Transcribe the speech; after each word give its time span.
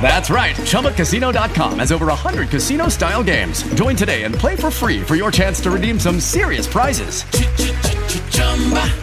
That's 0.00 0.30
right. 0.30 0.56
ChumbaCasino.com 0.56 1.78
has 1.78 1.92
over 1.92 2.06
100 2.06 2.48
casino 2.48 2.88
style 2.88 3.22
games. 3.22 3.62
Join 3.74 3.94
today 3.94 4.24
and 4.24 4.34
play 4.34 4.56
for 4.56 4.70
free 4.70 5.00
for 5.00 5.14
your 5.14 5.30
chance 5.30 5.60
to 5.60 5.70
redeem 5.70 6.00
some 6.00 6.18
serious 6.18 6.66
prizes. 6.66 7.22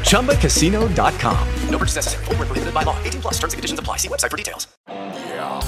ChumbaCasino.com. 0.01 1.47
No 1.69 1.77
purchase 1.77 1.95
necessary. 1.95 2.25
Full 2.25 2.35
prohibited 2.35 2.73
by 2.73 2.83
law. 2.83 3.01
18 3.03 3.21
plus 3.21 3.35
terms 3.35 3.53
and 3.53 3.59
conditions 3.59 3.79
apply. 3.79 3.97
See 3.97 4.09
website 4.09 4.31
for 4.31 4.37
details. 4.37 4.67
Yeah. 4.87 5.61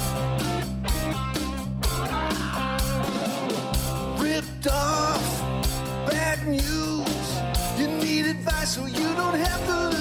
Ripped 4.18 4.68
off. 4.68 5.42
Bad 6.10 6.48
news. 6.48 7.80
You 7.80 7.88
need 7.88 8.26
advice 8.26 8.76
so 8.76 8.86
you 8.86 9.16
don't 9.16 9.36
have 9.36 9.68
to 9.68 9.99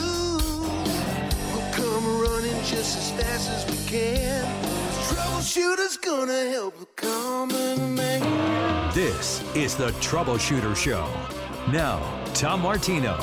just 2.68 2.98
as 2.98 3.10
fast 3.12 3.50
as 3.50 3.70
we 3.70 3.86
can. 3.86 4.44
Troubleshooter's 5.06 5.96
gonna 5.96 6.50
help 6.50 6.78
the 6.78 6.86
common 6.96 7.94
man. 7.94 8.92
This 8.94 9.42
is 9.54 9.74
the 9.74 9.88
Troubleshooter 10.02 10.76
Show. 10.76 11.10
Now, 11.72 11.98
Tom 12.34 12.60
Martino. 12.60 13.16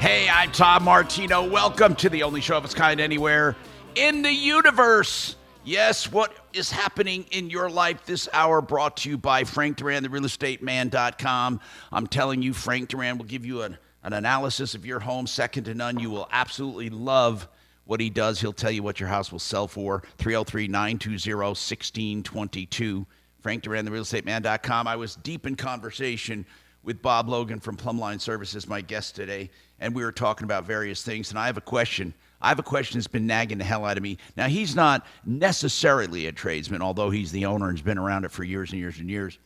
Hey, 0.00 0.28
I'm 0.28 0.52
Tom 0.52 0.84
Martino. 0.84 1.48
Welcome 1.48 1.94
to 1.96 2.10
the 2.10 2.24
only 2.24 2.42
show 2.42 2.58
of 2.58 2.66
its 2.66 2.74
kind 2.74 3.00
anywhere 3.00 3.56
in 3.94 4.20
the 4.20 4.32
universe. 4.32 5.36
Yes, 5.64 6.12
what 6.12 6.36
is 6.52 6.70
happening 6.70 7.24
in 7.30 7.48
your 7.48 7.70
life 7.70 8.04
this 8.04 8.28
hour 8.34 8.60
brought 8.60 8.98
to 8.98 9.08
you 9.08 9.16
by 9.16 9.44
Frank 9.44 9.78
Duran, 9.78 10.02
the 10.02 10.10
realestateman.com. 10.10 11.60
I'm 11.90 12.06
telling 12.06 12.42
you, 12.42 12.52
Frank 12.52 12.90
Duran 12.90 13.16
will 13.16 13.24
give 13.24 13.46
you 13.46 13.62
an, 13.62 13.78
an 14.02 14.12
analysis 14.12 14.74
of 14.74 14.84
your 14.84 15.00
home, 15.00 15.26
second 15.26 15.64
to 15.64 15.74
none. 15.74 15.98
You 15.98 16.10
will 16.10 16.28
absolutely 16.30 16.90
love 16.90 17.48
what 17.86 18.00
he 18.00 18.10
does. 18.10 18.40
He'll 18.40 18.52
tell 18.52 18.70
you 18.70 18.82
what 18.82 19.00
your 19.00 19.08
house 19.08 19.32
will 19.32 19.38
sell 19.38 19.66
for. 19.66 20.02
303 20.18 20.68
920 20.68 21.34
1622. 21.34 23.06
Frank 23.40 23.62
Duran, 23.62 23.88
therealestateman.com. 23.88 24.86
I 24.86 24.96
was 24.96 25.16
deep 25.16 25.46
in 25.46 25.56
conversation 25.56 26.44
with 26.82 27.02
Bob 27.02 27.28
Logan 27.28 27.58
from 27.60 27.76
Plumbline 27.76 28.20
Services, 28.20 28.68
my 28.68 28.80
guest 28.80 29.16
today, 29.16 29.50
and 29.80 29.94
we 29.94 30.04
were 30.04 30.12
talking 30.12 30.44
about 30.44 30.64
various 30.64 31.02
things. 31.02 31.30
And 31.30 31.38
I 31.38 31.46
have 31.46 31.56
a 31.56 31.62
question. 31.62 32.14
I 32.40 32.48
have 32.48 32.58
a 32.58 32.64
question 32.64 32.98
that's 32.98 33.08
been 33.08 33.26
nagging 33.26 33.58
the 33.58 33.64
hell 33.64 33.84
out 33.84 33.96
of 33.96 34.02
me. 34.02 34.18
Now, 34.36 34.46
he's 34.46 34.76
not 34.76 35.06
necessarily 35.24 36.26
a 36.26 36.32
tradesman, 36.32 36.82
although 36.82 37.10
he's 37.10 37.32
the 37.32 37.46
owner 37.46 37.68
and 37.68 37.76
has 37.76 37.82
been 37.82 37.98
around 37.98 38.24
it 38.24 38.30
for 38.30 38.44
years 38.44 38.70
and 38.70 38.80
years 38.80 38.98
and 38.98 39.10
years. 39.10 39.38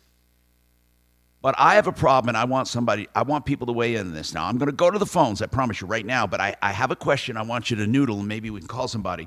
But 1.43 1.55
I 1.59 1.77
have 1.77 1.87
a 1.87 1.93
problem, 1.93 2.29
and 2.29 2.37
I 2.37 2.45
want 2.45 2.69
somebody, 2.69 3.09
I 3.15 3.23
want 3.23 3.47
people 3.47 3.67
to 3.69 3.73
weigh 3.73 3.95
in 3.95 4.09
on 4.09 4.13
this 4.13 4.35
now. 4.35 4.45
I'm 4.45 4.59
going 4.59 4.67
to 4.67 4.77
go 4.77 4.91
to 4.91 4.99
the 4.99 5.07
phones, 5.07 5.41
I 5.41 5.47
promise 5.47 5.81
you 5.81 5.87
right 5.87 6.05
now, 6.05 6.27
but 6.27 6.41
I, 6.41 6.55
I 6.61 6.73
have 6.73 6.91
a 6.91 6.97
question 6.97 7.39
I 7.39 7.43
want 7.43 7.71
you 7.71 7.77
to 7.77 7.87
noodle, 7.87 8.19
and 8.19 8.29
maybe 8.29 8.51
we 8.51 8.61
can 8.61 8.69
call 8.69 8.89
somebody. 8.89 9.27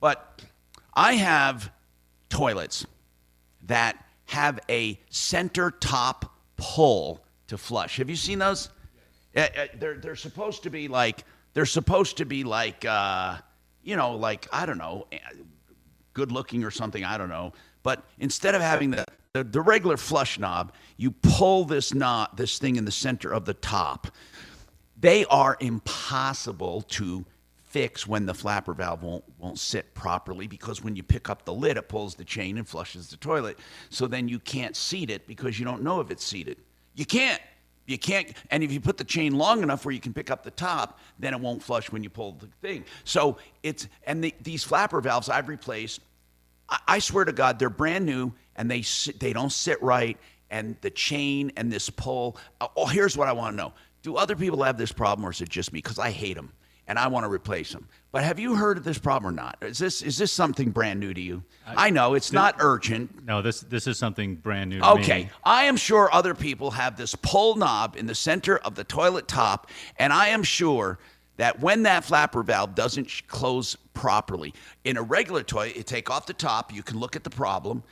But 0.00 0.42
I 0.94 1.14
have 1.14 1.70
toilets 2.30 2.86
that 3.66 4.02
have 4.26 4.60
a 4.70 4.98
center 5.10 5.70
top 5.70 6.38
pull 6.56 7.22
to 7.48 7.58
flush. 7.58 7.98
Have 7.98 8.08
you 8.08 8.16
seen 8.16 8.38
those? 8.38 8.70
Uh, 9.36 9.46
they're, 9.78 9.98
they're 9.98 10.16
supposed 10.16 10.62
to 10.62 10.70
be 10.70 10.88
like, 10.88 11.22
they're 11.52 11.66
supposed 11.66 12.16
to 12.16 12.24
be 12.24 12.44
like, 12.44 12.84
uh, 12.86 13.36
you 13.82 13.96
know, 13.96 14.16
like, 14.16 14.48
I 14.52 14.64
don't 14.64 14.78
know, 14.78 15.06
eh, 15.12 15.18
good 16.14 16.32
looking 16.32 16.64
or 16.64 16.70
something, 16.70 17.04
I 17.04 17.18
don't 17.18 17.28
know. 17.28 17.52
But 17.82 18.02
instead 18.18 18.54
of 18.54 18.62
having 18.62 18.90
the 18.90 19.04
the, 19.36 19.44
the 19.44 19.60
regular 19.60 19.98
flush 19.98 20.38
knob, 20.38 20.72
you 20.96 21.10
pull 21.10 21.64
this 21.64 21.92
knob, 21.92 22.36
this 22.36 22.58
thing 22.58 22.76
in 22.76 22.86
the 22.86 22.92
center 22.92 23.32
of 23.32 23.44
the 23.44 23.52
top. 23.54 24.06
They 24.98 25.26
are 25.26 25.58
impossible 25.60 26.82
to 26.82 27.26
fix 27.64 28.06
when 28.06 28.24
the 28.24 28.32
flapper 28.32 28.72
valve 28.72 29.02
won't 29.02 29.24
won't 29.38 29.58
sit 29.58 29.92
properly 29.92 30.46
because 30.46 30.82
when 30.82 30.96
you 30.96 31.02
pick 31.02 31.28
up 31.28 31.44
the 31.44 31.52
lid, 31.52 31.76
it 31.76 31.88
pulls 31.88 32.14
the 32.14 32.24
chain 32.24 32.56
and 32.56 32.66
flushes 32.66 33.10
the 33.10 33.18
toilet. 33.18 33.58
So 33.90 34.06
then 34.06 34.26
you 34.26 34.38
can't 34.38 34.74
seat 34.74 35.10
it 35.10 35.26
because 35.26 35.58
you 35.58 35.66
don't 35.66 35.82
know 35.82 36.00
if 36.00 36.10
it's 36.10 36.24
seated. 36.24 36.56
You 36.94 37.04
can't. 37.04 37.42
You 37.88 37.98
can't, 37.98 38.32
and 38.50 38.64
if 38.64 38.72
you 38.72 38.80
put 38.80 38.96
the 38.96 39.04
chain 39.04 39.38
long 39.38 39.62
enough 39.62 39.84
where 39.84 39.92
you 39.92 40.00
can 40.00 40.12
pick 40.12 40.28
up 40.28 40.42
the 40.42 40.50
top, 40.50 40.98
then 41.20 41.32
it 41.34 41.38
won't 41.38 41.62
flush 41.62 41.92
when 41.92 42.02
you 42.02 42.10
pull 42.10 42.32
the 42.32 42.48
thing. 42.60 42.84
So 43.04 43.36
it's, 43.62 43.86
and 44.08 44.24
the, 44.24 44.34
these 44.42 44.64
flapper 44.64 45.00
valves 45.00 45.28
I've 45.28 45.48
replaced, 45.48 46.00
I, 46.68 46.80
I 46.88 46.98
swear 46.98 47.24
to 47.24 47.32
God, 47.32 47.60
they're 47.60 47.70
brand 47.70 48.04
new 48.04 48.32
and 48.56 48.70
they 48.70 48.82
they 49.18 49.32
don't 49.32 49.52
sit 49.52 49.80
right 49.82 50.18
and 50.50 50.76
the 50.80 50.90
chain 50.90 51.52
and 51.56 51.72
this 51.72 51.90
pull. 51.90 52.36
Uh, 52.60 52.68
oh, 52.76 52.86
here's 52.86 53.16
what 53.16 53.28
I 53.28 53.32
want 53.32 53.52
to 53.52 53.56
know: 53.56 53.72
Do 54.02 54.16
other 54.16 54.36
people 54.36 54.62
have 54.62 54.78
this 54.78 54.92
problem, 54.92 55.26
or 55.26 55.30
is 55.30 55.40
it 55.40 55.48
just 55.48 55.72
me? 55.72 55.78
Because 55.78 55.98
I 55.98 56.10
hate 56.10 56.34
them 56.34 56.52
and 56.88 56.98
I 56.98 57.08
want 57.08 57.24
to 57.24 57.30
replace 57.30 57.72
them. 57.72 57.88
But 58.12 58.24
have 58.24 58.38
you 58.38 58.54
heard 58.54 58.78
of 58.78 58.84
this 58.84 58.98
problem 58.98 59.32
or 59.32 59.34
not? 59.34 59.58
Is 59.60 59.78
this 59.78 60.02
is 60.02 60.16
this 60.16 60.32
something 60.32 60.70
brand 60.70 61.00
new 61.00 61.12
to 61.12 61.20
you? 61.20 61.42
I, 61.66 61.86
I 61.86 61.90
know 61.90 62.14
it's 62.14 62.32
not 62.32 62.56
urgent. 62.60 63.24
No, 63.24 63.42
this 63.42 63.60
this 63.60 63.86
is 63.86 63.98
something 63.98 64.36
brand 64.36 64.70
new. 64.70 64.80
okay, 64.80 65.24
me. 65.24 65.30
I 65.44 65.64
am 65.64 65.76
sure 65.76 66.08
other 66.12 66.34
people 66.34 66.70
have 66.70 66.96
this 66.96 67.14
pull 67.14 67.56
knob 67.56 67.96
in 67.96 68.06
the 68.06 68.14
center 68.14 68.58
of 68.58 68.74
the 68.74 68.84
toilet 68.84 69.28
top, 69.28 69.70
and 69.98 70.12
I 70.12 70.28
am 70.28 70.42
sure 70.42 70.98
that 71.36 71.60
when 71.60 71.82
that 71.82 72.04
flapper 72.04 72.42
valve 72.42 72.74
doesn't 72.74 73.26
close 73.26 73.76
properly 73.92 74.54
in 74.84 74.96
a 74.96 75.02
regular 75.02 75.42
toilet, 75.42 75.76
you 75.76 75.82
take 75.82 76.08
off 76.08 76.24
the 76.24 76.32
top. 76.32 76.72
You 76.72 76.82
can 76.82 76.98
look 76.98 77.16
at 77.16 77.24
the 77.24 77.30
problem 77.30 77.82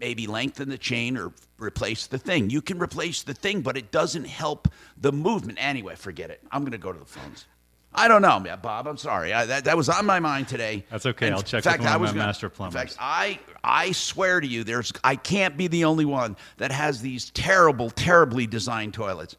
maybe 0.00 0.26
lengthen 0.26 0.68
the 0.68 0.78
chain 0.78 1.16
or 1.16 1.32
replace 1.58 2.06
the 2.06 2.18
thing. 2.18 2.50
You 2.50 2.62
can 2.62 2.78
replace 2.78 3.22
the 3.22 3.34
thing, 3.34 3.60
but 3.60 3.76
it 3.76 3.92
doesn't 3.92 4.24
help 4.24 4.68
the 4.96 5.12
movement. 5.12 5.58
Anyway, 5.60 5.94
forget 5.94 6.30
it. 6.30 6.40
I'm 6.50 6.62
going 6.62 6.72
to 6.72 6.78
go 6.78 6.92
to 6.92 6.98
the 6.98 7.04
phones. 7.04 7.44
I 7.92 8.06
don't 8.06 8.22
know, 8.22 8.40
Bob. 8.62 8.86
I'm 8.86 8.96
sorry. 8.96 9.32
I, 9.32 9.46
that, 9.46 9.64
that 9.64 9.76
was 9.76 9.88
on 9.88 10.06
my 10.06 10.20
mind 10.20 10.46
today. 10.46 10.84
That's 10.90 11.06
okay. 11.06 11.26
And 11.26 11.34
I'll 11.34 11.42
check 11.42 11.64
fact, 11.64 11.80
with 11.80 11.86
one 11.86 11.92
I 11.92 11.96
was 11.96 12.10
my 12.10 12.18
gonna, 12.18 12.26
master 12.26 12.48
plumbers. 12.48 12.80
In 12.80 12.86
fact, 12.86 12.96
I 13.00 13.40
I 13.64 13.90
swear 13.92 14.40
to 14.40 14.46
you, 14.46 14.62
there's 14.62 14.92
I 15.02 15.16
can't 15.16 15.56
be 15.56 15.66
the 15.66 15.84
only 15.84 16.04
one 16.04 16.36
that 16.58 16.70
has 16.70 17.02
these 17.02 17.30
terrible, 17.30 17.90
terribly 17.90 18.46
designed 18.46 18.94
toilets. 18.94 19.36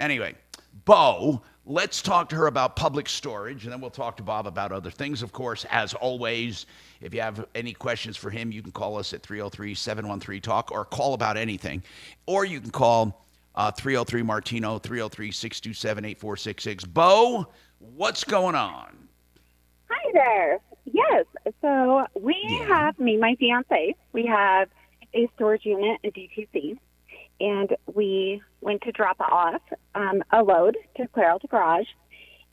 Anyway, 0.00 0.34
Bo 0.84 1.42
Let's 1.64 2.02
talk 2.02 2.28
to 2.30 2.36
her 2.36 2.48
about 2.48 2.74
public 2.74 3.08
storage, 3.08 3.64
and 3.64 3.72
then 3.72 3.80
we'll 3.80 3.90
talk 3.90 4.16
to 4.16 4.22
Bob 4.24 4.48
about 4.48 4.72
other 4.72 4.90
things. 4.90 5.22
Of 5.22 5.30
course, 5.30 5.64
as 5.70 5.94
always, 5.94 6.66
if 7.00 7.14
you 7.14 7.20
have 7.20 7.46
any 7.54 7.72
questions 7.72 8.16
for 8.16 8.30
him, 8.30 8.50
you 8.50 8.62
can 8.62 8.72
call 8.72 8.98
us 8.98 9.12
at 9.12 9.22
303 9.22 9.72
713 9.72 10.42
Talk 10.42 10.72
or 10.72 10.84
call 10.84 11.14
about 11.14 11.36
anything. 11.36 11.84
Or 12.26 12.44
you 12.44 12.60
can 12.60 12.72
call 12.72 13.24
uh, 13.54 13.70
303 13.70 14.22
Martino, 14.22 14.78
303 14.78 15.30
627 15.30 16.04
8466. 16.04 16.84
Bo, 16.84 17.46
what's 17.78 18.24
going 18.24 18.56
on? 18.56 19.08
Hi 19.88 20.10
there. 20.14 20.58
Yes. 20.84 21.26
So 21.60 22.06
we 22.20 22.36
yeah. 22.48 22.66
have, 22.66 22.98
me, 22.98 23.16
my 23.18 23.36
fiance, 23.36 23.94
we 24.12 24.26
have 24.26 24.68
a 25.14 25.28
storage 25.36 25.64
unit, 25.64 26.00
a 26.02 26.10
DTC 26.10 26.76
and 27.42 27.76
we 27.92 28.40
went 28.60 28.82
to 28.82 28.92
drop 28.92 29.20
off 29.20 29.60
um, 29.96 30.22
a 30.30 30.42
load 30.42 30.76
to 30.96 31.08
the 31.12 31.48
garage, 31.48 31.86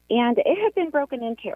and 0.10 0.38
it 0.40 0.58
had 0.62 0.74
been 0.74 0.90
broken 0.90 1.24
into. 1.24 1.54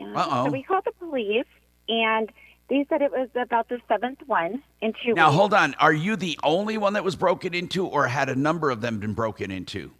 Uh-oh. 0.00 0.44
So 0.44 0.52
we 0.52 0.62
called 0.62 0.84
the 0.84 0.92
police, 0.92 1.46
and 1.88 2.30
they 2.68 2.84
said 2.88 3.00
it 3.00 3.10
was 3.10 3.30
about 3.34 3.70
the 3.70 3.78
seventh 3.88 4.18
one 4.26 4.62
in 4.82 4.92
two. 5.02 5.14
Now 5.14 5.28
weeks. 5.28 5.36
hold 5.36 5.54
on. 5.54 5.74
Are 5.80 5.92
you 5.92 6.14
the 6.14 6.38
only 6.42 6.76
one 6.76 6.92
that 6.92 7.04
was 7.04 7.16
broken 7.16 7.54
into, 7.54 7.86
or 7.86 8.06
had 8.06 8.28
a 8.28 8.36
number 8.36 8.70
of 8.70 8.82
them 8.82 9.00
been 9.00 9.14
broken 9.14 9.50
into? 9.50 9.90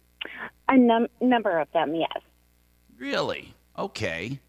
A 0.69 0.77
num- 0.77 1.07
number 1.19 1.59
of 1.59 1.71
them, 1.73 1.95
yes. 1.95 2.21
Really? 2.97 3.53
Okay. 3.77 4.39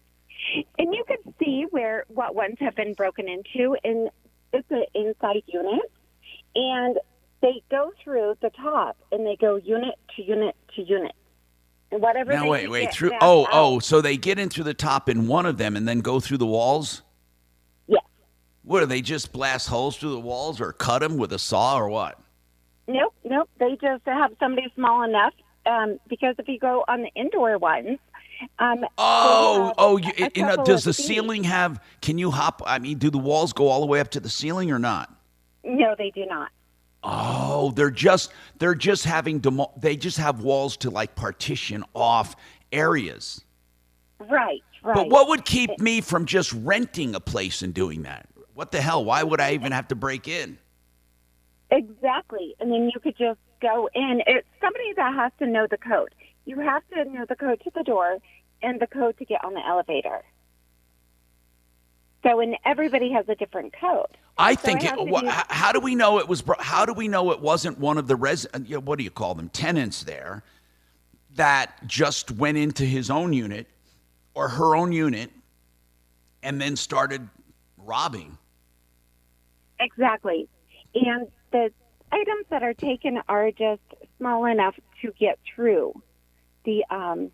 And 0.77 0.93
you 0.93 1.03
can 1.07 1.33
see 1.39 1.65
where 1.71 2.05
what 2.07 2.35
ones 2.35 2.57
have 2.59 2.75
been 2.75 2.93
broken 2.93 3.27
into, 3.27 3.75
and 3.83 4.09
it's 4.53 4.69
an 4.69 4.85
inside 4.93 5.43
unit, 5.47 5.91
and 6.55 6.97
they 7.41 7.61
go 7.69 7.91
through 8.03 8.35
the 8.41 8.49
top 8.49 8.97
and 9.11 9.25
they 9.25 9.35
go 9.35 9.55
unit 9.55 9.95
to 10.15 10.23
unit 10.23 10.55
to 10.75 10.81
unit. 10.81 11.13
And 11.91 12.01
whatever. 12.01 12.33
Now 12.33 12.49
wait, 12.49 12.69
wait 12.69 12.91
through. 12.91 13.11
Oh, 13.21 13.43
out, 13.43 13.49
oh, 13.51 13.79
so 13.79 14.01
they 14.01 14.17
get 14.17 14.39
in 14.39 14.49
through 14.49 14.65
the 14.65 14.73
top 14.73 15.07
in 15.07 15.27
one 15.27 15.45
of 15.45 15.57
them 15.57 15.75
and 15.75 15.87
then 15.87 16.01
go 16.01 16.19
through 16.19 16.37
the 16.37 16.45
walls. 16.45 17.01
Yes. 17.87 18.01
What 18.63 18.81
do 18.81 18.85
they 18.87 19.01
just 19.01 19.31
blast 19.31 19.69
holes 19.69 19.97
through 19.97 20.11
the 20.11 20.19
walls 20.19 20.59
or 20.59 20.73
cut 20.73 20.99
them 20.99 21.17
with 21.17 21.31
a 21.31 21.39
saw 21.39 21.77
or 21.77 21.89
what? 21.89 22.19
Nope, 22.87 23.13
nope. 23.23 23.49
They 23.59 23.77
just 23.81 24.05
have 24.05 24.31
somebody 24.39 24.67
small 24.75 25.03
enough 25.03 25.33
um, 25.65 25.99
because 26.09 26.35
if 26.39 26.47
you 26.47 26.59
go 26.59 26.83
on 26.87 27.03
the 27.03 27.11
indoor 27.15 27.57
ones. 27.57 27.99
Um, 28.59 28.85
oh, 28.99 29.73
oh! 29.79 29.97
You, 29.97 30.11
you 30.35 30.43
know, 30.43 30.63
does 30.63 30.83
the 30.83 30.93
feet. 30.93 31.05
ceiling 31.07 31.43
have? 31.45 31.83
Can 32.01 32.19
you 32.19 32.29
hop? 32.29 32.61
I 32.67 32.77
mean, 32.77 32.99
do 32.99 33.09
the 33.09 33.17
walls 33.17 33.51
go 33.51 33.67
all 33.67 33.79
the 33.79 33.87
way 33.87 33.99
up 33.99 34.11
to 34.11 34.19
the 34.19 34.29
ceiling 34.29 34.69
or 34.69 34.77
not? 34.77 35.11
No, 35.63 35.95
they 35.97 36.11
do 36.11 36.23
not. 36.27 36.49
Oh, 37.03 37.71
they're 37.71 37.91
just 37.91 38.31
they're 38.59 38.75
just 38.75 39.05
having 39.05 39.39
demo- 39.39 39.73
they 39.77 39.95
just 39.95 40.17
have 40.17 40.41
walls 40.41 40.77
to 40.77 40.89
like 40.89 41.15
partition 41.15 41.83
off 41.93 42.35
areas. 42.71 43.43
Right, 44.19 44.63
right. 44.83 44.95
But 44.95 45.09
what 45.09 45.29
would 45.29 45.45
keep 45.45 45.79
me 45.79 46.01
from 46.01 46.25
just 46.25 46.51
renting 46.53 47.15
a 47.15 47.19
place 47.19 47.61
and 47.61 47.73
doing 47.73 48.03
that? 48.03 48.27
what 48.57 48.71
the 48.71 48.81
hell? 48.81 49.05
Why 49.05 49.21
would 49.21 49.39
I 49.39 49.53
even 49.53 49.71
have 49.71 49.87
to 49.89 49.95
break 49.95 50.27
in? 50.27 50.57
Exactly. 51.69 52.55
And 52.59 52.71
then 52.71 52.89
you 52.91 52.99
could 52.99 53.15
just 53.15 53.39
go 53.61 53.87
in. 53.93 54.23
It's 54.25 54.47
somebody 54.59 54.93
that 54.95 55.13
has 55.13 55.31
to 55.37 55.45
know 55.45 55.67
the 55.69 55.77
code. 55.77 56.15
You 56.45 56.59
have 56.61 56.81
to 56.89 57.05
know 57.05 57.25
the 57.29 57.35
code 57.35 57.61
to 57.65 57.71
the 57.75 57.83
door 57.83 58.17
and 58.63 58.81
the 58.81 58.87
code 58.87 59.15
to 59.19 59.25
get 59.25 59.45
on 59.45 59.53
the 59.53 59.63
elevator. 59.63 60.23
So, 62.27 62.41
and 62.41 62.57
everybody 62.65 63.11
has 63.11 63.25
a 63.29 63.35
different 63.35 63.73
code. 63.79 64.17
I 64.37 64.55
so 64.55 64.61
think. 64.61 64.83
It, 64.83 65.25
how 65.49 65.71
do 65.71 65.79
we 65.79 65.95
know 65.95 66.19
it 66.19 66.27
was? 66.27 66.43
How 66.59 66.85
do 66.85 66.93
we 66.93 67.07
know 67.07 67.31
it 67.31 67.39
wasn't 67.39 67.79
one 67.79 67.97
of 67.97 68.07
the 68.07 68.15
res? 68.15 68.45
You 68.65 68.75
know, 68.75 68.81
what 68.81 68.97
do 68.97 69.03
you 69.03 69.11
call 69.11 69.33
them? 69.33 69.49
Tenants 69.49 70.03
there 70.03 70.43
that 71.35 71.87
just 71.87 72.31
went 72.31 72.57
into 72.57 72.83
his 72.83 73.09
own 73.09 73.31
unit 73.31 73.67
or 74.33 74.49
her 74.49 74.75
own 74.75 74.91
unit 74.91 75.31
and 76.43 76.59
then 76.59 76.75
started 76.75 77.27
robbing. 77.77 78.37
Exactly, 79.79 80.49
and 80.95 81.27
the 81.51 81.71
items 82.11 82.45
that 82.49 82.61
are 82.61 82.73
taken 82.73 83.21
are 83.29 83.51
just 83.51 83.81
small 84.17 84.45
enough 84.45 84.75
to 85.01 85.13
get 85.17 85.39
through 85.55 85.93
the 86.65 86.83
um, 86.89 87.31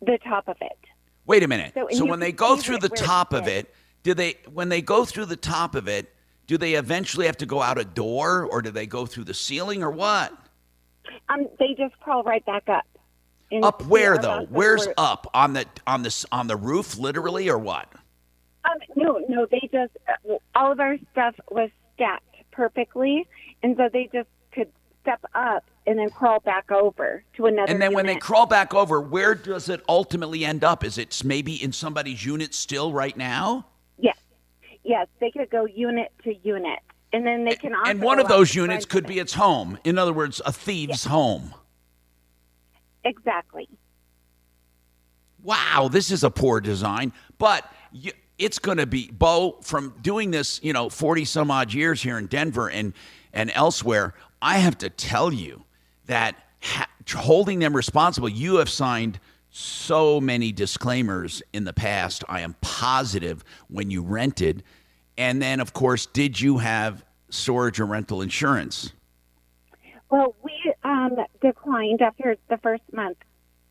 the 0.00 0.18
top 0.24 0.48
of 0.48 0.56
it. 0.60 0.78
Wait 1.26 1.44
a 1.44 1.48
minute. 1.48 1.72
So, 1.74 1.86
so 1.92 2.04
when 2.04 2.18
they 2.18 2.32
go 2.32 2.56
through 2.56 2.78
the 2.78 2.88
top 2.88 3.32
of 3.32 3.46
it, 3.46 3.72
do 4.02 4.14
they 4.14 4.36
when 4.52 4.68
they 4.68 4.82
go 4.82 5.04
through 5.04 5.26
the 5.26 5.36
top 5.36 5.74
of 5.74 5.88
it, 5.88 6.12
do 6.46 6.58
they 6.58 6.74
eventually 6.74 7.26
have 7.26 7.36
to 7.38 7.46
go 7.46 7.62
out 7.62 7.78
a 7.78 7.84
door 7.84 8.44
or 8.44 8.62
do 8.62 8.70
they 8.70 8.86
go 8.86 9.06
through 9.06 9.24
the 9.24 9.34
ceiling 9.34 9.82
or 9.82 9.90
what? 9.90 10.32
Um, 11.28 11.48
they 11.58 11.74
just 11.76 11.98
crawl 12.00 12.22
right 12.22 12.44
back 12.44 12.68
up. 12.68 12.84
Up 13.62 13.84
where 13.84 14.16
though? 14.16 14.46
Where's 14.48 14.88
up 14.96 15.30
on 15.34 15.52
the 15.52 15.66
on 15.86 16.02
this 16.02 16.24
on 16.32 16.46
the 16.46 16.56
roof, 16.56 16.96
literally, 16.96 17.50
or 17.50 17.58
what? 17.58 17.92
Um, 18.64 18.78
no, 18.96 19.20
no. 19.28 19.46
They 19.50 19.68
just 19.72 19.92
uh, 20.08 20.36
all 20.54 20.72
of 20.72 20.80
our 20.80 20.96
stuff 21.12 21.34
was 21.50 21.68
stacked 21.94 22.24
perfectly, 22.50 23.26
and 23.62 23.76
so 23.76 23.90
they 23.92 24.08
just 24.12 24.28
could 24.52 24.68
step 25.02 25.20
up 25.34 25.64
and 25.86 25.98
then 25.98 26.08
crawl 26.08 26.40
back 26.40 26.70
over 26.72 27.22
to 27.36 27.46
another. 27.46 27.70
And 27.70 27.82
then 27.82 27.90
unit. 27.90 27.96
when 27.96 28.06
they 28.06 28.16
crawl 28.16 28.46
back 28.46 28.72
over, 28.72 29.00
where 29.00 29.34
does 29.34 29.68
it 29.68 29.82
ultimately 29.86 30.46
end 30.46 30.64
up? 30.64 30.82
Is 30.82 30.96
it 30.96 31.22
maybe 31.22 31.62
in 31.62 31.72
somebody's 31.72 32.24
unit 32.24 32.54
still 32.54 32.92
right 32.92 33.16
now? 33.16 33.66
Yes. 34.84 35.06
They 35.20 35.30
could 35.30 35.50
go 35.50 35.64
unit 35.64 36.12
to 36.24 36.34
unit, 36.34 36.80
and 37.12 37.26
then 37.26 37.44
they 37.44 37.56
can. 37.56 37.72
and 37.86 38.02
one 38.02 38.18
of 38.18 38.28
those 38.28 38.54
units 38.54 38.84
could 38.84 39.06
be 39.06 39.18
its 39.18 39.34
home. 39.34 39.78
In 39.84 39.98
other 39.98 40.12
words, 40.12 40.40
a 40.44 40.52
thief's 40.52 40.88
yes. 40.90 41.04
home. 41.04 41.54
Exactly. 43.04 43.68
Wow, 45.42 45.88
this 45.90 46.10
is 46.10 46.22
a 46.22 46.30
poor 46.30 46.60
design, 46.60 47.12
but 47.38 47.70
you, 47.90 48.12
it's 48.38 48.58
going 48.58 48.78
to 48.78 48.86
be 48.86 49.10
Bo 49.10 49.58
from 49.62 49.94
doing 50.00 50.30
this, 50.30 50.60
you 50.62 50.72
know, 50.72 50.88
40 50.88 51.24
some 51.24 51.50
odd 51.50 51.72
years 51.72 52.02
here 52.02 52.18
in 52.18 52.26
Denver 52.26 52.68
and 52.70 52.92
and 53.32 53.50
elsewhere. 53.54 54.14
I 54.40 54.58
have 54.58 54.78
to 54.78 54.90
tell 54.90 55.32
you 55.32 55.64
that 56.06 56.36
ha- 56.60 56.88
holding 57.14 57.58
them 57.58 57.74
responsible, 57.74 58.28
you 58.28 58.56
have 58.56 58.68
signed 58.68 59.18
so 59.52 60.18
many 60.18 60.50
disclaimers 60.50 61.42
in 61.52 61.64
the 61.64 61.74
past. 61.74 62.24
I 62.28 62.40
am 62.40 62.56
positive 62.62 63.44
when 63.68 63.90
you 63.90 64.02
rented. 64.02 64.64
And 65.18 65.42
then, 65.42 65.60
of 65.60 65.74
course, 65.74 66.06
did 66.06 66.40
you 66.40 66.58
have 66.58 67.04
storage 67.28 67.78
or 67.78 67.84
rental 67.84 68.22
insurance? 68.22 68.94
Well, 70.10 70.34
we 70.42 70.52
um, 70.84 71.16
declined 71.42 72.00
after 72.00 72.36
the 72.48 72.56
first 72.58 72.82
month 72.92 73.18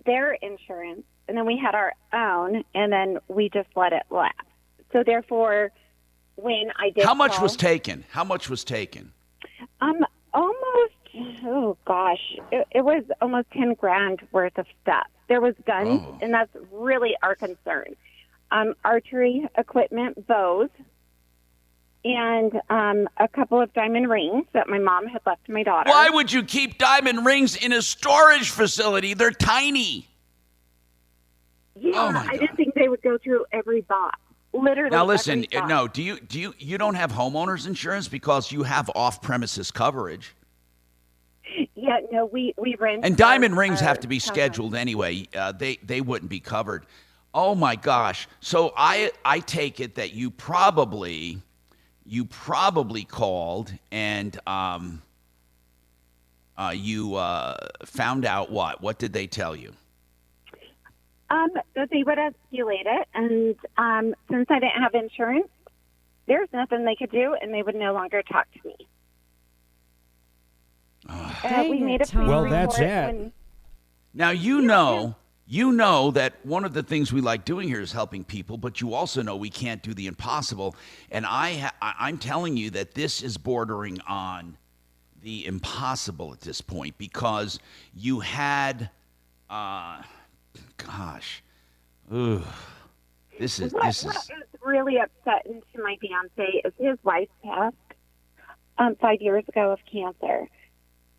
their 0.06 0.34
insurance, 0.34 1.04
and 1.28 1.36
then 1.38 1.46
we 1.46 1.58
had 1.58 1.76
our 1.76 1.94
own, 2.14 2.64
and 2.74 2.92
then 2.92 3.18
we 3.28 3.50
just 3.50 3.70
let 3.76 3.92
it 3.94 4.04
lapse. 4.10 4.38
So, 4.94 5.04
therefore, 5.04 5.72
when 6.36 6.72
I 6.80 6.92
did, 6.92 7.06
how 7.06 7.14
much 7.14 7.34
call, 7.34 7.44
was 7.44 7.56
taken? 7.56 8.04
How 8.10 8.24
much 8.24 8.50
was 8.50 8.64
taken? 8.64 9.14
Um, 9.80 10.06
almost. 10.34 10.94
Oh 11.44 11.78
gosh, 11.86 12.38
it, 12.52 12.68
it 12.72 12.86
was 12.86 13.04
almost 13.22 13.52
ten 13.52 13.74
grand 13.74 14.22
worth 14.32 14.58
of 14.58 14.66
stuff. 14.82 15.08
There 15.28 15.42
was 15.42 15.56
guns, 15.66 16.02
oh. 16.04 16.18
and 16.22 16.34
that's 16.34 16.56
really 16.72 17.16
our 17.22 17.36
concern. 17.36 17.96
Um, 18.52 18.76
archery 18.84 19.48
equipment, 19.58 20.28
bows, 20.28 20.70
and 22.04 22.54
um, 22.70 23.08
a 23.18 23.28
couple 23.28 23.62
of 23.62 23.74
diamond 23.74 24.10
rings 24.10 24.46
that 24.54 24.68
my 24.68 24.80
mom 24.80 25.08
had 25.08 25.22
left 25.26 25.48
my 25.48 25.64
daughter. 25.64 25.90
Why 25.90 26.10
would 26.10 26.32
you 26.32 26.44
keep 26.44 26.78
diamond 26.78 27.26
rings 27.26 27.56
in 27.56 27.74
a 27.74 27.82
storage 27.82 28.50
facility? 28.50 29.14
They're 29.14 29.32
tiny. 29.32 30.08
Yeah, 31.76 31.92
oh 31.96 32.30
I 32.30 32.38
didn't 32.38 32.58
think 32.58 32.76
they 32.76 32.90
would 32.90 33.02
go 33.02 33.18
through 33.18 33.46
every 33.52 33.82
box. 33.82 34.20
Literally. 34.54 34.90
Now 34.90 35.06
listen, 35.06 35.46
no. 35.54 35.88
Do 35.88 36.02
you 36.02 36.20
do 36.20 36.40
you 36.40 36.54
you 36.58 36.78
don't 36.78 36.96
have 36.96 37.12
homeowners 37.12 37.68
insurance 37.68 38.10
because 38.10 38.52
you 38.52 38.64
have 38.64 38.90
off 38.96 39.22
premises 39.22 39.72
coverage? 39.72 40.36
Yeah, 41.76 42.00
no, 42.12 42.26
we 42.26 42.54
we 42.58 42.76
rent. 42.76 43.04
And 43.04 43.18
diamond 43.18 43.54
our, 43.54 43.60
rings 43.60 43.82
our 43.82 43.88
have 43.88 44.00
to 44.02 44.08
be 44.08 44.20
scheduled 44.20 44.76
anyway. 44.76 45.28
Uh, 45.36 45.52
they 45.52 45.78
they 45.84 46.02
wouldn't 46.02 46.30
be 46.30 46.40
covered. 46.40 46.86
Oh 47.34 47.56
my 47.56 47.76
gosh! 47.76 48.28
So 48.40 48.74
I 48.76 49.12
I 49.24 49.40
take 49.40 49.80
it 49.80 49.96
that 49.96 50.14
you 50.14 50.32
probably 50.32 51.42
you 52.06 52.26
probably 52.26 53.04
called 53.04 53.74
and 53.92 54.38
um, 54.48 55.02
uh, 56.58 56.74
you 56.76 57.16
uh, 57.16 57.56
found 57.86 58.26
out 58.26 58.52
what? 58.52 58.82
What 58.82 59.00
did 59.00 59.14
they 59.14 59.28
tell 59.28 59.56
you? 59.56 59.74
Um, 61.30 61.50
that 61.76 61.90
they 61.90 62.04
would 62.04 62.18
escalate 62.18 62.86
it, 62.86 63.08
and 63.14 63.56
um, 63.78 64.14
since 64.30 64.48
I 64.50 64.60
didn't 64.60 64.82
have 64.82 64.94
insurance, 64.94 65.48
there's 66.28 66.50
nothing 66.52 66.84
they 66.84 66.96
could 66.96 67.12
do, 67.12 67.36
and 67.42 67.54
they 67.54 67.64
would 67.64 67.76
no 67.76 67.94
longer 67.94 68.22
talk 68.22 68.48
to 68.52 68.68
me. 68.68 68.88
Uh, 71.44 71.66
we 71.70 71.80
made 71.80 72.02
a 72.02 72.18
well, 72.20 72.46
that's 72.50 72.80
it. 72.80 73.06
When, 73.08 73.34
now 74.14 74.30
you 74.30 74.62
know 74.62 75.16
you 75.52 75.74
know 75.74 76.12
that 76.12 76.34
one 76.44 76.64
of 76.64 76.74
the 76.74 76.82
things 76.82 77.12
we 77.12 77.20
like 77.20 77.44
doing 77.44 77.68
here 77.68 77.82
is 77.82 77.92
helping 77.92 78.24
people, 78.24 78.58
but 78.58 78.80
you 78.80 78.94
also 78.94 79.22
know 79.22 79.36
we 79.36 79.50
can't 79.50 79.84
do 79.84 79.94
the 79.94 80.08
impossible. 80.08 80.78
And 81.12 81.26
I, 81.26 81.56
ha- 81.56 81.96
I'm 82.00 82.18
telling 82.18 82.56
you 82.56 82.70
that 82.70 82.94
this 82.94 83.22
is 83.22 83.38
bordering 83.38 84.00
on 84.08 84.56
the 85.22 85.46
impossible 85.46 86.32
at 86.32 86.40
this 86.40 86.62
point 86.62 86.98
because 86.98 87.60
you 87.94 88.22
had, 88.22 88.90
uh, 89.50 90.04
gosh, 90.78 91.44
ugh, 92.10 92.46
this 93.38 93.60
is 93.60 93.74
what, 93.74 93.84
this 93.84 94.06
what 94.06 94.16
is 94.16 94.62
really 94.64 95.00
upsetting 95.00 95.62
to 95.76 95.84
my 95.84 95.98
fiance 96.00 96.62
is 96.64 96.72
his 96.80 96.98
wife 97.04 97.28
passed 97.44 97.76
um, 98.78 98.96
five 99.02 99.22
years 99.22 99.44
ago 99.50 99.72
of 99.72 99.80
cancer 99.92 100.48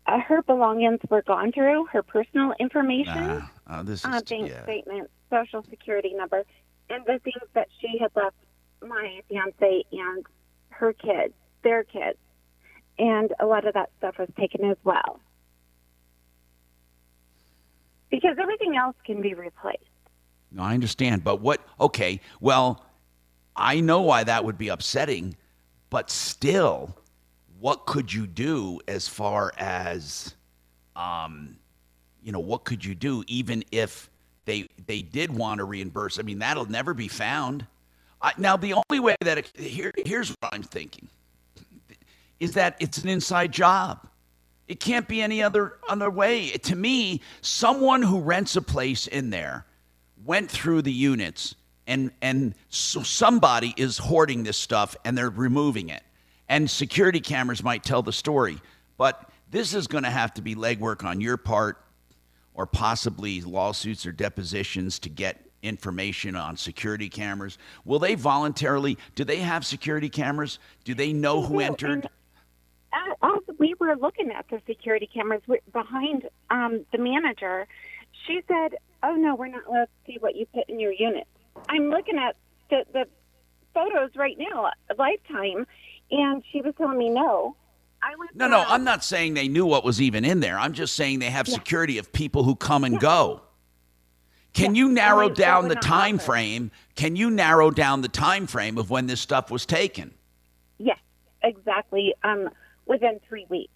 uh, 0.05 0.19
her 0.19 0.41
belongings 0.43 0.99
were 1.09 1.21
gone 1.21 1.51
through, 1.51 1.85
her 1.85 2.03
personal 2.03 2.53
information, 2.59 3.17
uh, 3.17 3.47
uh, 3.67 3.83
this 3.83 4.03
is, 4.03 4.23
bank 4.23 4.49
yeah. 4.49 4.63
statement, 4.63 5.09
social 5.29 5.63
security 5.69 6.13
number, 6.13 6.43
and 6.89 7.05
the 7.05 7.19
things 7.23 7.43
that 7.53 7.67
she 7.79 7.97
had 7.99 8.11
left 8.15 8.35
my 8.81 9.21
fiance 9.29 9.83
and 9.91 10.25
her 10.69 10.93
kids, 10.93 11.33
their 11.63 11.83
kids. 11.83 12.17
And 12.99 13.33
a 13.39 13.45
lot 13.45 13.65
of 13.65 13.73
that 13.73 13.89
stuff 13.97 14.17
was 14.19 14.29
taken 14.37 14.65
as 14.69 14.77
well. 14.83 15.19
Because 18.11 18.37
everything 18.39 18.75
else 18.75 18.95
can 19.05 19.21
be 19.21 19.33
replaced. 19.33 19.79
No, 20.51 20.61
I 20.61 20.73
understand. 20.75 21.23
But 21.23 21.41
what, 21.41 21.61
okay, 21.79 22.19
well, 22.39 22.85
I 23.55 23.79
know 23.79 24.01
why 24.01 24.23
that 24.23 24.45
would 24.45 24.57
be 24.57 24.67
upsetting, 24.67 25.35
but 25.89 26.11
still, 26.11 26.95
what 27.63 27.85
could 27.85 28.11
you 28.11 28.27
do 28.27 28.77
as 28.89 29.07
far 29.07 29.53
as, 29.57 30.35
um, 30.97 31.55
you 32.21 32.33
know, 32.33 32.41
what 32.41 32.65
could 32.65 32.83
you 32.83 32.93
do 32.93 33.23
even 33.25 33.63
if 33.71 34.09
they 34.43 34.67
they 34.85 35.01
did 35.01 35.33
want 35.33 35.59
to 35.59 35.63
reimburse? 35.63 36.19
I 36.19 36.23
mean, 36.23 36.39
that'll 36.39 36.65
never 36.65 36.93
be 36.93 37.07
found. 37.07 37.65
I, 38.21 38.33
now, 38.37 38.57
the 38.57 38.73
only 38.73 38.99
way 38.99 39.15
that 39.21 39.37
it, 39.37 39.51
here 39.55 39.93
here's 40.05 40.31
what 40.31 40.53
I'm 40.53 40.61
thinking 40.61 41.07
is 42.41 42.51
that 42.51 42.75
it's 42.81 42.97
an 42.97 43.07
inside 43.07 43.53
job. 43.53 44.09
It 44.67 44.81
can't 44.81 45.07
be 45.07 45.21
any 45.21 45.41
other 45.41 45.77
other 45.87 46.09
way. 46.09 46.49
To 46.49 46.75
me, 46.75 47.21
someone 47.39 48.01
who 48.01 48.19
rents 48.19 48.57
a 48.57 48.61
place 48.61 49.07
in 49.07 49.29
there 49.29 49.65
went 50.25 50.51
through 50.51 50.81
the 50.81 50.91
units 50.91 51.55
and 51.87 52.11
and 52.21 52.55
so 52.67 53.03
somebody 53.03 53.73
is 53.77 53.99
hoarding 53.99 54.43
this 54.43 54.57
stuff 54.57 54.97
and 55.05 55.17
they're 55.17 55.29
removing 55.29 55.87
it 55.87 56.03
and 56.53 56.69
security 56.69 57.19
cameras 57.19 57.63
might 57.63 57.83
tell 57.83 58.03
the 58.03 58.13
story. 58.13 58.61
But 58.95 59.27
this 59.49 59.73
is 59.73 59.87
going 59.87 60.03
to 60.03 60.11
have 60.11 60.35
to 60.35 60.43
be 60.43 60.53
legwork 60.53 61.03
on 61.03 61.19
your 61.19 61.35
part, 61.35 61.83
or 62.53 62.67
possibly 62.67 63.41
lawsuits 63.41 64.05
or 64.05 64.11
depositions 64.11 64.99
to 64.99 65.09
get 65.09 65.43
information 65.63 66.35
on 66.35 66.55
security 66.55 67.09
cameras. 67.09 67.57
Will 67.85 67.97
they 67.97 68.13
voluntarily? 68.13 68.99
Do 69.15 69.23
they 69.23 69.37
have 69.37 69.65
security 69.65 70.09
cameras? 70.09 70.59
Do 70.83 70.93
they 70.93 71.11
know 71.11 71.41
who 71.41 71.59
entered? 71.59 72.07
As 73.23 73.39
we 73.57 73.73
were 73.79 73.95
looking 73.95 74.29
at 74.29 74.45
the 74.49 74.61
security 74.67 75.09
cameras 75.11 75.41
behind 75.71 76.29
um, 76.51 76.85
the 76.91 76.99
manager, 76.99 77.65
she 78.27 78.41
said, 78.47 78.77
"Oh 79.01 79.15
no, 79.15 79.33
we're 79.33 79.47
not 79.47 79.65
allowed 79.65 79.85
to 79.85 79.89
see 80.05 80.17
what 80.19 80.35
you 80.35 80.45
put 80.53 80.69
in 80.69 80.79
your 80.79 80.91
unit." 80.91 81.25
I'm 81.67 81.89
looking 81.89 82.19
at 82.19 82.35
the, 82.69 82.85
the 82.93 83.07
photos 83.73 84.11
right 84.15 84.37
now, 84.37 84.69
lifetime. 84.99 85.65
And 86.13 86.43
she 86.51 86.61
was 86.61 86.75
telling 86.77 86.97
me 86.97 87.09
no. 87.09 87.55
I 88.03 88.15
went 88.17 88.35
no, 88.35 88.47
no, 88.47 88.63
I'm 88.67 88.83
not 88.83 89.03
saying 89.03 89.33
they 89.33 89.47
knew 89.47 89.65
what 89.65 89.83
was 89.83 89.99
even 90.01 90.23
in 90.25 90.41
there. 90.41 90.59
I'm 90.59 90.73
just 90.73 90.95
saying 90.95 91.19
they 91.19 91.29
have 91.29 91.47
yeah. 91.47 91.55
security 91.55 91.97
of 91.97 92.11
people 92.11 92.43
who 92.43 92.55
come 92.55 92.83
and 92.83 92.95
yeah. 92.95 92.99
go. 92.99 93.41
Can 94.53 94.75
yeah. 94.75 94.79
you 94.79 94.89
narrow 94.91 95.29
down 95.29 95.69
the 95.69 95.75
time 95.75 96.19
frame? 96.19 96.69
Can 96.95 97.15
you 97.15 97.31
narrow 97.31 97.71
down 97.71 98.01
the 98.01 98.07
time 98.07 98.45
frame 98.45 98.77
of 98.77 98.91
when 98.91 99.07
this 99.07 99.21
stuff 99.21 99.49
was 99.49 99.65
taken? 99.65 100.13
Yes, 100.77 100.99
exactly. 101.41 102.13
Um, 102.23 102.49
within 102.85 103.19
three 103.27 103.47
weeks. 103.49 103.71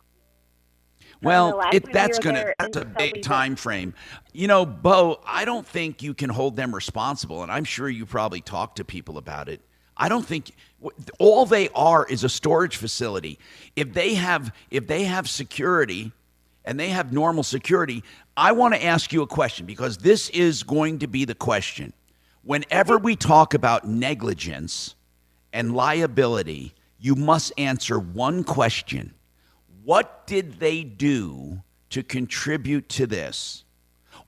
Well, 1.24 1.60
it, 1.74 1.92
that's 1.92 2.20
gonna 2.20 2.54
that's 2.60 2.78
a 2.78 2.86
big 2.86 3.24
time 3.24 3.56
frame. 3.56 3.96
You 4.34 4.48
know, 4.48 4.68
Bo, 4.68 5.20
I 5.26 5.46
don't 5.46 5.66
think 5.66 6.04
you 6.04 6.14
can 6.14 6.30
hold 6.30 6.56
them 6.56 6.76
responsible, 6.76 7.42
and 7.42 7.52
I'm 7.52 7.64
sure 7.64 7.90
you 7.90 8.06
probably 8.06 8.42
talked 8.42 8.76
to 8.78 8.86
people 8.86 9.18
about 9.18 9.50
it. 9.50 9.62
I 9.96 10.10
don't 10.10 10.26
think 10.26 10.52
all 11.20 11.46
they 11.46 11.70
are 11.70 12.06
is 12.06 12.24
a 12.24 12.30
storage 12.30 12.78
facility. 12.78 13.40
If 13.76 13.94
they 13.94 14.14
have 14.16 14.54
if 14.70 14.88
they 14.88 15.06
have 15.06 15.28
security 15.28 16.12
and 16.66 16.80
they 16.80 16.90
have 16.90 17.12
normal 17.12 17.44
security, 17.44 18.04
I 18.36 18.52
want 18.52 18.76
to 18.76 18.84
ask 18.84 19.12
you 19.12 19.22
a 19.22 19.28
question 19.28 19.66
because 19.66 19.98
this 19.98 20.30
is 20.30 20.64
going 20.64 21.00
to 21.00 21.08
be 21.08 21.26
the 21.26 21.36
question. 21.36 21.94
Whenever 22.44 22.98
we 22.98 23.16
talk 23.16 23.54
about 23.54 23.88
negligence 23.88 24.96
and 25.52 25.76
liability, 25.76 26.74
you 27.00 27.16
must 27.16 27.52
answer 27.58 27.98
one 28.00 28.44
question 28.44 29.14
what 29.84 30.28
did 30.28 30.60
they 30.60 30.84
do 30.84 31.62
to 31.92 32.04
contribute 32.04 32.90
to 32.90 33.08
this? 33.08 33.64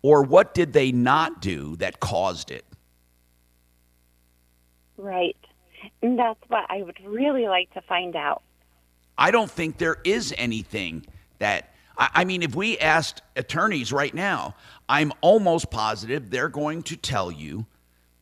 Or 0.01 0.23
what 0.23 0.53
did 0.53 0.71
they 0.71 0.93
not 0.93 1.41
do 1.41 1.75
that 1.75 1.99
caused 1.99 2.49
it? 2.49 2.63
Right. 4.95 5.35
And 6.01 6.17
that's 6.17 6.39
what 6.47 6.65
I 6.69 6.81
would 6.81 6.97
really 7.05 7.47
like 7.47 7.73
to 7.73 7.81
find 7.81 8.15
out. 8.15 8.41
I 9.17 9.31
don't 9.31 9.51
think 9.51 9.77
there 9.77 9.97
is 10.03 10.33
anything 10.37 11.05
that 11.39 11.73
I 12.01 12.23
mean, 12.23 12.43
if 12.43 12.55
we 12.55 12.77
asked 12.77 13.21
attorneys 13.35 13.91
right 13.91 14.13
now, 14.13 14.55
I'm 14.87 15.11
almost 15.19 15.69
positive 15.69 16.29
they're 16.29 16.47
going 16.47 16.81
to 16.83 16.95
tell 16.95 17.29
you 17.29 17.65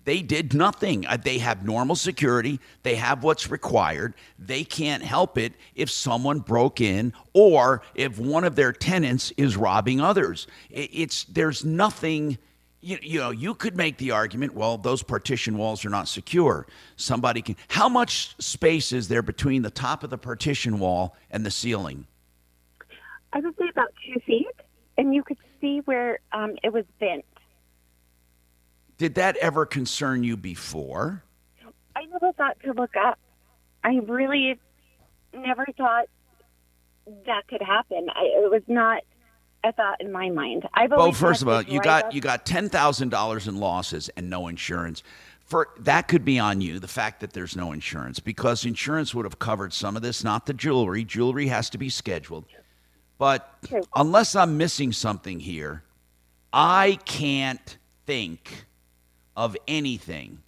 they 0.08 0.22
did 0.22 0.54
nothing. 0.54 1.06
Uh, 1.06 1.18
they 1.18 1.38
have 1.40 1.66
normal 1.66 1.98
security. 1.98 2.62
They 2.84 2.96
have 2.96 3.24
what's 3.24 3.52
required. 3.52 4.14
They 4.40 4.64
can't 4.64 5.04
help 5.04 5.38
it 5.38 5.52
if 5.76 5.92
someone 5.92 6.40
broke 6.40 6.80
in 6.80 7.12
or 7.34 7.82
if 7.94 8.18
one 8.18 8.46
of 8.46 8.56
their 8.56 8.72
tenants 8.72 9.34
is 9.36 9.58
robbing 9.58 10.00
others. 10.00 10.48
It's 10.70 11.26
there's 11.26 11.66
nothing. 11.66 12.38
You, 12.80 12.98
you 13.02 13.20
know, 13.20 13.32
you 13.32 13.56
could 13.56 13.76
make 13.76 13.98
the 13.98 14.12
argument, 14.12 14.54
well, 14.54 14.78
those 14.78 15.02
partition 15.02 15.58
walls 15.58 15.84
are 15.84 15.90
not 15.90 16.08
secure. 16.08 16.68
Somebody 16.96 17.42
can. 17.42 17.56
How 17.70 17.90
much 17.90 18.36
space 18.40 18.94
is 18.94 19.08
there 19.08 19.24
between 19.24 19.64
the 19.64 19.72
top 19.72 20.04
of 20.04 20.10
the 20.10 20.18
partition 20.18 20.78
wall 20.80 21.16
and 21.32 21.46
the 21.46 21.52
ceiling? 21.52 22.06
I 23.34 23.40
would 23.40 23.58
say 23.58 23.66
about 23.70 23.94
two 24.06 24.20
feet, 24.22 24.46
and 24.98 25.14
you 25.14 25.24
could 25.24 25.38
see 25.60 25.80
where 25.86 26.20
um, 26.32 26.56
it 26.64 26.72
was 26.72 26.86
bent. 27.00 27.26
Did 28.98 29.16
that 29.16 29.38
ever 29.38 29.66
concern 29.66 30.24
you 30.24 30.38
before? 30.38 31.24
I 31.96 32.06
never 32.06 32.32
thought 32.34 32.58
to 32.64 32.74
look 32.74 32.96
up. 32.96 33.18
I 33.84 33.96
really 34.08 34.60
never 35.34 35.66
thought 35.78 36.06
that 37.26 37.48
could 37.48 37.62
happen. 37.62 38.08
I, 38.14 38.24
it 38.44 38.52
was 38.52 38.64
not 38.68 39.04
a 39.68 39.72
thought 39.72 40.02
in 40.02 40.12
my 40.12 40.30
mind. 40.30 40.68
I've 40.74 40.92
well, 40.92 41.12
first 41.12 41.42
of 41.42 41.48
all, 41.48 41.62
you 41.62 41.82
got 41.82 42.06
up. 42.06 42.14
you 42.14 42.22
got 42.22 42.46
ten 42.46 42.70
thousand 42.70 43.10
dollars 43.10 43.48
in 43.48 43.58
losses 43.58 44.10
and 44.18 44.30
no 44.30 44.48
insurance. 44.48 45.04
For 45.46 45.70
that 45.80 46.10
could 46.10 46.26
be 46.26 46.40
on 46.40 46.60
you. 46.60 46.80
The 46.80 46.88
fact 46.88 47.22
that 47.22 47.32
there's 47.32 47.56
no 47.56 47.72
insurance 47.72 48.20
because 48.20 48.66
insurance 48.66 49.16
would 49.16 49.26
have 49.26 49.40
covered 49.40 49.74
some 49.74 49.96
of 49.96 50.02
this, 50.02 50.24
not 50.24 50.46
the 50.46 50.54
jewelry. 50.54 51.06
Jewelry 51.06 51.48
has 51.48 51.70
to 51.70 51.78
be 51.78 51.90
scheduled. 51.90 52.46
But 53.18 53.50
True. 53.66 53.82
unless 53.96 54.36
I'm 54.36 54.58
missing 54.58 54.92
something 54.92 55.40
here, 55.40 55.84
I 56.52 57.00
can't 57.06 57.78
think 58.06 58.66
of 59.36 59.56
anything 59.68 60.40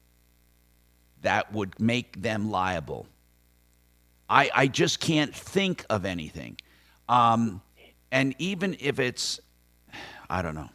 that 1.22 1.52
would 1.54 1.80
make 1.80 2.22
them 2.22 2.52
liable. 2.52 3.08
I, 4.30 4.52
I 4.54 4.68
just 4.68 5.00
can't 5.00 5.34
think 5.34 5.86
of 5.90 6.06
anything. 6.06 6.58
Um, 7.08 7.62
and 8.12 8.36
even 8.40 8.76
if 8.80 9.00
it's, 9.00 9.40
I 10.30 10.42
don't 10.42 10.56
know. 10.56 10.70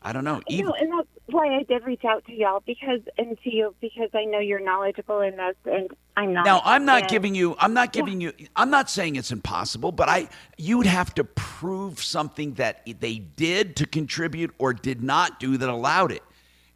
I 0.00 0.12
don't 0.12 0.24
know. 0.24 0.40
Even, 0.48 0.72
and 0.80 0.92
that's 0.92 1.08
why 1.26 1.56
I 1.56 1.64
did 1.64 1.84
reach 1.84 2.04
out 2.04 2.24
to 2.26 2.32
y'all 2.32 2.62
because 2.64 3.00
and 3.18 3.36
to 3.42 3.54
you 3.54 3.74
because 3.80 4.10
I 4.14 4.24
know 4.24 4.38
you're 4.38 4.60
knowledgeable 4.60 5.20
in 5.20 5.36
this, 5.36 5.56
and 5.64 5.90
I'm 6.16 6.32
not. 6.32 6.44
Now 6.44 6.62
I'm 6.64 6.84
not 6.84 7.02
and, 7.02 7.10
giving 7.10 7.34
you. 7.34 7.56
I'm 7.58 7.74
not 7.74 7.92
giving 7.92 8.20
yeah. 8.20 8.30
you. 8.38 8.46
I'm 8.54 8.70
not 8.70 8.88
saying 8.88 9.16
it's 9.16 9.32
impossible, 9.32 9.90
but 9.90 10.08
I 10.08 10.28
you'd 10.56 10.86
have 10.86 11.14
to 11.14 11.24
prove 11.24 12.02
something 12.02 12.54
that 12.54 12.86
they 13.00 13.18
did 13.18 13.74
to 13.76 13.86
contribute 13.86 14.54
or 14.58 14.72
did 14.72 15.02
not 15.02 15.40
do 15.40 15.56
that 15.56 15.68
allowed 15.68 16.12
it. 16.12 16.22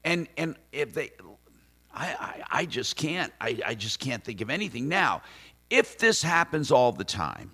And 0.05 0.27
and 0.37 0.57
if 0.73 0.93
they, 0.93 1.13
I 1.95 2.07
I, 2.07 2.43
I 2.51 2.67
just 2.67 2.97
can't. 2.97 3.33
I, 3.41 3.61
I 3.65 3.75
just 3.75 4.01
can't 4.01 4.25
think 4.25 4.41
of 4.41 4.51
anything 4.51 4.89
now. 4.89 5.23
If 5.71 5.97
this 5.97 6.23
happens 6.23 6.73
all 6.73 6.91
the 6.91 7.05
time, 7.05 7.53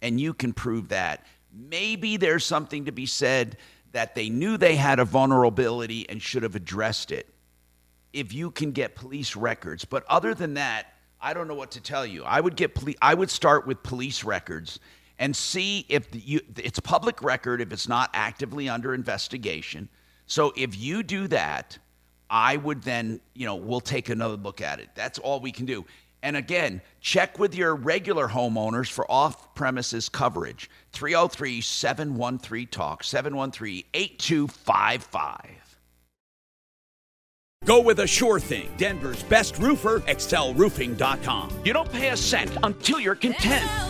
and 0.00 0.18
you 0.18 0.32
can 0.32 0.54
prove 0.54 0.88
that, 0.88 1.26
maybe 1.58 2.16
there's 2.16 2.44
something 2.44 2.84
to 2.84 2.92
be 2.92 3.06
said 3.06 3.56
that 3.92 4.14
they 4.14 4.28
knew 4.28 4.56
they 4.56 4.76
had 4.76 4.98
a 4.98 5.04
vulnerability 5.04 6.08
and 6.08 6.20
should 6.22 6.42
have 6.42 6.54
addressed 6.54 7.10
it. 7.10 7.26
If 8.12 8.32
you 8.32 8.50
can 8.50 8.72
get 8.72 8.94
police 8.94 9.36
records, 9.36 9.84
but 9.84 10.04
other 10.08 10.34
than 10.34 10.54
that, 10.54 10.94
I 11.20 11.34
don't 11.34 11.48
know 11.48 11.54
what 11.54 11.72
to 11.72 11.80
tell 11.80 12.06
you. 12.06 12.24
I 12.24 12.40
would 12.40 12.56
get 12.56 12.74
poli- 12.74 12.96
I 13.02 13.14
would 13.14 13.30
start 13.30 13.66
with 13.66 13.82
police 13.82 14.24
records 14.24 14.78
and 15.18 15.34
see 15.34 15.84
if 15.88 16.10
the, 16.10 16.18
you, 16.20 16.40
it's 16.56 16.80
public 16.80 17.22
record 17.22 17.60
if 17.60 17.72
it's 17.72 17.88
not 17.88 18.10
actively 18.14 18.68
under 18.68 18.94
investigation 18.94 19.88
so 20.28 20.52
if 20.56 20.78
you 20.78 21.02
do 21.02 21.26
that, 21.28 21.78
I 22.30 22.58
would 22.58 22.82
then, 22.82 23.20
you 23.34 23.46
know, 23.46 23.56
we'll 23.56 23.80
take 23.80 24.10
another 24.10 24.36
look 24.36 24.60
at 24.60 24.78
it. 24.78 24.90
That's 24.94 25.18
all 25.18 25.40
we 25.40 25.50
can 25.50 25.64
do. 25.64 25.86
And 26.22 26.36
again, 26.36 26.80
check 27.00 27.38
with 27.38 27.54
your 27.54 27.74
regular 27.74 28.28
homeowners 28.28 28.90
for 28.90 29.10
off 29.10 29.54
premises 29.54 30.08
coverage. 30.08 30.70
303 30.92 31.60
713 31.60 32.66
TALK, 32.66 33.04
713 33.04 33.84
8255. 33.94 35.68
Go 37.64 37.80
with 37.82 38.00
a 38.00 38.06
sure 38.06 38.40
thing. 38.40 38.70
Denver's 38.78 39.22
best 39.24 39.58
roofer, 39.58 40.00
excelroofing.com. 40.00 41.50
You 41.64 41.72
don't 41.72 41.90
pay 41.92 42.10
a 42.10 42.16
cent 42.16 42.56
until 42.62 43.00
you're 43.00 43.14
content. 43.14 43.87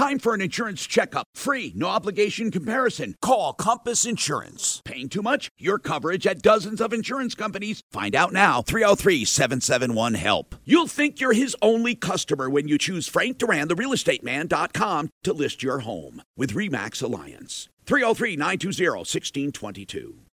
Time 0.00 0.18
for 0.18 0.32
an 0.32 0.40
insurance 0.40 0.86
checkup. 0.86 1.26
Free, 1.34 1.74
no 1.76 1.88
obligation 1.88 2.50
comparison. 2.50 3.16
Call 3.20 3.52
Compass 3.52 4.06
Insurance. 4.06 4.80
Paying 4.82 5.10
too 5.10 5.20
much? 5.20 5.50
Your 5.58 5.78
coverage 5.78 6.26
at 6.26 6.40
dozens 6.40 6.80
of 6.80 6.94
insurance 6.94 7.34
companies. 7.34 7.82
Find 7.90 8.14
out 8.14 8.32
now. 8.32 8.62
303 8.62 9.26
771 9.26 10.14
HELP. 10.14 10.54
You'll 10.64 10.86
think 10.86 11.20
you're 11.20 11.34
his 11.34 11.54
only 11.60 11.94
customer 11.94 12.48
when 12.48 12.66
you 12.66 12.78
choose 12.78 13.08
Frank 13.08 13.36
Duran, 13.36 13.68
the 13.68 13.74
realestateman.com, 13.74 15.10
to 15.22 15.34
list 15.34 15.62
your 15.62 15.80
home 15.80 16.22
with 16.34 16.54
REMAX 16.54 17.02
Alliance. 17.02 17.68
303 17.84 18.36
920 18.36 18.88
1622. 18.88 20.29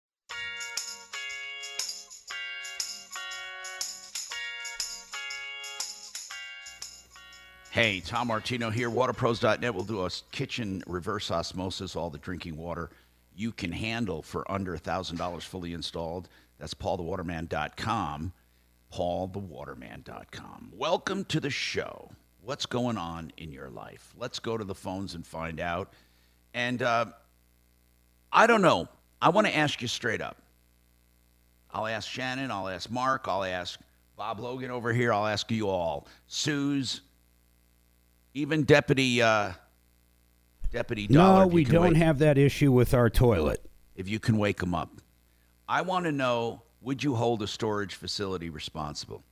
Hey, 7.73 8.01
Tom 8.01 8.27
Martino 8.27 8.69
here, 8.69 8.91
waterpros.net. 8.91 9.73
We'll 9.73 9.83
do 9.83 10.05
a 10.05 10.09
kitchen 10.31 10.83
reverse 10.85 11.31
osmosis, 11.31 11.95
all 11.95 12.11
the 12.11 12.19
drinking 12.19 12.55
water 12.55 12.91
you 13.35 13.51
can 13.51 13.71
handle 13.71 14.21
for 14.21 14.45
under 14.51 14.77
$1,000 14.77 15.41
fully 15.41 15.73
installed. 15.73 16.29
That's 16.59 16.75
paulthewaterman.com. 16.75 18.31
paulthewaterman.com. 18.93 20.73
Welcome 20.75 21.25
to 21.25 21.39
the 21.39 21.49
show. 21.49 22.11
What's 22.43 22.67
going 22.67 22.99
on 22.99 23.31
in 23.37 23.51
your 23.51 23.71
life? 23.71 24.13
Let's 24.19 24.37
go 24.37 24.55
to 24.55 24.63
the 24.63 24.75
phones 24.75 25.15
and 25.15 25.25
find 25.25 25.59
out. 25.59 25.91
And 26.53 26.83
uh, 26.83 27.05
I 28.31 28.45
don't 28.45 28.61
know. 28.61 28.87
I 29.19 29.29
want 29.29 29.47
to 29.47 29.57
ask 29.57 29.81
you 29.81 29.87
straight 29.87 30.21
up. 30.21 30.37
I'll 31.71 31.87
ask 31.87 32.07
Shannon, 32.07 32.51
I'll 32.51 32.69
ask 32.69 32.91
Mark, 32.91 33.25
I'll 33.27 33.43
ask 33.43 33.79
Bob 34.15 34.39
Logan 34.39 34.69
over 34.69 34.93
here, 34.93 35.11
I'll 35.11 35.25
ask 35.25 35.49
you 35.49 35.69
all. 35.69 36.07
Sue's 36.27 37.01
even 38.33 38.63
Deputy 38.63 39.21
uh, 39.21 39.51
Deputy 40.71 41.07
Dollar. 41.07 41.41
No, 41.41 41.47
we 41.47 41.63
don't 41.63 41.93
wake, 41.93 41.97
have 41.97 42.19
that 42.19 42.37
issue 42.37 42.71
with 42.71 42.93
our 42.93 43.09
toilet. 43.09 43.63
If 43.95 44.09
you 44.09 44.19
can 44.19 44.37
wake 44.37 44.59
them 44.59 44.73
up, 44.73 44.89
I 45.67 45.81
want 45.81 46.05
to 46.05 46.11
know: 46.11 46.63
Would 46.81 47.03
you 47.03 47.15
hold 47.15 47.41
a 47.41 47.47
storage 47.47 47.95
facility 47.95 48.49
responsible? 48.49 49.23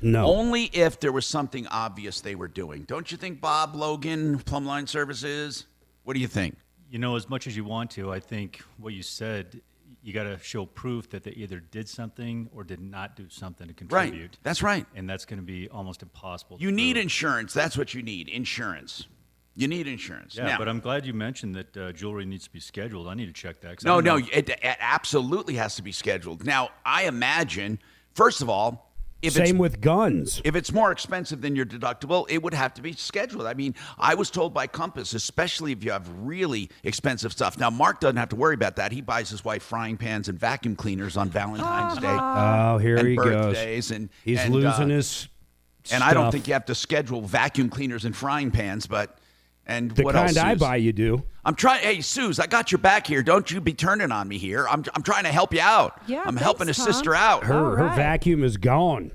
No. 0.00 0.26
Only 0.26 0.64
if 0.64 1.00
there 1.00 1.12
was 1.12 1.26
something 1.26 1.66
obvious 1.68 2.20
they 2.20 2.34
were 2.34 2.48
doing. 2.48 2.84
Don't 2.84 3.10
you 3.10 3.18
think, 3.18 3.40
Bob 3.40 3.74
Logan, 3.74 4.38
Plumbline 4.38 4.88
Services? 4.88 5.66
What 6.04 6.14
do 6.14 6.20
you 6.20 6.28
think? 6.28 6.56
You 6.90 6.98
know, 6.98 7.16
as 7.16 7.28
much 7.28 7.46
as 7.46 7.56
you 7.56 7.64
want 7.64 7.90
to, 7.92 8.12
I 8.12 8.20
think 8.20 8.62
what 8.78 8.94
you 8.94 9.02
said, 9.02 9.60
you 10.08 10.14
got 10.14 10.22
to 10.22 10.38
show 10.42 10.64
proof 10.64 11.10
that 11.10 11.22
they 11.22 11.32
either 11.32 11.60
did 11.60 11.86
something 11.86 12.48
or 12.54 12.64
did 12.64 12.80
not 12.80 13.14
do 13.14 13.26
something 13.28 13.68
to 13.68 13.74
contribute. 13.74 14.20
Right. 14.22 14.38
That's 14.42 14.62
right. 14.62 14.86
And 14.94 15.08
that's 15.08 15.26
going 15.26 15.38
to 15.38 15.44
be 15.44 15.68
almost 15.68 16.02
impossible. 16.02 16.56
You 16.58 16.72
need 16.72 16.96
insurance. 16.96 17.52
That's 17.52 17.76
what 17.76 17.92
you 17.92 18.02
need. 18.02 18.30
Insurance. 18.30 19.06
You 19.54 19.68
need 19.68 19.86
insurance. 19.86 20.34
Yeah, 20.34 20.46
now, 20.46 20.58
but 20.58 20.66
I'm 20.66 20.80
glad 20.80 21.04
you 21.04 21.12
mentioned 21.12 21.54
that 21.56 21.76
uh, 21.76 21.92
jewelry 21.92 22.24
needs 22.24 22.44
to 22.44 22.50
be 22.50 22.60
scheduled. 22.60 23.06
I 23.06 23.12
need 23.12 23.26
to 23.26 23.34
check 23.34 23.60
that. 23.60 23.84
No, 23.84 24.00
no, 24.00 24.16
it, 24.16 24.48
it, 24.48 24.60
absolutely 24.62 25.56
has 25.56 25.76
to 25.76 25.82
be 25.82 25.92
scheduled. 25.92 26.46
Now, 26.46 26.70
I 26.86 27.04
imagine, 27.04 27.78
first 28.14 28.40
of 28.40 28.48
all, 28.48 28.87
if 29.20 29.32
Same 29.32 29.58
with 29.58 29.80
guns. 29.80 30.40
If 30.44 30.54
it's 30.54 30.72
more 30.72 30.92
expensive 30.92 31.40
than 31.40 31.56
your 31.56 31.66
deductible, 31.66 32.26
it 32.30 32.40
would 32.42 32.54
have 32.54 32.72
to 32.74 32.82
be 32.82 32.92
scheduled. 32.92 33.46
I 33.46 33.54
mean, 33.54 33.74
I 33.98 34.14
was 34.14 34.30
told 34.30 34.54
by 34.54 34.68
Compass, 34.68 35.12
especially 35.12 35.72
if 35.72 35.82
you 35.82 35.90
have 35.90 36.08
really 36.20 36.70
expensive 36.84 37.32
stuff. 37.32 37.58
Now, 37.58 37.68
Mark 37.68 37.98
doesn't 37.98 38.16
have 38.16 38.28
to 38.28 38.36
worry 38.36 38.54
about 38.54 38.76
that. 38.76 38.92
He 38.92 39.00
buys 39.00 39.28
his 39.28 39.44
wife 39.44 39.64
frying 39.64 39.96
pans 39.96 40.28
and 40.28 40.38
vacuum 40.38 40.76
cleaners 40.76 41.16
on 41.16 41.30
Valentine's 41.30 41.98
Day. 41.98 42.06
Oh, 42.38 42.78
here 42.78 43.04
he 43.04 43.16
goes. 43.16 43.90
And 43.90 44.10
he's 44.24 44.40
and, 44.40 44.54
losing 44.54 44.90
uh, 44.90 44.96
his. 44.96 45.28
And 45.90 46.04
I 46.04 46.12
don't 46.12 46.30
think 46.30 46.46
you 46.46 46.52
have 46.52 46.66
to 46.66 46.74
schedule 46.74 47.20
vacuum 47.22 47.68
cleaners 47.68 48.04
and 48.04 48.14
frying 48.14 48.50
pans, 48.50 48.86
but 48.86 49.17
and 49.68 49.90
the 49.92 50.02
what 50.02 50.14
kind 50.14 50.28
else, 50.28 50.38
I 50.38 50.54
buy, 50.54 50.76
you 50.76 50.92
do. 50.92 51.22
I'm 51.44 51.54
trying. 51.54 51.82
Hey, 51.82 52.00
Suze, 52.00 52.40
I 52.40 52.46
got 52.46 52.72
your 52.72 52.78
back 52.78 53.06
here. 53.06 53.22
Don't 53.22 53.50
you 53.50 53.60
be 53.60 53.74
turning 53.74 54.10
on 54.10 54.26
me 54.26 54.38
here. 54.38 54.66
I'm, 54.66 54.82
I'm 54.94 55.02
trying 55.02 55.24
to 55.24 55.30
help 55.32 55.52
you 55.54 55.60
out. 55.60 56.00
Yeah, 56.06 56.20
I'm 56.20 56.34
thanks, 56.34 56.42
helping 56.42 56.68
a 56.68 56.74
Tom. 56.74 56.86
sister 56.86 57.14
out. 57.14 57.44
Her 57.44 57.74
right. 57.74 57.90
her 57.90 57.96
vacuum 57.96 58.42
is 58.42 58.56
gone. 58.56 59.12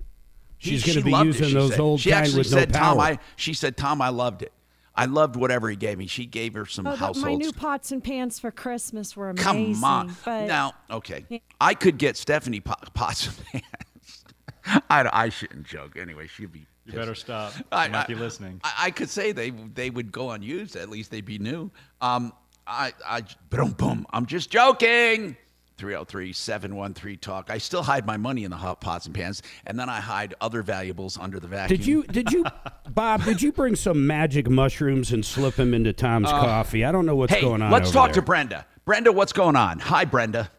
She's 0.59 0.85
going 0.85 0.97
to 0.97 1.03
be 1.03 1.11
using 1.11 1.49
it, 1.49 1.53
those 1.53 1.71
said. 1.71 1.79
old 1.81 1.99
she 1.99 2.11
kind 2.11 2.25
actually 2.25 2.37
with 2.39 2.47
said, 2.47 2.71
no 2.71 2.79
power. 2.79 2.95
Tom, 2.95 2.99
I, 3.01 3.19
she 3.35 3.53
said, 3.53 3.75
Tom, 3.75 4.01
I 4.01 4.09
loved 4.09 4.43
it. 4.43 4.53
I 4.95 5.05
loved 5.05 5.35
whatever 5.35 5.69
he 5.69 5.75
gave 5.75 5.97
me. 5.97 6.07
She 6.07 6.25
gave 6.25 6.53
her 6.53 6.65
some 6.65 6.87
Oh, 6.87 6.91
households. 6.91 7.19
my 7.19 7.35
new 7.35 7.51
pots 7.51 7.91
and 7.91 8.01
pans 8.01 8.39
for 8.39 8.49
Christmas 8.51 9.17
were 9.17 9.31
amazing. 9.31 9.73
Come 9.73 9.83
on. 9.83 10.15
But 10.23 10.45
now, 10.45 10.73
okay. 10.89 11.41
I 11.59 11.73
could 11.73 11.97
get 11.97 12.15
Stephanie 12.15 12.59
pots 12.93 13.27
and 13.27 13.45
pans. 13.45 14.23
I, 14.89 15.09
I 15.11 15.29
shouldn't 15.29 15.65
joke. 15.65 15.97
Anyway, 15.97 16.27
she'd 16.27 16.51
be. 16.53 16.65
You 16.85 16.93
better 16.93 17.15
stop. 17.15 17.53
I, 17.71 17.85
I 17.85 17.87
might 17.87 18.03
I, 18.03 18.07
be 18.07 18.15
listening. 18.15 18.59
I, 18.63 18.73
I, 18.77 18.91
could 18.91 19.09
say 19.09 19.31
they 19.31 19.51
they 19.51 19.89
would 19.89 20.11
go 20.11 20.31
unused. 20.31 20.75
At 20.75 20.89
least 20.89 21.11
they'd 21.11 21.25
be 21.25 21.39
new. 21.39 21.71
Um, 22.01 22.33
I 22.67 22.93
I 23.05 23.23
boom 23.49 23.71
boom. 23.71 24.05
I'm 24.11 24.25
just 24.25 24.49
joking. 24.49 25.37
303-713 25.77 27.19
talk. 27.19 27.49
I 27.49 27.57
still 27.57 27.81
hide 27.81 28.05
my 28.05 28.15
money 28.15 28.43
in 28.43 28.51
the 28.51 28.57
hot 28.57 28.79
pots 28.79 29.07
and 29.07 29.15
pans, 29.15 29.41
and 29.65 29.77
then 29.77 29.89
I 29.89 29.99
hide 29.99 30.35
other 30.39 30.61
valuables 30.61 31.17
under 31.17 31.39
the 31.39 31.47
vacuum. 31.47 31.77
Did 31.77 31.87
you 31.87 32.03
did 32.03 32.31
you 32.31 32.45
Bob, 32.89 33.23
did 33.23 33.41
you 33.41 33.51
bring 33.51 33.75
some 33.75 34.05
magic 34.05 34.49
mushrooms 34.49 35.11
and 35.11 35.25
slip 35.25 35.55
them 35.55 35.73
into 35.73 35.91
Tom's 35.91 36.29
uh, 36.29 36.39
coffee? 36.39 36.85
I 36.85 36.91
don't 36.91 37.05
know 37.05 37.15
what's 37.15 37.33
hey, 37.33 37.41
going 37.41 37.61
on. 37.61 37.71
Let's 37.71 37.91
talk 37.91 38.09
there. 38.09 38.15
to 38.15 38.21
Brenda. 38.21 38.65
Brenda, 38.85 39.11
what's 39.11 39.33
going 39.33 39.55
on? 39.55 39.79
Hi, 39.79 40.05
Brenda. 40.05 40.51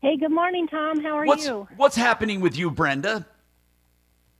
Hey, 0.00 0.16
good 0.16 0.30
morning, 0.30 0.68
Tom. 0.68 1.02
How 1.02 1.16
are 1.16 1.24
what's, 1.24 1.46
you? 1.46 1.66
What's 1.76 1.96
happening 1.96 2.40
with 2.40 2.56
you, 2.56 2.70
Brenda? 2.70 3.26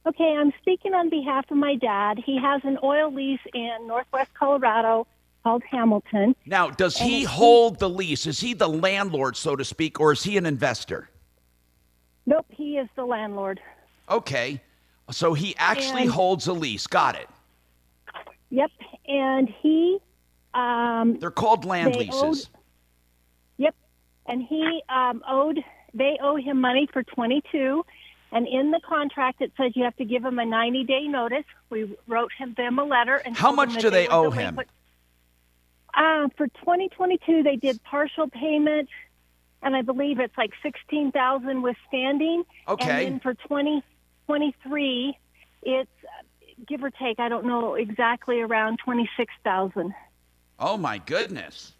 Okay, 0.06 0.36
I'm 0.38 0.52
speaking 0.60 0.94
on 0.94 1.10
behalf 1.10 1.50
of 1.50 1.56
my 1.56 1.74
dad. 1.74 2.22
He 2.24 2.38
has 2.40 2.60
an 2.64 2.78
oil 2.82 3.12
lease 3.12 3.40
in 3.52 3.76
northwest 3.86 4.30
Colorado 4.34 5.06
called 5.42 5.64
Hamilton. 5.68 6.36
Now, 6.46 6.70
does 6.70 6.96
he 6.96 7.24
hold 7.24 7.80
the 7.80 7.90
lease? 7.90 8.26
Is 8.26 8.38
he 8.38 8.54
the 8.54 8.68
landlord, 8.68 9.36
so 9.36 9.56
to 9.56 9.64
speak, 9.64 9.98
or 9.98 10.12
is 10.12 10.22
he 10.22 10.36
an 10.36 10.46
investor? 10.46 11.08
Nope, 12.24 12.46
he 12.50 12.78
is 12.78 12.88
the 12.94 13.04
landlord. 13.04 13.60
Okay. 14.08 14.60
So 15.10 15.34
he 15.34 15.54
actually 15.58 16.02
and, 16.02 16.10
holds 16.10 16.46
a 16.46 16.52
lease. 16.52 16.86
Got 16.86 17.16
it. 17.16 17.28
Yep. 18.50 18.70
And 19.08 19.48
he. 19.60 19.98
Um, 20.54 21.18
They're 21.18 21.30
called 21.30 21.64
land 21.64 21.96
leases. 21.96 22.22
Owed, 22.22 22.60
yep. 23.58 23.74
And 24.26 24.42
he 24.42 24.82
um, 24.88 25.22
owed, 25.28 25.62
they 25.94 26.16
owe 26.22 26.36
him 26.36 26.60
money 26.60 26.88
for 26.92 27.02
22. 27.02 27.84
And 28.36 28.46
in 28.46 28.70
the 28.70 28.80
contract, 28.86 29.40
it 29.40 29.50
says 29.56 29.72
you 29.74 29.84
have 29.84 29.96
to 29.96 30.04
give 30.04 30.22
him 30.22 30.38
a 30.38 30.44
90 30.44 30.84
day 30.84 31.08
notice. 31.08 31.46
We 31.70 31.96
wrote 32.06 32.30
him 32.38 32.52
them 32.54 32.78
a 32.78 32.84
letter. 32.84 33.16
And 33.16 33.34
How 33.34 33.50
much 33.50 33.78
do 33.78 33.88
they, 33.88 34.08
owe 34.08 34.30
him? 34.30 34.60
Uh, 35.94 36.28
for 36.36 36.46
2022, 36.46 37.42
they 37.42 37.56
did 37.56 37.82
partial 37.82 38.28
payment, 38.28 38.90
and 39.62 39.74
I 39.74 39.80
believe 39.80 40.20
it's 40.20 40.36
like 40.36 40.50
16,000 40.62 41.62
withstanding. 41.62 42.44
Okay. 42.68 43.06
And 43.06 43.14
then 43.14 43.20
for 43.20 43.32
2023, 43.32 45.18
it's 45.62 45.90
give 46.66 46.84
or 46.84 46.90
take, 46.90 47.18
I 47.18 47.30
don't 47.30 47.46
know 47.46 47.72
exactly 47.72 48.42
around 48.42 48.80
26,000. 48.84 49.94
Oh 50.58 50.76
my 50.76 50.98
goodness. 50.98 51.72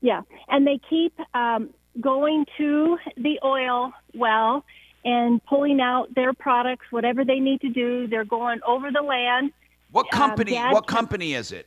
Yeah, 0.00 0.22
and 0.48 0.66
they 0.66 0.80
keep 0.90 1.14
um, 1.34 1.70
going 2.00 2.46
to 2.58 2.98
the 3.16 3.38
oil 3.44 3.92
well 4.12 4.64
and 5.04 5.44
pulling 5.46 5.80
out 5.80 6.14
their 6.14 6.32
products, 6.32 6.86
whatever 6.90 7.24
they 7.24 7.40
need 7.40 7.60
to 7.62 7.68
do. 7.68 8.06
They're 8.06 8.24
going 8.24 8.60
over 8.66 8.90
the 8.90 9.02
land. 9.02 9.52
What 9.90 10.10
company? 10.10 10.56
Um, 10.56 10.72
what 10.72 10.86
company 10.86 11.34
is 11.34 11.52
it? 11.52 11.66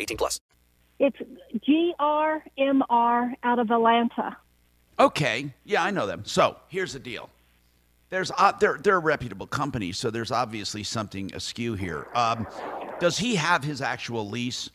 18 0.00 0.16
plus. 0.16 0.40
It's 0.98 1.16
GRMR 1.66 3.32
out 3.42 3.58
of 3.58 3.70
Atlanta. 3.70 4.36
Okay. 4.98 5.52
Yeah, 5.64 5.82
I 5.82 5.90
know 5.90 6.06
them. 6.06 6.22
So 6.24 6.56
here's 6.68 6.92
the 6.92 7.00
deal. 7.00 7.28
There's 8.10 8.30
uh, 8.36 8.52
they're 8.52 8.78
they're 8.80 8.96
a 8.96 9.00
reputable 9.00 9.48
company, 9.48 9.90
so 9.90 10.08
there's 10.08 10.30
obviously 10.30 10.84
something 10.84 11.34
askew 11.34 11.74
here. 11.74 12.06
Um, 12.14 12.46
does 13.00 13.18
he 13.18 13.34
have 13.34 13.64
his 13.64 13.82
actual 13.82 14.28
lease? 14.28 14.70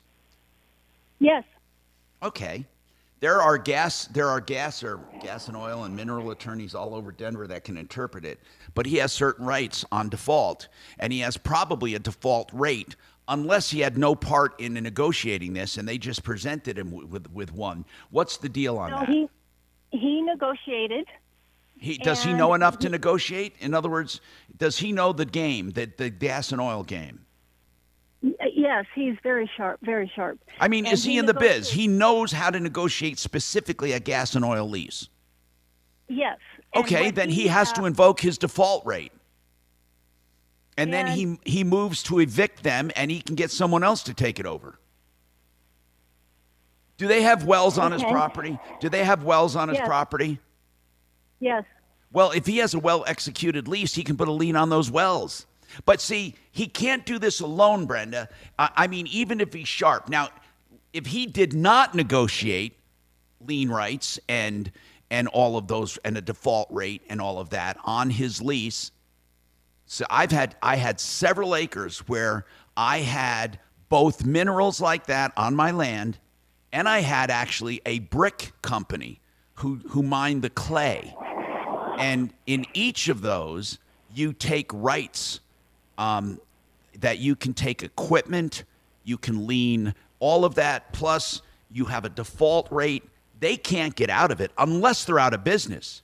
Yes. 1.20 1.46
Okay. 2.22 2.66
There 3.22 3.42
are 3.42 3.58
gas 3.58 4.06
there 4.08 4.28
are 4.28 4.42
gas 4.42 4.84
or 4.84 5.00
gas 5.22 5.48
and 5.48 5.56
oil 5.56 5.84
and 5.84 5.96
mineral 5.96 6.32
attorneys 6.32 6.76
all 6.76 6.96
over 6.96 7.12
Denver 7.12 7.48
that 7.48 7.64
can 7.64 7.78
interpret 7.78 8.26
it, 8.26 8.40
but 8.76 8.86
he 8.86 8.98
has 8.98 9.14
certain 9.14 9.46
rights 9.46 9.86
on 9.92 10.10
default, 10.10 10.68
and 11.00 11.14
he 11.14 11.20
has 11.20 11.38
probably 11.38 11.96
a 11.96 12.00
default 12.00 12.50
rate 12.54 12.96
unless 13.30 13.70
he 13.70 13.80
had 13.80 13.98
no 13.98 14.16
part 14.16 14.60
in 14.60 14.74
negotiating 14.74 15.54
this 15.54 15.78
and 15.78 15.88
they 15.88 15.98
just 15.98 16.24
presented 16.24 16.78
him 16.78 16.92
with 16.92 17.32
with 17.32 17.54
one. 17.54 17.86
What's 18.10 18.38
the 18.38 18.50
deal 18.50 18.78
on 18.78 18.92
no, 18.92 18.98
that? 18.98 19.08
He 19.10 19.30
he 19.92 20.22
negotiated. 20.22 21.06
He 21.78 21.98
does 21.98 22.24
he 22.24 22.34
know 22.34 22.54
enough 22.54 22.80
to 22.80 22.90
negotiate? 22.90 23.56
In 23.60 23.74
other 23.74 23.90
words, 23.90 24.20
does 24.58 24.80
he 24.80 24.92
know 24.92 25.14
the 25.14 25.26
game, 25.26 25.72
the 25.72 25.90
the 25.98 26.10
gas 26.10 26.52
and 26.52 26.60
oil 26.60 26.84
game? 26.84 27.26
Yes, 28.22 28.86
he's 28.94 29.16
very 29.24 29.50
sharp, 29.56 29.80
very 29.82 30.12
sharp. 30.14 30.40
I 30.60 30.68
mean, 30.68 30.86
and 30.86 30.94
is 30.94 31.06
he, 31.06 31.14
he 31.14 31.18
in 31.20 31.26
the 31.26 31.34
biz? 31.34 31.72
He 31.72 31.88
knows 31.88 32.34
how 32.34 32.50
to 32.50 32.60
negotiate 32.60 33.18
specifically 33.18 33.94
a 33.94 34.00
gas 34.02 34.36
and 34.36 34.44
oil 34.44 34.70
lease. 34.70 35.08
Yes. 36.10 36.38
Okay, 36.76 37.12
then 37.12 37.30
he, 37.30 37.44
he 37.44 37.48
has 37.48 37.72
to 37.74 37.84
uh, 37.84 37.86
invoke 37.86 38.20
his 38.20 38.38
default 38.38 38.86
rate. 38.86 39.14
And, 40.80 40.94
and 40.94 41.08
then 41.08 41.18
he 41.18 41.38
he 41.44 41.64
moves 41.66 42.02
to 42.04 42.20
evict 42.20 42.64
them 42.64 42.90
and 42.96 43.12
he 43.12 43.20
can 43.22 43.36
get 43.36 43.52
someone 43.52 43.84
else 43.84 44.02
to 44.04 44.14
take 44.14 44.40
it 44.40 44.46
over. 44.46 44.80
Do 46.98 47.08
they 47.08 47.22
have 47.24 47.44
wells 47.44 47.78
on 47.78 47.92
okay. 47.92 48.02
his 48.02 48.12
property? 48.12 48.58
Do 48.80 48.88
they 48.88 49.04
have 49.04 49.26
wells 49.26 49.58
on 49.58 49.68
his 49.68 49.78
yes. 49.78 49.88
property? 49.88 50.40
Yes. 51.42 51.66
Well, 52.14 52.32
if 52.32 52.46
he 52.46 52.58
has 52.58 52.74
a 52.74 52.80
well 52.80 53.04
executed 53.08 53.68
lease, 53.68 53.94
he 53.94 54.04
can 54.04 54.16
put 54.16 54.30
a 54.30 54.32
lien 54.32 54.56
on 54.56 54.70
those 54.70 54.90
wells. 54.90 55.46
But 55.86 56.00
see, 56.00 56.36
he 56.52 56.66
can't 56.68 57.06
do 57.06 57.20
this 57.20 57.42
alone, 57.42 57.86
Brenda. 57.86 58.30
I, 58.58 58.70
I 58.76 58.88
mean, 58.88 59.06
even 59.08 59.42
if 59.42 59.54
he's 59.54 59.68
sharp. 59.68 60.08
Now, 60.08 60.30
if 60.94 61.08
he 61.08 61.26
did 61.26 61.54
not 61.54 61.94
negotiate 61.94 62.78
lien 63.42 63.70
rights 63.70 64.18
and 64.30 64.72
and 65.12 65.28
all 65.28 65.58
of 65.58 65.68
those 65.68 65.98
and 66.06 66.18
a 66.18 66.22
default 66.22 66.70
rate 66.72 67.02
and 67.10 67.20
all 67.20 67.38
of 67.38 67.50
that 67.50 67.78
on 67.84 68.10
his 68.10 68.42
lease, 68.42 68.92
so 69.92 70.06
I've 70.08 70.30
had 70.30 70.56
I 70.62 70.76
had 70.76 71.00
several 71.00 71.56
acres 71.56 72.08
where 72.08 72.46
I 72.78 73.00
had 73.00 73.60
both 73.90 74.24
minerals 74.24 74.80
like 74.80 75.08
that 75.08 75.34
on 75.36 75.56
my 75.56 75.72
land, 75.72 76.20
and 76.72 76.88
I 76.88 77.00
had 77.00 77.32
actually 77.32 77.82
a 77.88 77.98
brick 77.98 78.54
company 78.62 79.20
who 79.56 79.78
who 79.90 80.04
mined 80.04 80.44
the 80.44 80.52
clay. 80.52 81.16
And 81.98 82.32
in 82.46 82.68
each 82.76 83.10
of 83.10 83.22
those, 83.22 83.80
you 84.14 84.32
take 84.32 84.72
rights 84.72 85.40
um, 85.98 86.40
that 87.00 87.18
you 87.18 87.36
can 87.36 87.56
take 87.56 87.82
equipment, 87.82 88.66
you 89.04 89.18
can 89.18 89.48
lean 89.48 89.96
all 90.20 90.46
of 90.46 90.54
that, 90.56 90.94
plus 90.94 91.42
you 91.72 91.86
have 91.86 92.06
a 92.06 92.10
default 92.10 92.72
rate 92.72 93.04
they 93.40 93.56
can't 93.58 93.96
get 93.96 94.10
out 94.10 94.32
of 94.32 94.40
it 94.40 94.52
unless 94.58 95.06
they're 95.06 95.18
out 95.18 95.34
of 95.34 95.44
business. 95.44 96.04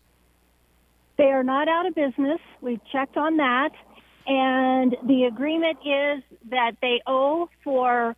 They 1.18 1.32
are 1.32 1.44
not 1.44 1.68
out 1.68 1.86
of 1.86 1.96
business. 1.96 2.40
We've 2.62 2.84
checked 2.92 3.18
on 3.18 3.38
that. 3.38 3.72
And 4.28 4.96
the 5.06 5.26
agreement 5.26 5.78
is 5.86 6.24
that 6.50 6.74
they 6.82 7.02
owe 7.06 7.50
for 7.64 8.16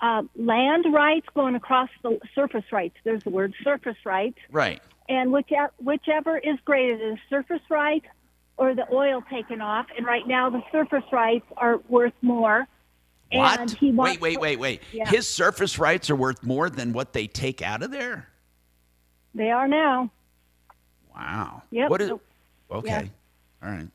uh, 0.00 0.22
land 0.36 0.86
rights 0.92 1.26
going 1.34 1.54
across 1.54 1.88
the 2.02 2.18
surface 2.34 2.64
rights. 2.72 2.96
There's 3.04 3.22
the 3.22 3.30
word 3.30 3.54
surface 3.62 3.96
rights. 4.04 4.38
Right. 4.50 4.82
And 5.08 5.32
whichever, 5.32 5.72
whichever 5.78 6.38
is 6.38 6.58
greater, 6.64 6.96
the 6.96 7.16
surface 7.30 7.62
rights 7.70 8.06
or 8.56 8.74
the 8.74 8.86
oil 8.92 9.22
taken 9.30 9.60
off. 9.60 9.86
And 9.96 10.06
right 10.06 10.26
now, 10.26 10.50
the 10.50 10.62
surface 10.72 11.04
rights 11.12 11.46
are 11.56 11.78
worth 11.88 12.14
more. 12.20 12.66
What? 13.32 13.60
And 13.60 13.70
he 13.70 13.90
wait, 13.90 14.20
wait, 14.20 14.40
wait, 14.40 14.58
wait. 14.58 14.82
Yeah. 14.92 15.08
His 15.08 15.28
surface 15.28 15.78
rights 15.78 16.10
are 16.10 16.16
worth 16.16 16.42
more 16.44 16.68
than 16.70 16.92
what 16.92 17.12
they 17.12 17.26
take 17.26 17.62
out 17.62 17.82
of 17.82 17.90
there? 17.90 18.28
They 19.34 19.50
are 19.50 19.66
now. 19.66 20.10
Wow. 21.14 21.62
Yep. 21.70 21.90
What 21.90 22.00
is 22.00 22.12
Okay. 22.70 23.10
All 23.62 23.70
right. 23.70 23.88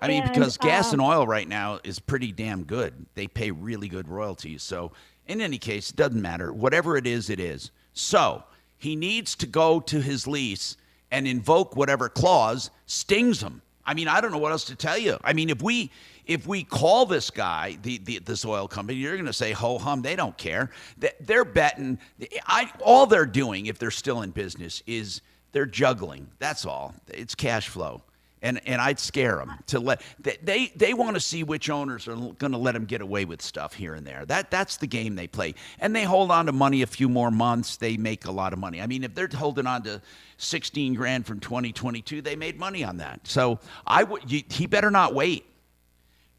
I 0.00 0.08
mean, 0.08 0.22
And, 0.22 0.32
because 0.32 0.56
gas 0.56 0.92
and 0.92 1.00
um, 1.00 1.08
oil 1.08 1.26
right 1.26 1.46
now 1.48 1.78
is 1.84 1.98
pretty 1.98 2.32
damn 2.32 2.64
good. 2.64 3.06
They 3.14 3.26
pay 3.26 3.50
really 3.50 3.88
good 3.88 4.08
royalties. 4.08 4.62
So, 4.62 4.92
in 5.26 5.40
any 5.40 5.58
case, 5.58 5.90
it 5.90 5.96
doesn't 5.96 6.20
matter. 6.20 6.52
Whatever 6.52 6.96
it 6.96 7.06
is, 7.06 7.28
it 7.28 7.38
is. 7.38 7.70
So, 7.92 8.42
he 8.78 8.96
needs 8.96 9.34
to 9.36 9.46
go 9.46 9.78
to 9.80 10.00
his 10.00 10.26
lease 10.26 10.76
and 11.10 11.26
invoke 11.28 11.76
whatever 11.76 12.08
clause 12.08 12.70
stings 12.86 13.42
him. 13.42 13.60
I 13.84 13.94
mean, 13.94 14.08
I 14.08 14.20
don't 14.20 14.30
know 14.32 14.38
what 14.38 14.52
else 14.52 14.64
to 14.66 14.76
tell 14.76 14.96
you. 14.96 15.18
I 15.22 15.32
mean, 15.32 15.50
if 15.50 15.60
we 15.62 15.90
if 16.26 16.46
we 16.46 16.62
call 16.62 17.06
this 17.06 17.28
guy, 17.30 17.76
the, 17.82 17.98
the 17.98 18.20
this 18.20 18.44
oil 18.44 18.68
company, 18.68 18.98
you're 18.98 19.14
going 19.16 19.26
to 19.26 19.32
say 19.32 19.52
ho 19.52 19.78
hum. 19.78 20.00
They 20.02 20.16
don't 20.16 20.36
care. 20.38 20.70
They- 20.96 21.12
They're 21.20 21.44
betting. 21.44 21.98
I 22.46 22.70
all 22.80 23.06
they're 23.06 23.26
doing, 23.26 23.66
if 23.66 23.78
they're 23.78 23.90
still 23.90 24.22
in 24.22 24.30
business, 24.30 24.82
is 24.86 25.20
they're 25.52 25.66
juggling. 25.66 26.28
That's 26.38 26.64
all. 26.64 26.94
It's 27.08 27.34
cash 27.34 27.68
flow. 27.68 28.02
And, 28.42 28.58
and 28.66 28.80
I'd 28.80 28.98
scare 28.98 29.36
them 29.36 29.52
to 29.66 29.78
let 29.80 30.00
they 30.18 30.38
they, 30.42 30.72
they 30.74 30.94
want 30.94 31.14
to 31.14 31.20
see 31.20 31.42
which 31.42 31.68
owners 31.68 32.08
are 32.08 32.16
going 32.16 32.52
to 32.52 32.58
let 32.58 32.72
them 32.72 32.86
get 32.86 33.02
away 33.02 33.26
with 33.26 33.42
stuff 33.42 33.74
here 33.74 33.92
and 33.92 34.06
there. 34.06 34.24
That 34.24 34.50
that's 34.50 34.78
the 34.78 34.86
game 34.86 35.14
they 35.14 35.26
play, 35.26 35.54
and 35.78 35.94
they 35.94 36.04
hold 36.04 36.30
on 36.30 36.46
to 36.46 36.52
money 36.52 36.80
a 36.80 36.86
few 36.86 37.10
more 37.10 37.30
months. 37.30 37.76
They 37.76 37.98
make 37.98 38.24
a 38.24 38.30
lot 38.30 38.54
of 38.54 38.58
money. 38.58 38.80
I 38.80 38.86
mean, 38.86 39.04
if 39.04 39.14
they're 39.14 39.28
holding 39.30 39.66
on 39.66 39.82
to 39.82 40.00
sixteen 40.38 40.94
grand 40.94 41.26
from 41.26 41.40
2022, 41.40 42.22
they 42.22 42.34
made 42.34 42.58
money 42.58 42.82
on 42.82 42.96
that. 42.96 43.26
So 43.26 43.58
I 43.86 44.04
would 44.04 44.22
he 44.30 44.66
better 44.66 44.90
not 44.90 45.12
wait. 45.12 45.44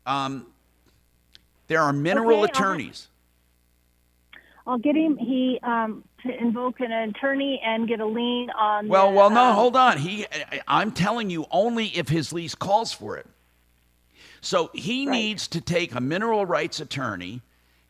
Um, 0.07 0.47
there 1.67 1.81
are 1.81 1.93
mineral 1.93 2.41
Okay, 2.41 2.51
attorneys. 2.51 3.09
I'll 4.71 4.77
get 4.77 4.95
him. 4.95 5.17
He 5.17 5.59
um, 5.63 6.03
to 6.25 6.33
invoke 6.33 6.79
an 6.79 6.91
attorney 6.91 7.61
and 7.63 7.87
get 7.87 7.99
a 7.99 8.05
lien 8.05 8.49
on. 8.51 8.87
Well, 8.87 9.09
the, 9.11 9.17
well, 9.17 9.29
no, 9.29 9.47
um, 9.47 9.55
hold 9.55 9.75
on. 9.75 9.97
He, 9.97 10.25
I'm 10.67 10.91
telling 10.91 11.29
you, 11.29 11.45
only 11.51 11.87
if 11.87 12.07
his 12.07 12.31
lease 12.31 12.55
calls 12.55 12.93
for 12.93 13.17
it. 13.17 13.27
So 14.39 14.71
he 14.73 15.05
needs 15.05 15.49
to 15.49 15.61
take 15.61 15.93
a 15.93 15.99
mineral 15.99 16.45
rights 16.45 16.79
attorney, 16.79 17.41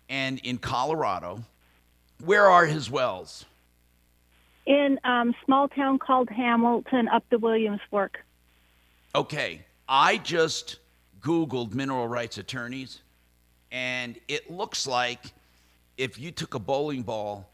and 0.10 0.40
in 0.40 0.58
Colorado, 0.58 1.44
where 2.26 2.48
are 2.48 2.66
his 2.66 2.90
wells? 2.90 3.46
in 4.66 5.00
um, 5.04 5.34
small 5.46 5.68
town 5.68 6.00
called 6.00 6.30
Hamilton, 6.30 7.08
up 7.10 7.24
the 7.30 7.38
Williams 7.40 7.82
Fork. 7.90 8.20
Okay, 9.16 9.62
I 9.90 10.18
just 10.18 10.78
Googled 11.20 11.74
mineral 11.74 12.08
rights 12.08 12.38
attorneys, 12.38 13.02
and 13.72 14.20
it 14.28 14.52
looks 14.52 14.88
like 14.88 15.34
if 16.02 16.18
you 16.18 16.32
took 16.32 16.56
a 16.56 16.60
bowling 16.60 17.04
ball 17.04 17.52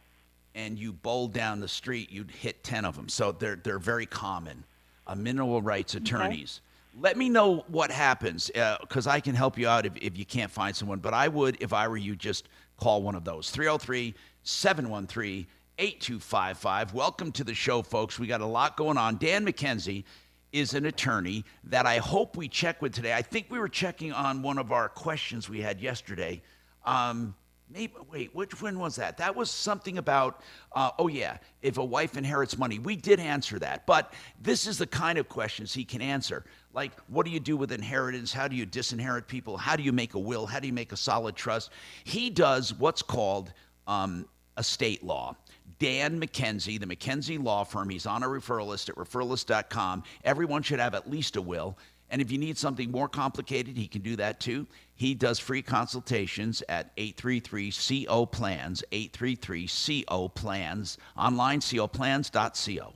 and 0.56 0.80
you 0.80 0.94
bowled 0.94 1.34
down 1.34 1.60
the 1.60 1.68
street, 1.68 2.10
you'd 2.10 2.32
hit 2.32 2.64
10 2.64 2.86
of 2.86 2.96
them. 2.96 3.10
So 3.10 3.34
they're, 3.34 3.58
they're 3.58 3.78
very 3.78 4.06
common. 4.06 4.64
Uh, 5.06 5.16
mineral 5.16 5.62
rights 5.62 5.96
attorneys. 5.96 6.62
Let 6.98 7.18
me 7.18 7.28
know 7.28 7.66
what 7.68 7.92
happens 7.92 8.50
because 8.82 9.06
I 9.06 9.20
can 9.20 9.36
help 9.36 9.58
you 9.58 9.68
out 9.68 9.86
if, 9.86 9.98
if 9.98 10.18
you 10.18 10.26
can't 10.26 10.50
find 10.50 10.74
someone. 10.74 11.00
But 11.00 11.14
I 11.14 11.28
would, 11.28 11.58
if 11.62 11.74
I 11.74 11.90
were 11.90 11.98
you, 11.98 12.16
just 12.16 12.48
call 12.78 13.02
one 13.02 13.16
of 13.16 13.26
those 13.26 13.52
303 13.52 14.16
713 14.44 15.46
8255. 15.78 16.94
Welcome 16.94 17.32
to 17.34 17.44
the 17.44 17.54
show, 17.54 17.82
folks. 17.82 18.18
We 18.18 18.28
got 18.28 18.42
a 18.42 18.46
lot 18.46 18.78
going 18.78 18.98
on. 18.98 19.18
Dan 19.18 19.46
McKenzie 19.46 20.06
is 20.54 20.74
an 20.74 20.86
attorney 20.86 21.44
that 21.66 21.86
I 21.86 21.98
hope 21.98 22.38
we 22.38 22.48
check 22.48 22.82
with 22.82 22.94
today. 22.94 23.14
I 23.14 23.22
think 23.22 23.48
we 23.50 23.60
were 23.60 23.70
checking 23.70 24.14
on 24.14 24.42
one 24.42 24.58
of 24.58 24.72
our 24.72 24.88
questions 24.88 25.50
we 25.50 25.62
had 25.62 25.82
yesterday. 25.82 26.42
Um, 26.86 27.36
maybe 27.72 27.94
wait, 28.12 28.34
which 28.36 28.62
one 28.62 28.80
was 28.80 28.96
that? 28.96 29.18
That 29.18 29.36
was 29.36 29.52
something 29.52 29.98
about 29.98 30.42
uh, 30.74 30.92
oh 31.00 31.08
yeah, 31.08 31.38
if 31.62 31.78
a 31.78 31.84
wife 31.84 32.18
inherits 32.18 32.58
money. 32.58 32.80
We 32.80 32.96
did 32.96 33.20
answer 33.20 33.60
that, 33.60 33.86
but 33.86 34.14
this 34.42 34.68
is 34.68 34.78
the 34.78 34.88
kind 34.88 35.18
of 35.18 35.30
questions 35.30 35.74
he 35.74 35.84
can 35.84 36.02
answer. 36.02 36.46
Like, 36.74 36.92
what 37.08 37.26
do 37.26 37.32
you 37.32 37.40
do 37.40 37.58
with 37.58 37.72
inheritance? 37.72 38.32
How 38.32 38.48
do 38.48 38.56
you 38.56 38.66
disinherit 38.66 39.28
people? 39.28 39.58
How 39.58 39.76
do 39.76 39.84
you 39.84 39.92
make 39.92 40.14
a 40.14 40.20
will? 40.20 40.46
How 40.46 40.60
do 40.60 40.68
you 40.68 40.74
make 40.74 40.92
a 40.92 40.98
solid 40.98 41.36
trust? 41.36 41.72
He 42.04 42.30
does 42.30 42.74
what's 42.74 43.02
called 43.02 43.52
um, 43.88 44.28
estate 44.58 45.04
law. 45.04 45.36
Dan 45.80 46.20
McKenzie, 46.20 46.80
the 46.80 46.86
McKenzie 46.86 47.44
Law 47.44 47.64
Firm. 47.64 47.90
He's 47.90 48.06
on 48.06 48.24
a 48.24 48.28
referral 48.28 48.68
list 48.68 48.90
at 48.90 48.96
referralist.com. 48.96 50.04
Everyone 50.24 50.64
should 50.64 50.80
have 50.80 50.96
at 50.96 51.10
least 51.10 51.36
a 51.36 51.42
will. 51.42 51.78
And 52.10 52.22
if 52.22 52.32
you 52.32 52.38
need 52.38 52.58
something 52.58 52.90
more 52.90 53.10
complicated, 53.10 53.78
he 53.78 53.88
can 53.88 54.02
do 54.02 54.16
that 54.16 54.40
too. 54.40 54.66
He 54.98 55.14
does 55.14 55.40
free 55.40 55.62
consultations 55.62 56.64
at 56.68 56.92
833 56.98 58.06
CO 58.08 58.26
Plans, 58.26 58.84
833 58.92 60.04
CO 60.08 60.28
Plans, 60.28 60.98
online 61.16 61.60
coplans.co. 61.60 62.94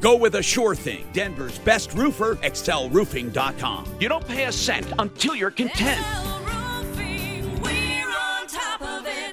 Go 0.00 0.16
with 0.16 0.34
a 0.36 0.42
sure 0.42 0.74
thing. 0.74 1.06
Denver's 1.12 1.58
best 1.60 1.92
roofer, 1.94 2.36
excelroofing.com. 2.36 3.96
You 3.98 4.08
don't 4.08 4.26
pay 4.26 4.44
a 4.44 4.52
cent 4.52 4.92
until 4.98 5.34
you're 5.34 5.50
content. 5.50 6.41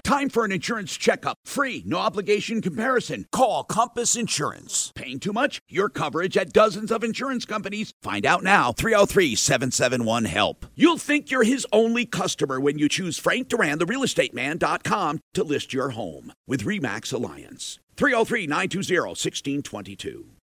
Time 0.10 0.30
for 0.30 0.44
an 0.44 0.52
insurance 0.52 0.98
checkup. 0.98 1.38
Free, 1.46 1.84
no 1.86 1.98
obligation 1.98 2.64
comparison. 2.64 3.28
Call 3.32 3.64
Compass 3.64 4.16
Insurance. 4.16 4.92
Paying 4.96 5.20
too 5.20 5.32
much? 5.32 5.62
Your 5.70 5.88
coverage 5.88 6.36
at 6.36 6.52
dozens 6.52 6.92
of 6.92 7.04
insurance 7.04 7.46
companies. 7.46 7.94
Find 8.02 8.26
out 8.26 8.42
now. 8.42 8.72
303 8.72 9.36
771 9.36 10.26
HELP. 10.26 10.66
You'll 10.74 10.98
think 10.98 11.30
you're 11.30 11.44
his 11.44 11.68
only 11.72 12.08
customer 12.08 12.60
when 12.60 12.80
you 12.80 12.90
choose 12.90 13.20
Frank 13.20 13.50
Duran, 13.50 13.78
the 13.78 13.86
realestateman.com, 13.86 15.20
to 15.36 15.44
list 15.44 15.74
your 15.74 15.92
home 15.92 16.34
with 16.48 16.64
REMAX 16.64 17.14
Alliance. 17.14 17.78
303 17.96 18.48
920 18.48 19.10
1622. 19.10 20.39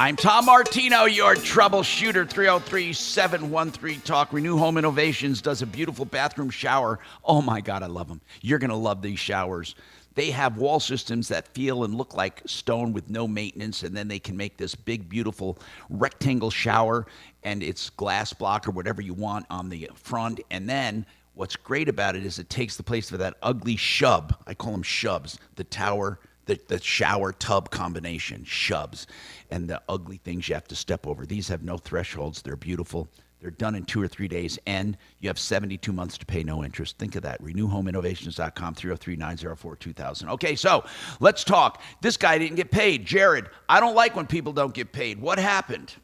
I'm 0.00 0.16
Tom 0.16 0.46
Martino, 0.46 1.04
your 1.04 1.34
troubleshooter. 1.34 2.26
303 2.26 2.94
713 2.94 4.00
Talk. 4.00 4.32
Renew 4.32 4.56
Home 4.56 4.78
Innovations 4.78 5.42
does 5.42 5.60
a 5.60 5.66
beautiful 5.66 6.06
bathroom 6.06 6.48
shower. 6.48 7.00
Oh 7.22 7.42
my 7.42 7.60
God, 7.60 7.82
I 7.82 7.86
love 7.86 8.08
them. 8.08 8.22
You're 8.40 8.58
going 8.58 8.70
to 8.70 8.76
love 8.76 9.02
these 9.02 9.18
showers. 9.18 9.74
They 10.14 10.30
have 10.30 10.56
wall 10.56 10.80
systems 10.80 11.28
that 11.28 11.48
feel 11.48 11.84
and 11.84 11.94
look 11.94 12.14
like 12.14 12.40
stone 12.46 12.94
with 12.94 13.10
no 13.10 13.28
maintenance, 13.28 13.82
and 13.82 13.94
then 13.94 14.08
they 14.08 14.18
can 14.18 14.38
make 14.38 14.56
this 14.56 14.74
big, 14.74 15.06
beautiful 15.06 15.58
rectangle 15.90 16.50
shower, 16.50 17.06
and 17.42 17.62
it's 17.62 17.90
glass 17.90 18.32
block 18.32 18.66
or 18.66 18.70
whatever 18.70 19.02
you 19.02 19.12
want 19.12 19.44
on 19.50 19.68
the 19.68 19.90
front. 19.96 20.40
And 20.50 20.66
then 20.66 21.04
what's 21.34 21.56
great 21.56 21.90
about 21.90 22.16
it 22.16 22.24
is 22.24 22.38
it 22.38 22.48
takes 22.48 22.78
the 22.78 22.82
place 22.82 23.12
of 23.12 23.18
that 23.18 23.36
ugly 23.42 23.76
shub. 23.76 24.34
I 24.46 24.54
call 24.54 24.72
them 24.72 24.82
shubs, 24.82 25.36
the 25.56 25.64
tower 25.64 26.18
the, 26.46 26.60
the 26.68 26.80
shower 26.82 27.32
tub 27.32 27.70
combination, 27.70 28.44
shubs, 28.44 29.06
and 29.50 29.68
the 29.68 29.80
ugly 29.88 30.16
things 30.18 30.48
you 30.48 30.54
have 30.54 30.68
to 30.68 30.76
step 30.76 31.06
over. 31.06 31.26
These 31.26 31.48
have 31.48 31.62
no 31.62 31.76
thresholds. 31.76 32.42
They're 32.42 32.56
beautiful. 32.56 33.08
They're 33.40 33.50
done 33.50 33.74
in 33.74 33.84
two 33.84 34.02
or 34.02 34.08
three 34.08 34.28
days, 34.28 34.58
and 34.66 34.98
you 35.20 35.28
have 35.28 35.38
72 35.38 35.92
months 35.92 36.18
to 36.18 36.26
pay 36.26 36.42
no 36.42 36.62
interest. 36.62 36.98
Think 36.98 37.16
of 37.16 37.22
that. 37.22 37.42
RenewHomeInnovations.com, 37.42 38.74
303 38.74 39.16
904 39.16 39.76
2000. 39.76 40.28
Okay, 40.28 40.54
so 40.54 40.84
let's 41.20 41.42
talk. 41.42 41.80
This 42.02 42.18
guy 42.18 42.36
didn't 42.36 42.56
get 42.56 42.70
paid. 42.70 43.06
Jared, 43.06 43.46
I 43.68 43.80
don't 43.80 43.94
like 43.94 44.14
when 44.14 44.26
people 44.26 44.52
don't 44.52 44.74
get 44.74 44.92
paid. 44.92 45.20
What 45.20 45.38
happened? 45.38 45.94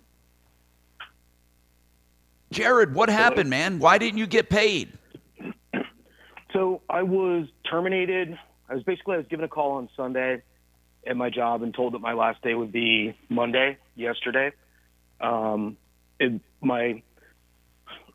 Jared, 2.52 2.94
what 2.94 3.10
happened, 3.10 3.50
man? 3.50 3.78
Why 3.78 3.98
didn't 3.98 4.18
you 4.18 4.26
get 4.26 4.48
paid? 4.48 4.96
So 6.52 6.80
I 6.88 7.02
was 7.02 7.48
terminated. 7.68 8.38
I 8.68 8.74
was 8.74 8.82
basically 8.82 9.14
I 9.14 9.18
was 9.18 9.26
given 9.28 9.44
a 9.44 9.48
call 9.48 9.72
on 9.72 9.88
Sunday 9.96 10.42
at 11.06 11.16
my 11.16 11.30
job 11.30 11.62
and 11.62 11.72
told 11.74 11.94
that 11.94 12.00
my 12.00 12.12
last 12.14 12.42
day 12.42 12.54
would 12.54 12.72
be 12.72 13.16
Monday, 13.28 13.78
yesterday. 13.94 14.52
Um, 15.20 15.76
it, 16.18 16.40
my 16.60 17.02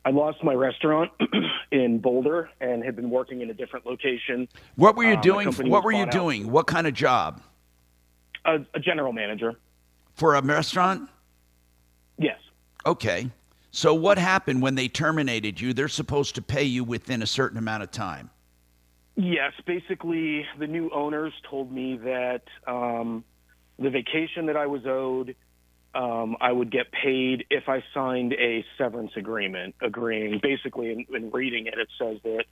I 0.04 0.10
lost 0.10 0.44
my 0.44 0.54
restaurant 0.54 1.12
in 1.72 2.00
Boulder 2.00 2.50
and 2.60 2.84
had 2.84 2.96
been 2.96 3.10
working 3.10 3.42
in 3.42 3.50
a 3.50 3.54
different 3.54 3.86
location. 3.86 4.48
What 4.76 4.96
were 4.96 5.04
you 5.04 5.16
Um, 5.16 5.22
doing? 5.22 5.48
What 5.70 5.84
were 5.84 5.92
you 5.92 6.06
bought 6.06 6.08
out. 6.16 6.20
doing? 6.20 6.52
What 6.52 6.68
kind 6.68 6.88
of 6.88 6.94
job? 6.94 7.42
A, 8.46 8.60
a 8.74 8.80
general 8.80 9.14
manager. 9.14 9.54
For 10.16 10.36
a 10.36 10.42
restaurant? 10.42 11.10
Yes. 12.18 12.40
Okay. 12.86 13.30
So 13.70 13.94
what 13.94 14.18
happened 14.18 14.62
when 14.62 14.76
they 14.76 14.88
terminated 14.88 15.62
you? 15.62 15.72
They're 15.74 15.88
supposed 15.88 16.36
to 16.36 16.42
pay 16.42 16.64
you 16.64 16.84
within 16.84 17.22
a 17.22 17.28
certain 17.28 17.58
amount 17.58 17.84
of 17.84 17.92
time. 17.92 18.30
Yes, 19.16 19.54
basically, 19.66 20.46
the 20.58 20.68
new 20.68 20.90
owners 20.92 21.34
told 21.50 21.72
me 21.72 21.98
that 21.98 22.44
um, 22.66 23.24
the 23.78 23.90
vacation 23.90 24.46
that 24.48 24.56
I 24.56 24.68
was 24.68 24.82
owed, 24.86 25.36
um, 25.94 26.38
I 26.40 26.52
would 26.52 26.72
get 26.72 26.92
paid 26.92 27.46
if 27.50 27.68
I 27.68 27.84
signed 27.94 28.34
a 28.34 28.64
severance 28.78 29.12
agreement, 29.18 29.76
agreeing. 29.82 30.40
Basically, 30.42 30.92
in, 30.92 31.16
in 31.16 31.32
reading 31.32 31.68
it, 31.68 31.78
it 31.78 31.90
says 32.00 32.18
that 32.24 32.46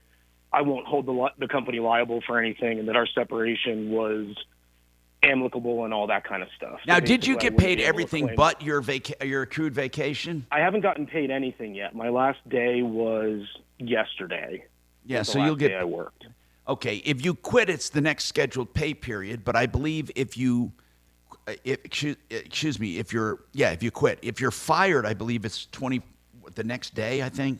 I 0.51 0.61
won't 0.63 0.85
hold 0.85 1.05
the, 1.05 1.11
li- 1.11 1.31
the 1.37 1.47
company 1.47 1.79
liable 1.79 2.21
for 2.27 2.37
anything, 2.37 2.79
and 2.79 2.87
that 2.89 2.95
our 2.97 3.07
separation 3.07 3.91
was 3.91 4.35
amicable 5.23 5.85
and 5.85 5.93
all 5.93 6.07
that 6.07 6.23
kind 6.23 6.43
of 6.43 6.49
stuff. 6.57 6.79
So 6.85 6.93
Now, 6.93 6.99
did 6.99 7.25
you 7.25 7.37
get 7.37 7.57
paid 7.57 7.77
be 7.77 7.83
able 7.83 7.83
to 7.83 7.87
everything 7.87 8.35
but 8.35 8.61
your 8.61 8.81
vaca- 8.81 9.25
your 9.25 9.43
accrued 9.43 9.73
vacation? 9.73 10.45
I 10.51 10.59
haven't 10.59 10.81
gotten 10.81 11.07
paid 11.07 11.31
anything 11.31 11.73
yet. 11.73 11.95
My 11.95 12.09
last 12.09 12.39
day 12.49 12.81
was 12.81 13.47
yesterday. 13.77 14.65
Yeah, 15.05 15.23
so 15.23 15.39
you'll 15.39 15.55
get 15.55 15.73
I 15.73 15.85
worked. 15.85 16.25
Okay, 16.69 16.97
if 16.97 17.25
you 17.25 17.33
quit, 17.33 17.67
it's 17.67 17.89
the 17.89 17.99
next 17.99 18.25
scheduled 18.25 18.73
pay 18.75 18.93
period. 18.93 19.43
But 19.43 19.55
I 19.55 19.65
believe 19.65 20.11
if 20.15 20.37
you, 20.37 20.71
uh, 21.47 21.53
if, 21.63 21.83
excuse, 21.83 22.15
excuse 22.29 22.79
me, 22.79 22.99
if 22.99 23.11
you're, 23.11 23.39
yeah, 23.53 23.71
if 23.71 23.81
you 23.81 23.89
quit, 23.89 24.19
if 24.21 24.39
you're 24.39 24.51
fired, 24.51 25.03
I 25.03 25.15
believe 25.15 25.45
it's 25.45 25.65
twenty 25.71 26.03
the 26.53 26.63
next 26.63 26.93
day. 26.93 27.23
I 27.23 27.29
think. 27.29 27.59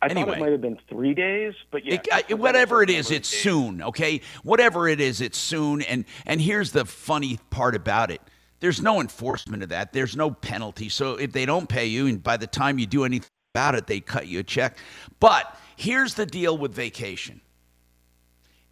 I 0.00 0.08
thought 0.08 0.28
it 0.28 0.38
might 0.38 0.52
have 0.52 0.60
been 0.60 0.78
three 0.88 1.14
days, 1.14 1.54
but 1.72 1.84
yeah, 1.84 2.00
It- 2.28 2.38
whatever 2.38 2.82
it 2.82 2.90
is, 2.90 3.10
it's 3.10 3.28
soon. 3.28 3.82
Okay, 3.82 4.20
whatever 4.44 4.88
it 4.88 5.00
is, 5.00 5.20
it's 5.20 5.38
soon. 5.38 5.82
And 5.82 6.04
and 6.26 6.40
here's 6.40 6.72
the 6.72 6.84
funny 6.84 7.38
part 7.50 7.76
about 7.76 8.10
it: 8.10 8.20
there's 8.58 8.82
no 8.82 9.00
enforcement 9.00 9.62
of 9.62 9.68
that. 9.68 9.92
There's 9.92 10.16
no 10.16 10.32
penalty. 10.32 10.88
So 10.88 11.14
if 11.14 11.32
they 11.32 11.46
don't 11.46 11.68
pay 11.68 11.86
you, 11.86 12.08
and 12.08 12.20
by 12.20 12.36
the 12.36 12.46
time 12.48 12.80
you 12.80 12.86
do 12.86 13.04
anything 13.04 13.28
about 13.54 13.76
it, 13.76 13.86
they 13.86 14.00
cut 14.00 14.26
you 14.26 14.40
a 14.40 14.44
check. 14.44 14.78
But 15.20 15.56
here's 15.78 16.14
the 16.14 16.26
deal 16.26 16.58
with 16.58 16.74
vacation. 16.74 17.40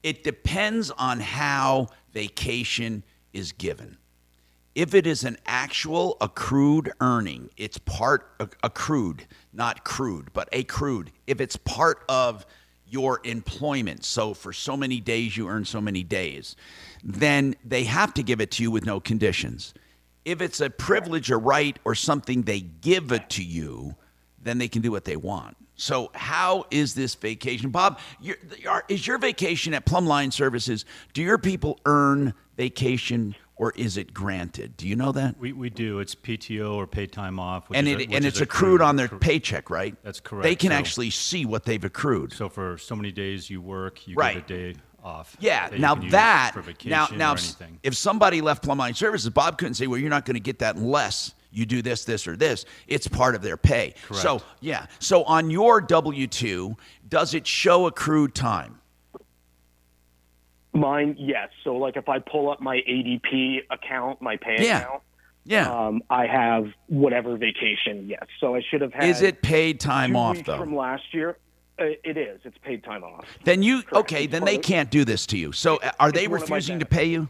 It 0.03 0.25
depends 0.25 0.91
on 0.91 1.21
how 1.21 1.89
vacation 2.13 3.05
is 3.33 3.53
given. 3.53 3.97
If 4.75 4.93
it 4.93 5.07
is 5.07 5.23
an 5.23 5.39
actual 5.47 6.17
accrued 6.21 6.93
earning, 7.01 7.51
it's 7.57 7.79
part 7.79 8.33
accrued, 8.63 9.25
not 9.53 9.85
crude, 9.85 10.33
but 10.33 10.49
accrued. 10.53 11.13
If 11.29 11.41
it's 11.41 11.57
part 11.57 12.05
of 12.09 12.45
your 12.89 13.21
employment, 13.23 14.05
so 14.05 14.35
for 14.35 14.53
so 14.53 14.77
many 14.77 15.01
days 15.01 15.37
you 15.37 15.49
earn 15.49 15.65
so 15.65 15.81
many 15.81 16.03
days, 16.03 16.57
then 17.05 17.55
they 17.65 17.85
have 17.85 18.15
to 18.15 18.25
give 18.25 18.41
it 18.41 18.51
to 18.53 18.65
you 18.65 18.71
with 18.73 18.85
no 18.85 18.99
conditions. 18.99 19.75
If 20.25 20.43
it's 20.43 20.61
a 20.61 20.71
privilege, 20.71 21.31
a 21.31 21.37
right, 21.37 21.79
or 21.85 21.95
something 21.95 22.43
they 22.43 22.61
give 22.61 23.13
it 23.13 23.31
to 23.31 23.45
you, 23.45 23.95
then 24.43 24.59
they 24.59 24.69
can 24.69 24.83
do 24.83 24.91
what 24.91 25.05
they 25.05 25.17
want. 25.17 25.57
So, 25.77 26.11
how 26.15 26.65
is 26.71 26.95
this 26.95 27.15
vacation, 27.15 27.71
Bob? 27.71 27.99
Your, 28.21 28.37
is 28.89 29.07
your 29.07 29.19
vacation 29.19 29.75
at 29.75 29.85
Plumbline 29.85 30.33
Services? 30.33 30.87
Do 31.13 31.23
your 31.23 31.37
people 31.37 31.79
earn 31.85 32.33
vacation, 32.57 33.35
or 33.57 33.73
is 33.77 33.99
it 33.99 34.15
granted? 34.15 34.79
Do 34.79 34.89
you 34.89 34.97
know 34.97 35.13
that? 35.13 35.39
We, 35.39 35.53
we 35.53 35.69
do. 35.69 35.99
It's 36.01 36.15
PTO 36.15 36.75
or 36.77 36.87
paid 36.87 37.13
time 37.13 37.39
off. 37.39 37.69
Which 37.69 37.79
and 37.79 37.87
it 37.87 38.11
a- 38.11 38.15
and 38.15 38.25
it's 38.25 38.41
accrued 38.41 38.81
on 38.81 38.97
their 38.97 39.09
paycheck, 39.09 39.69
right? 39.69 39.95
That's 40.03 40.19
correct. 40.19 40.45
They 40.45 40.57
can 40.57 40.71
So- 40.71 40.77
actually 40.77 41.11
see 41.11 41.45
what 41.45 41.65
they've 41.65 41.85
accrued. 41.85 42.33
So 42.33 42.49
for 42.49 42.79
so 42.79 42.97
many 42.97 43.13
days 43.13 43.51
you 43.51 43.61
work, 43.61 44.09
you 44.09 44.15
Right. 44.17 44.47
get 44.47 44.57
a 44.57 44.73
day 44.73 44.81
off. 45.05 45.37
Yeah. 45.41 45.69
that 45.69 45.79
Now 45.79 45.95
that 45.95 46.53
for 46.55 46.63
vacation 46.63 46.91
now 46.91 47.09
now 47.15 47.35
if, 47.35 47.55
if 47.83 47.95
somebody 47.95 48.41
left 48.41 48.65
Plumbline 48.65 48.97
Services, 48.97 49.29
Bob 49.31 49.59
couldn't 49.59 49.75
say, 49.75 49.87
"Well, 49.87 50.01
you're 50.01 50.11
not 50.11 50.25
going 50.25 50.35
to 50.35 50.41
get 50.41 50.59
that 50.61 50.77
unless 50.77 51.35
you 51.57 51.67
do 51.67 51.83
this, 51.83 52.05
this, 52.05 52.29
or 52.29 52.37
this." 52.37 52.65
It's 52.87 53.09
part 53.09 53.35
of 53.35 53.43
their 53.43 53.57
pay. 53.57 53.95
Correct. 54.07 54.23
So 54.23 54.43
yeah. 54.61 54.87
So 54.99 55.25
on 55.25 55.51
your 55.51 55.81
W 55.81 56.27
two, 56.27 56.77
does 57.09 57.35
it 57.35 57.47
show 57.47 57.87
accrued 57.87 58.35
time? 58.35 58.81
Mine, 60.75 61.17
yes. 61.19 61.49
So, 61.65 61.75
like, 61.77 61.97
if 61.97 62.07
I 62.09 62.19
pull 62.19 62.51
up 62.51 62.61
my 62.61 62.77
ADP 62.87 63.61
account, 63.71 64.21
my 64.21 64.37
pay 64.37 64.63
Yeah. 64.63 64.81
account, 64.81 65.03
Yeah. 65.45 65.71
um, 65.73 66.03
I 66.11 66.27
have 66.27 66.67
whatever 66.89 67.37
vacation. 67.39 68.07
Yes. 68.09 68.25
So 68.41 68.55
I 68.55 68.61
should 68.61 68.83
have 68.83 68.93
had. 68.93 69.05
Is 69.05 69.23
it 69.23 69.41
paid 69.41 69.81
time 69.81 70.13
two 70.13 70.19
off 70.19 70.45
though? 70.45 70.59
From 70.59 70.77
last 70.77 71.15
year, 71.15 71.39
uh, 71.79 71.85
it 72.05 72.19
is. 72.19 72.41
It's 72.45 72.59
paid 72.59 72.85
time 72.85 73.05
off. 73.05 73.25
Then 73.45 73.63
you 73.63 73.83
Correct. 73.85 74.13
okay? 74.13 74.25
It's 74.25 74.33
Then 74.33 74.45
they 74.45 74.57
of- 74.57 74.63
can't 74.63 74.91
do 74.91 75.07
this 75.07 75.25
to 75.29 75.39
you. 75.39 75.53
So 75.53 75.79
are 75.99 76.13
they 76.13 76.27
one 76.29 76.43
of 76.43 76.51
my 76.51 76.57
refusing 76.57 76.79
to 76.81 76.85
pay 76.87 77.07
you? 77.07 77.29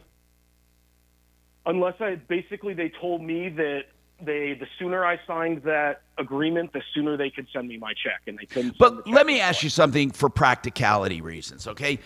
Unless 1.67 2.01
I 2.01 2.17
basically 2.17 2.75
they 2.75 2.89
told 3.01 3.23
me 3.23 3.49
that 3.51 3.85
they 4.21 4.55
the 4.55 4.67
sooner 4.79 5.05
I 5.05 5.19
signed 5.27 5.63
that 5.65 6.03
agreement, 6.19 6.73
the 6.73 6.83
sooner 6.95 7.17
they 7.17 7.31
could 7.31 7.47
send 7.53 7.69
me 7.69 7.77
my 7.77 7.93
check, 7.93 8.23
and 8.27 8.39
they 8.39 8.47
couldn't. 8.47 8.77
send 8.77 8.79
But 8.79 9.07
let 9.09 9.27
me 9.27 9.41
ask 9.41 9.63
you 9.63 9.71
something 9.71 10.11
for 10.11 10.29
practicality 10.29 11.21
reasons, 11.21 11.67
okay? 11.67 11.99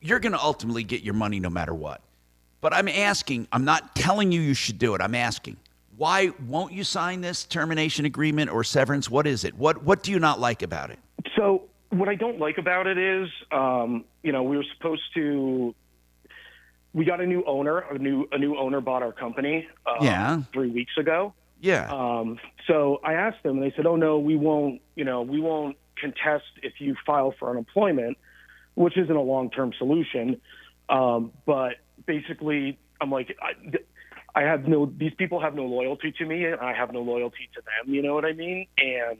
You're 0.00 0.20
going 0.20 0.32
to 0.32 0.40
ultimately 0.40 0.84
get 0.84 1.02
your 1.02 1.14
money 1.14 1.40
no 1.40 1.50
matter 1.50 1.74
what. 1.74 2.00
But 2.60 2.72
I'm 2.72 2.88
asking, 2.88 3.48
I'm 3.52 3.64
not 3.64 3.96
telling 3.96 4.30
you 4.30 4.40
you 4.40 4.54
should 4.54 4.78
do 4.78 4.94
it. 4.94 5.00
I'm 5.00 5.14
asking, 5.14 5.56
why 5.96 6.30
won't 6.46 6.72
you 6.72 6.84
sign 6.84 7.20
this 7.20 7.44
termination 7.44 8.04
agreement 8.04 8.50
or 8.50 8.62
severance? 8.62 9.10
What 9.10 9.26
is 9.26 9.44
it? 9.44 9.54
What 9.56 9.82
what 9.82 10.02
do 10.02 10.12
you 10.12 10.20
not 10.20 10.38
like 10.38 10.62
about 10.62 10.90
it? 10.90 10.98
So 11.36 11.64
what 11.90 12.08
I 12.08 12.14
don't 12.14 12.38
like 12.38 12.58
about 12.58 12.86
it 12.86 12.98
is, 12.98 13.28
um, 13.50 14.04
you 14.22 14.32
know, 14.32 14.42
we 14.44 14.56
were 14.56 14.64
supposed 14.76 15.02
to. 15.14 15.74
We 16.94 17.04
got 17.04 17.20
a 17.20 17.26
new 17.26 17.44
owner. 17.44 17.78
A 17.78 17.98
new 17.98 18.28
a 18.32 18.38
new 18.38 18.56
owner 18.56 18.80
bought 18.80 19.02
our 19.02 19.12
company. 19.12 19.68
Uh, 19.84 19.96
Yeah. 20.00 20.42
Three 20.52 20.70
weeks 20.70 20.92
ago. 20.96 21.34
Yeah. 21.60 21.88
Um, 21.90 22.38
so 22.66 23.00
I 23.04 23.14
asked 23.14 23.42
them, 23.42 23.56
and 23.56 23.62
they 23.62 23.74
said, 23.76 23.86
"Oh 23.86 23.96
no, 23.96 24.18
we 24.18 24.36
won't. 24.36 24.80
You 24.94 25.04
know, 25.04 25.22
we 25.22 25.40
won't 25.40 25.76
contest 25.96 26.44
if 26.62 26.74
you 26.80 26.94
file 27.04 27.34
for 27.38 27.50
unemployment, 27.50 28.16
which 28.74 28.96
isn't 28.96 29.14
a 29.14 29.20
long-term 29.20 29.72
solution. 29.78 30.40
Um, 30.88 31.32
but 31.46 31.74
basically, 32.06 32.78
I'm 33.00 33.10
like, 33.10 33.36
I, 33.42 33.52
I 34.38 34.42
have 34.42 34.68
no. 34.68 34.86
These 34.86 35.14
people 35.18 35.40
have 35.40 35.54
no 35.54 35.64
loyalty 35.64 36.12
to 36.12 36.24
me, 36.24 36.44
and 36.44 36.60
I 36.60 36.72
have 36.72 36.92
no 36.92 37.00
loyalty 37.02 37.48
to 37.54 37.60
them. 37.62 37.92
You 37.92 38.02
know 38.02 38.14
what 38.14 38.24
I 38.24 38.32
mean? 38.32 38.66
And 38.78 39.18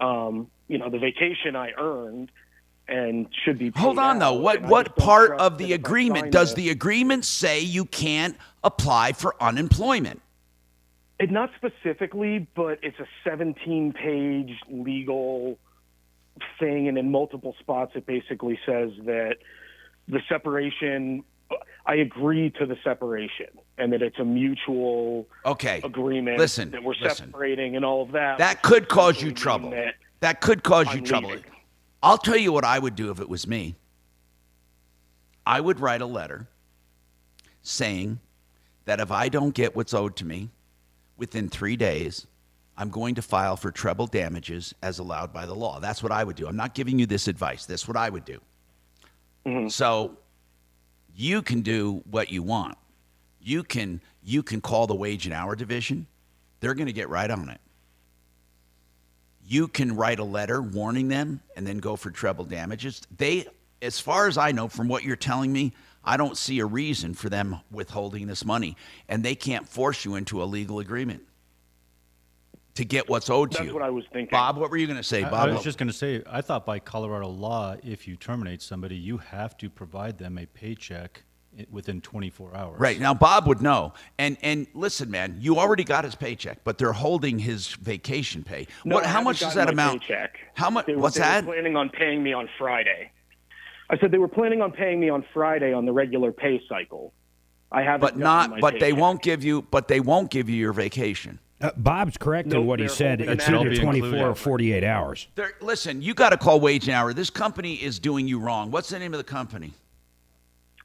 um, 0.00 0.50
you 0.68 0.78
know, 0.78 0.88
the 0.88 0.98
vacation 0.98 1.56
I 1.56 1.72
earned 1.78 2.30
and 2.88 3.28
should 3.44 3.58
be. 3.58 3.70
Paid. 3.70 3.80
Hold 3.80 3.98
on 3.98 4.18
though. 4.18 4.34
What 4.34 4.62
what 4.62 4.96
part 4.96 5.32
of 5.32 5.58
the 5.58 5.74
agreement 5.74 6.32
does 6.32 6.50
this- 6.50 6.56
the 6.64 6.70
agreement 6.70 7.24
say 7.24 7.60
you 7.60 7.84
can't 7.84 8.36
apply 8.64 9.12
for 9.12 9.34
unemployment? 9.42 10.20
It 11.20 11.30
not 11.30 11.50
specifically, 11.54 12.48
but 12.56 12.78
it's 12.82 12.98
a 12.98 13.06
17 13.24 13.92
page 13.92 14.58
legal 14.70 15.58
thing, 16.58 16.88
and 16.88 16.96
in 16.96 17.10
multiple 17.10 17.54
spots, 17.60 17.92
it 17.94 18.06
basically 18.06 18.58
says 18.66 18.90
that 19.04 19.36
the 20.08 20.20
separation. 20.28 21.22
I 21.84 21.96
agree 21.96 22.50
to 22.60 22.64
the 22.64 22.76
separation, 22.84 23.48
and 23.76 23.92
that 23.92 24.02
it's 24.02 24.18
a 24.20 24.24
mutual 24.24 25.26
Okay. 25.44 25.80
agreement. 25.82 26.38
Listen, 26.38 26.70
that 26.70 26.82
we're 26.82 26.94
listen. 27.02 27.26
separating 27.26 27.74
and 27.76 27.84
all 27.84 28.02
of 28.02 28.12
that. 28.12 28.38
That 28.38 28.62
could 28.62 28.88
cause 28.88 29.20
you 29.20 29.32
trouble. 29.32 29.70
that 29.70 29.94
That 30.20 30.40
could 30.40 30.62
cause 30.62 30.86
you 30.94 31.00
I'm 31.00 31.04
trouble. 31.04 31.30
leaving. 31.30 31.44
I'll 32.02 32.18
tell 32.18 32.36
you 32.36 32.52
what 32.52 32.64
I 32.64 32.78
would 32.78 32.94
do 32.94 33.10
if 33.10 33.20
it 33.20 33.28
was 33.28 33.46
me. 33.48 33.74
I 35.44 35.60
would 35.60 35.80
write 35.80 36.00
a 36.00 36.06
letter 36.06 36.46
saying 37.62 38.20
that 38.84 39.00
if 39.00 39.10
I 39.10 39.28
don't 39.28 39.52
get 39.54 39.74
what's 39.74 39.92
owed 39.92 40.14
to 40.16 40.24
me 40.24 40.50
within 41.20 41.50
three 41.50 41.76
days, 41.76 42.26
I'm 42.76 42.88
going 42.88 43.14
to 43.16 43.22
file 43.22 43.56
for 43.56 43.70
treble 43.70 44.06
damages 44.06 44.74
as 44.82 44.98
allowed 44.98 45.32
by 45.34 45.44
the 45.44 45.54
law. 45.54 45.78
That's 45.78 46.02
what 46.02 46.10
I 46.10 46.24
would 46.24 46.34
do. 46.34 46.48
I'm 46.48 46.56
not 46.56 46.74
giving 46.74 46.98
you 46.98 47.04
this 47.04 47.28
advice. 47.28 47.66
That's 47.66 47.86
what 47.86 47.96
I 47.96 48.08
would 48.08 48.24
do. 48.24 48.40
Mm-hmm. 49.46 49.68
So 49.68 50.16
you 51.14 51.42
can 51.42 51.60
do 51.60 52.02
what 52.10 52.32
you 52.32 52.42
want. 52.42 52.78
You 53.42 53.62
can 53.62 54.00
you 54.22 54.42
can 54.42 54.60
call 54.60 54.86
the 54.86 54.94
wage 54.94 55.26
and 55.26 55.34
hour 55.34 55.54
division. 55.54 56.06
They're 56.60 56.74
going 56.74 56.86
to 56.86 56.92
get 56.92 57.08
right 57.08 57.30
on 57.30 57.48
it. 57.50 57.60
You 59.46 59.68
can 59.68 59.96
write 59.96 60.18
a 60.18 60.24
letter 60.24 60.60
warning 60.60 61.08
them 61.08 61.40
and 61.56 61.66
then 61.66 61.78
go 61.78 61.96
for 61.96 62.10
treble 62.10 62.44
damages. 62.44 63.02
They 63.16 63.46
as 63.82 64.00
far 64.00 64.26
as 64.26 64.38
I 64.38 64.52
know 64.52 64.68
from 64.68 64.88
what 64.88 65.04
you're 65.04 65.16
telling 65.16 65.52
me, 65.52 65.72
I 66.04 66.16
don't 66.16 66.36
see 66.36 66.58
a 66.60 66.66
reason 66.66 67.14
for 67.14 67.28
them 67.28 67.60
withholding 67.70 68.26
this 68.26 68.44
money 68.44 68.76
and 69.08 69.22
they 69.22 69.34
can't 69.34 69.68
force 69.68 70.04
you 70.04 70.14
into 70.14 70.42
a 70.42 70.44
legal 70.44 70.78
agreement 70.78 71.22
to 72.74 72.84
get 72.84 73.08
what's 73.08 73.28
owed 73.28 73.50
to 73.52 73.58
you. 73.58 73.64
That's 73.66 73.74
what 73.74 73.82
I 73.82 73.90
was 73.90 74.04
thinking. 74.12 74.30
Bob, 74.30 74.56
what 74.56 74.70
were 74.70 74.76
you 74.76 74.86
going 74.86 74.96
to 74.96 75.02
say, 75.02 75.22
Bob? 75.22 75.34
I 75.34 75.52
was 75.52 75.62
just 75.62 75.76
going 75.76 75.88
to 75.88 75.96
say, 75.96 76.22
I 76.28 76.40
thought 76.40 76.64
by 76.64 76.78
Colorado 76.78 77.28
law, 77.28 77.76
if 77.82 78.08
you 78.08 78.16
terminate 78.16 78.62
somebody, 78.62 78.96
you 78.96 79.18
have 79.18 79.56
to 79.58 79.68
provide 79.68 80.18
them 80.18 80.38
a 80.38 80.46
paycheck 80.46 81.22
within 81.70 82.00
24 82.00 82.56
hours. 82.56 82.80
Right 82.80 83.00
now, 83.00 83.12
Bob 83.12 83.46
would 83.48 83.60
know. 83.60 83.92
And 84.18 84.36
and 84.42 84.66
listen, 84.72 85.10
man, 85.10 85.36
you 85.40 85.58
already 85.58 85.84
got 85.84 86.04
his 86.04 86.14
paycheck, 86.14 86.62
but 86.64 86.78
they're 86.78 86.92
holding 86.92 87.38
his 87.38 87.68
vacation 87.74 88.44
pay. 88.44 88.66
No, 88.84 88.96
what? 88.96 89.06
How 89.06 89.20
much 89.20 89.40
does 89.40 89.54
that 89.54 89.68
amount? 89.68 90.02
Paycheck. 90.02 90.38
How 90.54 90.70
much? 90.70 90.86
What's 90.88 91.16
they 91.16 91.22
that? 91.22 91.44
Were 91.44 91.54
planning 91.54 91.76
on 91.76 91.90
paying 91.90 92.22
me 92.22 92.32
on 92.32 92.48
Friday. 92.56 93.10
I 93.90 93.98
said 93.98 94.12
they 94.12 94.18
were 94.18 94.28
planning 94.28 94.62
on 94.62 94.70
paying 94.70 95.00
me 95.00 95.10
on 95.10 95.24
Friday 95.34 95.72
on 95.72 95.84
the 95.84 95.92
regular 95.92 96.30
pay 96.32 96.62
cycle. 96.68 97.12
I 97.72 97.82
haven't. 97.82 98.00
But 98.00 98.16
not. 98.16 98.50
my 98.50 98.60
But 98.60 98.74
they 98.74 98.80
paycheck. 98.90 99.00
won't 99.00 99.22
give 99.22 99.44
you. 99.44 99.62
But 99.62 99.88
they 99.88 100.00
won't 100.00 100.30
give 100.30 100.48
you 100.48 100.56
your 100.56 100.72
vacation. 100.72 101.40
Uh, 101.60 101.70
Bob's 101.76 102.16
correct 102.16 102.50
in 102.52 102.64
what 102.66 102.80
he 102.80 102.88
said. 102.88 103.20
It's 103.20 103.46
it 103.46 103.54
either 103.54 103.70
It'll 103.70 103.84
24 103.84 104.28
or 104.30 104.34
48 104.34 104.82
hours. 104.82 105.28
There, 105.34 105.52
listen, 105.60 106.00
you 106.00 106.14
got 106.14 106.30
to 106.30 106.38
call 106.38 106.58
Wage 106.58 106.88
and 106.88 106.94
Hour. 106.94 107.12
This 107.12 107.28
company 107.28 107.74
is 107.74 107.98
doing 107.98 108.26
you 108.26 108.38
wrong. 108.38 108.70
What's 108.70 108.88
the 108.88 108.98
name 108.98 109.12
of 109.12 109.18
the 109.18 109.24
company? 109.24 109.72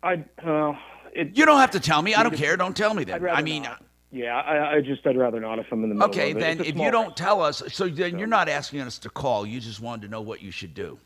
I 0.04 0.26
uh, 0.46 0.74
it, 1.14 1.38
You 1.38 1.46
don't 1.46 1.60
have 1.60 1.72
to 1.72 1.80
tell 1.80 2.02
me. 2.02 2.14
I 2.14 2.24
don't 2.24 2.36
care. 2.36 2.58
Don't 2.58 2.76
tell 2.76 2.94
me 2.94 3.06
that. 3.06 3.24
I 3.24 3.42
mean, 3.42 3.64
not. 3.64 3.84
yeah, 4.12 4.36
I, 4.36 4.76
I 4.76 4.82
just 4.82 5.08
I'd 5.08 5.16
rather 5.18 5.40
not 5.40 5.60
if 5.60 5.68
I'm 5.72 5.82
in 5.84 5.90
the 5.90 5.96
middle. 5.96 6.10
okay, 6.10 6.32
of 6.32 6.38
it. 6.38 6.40
then 6.42 6.60
if 6.60 6.76
you 6.76 6.92
don't 6.92 7.16
tell 7.16 7.42
us, 7.42 7.64
so 7.70 7.88
then 7.88 8.20
you're 8.20 8.28
not 8.28 8.50
asking 8.50 8.82
us 8.82 8.98
to 9.00 9.10
call. 9.10 9.46
You 9.46 9.62
just 9.62 9.80
wanted 9.80 10.02
to 10.04 10.08
know 10.10 10.22
what 10.22 10.42
you 10.42 10.52
should 10.52 10.74
do. 10.74 11.00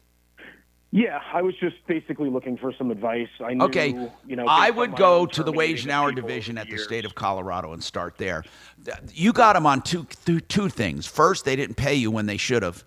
Yeah, 0.91 1.21
I 1.33 1.43
was 1.43 1.53
just 1.59 1.75
basically 1.85 2.29
looking 2.31 2.57
for 2.57 2.73
some 2.73 2.89
advice. 2.89 3.27
I 3.39 3.53
knew, 3.53 3.65
Okay, 3.65 4.09
you 4.25 4.35
know, 4.35 4.45
I 4.47 4.71
would 4.71 4.95
go 4.95 5.27
to 5.27 5.43
the 5.43 5.51
wage 5.51 5.83
and 5.83 5.91
hour 5.91 6.11
division 6.11 6.57
at 6.57 6.65
the 6.65 6.71
years. 6.71 6.83
state 6.83 7.05
of 7.05 7.13
Colorado 7.13 7.73
and 7.73 7.83
start 7.83 8.17
there. 8.17 8.43
You 9.13 9.31
got 9.31 9.53
them 9.53 9.67
on 9.67 9.83
two, 9.83 10.07
th- 10.25 10.47
two 10.47 10.67
things. 10.67 11.05
First, 11.05 11.45
they 11.45 11.55
didn't 11.55 11.75
pay 11.75 11.93
you 11.93 12.09
when 12.09 12.25
they 12.25 12.37
should 12.37 12.63
have, 12.63 12.83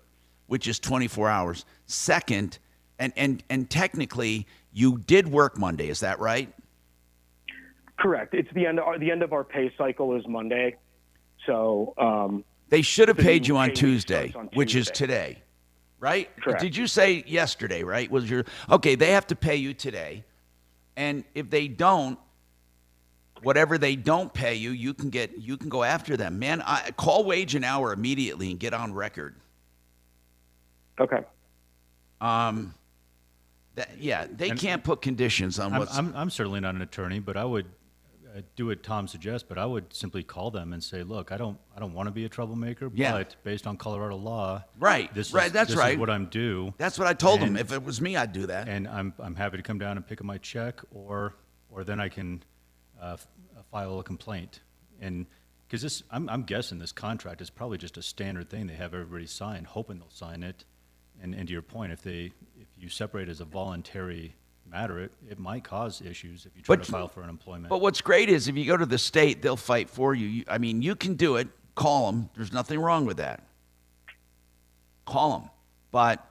which 0.47 0.67
is 0.67 0.79
24 0.79 1.29
hours. 1.29 1.65
Second, 1.85 2.59
and, 2.99 3.13
and, 3.15 3.41
and 3.49 3.69
technically, 3.69 4.47
you 4.73 4.97
did 4.97 5.29
work 5.29 5.57
Monday. 5.57 5.87
Is 5.87 6.01
that 6.01 6.19
right? 6.19 6.53
Correct. 7.97 8.33
It's 8.33 8.51
the 8.53 8.65
end. 8.65 8.81
Of, 8.81 8.99
the 8.99 9.11
end 9.11 9.23
of 9.23 9.31
our 9.31 9.45
pay 9.45 9.73
cycle 9.77 10.13
is 10.17 10.27
Monday, 10.27 10.75
so 11.45 11.93
um, 11.97 12.43
They 12.67 12.81
should 12.81 13.07
have 13.07 13.17
paid 13.17 13.47
you 13.47 13.55
on 13.55 13.67
pay 13.67 13.71
week 13.71 13.77
Tuesday, 13.79 14.33
which 14.55 14.75
is 14.75 14.91
today, 14.91 15.41
right? 16.03 16.29
Correct. 16.41 16.59
Did 16.61 16.75
you 16.75 16.85
say 16.85 17.23
yesterday, 17.25 17.81
right? 17.83 18.11
Was 18.11 18.29
your 18.29 18.43
okay? 18.69 18.95
They 18.95 19.11
have 19.11 19.25
to 19.27 19.37
pay 19.37 19.55
you 19.55 19.73
today, 19.73 20.25
and 20.97 21.23
if 21.33 21.49
they 21.49 21.69
don't, 21.69 22.19
whatever 23.41 23.77
they 23.77 23.95
don't 23.95 24.31
pay 24.33 24.55
you, 24.55 24.71
you 24.71 24.93
can 24.93 25.09
get 25.09 25.37
you 25.37 25.55
can 25.55 25.69
go 25.69 25.81
after 25.81 26.17
them. 26.17 26.39
Man, 26.39 26.61
I, 26.61 26.91
call 26.97 27.23
wage 27.23 27.55
an 27.55 27.63
hour 27.63 27.93
immediately 27.93 28.51
and 28.51 28.59
get 28.59 28.73
on 28.73 28.93
record. 28.93 29.35
okay. 30.99 31.23
Um, 32.19 32.73
that, 33.75 33.89
yeah, 33.97 34.27
they 34.29 34.49
And- 34.49 34.59
can't 34.59 34.83
put 34.83 35.01
conditions 35.01 35.57
on 35.57 35.73
I'm. 35.73 35.87
I'm, 35.89 36.15
I'm 36.15 36.29
certainly 36.29 36.59
not 36.59 36.75
an 36.75 36.81
attorney, 36.81 37.19
but 37.19 37.37
I 37.37 37.45
would 37.45 37.65
uh, 38.35 38.41
do 38.55 38.67
what 38.67 38.83
Tom 38.83 39.07
suggests. 39.07 39.45
But 39.47 39.57
I 39.57 39.65
would 39.65 39.93
simply 39.93 40.23
call 40.23 40.51
them 40.51 40.73
and 40.73 40.83
say, 40.83 41.03
"Look, 41.03 41.31
I 41.31 41.37
don't, 41.37 41.57
I 41.75 41.79
don't 41.79 41.93
want 41.93 42.07
to 42.07 42.11
be 42.11 42.25
a 42.25 42.29
troublemaker, 42.29 42.89
Yeah. 42.93 43.11
but 43.13 43.35
based 43.43 43.67
on 43.67 43.77
Colorado 43.77 44.15
law, 44.17 44.63
Right, 44.79 45.13
This 45.13 45.33
right, 45.33 45.47
is, 45.47 45.51
that's 45.51 45.69
this 45.69 45.77
right. 45.77 45.93
Is 45.93 45.99
what 45.99 46.09
I'm 46.09 46.25
due. 46.27 46.73
That's 46.77 46.97
what 46.97 47.07
I 47.07 47.13
told 47.13 47.39
them. 47.41 47.55
If 47.57 47.71
it 47.71 47.83
was 47.83 48.01
me, 48.01 48.15
I'd 48.17 48.33
do 48.33 48.47
that. 48.47 48.67
and 48.67 48.87
I'm, 48.87 49.13
I'm 49.19 49.35
happy 49.35 49.57
to 49.57 49.63
come 49.63 49.79
down 49.79 49.97
and 49.97 50.05
pick 50.07 50.19
up 50.21 50.25
my 50.25 50.37
check, 50.39 50.81
or, 50.91 51.35
or 51.69 51.83
then 51.83 51.99
I 51.99 52.09
can 52.09 52.43
uh, 53.01 53.13
f- 53.13 53.27
uh, 53.57 53.61
file 53.71 53.99
a 53.99 54.03
complaint. 54.03 54.61
And 55.01 55.25
because 55.67 55.81
this, 55.81 56.03
I'm, 56.11 56.29
I'm 56.29 56.43
guessing 56.43 56.79
this 56.79 56.91
contract 56.91 57.41
is 57.41 57.49
probably 57.49 57.77
just 57.77 57.97
a 57.97 58.01
standard 58.01 58.49
thing 58.49 58.67
they 58.67 58.75
have 58.75 58.93
everybody 58.93 59.25
sign, 59.27 59.63
hoping 59.65 59.97
they'll 59.99 60.09
sign 60.09 60.43
it. 60.43 60.65
And, 61.21 61.33
and 61.35 61.47
to 61.47 61.53
your 61.53 61.61
point, 61.61 61.91
if 61.91 62.01
they, 62.01 62.31
if 62.59 62.67
you 62.77 62.89
separate 62.89 63.29
as 63.29 63.39
a 63.41 63.45
voluntary 63.45 64.35
matter, 64.73 64.99
it, 64.99 65.11
it 65.29 65.39
might 65.39 65.63
cause 65.63 66.01
issues 66.01 66.45
if 66.45 66.55
you 66.57 66.63
try 66.63 66.75
But- 66.75 66.83
to 66.85 66.91
file 66.91 67.07
for 67.07 67.23
unemployment. 67.23 67.69
But 67.69 67.79
what's 67.81 68.01
great 68.01 68.27
is 68.29 68.47
if 68.47 68.57
you 68.57 68.65
go 68.65 68.75
to 68.75 68.85
the 68.85 68.97
state, 68.97 69.41
they'll 69.41 69.55
fight 69.55 69.89
for 69.89 70.13
you. 70.15 70.27
You- 70.27 70.45
I 70.47 70.57
mean, 70.57 70.81
you 70.81 70.95
can 70.95 71.13
do 71.15 71.35
it. 71.37 71.47
Call 71.75 72.11
them. 72.11 72.29
There's 72.35 72.51
nothing 72.51 72.79
wrong 72.79 73.05
with 73.05 73.17
that. 73.17 73.43
Call 75.05 75.39
them. 75.39 75.49
But 75.91 76.25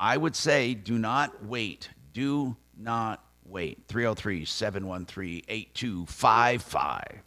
I 0.00 0.16
would 0.16 0.34
say 0.34 0.74
do 0.74 0.98
not 0.98 1.44
wait. 1.44 1.90
Do 2.12 2.56
not 2.76 3.24
wait. 3.46 3.78
303 3.88 4.44
713 4.44 5.42
8255. 5.48 7.22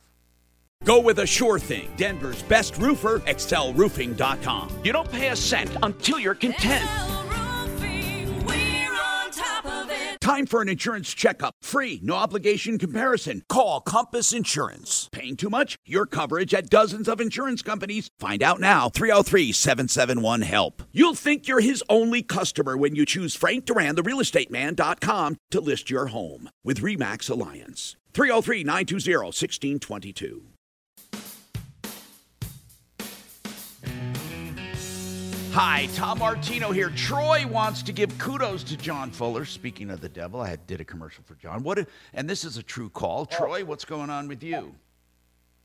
Go 0.84 1.00
with 1.02 1.20
a 1.20 1.26
sure 1.26 1.58
thing. 1.60 1.92
Denver's 1.98 2.44
best 2.44 2.78
roofer, 2.78 3.20
excelroofing.com. 3.20 4.82
You 4.84 4.94
don't 4.94 5.12
pay 5.12 5.30
a 5.30 5.36
cent 5.36 5.76
until 5.82 6.20
you're 6.20 6.36
content. 6.36 6.88
Time 10.38 10.46
for 10.46 10.62
an 10.62 10.70
insurance 10.70 11.16
checkup. 11.16 11.56
Free, 11.64 12.00
no 12.04 12.14
obligation 12.14 12.78
comparison. 12.78 13.42
Call 13.50 13.82
Compass 13.82 14.32
Insurance. 14.32 15.10
Paying 15.12 15.36
too 15.36 15.50
much? 15.50 15.78
Your 15.84 16.06
coverage 16.06 16.54
at 16.54 16.70
dozens 16.70 17.10
of 17.10 17.20
insurance 17.20 17.64
companies. 17.64 18.08
Find 18.20 18.44
out 18.44 18.60
now. 18.60 18.88
303 18.88 19.52
771 19.52 20.44
HELP. 20.44 20.84
You'll 20.92 21.16
think 21.16 21.48
you're 21.48 21.60
his 21.60 21.84
only 21.90 22.22
customer 22.22 22.78
when 22.78 22.96
you 22.96 23.04
choose 23.04 23.34
Frank 23.34 23.66
Duran, 23.66 23.96
the 23.96 24.04
realestateman.com, 24.04 25.38
to 25.50 25.60
list 25.60 25.90
your 25.90 26.08
home 26.08 26.52
with 26.64 26.82
Remax 26.82 27.32
Alliance. 27.32 27.96
303 28.14 28.64
920 28.64 29.18
1622. 29.18 30.57
Hi, 35.60 35.88
Tom 35.96 36.20
Martino 36.20 36.70
here. 36.72 36.92
Troy 36.92 37.48
wants 37.48 37.82
to 37.82 37.92
give 37.92 38.16
kudos 38.20 38.64
to 38.66 38.78
John 38.78 39.10
Fuller. 39.10 39.44
Speaking 39.44 39.90
of 39.90 40.02
the 40.02 40.08
devil, 40.08 40.40
I 40.40 40.50
had, 40.50 40.68
did 40.68 40.82
a 40.82 40.86
commercial 40.86 41.24
for 41.24 41.34
John. 41.34 41.64
What? 41.64 41.80
A, 41.80 41.88
and 42.14 42.30
this 42.30 42.46
is 42.46 42.58
a 42.58 42.62
true 42.62 42.92
call. 42.92 43.26
Troy, 43.26 43.66
what's 43.66 43.84
going 43.84 44.12
on 44.12 44.28
with 44.28 44.44
you? 44.44 44.76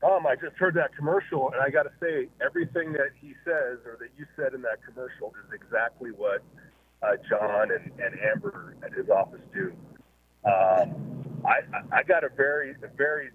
Tom, 0.01 0.25
I 0.25 0.33
just 0.35 0.55
heard 0.55 0.73
that 0.73 0.95
commercial, 0.95 1.51
and 1.51 1.61
I 1.61 1.69
got 1.69 1.83
to 1.83 1.91
say, 2.01 2.27
everything 2.43 2.91
that 2.93 3.09
he 3.21 3.35
says 3.45 3.85
or 3.85 3.95
that 3.99 4.09
you 4.17 4.25
said 4.35 4.55
in 4.55 4.63
that 4.63 4.79
commercial 4.83 5.31
is 5.45 5.53
exactly 5.53 6.09
what 6.09 6.41
uh, 7.03 7.09
John 7.29 7.69
and, 7.69 7.91
and 8.01 8.19
Amber 8.19 8.75
at 8.83 8.93
his 8.93 9.11
office 9.11 9.41
do. 9.53 9.73
Um, 10.43 11.23
I, 11.45 11.59
I- 11.71 11.99
I 11.99 12.01
got 12.01 12.23
a 12.23 12.29
very, 12.35 12.71
a 12.71 12.87
very, 12.97 13.29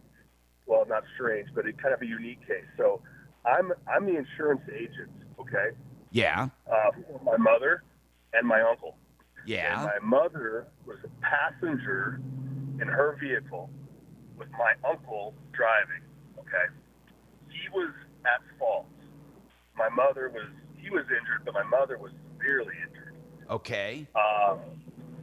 well, 0.66 0.84
not 0.88 1.04
strange, 1.14 1.50
but 1.54 1.66
a 1.68 1.72
kind 1.72 1.94
of 1.94 2.02
a 2.02 2.06
unique 2.06 2.40
case. 2.48 2.66
So 2.76 3.00
I'm, 3.46 3.70
I'm 3.86 4.06
the 4.06 4.16
insurance 4.16 4.62
agent, 4.74 5.12
okay, 5.38 5.70
Yeah. 6.10 6.48
uh, 6.70 6.90
my 7.24 7.36
mother 7.36 7.82
and 8.32 8.46
my 8.46 8.60
uncle. 8.62 8.96
Yeah. 9.46 9.88
And 9.94 10.02
my 10.10 10.18
mother 10.18 10.66
was 10.86 10.98
a 11.04 11.08
passenger 11.24 12.20
in 12.80 12.88
her 12.88 13.16
vehicle 13.20 13.70
with 14.38 14.48
my 14.52 14.74
uncle 14.88 15.34
driving. 15.52 16.02
Okay. 16.38 16.72
He 17.48 17.68
was 17.72 17.92
at 18.24 18.40
fault. 18.58 18.86
My 19.76 19.88
mother 19.88 20.30
was, 20.30 20.48
he 20.76 20.90
was 20.90 21.04
injured, 21.04 21.44
but 21.44 21.54
my 21.54 21.62
mother 21.62 21.98
was 21.98 22.12
severely 22.36 22.74
injured. 22.86 23.14
Okay. 23.50 24.06
Um, 24.14 24.60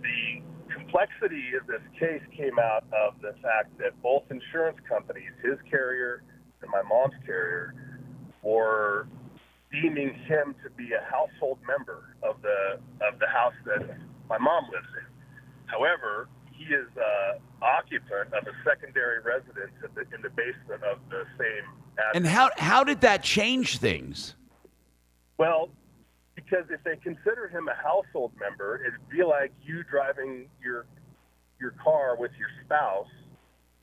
the 0.02 0.42
complexity 0.74 1.54
of 1.60 1.68
this 1.68 1.82
case 2.00 2.22
came 2.36 2.58
out 2.60 2.84
of 2.94 3.22
the 3.22 3.34
fact 3.42 3.78
that 3.80 4.02
both 4.02 4.24
insurance 4.30 4.78
companies, 4.88 5.32
his 5.44 5.58
carrier 5.70 6.24
and 6.62 6.72
my 6.72 6.82
mom's 6.82 7.14
carrier, 7.26 7.76
were 8.42 9.08
deeming 9.82 10.14
him 10.14 10.56
to 10.64 10.70
be 10.78 10.92
a 10.94 11.04
household 11.10 11.60
member 11.68 12.16
of 12.24 12.42
the 12.42 12.80
of 13.06 13.20
the 13.20 13.28
house 13.28 13.54
that 13.66 13.98
my 14.30 14.38
mom 14.38 14.66
lives 14.72 14.88
in. 14.98 15.06
However, 15.66 16.28
he 16.52 16.66
is 16.74 16.88
uh, 16.98 17.40
occupant 17.62 18.34
of 18.34 18.48
a 18.48 18.54
secondary 18.64 19.20
residence 19.22 19.74
in 19.84 19.90
the, 19.96 20.02
in 20.16 20.22
the 20.22 20.30
basement 20.30 20.84
of 20.84 21.00
the 21.10 21.24
same. 21.38 21.66
Address. 21.94 22.16
And 22.16 22.28
how 22.28 22.50
how 22.58 22.84
did 22.84 23.02
that 23.02 23.24
change 23.24 23.78
things? 23.78 24.36
Well, 25.38 25.70
because 26.36 26.66
if 26.70 26.84
they 26.84 26.96
consider 26.98 27.48
him 27.48 27.68
a 27.68 27.76
household 27.76 28.32
member, 28.40 28.82
it'd 28.86 29.10
be 29.10 29.24
like 29.24 29.52
you 29.64 29.84
driving 29.84 30.48
your 30.62 30.86
your 31.60 31.72
car 31.84 32.18
with 32.18 32.32
your 32.38 32.50
spouse. 32.64 33.08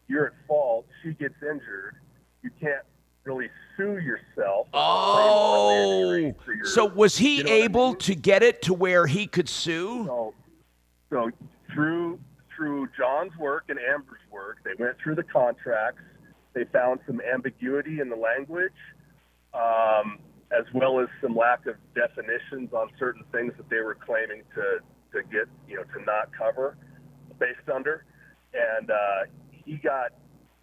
You're 0.09 0.27
at 0.27 0.33
fault. 0.47 0.87
She 1.03 1.15
gets 1.15 1.35
injured. 1.43 1.97
You 2.43 2.51
can't 2.61 2.85
really 3.25 3.51
sue 3.77 3.99
yourself. 3.99 4.69
Oh, 4.75 6.33
so 6.65 6.87
was 6.87 7.17
he 7.17 7.39
you 7.39 7.45
know 7.45 7.51
what 7.51 7.61
I 7.61 7.65
able 7.65 7.95
to 7.95 8.15
get 8.15 8.43
it 8.43 8.63
to 8.63 8.75
where 8.75 9.07
he 9.07 9.27
could 9.27 9.49
sue? 9.49 10.05
So, 10.07 10.35
so 11.11 11.31
through 11.73 12.19
through 12.55 12.89
John's 12.97 13.37
work 13.39 13.65
and 13.69 13.79
Amber's 13.79 14.21
work, 14.31 14.59
they 14.65 14.73
went 14.79 14.97
through 15.03 15.15
the 15.15 15.23
contracts. 15.23 16.03
They 16.55 16.65
found 16.65 17.01
some 17.07 17.21
ambiguity 17.21 18.01
in 18.01 18.11
the 18.11 18.17
language, 18.17 18.73
um, 19.55 20.19
as 20.51 20.65
well 20.75 21.01
as 21.01 21.09
some 21.23 21.35
lack 21.35 21.67
of 21.67 21.77
definitions 21.95 22.73
on 22.73 22.91
certain 22.99 23.25
things 23.33 23.55
that 23.57 23.71
they 23.71 23.81
were 23.81 23.95
claiming 23.95 24.43
to 24.55 24.79
to 25.13 25.23
get 25.25 25.47
you 25.69 25.77
know 25.77 25.85
to 25.85 26.05
not 26.05 26.31
cover 26.37 26.77
based 27.39 27.69
under, 27.73 28.05
and 28.55 28.91
uh, 28.91 29.25
he 29.51 29.77
got 29.77 30.13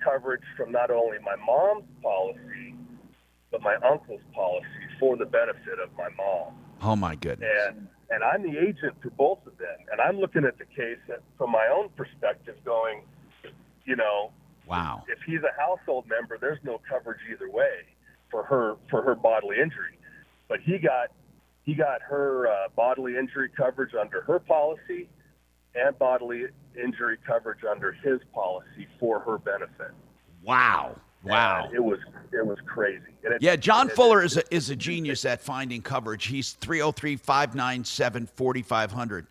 coverage 0.03 0.43
from 0.57 0.71
not 0.71 0.89
only 0.91 1.17
my 1.23 1.35
mom's 1.45 1.85
policy 2.01 2.73
but 3.51 3.61
my 3.61 3.75
uncle's 3.75 4.21
policy 4.33 4.65
for 4.99 5.17
the 5.17 5.25
benefit 5.25 5.79
of 5.83 5.89
my 5.97 6.09
mom 6.17 6.53
Oh 6.81 6.95
my 6.95 7.15
goodness. 7.15 7.49
and 7.69 7.87
and 8.11 8.23
I'm 8.23 8.41
the 8.41 8.57
agent 8.57 8.95
for 9.03 9.11
both 9.11 9.45
of 9.45 9.55
them, 9.59 9.77
and 9.91 10.01
I'm 10.01 10.17
looking 10.19 10.43
at 10.43 10.57
the 10.57 10.65
case 10.65 10.97
from 11.37 11.51
my 11.51 11.67
own 11.71 11.89
perspective, 11.95 12.55
going, 12.65 13.03
you 13.85 13.95
know, 13.95 14.31
Wow. 14.65 15.03
if 15.07 15.19
he's 15.27 15.41
a 15.43 15.61
household 15.61 16.05
member, 16.07 16.37
there's 16.39 16.57
no 16.63 16.79
coverage 16.89 17.19
either 17.31 17.49
way 17.51 17.85
for 18.31 18.43
her 18.45 18.77
for 18.89 19.01
her 19.03 19.13
bodily 19.13 19.57
injury, 19.61 19.99
but 20.47 20.59
he 20.61 20.77
got 20.79 21.11
he 21.63 21.75
got 21.75 22.01
her 22.01 22.47
uh, 22.47 22.69
bodily 22.75 23.15
injury 23.17 23.49
coverage 23.55 23.93
under 23.93 24.21
her 24.21 24.39
policy, 24.39 25.07
and 25.75 25.97
bodily 25.99 26.45
injury 26.83 27.17
coverage 27.25 27.63
under 27.69 27.91
his 27.91 28.19
policy 28.33 28.87
for 28.99 29.19
her 29.19 29.37
benefit. 29.37 29.91
Wow. 30.43 30.95
Wow. 31.23 31.65
And 31.65 31.75
it 31.75 31.83
was 31.83 31.99
it 32.31 32.45
was 32.45 32.57
crazy. 32.65 33.03
It- 33.23 33.41
Yeah, 33.41 33.55
John 33.55 33.89
it- 33.89 33.95
Fuller 33.95 34.23
is 34.23 34.37
a, 34.37 34.53
is 34.55 34.69
a 34.69 34.75
genius 34.75 35.25
at 35.25 35.41
finding 35.41 35.81
coverage. 35.81 36.25
He's 36.27 36.53
303 36.53 37.17
597 37.17 38.27
4500. 38.27 39.27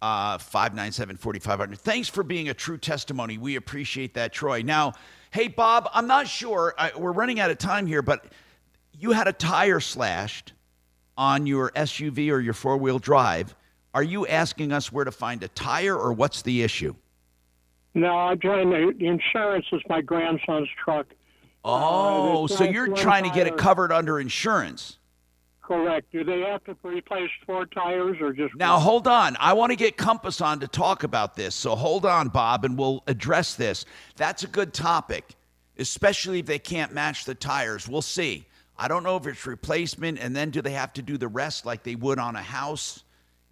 Uh, 0.00 0.38
597 0.38 1.16
4500. 1.16 1.78
Thanks 1.80 2.08
for 2.08 2.22
being 2.22 2.48
a 2.48 2.54
true 2.54 2.78
testimony. 2.78 3.36
We 3.36 3.56
appreciate 3.56 4.14
that, 4.14 4.32
Troy. 4.32 4.62
Now, 4.62 4.92
hey, 5.32 5.48
Bob, 5.48 5.90
I'm 5.92 6.06
not 6.06 6.28
sure. 6.28 6.72
I, 6.78 6.92
we're 6.96 7.10
running 7.10 7.40
out 7.40 7.50
of 7.50 7.58
time 7.58 7.84
here, 7.84 8.00
but 8.00 8.24
you 8.96 9.10
had 9.10 9.26
a 9.26 9.32
tire 9.32 9.80
slashed 9.80 10.52
on 11.16 11.48
your 11.48 11.72
SUV 11.72 12.30
or 12.30 12.38
your 12.38 12.54
four 12.54 12.76
wheel 12.76 13.00
drive. 13.00 13.56
Are 13.98 14.04
you 14.04 14.28
asking 14.28 14.70
us 14.70 14.92
where 14.92 15.04
to 15.04 15.10
find 15.10 15.42
a 15.42 15.48
tire 15.48 15.98
or 15.98 16.12
what's 16.12 16.42
the 16.42 16.62
issue? 16.62 16.94
No, 17.94 18.16
I'm 18.16 18.38
trying 18.38 18.70
to. 18.70 18.94
The 18.96 19.08
insurance 19.08 19.66
is 19.72 19.82
my 19.88 20.02
grandson's 20.02 20.68
truck. 20.84 21.08
Oh, 21.64 22.44
uh, 22.44 22.46
there's 22.46 22.58
so 22.58 22.62
you're 22.62 22.90
one 22.90 22.96
trying 22.96 23.24
to 23.24 23.30
get 23.30 23.48
it 23.48 23.56
covered 23.56 23.90
under 23.90 24.20
insurance. 24.20 24.98
Correct. 25.60 26.12
Do 26.12 26.22
they 26.22 26.42
have 26.42 26.62
to 26.66 26.76
replace 26.84 27.28
four 27.44 27.66
tires 27.66 28.18
or 28.20 28.32
just 28.32 28.54
Now, 28.54 28.78
hold 28.78 29.08
on. 29.08 29.36
I 29.40 29.54
want 29.54 29.70
to 29.70 29.76
get 29.76 29.96
Compass 29.96 30.40
on 30.40 30.60
to 30.60 30.68
talk 30.68 31.02
about 31.02 31.34
this. 31.34 31.56
So 31.56 31.74
hold 31.74 32.06
on, 32.06 32.28
Bob, 32.28 32.64
and 32.64 32.78
we'll 32.78 33.02
address 33.08 33.56
this. 33.56 33.84
That's 34.14 34.44
a 34.44 34.46
good 34.46 34.72
topic, 34.72 35.34
especially 35.76 36.38
if 36.38 36.46
they 36.46 36.60
can't 36.60 36.94
match 36.94 37.24
the 37.24 37.34
tires. 37.34 37.88
We'll 37.88 38.02
see. 38.02 38.46
I 38.78 38.86
don't 38.86 39.02
know 39.02 39.16
if 39.16 39.26
it's 39.26 39.44
replacement, 39.44 40.20
and 40.20 40.36
then 40.36 40.50
do 40.50 40.62
they 40.62 40.70
have 40.70 40.92
to 40.92 41.02
do 41.02 41.18
the 41.18 41.26
rest 41.26 41.66
like 41.66 41.82
they 41.82 41.96
would 41.96 42.20
on 42.20 42.36
a 42.36 42.42
house 42.42 43.02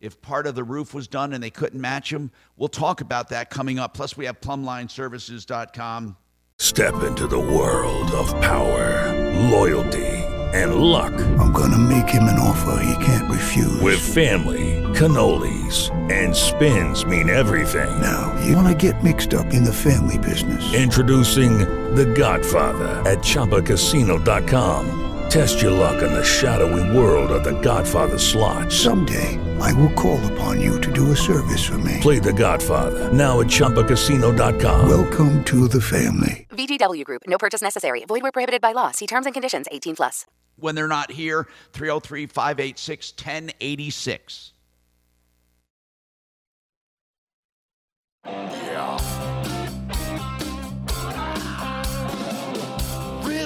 if 0.01 0.21
part 0.21 0.47
of 0.47 0.55
the 0.55 0.65
roof 0.65 0.95
was 0.95 1.09
done 1.09 1.33
and 1.33 1.43
they 1.43 1.51
couldn't 1.51 1.81
match 1.81 2.11
them? 2.11 2.31
We'll 2.57 2.69
talk 2.69 3.01
about 3.01 3.29
that 3.31 3.51
coming 3.51 3.79
up. 3.79 3.95
Plus, 3.95 4.17
we 4.17 4.27
have 4.27 4.41
plumblineservices.com. 4.41 6.17
Step 6.59 7.03
into 7.03 7.27
the 7.27 7.39
world 7.39 8.11
of 8.13 8.29
power, 8.41 9.13
loyalty, 9.51 10.07
and 10.55 10.77
luck. 10.77 11.13
I'm 11.39 11.53
gonna 11.53 11.77
make 11.79 12.09
him 12.09 12.23
an 12.25 12.39
offer 12.39 12.83
he 12.83 13.05
can't 13.05 13.31
refuse. 13.31 13.79
With 13.83 14.01
family, 14.01 14.83
cannolis, 14.95 15.91
and 16.11 16.35
spins 16.35 17.05
mean 17.05 17.29
everything. 17.29 18.01
Now, 18.01 18.35
you 18.43 18.57
wanna 18.57 18.75
get 18.75 19.05
mixed 19.05 19.35
up 19.35 19.53
in 19.53 19.65
the 19.65 19.73
family 19.73 20.17
business. 20.19 20.73
Introducing 20.73 21.59
The 21.95 22.07
Godfather 22.07 23.03
at 23.09 23.19
ChumbaCasino.com. 23.19 25.03
Test 25.29 25.61
your 25.61 25.73
luck 25.73 26.03
in 26.03 26.13
the 26.13 26.25
shadowy 26.25 26.97
world 26.97 27.31
of 27.33 27.45
The 27.45 27.61
Godfather 27.61 28.19
slot. 28.19 28.73
Someday, 28.73 29.39
I 29.61 29.73
will 29.75 29.93
call 29.93 30.25
upon 30.33 30.61
you 30.61 30.81
to 30.81 30.93
do 30.93 31.13
a 31.13 31.17
service 31.17 31.65
for 31.65 31.79
me. 31.79 31.99
Play 32.01 32.19
The 32.19 32.33
Godfather 32.33 33.13
now 33.13 33.41
at 33.41 33.47
ChumbaCasino.com. 33.47 34.89
Welcome 34.89 35.45
to 35.45 35.69
the 35.69 35.81
family. 35.81 36.47
VGW 36.51 37.05
Group. 37.05 37.23
No 37.27 37.39
purchase 37.39 37.63
necessary. 37.63 38.05
Void 38.07 38.23
where 38.23 38.33
prohibited 38.33 38.61
by 38.61 38.73
law. 38.73 38.91
See 38.93 39.07
terms 39.07 39.27
and 39.27 39.35
conditions. 39.35 39.67
18 39.71 39.97
plus. 39.97 40.25
When 40.59 40.75
they're 40.75 40.89
not 40.89 41.11
here, 41.11 41.49
303 41.73 42.27
586 42.27 43.13
1086. 43.13 44.53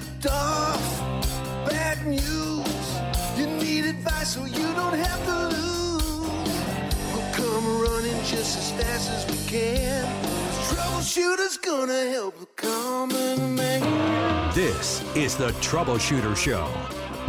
ripped 0.01 0.27
off. 0.27 0.60
Fast 8.81 9.11
as 9.11 9.26
we 9.31 9.47
can. 9.49 10.05
Troubleshooter's 10.68 11.59
gonna 11.59 12.11
help 12.11 12.39
the 12.39 12.47
common 12.57 13.55
man. 13.55 14.55
This 14.55 15.03
is 15.14 15.37
the 15.37 15.49
Troubleshooter 15.61 16.37
Show. 16.37 16.66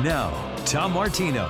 Now, 0.02 0.32
Tom 0.66 0.94
Martino. 0.94 1.50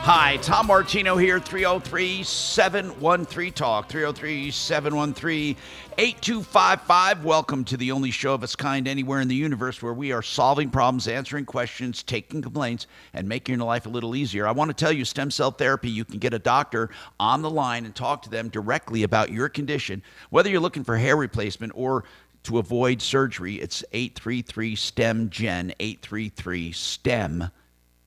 Hi, 0.00 0.38
Tom 0.38 0.68
Martino 0.68 1.18
here, 1.18 1.38
303 1.38 2.22
713 2.22 3.52
Talk, 3.52 3.88
303 3.88 4.50
713 4.50 5.56
8255. 5.98 7.24
Welcome 7.24 7.64
to 7.64 7.76
the 7.76 7.92
only 7.92 8.10
show 8.10 8.32
of 8.32 8.42
its 8.42 8.56
kind 8.56 8.88
anywhere 8.88 9.20
in 9.20 9.28
the 9.28 9.34
universe 9.34 9.82
where 9.82 9.92
we 9.92 10.12
are 10.12 10.22
solving 10.22 10.70
problems, 10.70 11.08
answering 11.08 11.44
questions, 11.44 12.02
taking 12.02 12.40
complaints, 12.40 12.86
and 13.12 13.28
making 13.28 13.56
your 13.56 13.66
life 13.66 13.84
a 13.84 13.90
little 13.90 14.16
easier. 14.16 14.46
I 14.46 14.52
want 14.52 14.70
to 14.70 14.74
tell 14.74 14.92
you, 14.92 15.04
stem 15.04 15.30
cell 15.30 15.50
therapy, 15.50 15.90
you 15.90 16.06
can 16.06 16.18
get 16.18 16.32
a 16.32 16.38
doctor 16.38 16.88
on 17.20 17.42
the 17.42 17.50
line 17.50 17.84
and 17.84 17.94
talk 17.94 18.22
to 18.22 18.30
them 18.30 18.48
directly 18.48 19.02
about 19.02 19.30
your 19.30 19.50
condition, 19.50 20.02
whether 20.30 20.48
you're 20.48 20.60
looking 20.60 20.84
for 20.84 20.96
hair 20.96 21.16
replacement 21.16 21.72
or 21.74 22.04
to 22.44 22.58
avoid 22.58 23.02
surgery. 23.02 23.56
It's 23.56 23.84
833 23.92 24.74
STEM 24.74 25.28
GEN, 25.28 25.74
833 25.78 26.72
STEM 26.72 27.50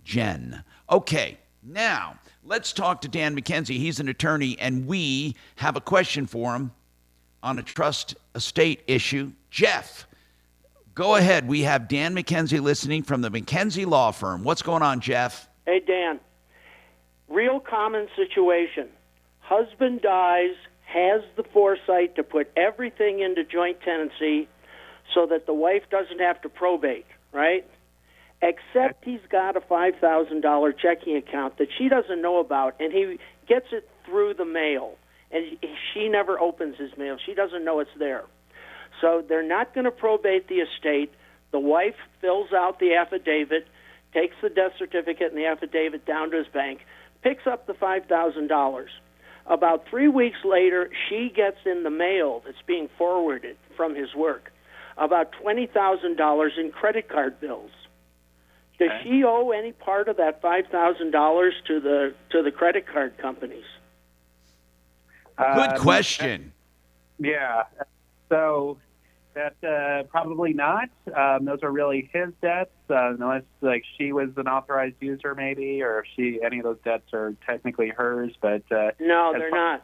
GEN. 0.03 0.63
Okay, 0.89 1.37
now 1.63 2.15
let's 2.43 2.73
talk 2.73 3.01
to 3.01 3.07
Dan 3.07 3.35
McKenzie. 3.35 3.77
He's 3.77 3.99
an 3.99 4.09
attorney, 4.09 4.57
and 4.59 4.87
we 4.87 5.35
have 5.55 5.75
a 5.75 5.81
question 5.81 6.25
for 6.25 6.55
him 6.55 6.71
on 7.43 7.59
a 7.59 7.63
trust 7.63 8.15
estate 8.35 8.81
issue. 8.87 9.31
Jeff, 9.49 10.07
go 10.93 11.15
ahead. 11.15 11.47
We 11.47 11.61
have 11.61 11.87
Dan 11.87 12.15
McKenzie 12.15 12.61
listening 12.61 13.03
from 13.03 13.21
the 13.21 13.29
McKenzie 13.29 13.85
Law 13.85 14.11
Firm. 14.11 14.43
What's 14.43 14.61
going 14.61 14.83
on, 14.83 14.99
Jeff? 15.01 15.47
Hey, 15.65 15.79
Dan. 15.79 16.19
Real 17.27 17.59
common 17.59 18.07
situation. 18.15 18.89
Husband 19.39 20.01
dies, 20.01 20.55
has 20.85 21.21
the 21.35 21.43
foresight 21.43 22.15
to 22.15 22.23
put 22.23 22.51
everything 22.55 23.19
into 23.19 23.43
joint 23.43 23.79
tenancy 23.81 24.47
so 25.13 25.25
that 25.27 25.45
the 25.45 25.53
wife 25.53 25.83
doesn't 25.89 26.19
have 26.19 26.41
to 26.41 26.49
probate, 26.49 27.05
right? 27.31 27.65
Except 28.41 29.03
he's 29.05 29.21
got 29.29 29.55
a 29.55 29.61
$5,000 29.61 30.73
checking 30.79 31.15
account 31.15 31.57
that 31.59 31.67
she 31.77 31.89
doesn't 31.89 32.21
know 32.21 32.39
about, 32.39 32.75
and 32.79 32.91
he 32.91 33.19
gets 33.47 33.67
it 33.71 33.87
through 34.05 34.33
the 34.33 34.45
mail. 34.45 34.95
And 35.31 35.57
she 35.93 36.09
never 36.09 36.39
opens 36.39 36.77
his 36.77 36.91
mail. 36.97 37.17
She 37.23 37.33
doesn't 37.33 37.63
know 37.63 37.79
it's 37.79 37.91
there. 37.97 38.23
So 38.99 39.23
they're 39.27 39.47
not 39.47 39.73
going 39.73 39.85
to 39.85 39.91
probate 39.91 40.47
the 40.47 40.55
estate. 40.55 41.11
The 41.51 41.59
wife 41.59 41.95
fills 42.19 42.51
out 42.51 42.79
the 42.79 42.95
affidavit, 42.95 43.67
takes 44.13 44.35
the 44.41 44.49
death 44.49 44.73
certificate 44.77 45.31
and 45.31 45.37
the 45.37 45.45
affidavit 45.45 46.05
down 46.05 46.31
to 46.31 46.37
his 46.37 46.47
bank, 46.47 46.81
picks 47.21 47.47
up 47.47 47.67
the 47.67 47.73
$5,000. 47.73 48.85
About 49.47 49.85
three 49.89 50.07
weeks 50.07 50.37
later, 50.43 50.89
she 51.09 51.31
gets 51.33 51.57
in 51.65 51.83
the 51.83 51.89
mail 51.89 52.41
that's 52.45 52.61
being 52.65 52.89
forwarded 52.97 53.57
from 53.75 53.95
his 53.95 54.13
work 54.15 54.51
about 54.97 55.33
$20,000 55.43 56.57
in 56.57 56.71
credit 56.71 57.09
card 57.09 57.39
bills. 57.39 57.71
Does 58.81 58.89
she 59.03 59.23
owe 59.23 59.51
any 59.51 59.73
part 59.73 60.07
of 60.07 60.17
that 60.17 60.41
$5,000 60.41 61.51
to 61.67 61.79
the 61.79 62.15
to 62.31 62.41
the 62.41 62.51
credit 62.51 62.87
card 62.87 63.15
companies? 63.19 63.63
Good 65.37 65.45
Um, 65.69 65.77
question. 65.77 66.51
Yeah. 67.19 67.63
So 68.29 68.79
that 69.35 69.53
uh, 69.63 70.07
probably 70.09 70.53
not. 70.53 70.89
Um, 71.15 71.45
those 71.45 71.59
are 71.61 71.71
really 71.71 72.09
his 72.11 72.29
debts, 72.41 72.71
uh, 72.89 73.13
unless 73.13 73.43
like 73.61 73.83
she 73.99 74.13
was 74.13 74.29
an 74.37 74.47
authorized 74.47 74.95
user, 74.99 75.35
maybe, 75.35 75.83
or 75.83 75.99
if 75.99 76.05
she 76.15 76.39
any 76.43 76.57
of 76.57 76.63
those 76.63 76.79
debts 76.83 77.13
are 77.13 77.35
technically 77.45 77.89
hers. 77.89 78.33
But 78.41 78.63
uh, 78.71 78.91
No, 78.99 79.31
they're 79.37 79.51
far- 79.51 79.59
not. 79.59 79.83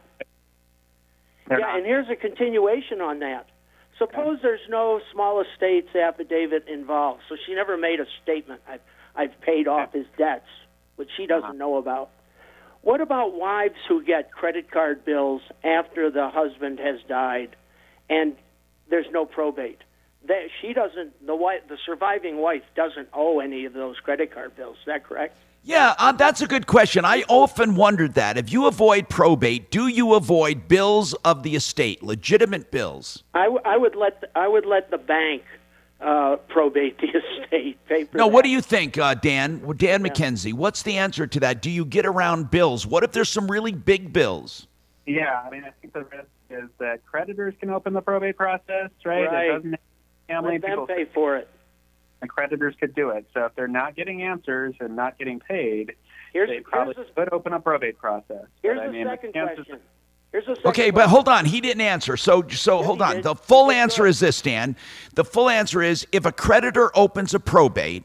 They're 1.46 1.60
yeah, 1.60 1.66
not. 1.66 1.76
and 1.76 1.86
here's 1.86 2.08
a 2.10 2.16
continuation 2.16 3.00
on 3.00 3.20
that. 3.20 3.46
Suppose 3.98 4.38
there's 4.42 4.60
no 4.68 5.00
small 5.12 5.42
estates 5.42 5.94
affidavit 5.94 6.68
involved, 6.68 7.22
so 7.28 7.36
she 7.46 7.54
never 7.54 7.76
made 7.76 7.98
a 8.00 8.06
statement. 8.22 8.60
I've, 8.68 8.80
I've 9.16 9.40
paid 9.40 9.66
off 9.66 9.92
his 9.92 10.06
debts, 10.16 10.46
which 10.96 11.10
she 11.16 11.26
doesn't 11.26 11.44
uh-huh. 11.44 11.52
know 11.54 11.76
about. 11.76 12.10
What 12.82 13.00
about 13.00 13.34
wives 13.34 13.74
who 13.88 14.04
get 14.04 14.30
credit 14.30 14.70
card 14.70 15.04
bills 15.04 15.42
after 15.64 16.10
the 16.10 16.28
husband 16.28 16.78
has 16.78 17.00
died, 17.08 17.56
and 18.08 18.36
there's 18.88 19.10
no 19.10 19.24
probate? 19.24 19.80
That 20.26 20.48
she 20.60 20.72
doesn't. 20.72 21.26
The 21.26 21.34
wife, 21.34 21.62
the 21.68 21.78
surviving 21.84 22.38
wife, 22.38 22.62
doesn't 22.76 23.08
owe 23.12 23.40
any 23.40 23.64
of 23.64 23.72
those 23.72 23.98
credit 23.98 24.32
card 24.32 24.56
bills. 24.56 24.76
Is 24.80 24.86
that 24.86 25.04
correct? 25.04 25.36
Yeah, 25.68 25.94
uh, 25.98 26.12
that's 26.12 26.40
a 26.40 26.46
good 26.46 26.66
question. 26.66 27.04
I 27.04 27.24
often 27.28 27.74
wondered 27.74 28.14
that. 28.14 28.38
If 28.38 28.50
you 28.50 28.64
avoid 28.66 29.10
probate, 29.10 29.70
do 29.70 29.86
you 29.86 30.14
avoid 30.14 30.66
bills 30.66 31.12
of 31.26 31.42
the 31.42 31.54
estate, 31.56 32.02
legitimate 32.02 32.70
bills? 32.70 33.22
I, 33.34 33.44
w- 33.44 33.60
I 33.66 33.76
would 33.76 33.94
let 33.94 34.22
the, 34.22 34.30
I 34.34 34.48
would 34.48 34.64
let 34.64 34.90
the 34.90 34.96
bank 34.96 35.42
uh, 36.00 36.36
probate 36.48 36.98
the 36.98 37.08
estate. 37.42 37.76
Pay 37.86 38.08
No, 38.14 38.24
that. 38.24 38.32
what 38.32 38.44
do 38.44 38.50
you 38.50 38.62
think, 38.62 38.96
uh, 38.96 39.12
Dan? 39.12 39.60
Well, 39.60 39.74
Dan 39.74 40.02
McKenzie, 40.02 40.54
what's 40.54 40.82
the 40.84 40.96
answer 40.96 41.26
to 41.26 41.40
that? 41.40 41.60
Do 41.60 41.68
you 41.70 41.84
get 41.84 42.06
around 42.06 42.50
bills? 42.50 42.86
What 42.86 43.04
if 43.04 43.12
there's 43.12 43.28
some 43.28 43.46
really 43.50 43.72
big 43.72 44.10
bills? 44.10 44.68
Yeah, 45.04 45.42
I 45.46 45.50
mean, 45.50 45.64
I 45.64 45.70
think 45.82 45.92
the 45.92 46.04
risk 46.04 46.28
is 46.48 46.70
that 46.78 47.04
creditors 47.04 47.52
can 47.60 47.68
open 47.68 47.92
the 47.92 48.00
probate 48.00 48.38
process, 48.38 48.88
right? 49.04 49.26
Right. 49.26 49.50
It 49.50 49.52
doesn't 49.52 49.80
family 50.28 50.52
Let 50.52 50.62
them 50.62 50.70
people 50.70 50.86
pay 50.86 51.04
for 51.12 51.36
it. 51.36 51.46
The 52.20 52.28
creditors 52.28 52.74
could 52.78 52.94
do 52.94 53.10
it. 53.10 53.26
So 53.34 53.44
if 53.44 53.54
they're 53.54 53.68
not 53.68 53.96
getting 53.96 54.22
answers 54.22 54.74
and 54.80 54.96
not 54.96 55.18
getting 55.18 55.40
paid, 55.40 55.94
Here's- 56.32 56.48
they 56.48 56.60
probably 56.60 56.94
here's 56.94 57.08
could 57.14 57.32
open 57.32 57.52
a 57.52 57.60
probate 57.60 57.98
process. 57.98 58.46
Here's 58.62 58.78
but, 58.78 58.88
I 58.88 58.92
the 58.92 59.04
second 59.04 59.32
chances- 59.34 59.56
question. 59.66 59.80
Here's 60.32 60.44
a 60.44 60.56
second 60.56 60.68
Okay, 60.68 60.90
but 60.90 61.08
hold 61.08 61.28
on. 61.28 61.46
He 61.46 61.60
didn't 61.60 61.80
answer. 61.80 62.16
So, 62.16 62.46
so 62.48 62.82
hold 62.82 63.00
on. 63.00 63.16
did. 63.16 63.24
The 63.24 63.34
full 63.34 63.70
answer 63.70 64.06
is 64.06 64.20
this, 64.20 64.42
Dan. 64.42 64.76
The 65.14 65.24
full 65.24 65.48
answer 65.48 65.82
is 65.82 66.06
if 66.12 66.26
a 66.26 66.32
creditor 66.32 66.90
opens 66.96 67.32
a 67.32 67.40
probate 67.40 68.04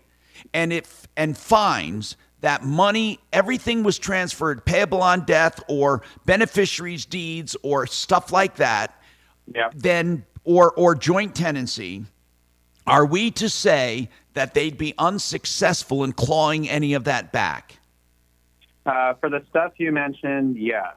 and 0.54 0.72
if 0.72 1.08
and 1.18 1.38
finds 1.38 2.16
that 2.40 2.64
money, 2.64 3.20
everything 3.34 3.84
was 3.84 4.00
transferred, 4.00 4.66
payable 4.66 5.02
on 5.02 5.26
death 5.26 5.62
or 5.68 6.02
beneficiaries' 6.26 7.06
deeds 7.06 7.58
or 7.62 7.88
stuff 7.88 8.32
like 8.32 8.56
that, 8.56 9.02
yeah. 9.54 9.70
then 9.76 10.26
or 10.46 10.72
or 10.74 10.96
joint 10.96 11.36
tenancy, 11.36 12.06
are 12.86 13.06
we 13.06 13.32
to 13.32 13.50
say 13.50 14.10
that 14.34 14.54
they'd 14.54 14.78
be 14.78 14.94
unsuccessful 14.98 16.04
in 16.04 16.14
clawing 16.14 16.70
any 16.70 16.94
of 16.94 17.06
that 17.06 17.32
back? 17.32 17.78
Uh, 18.86 19.14
for 19.16 19.30
the 19.30 19.44
stuff 19.50 19.74
you 19.78 19.92
mentioned, 19.92 20.58
yes. 20.58 20.96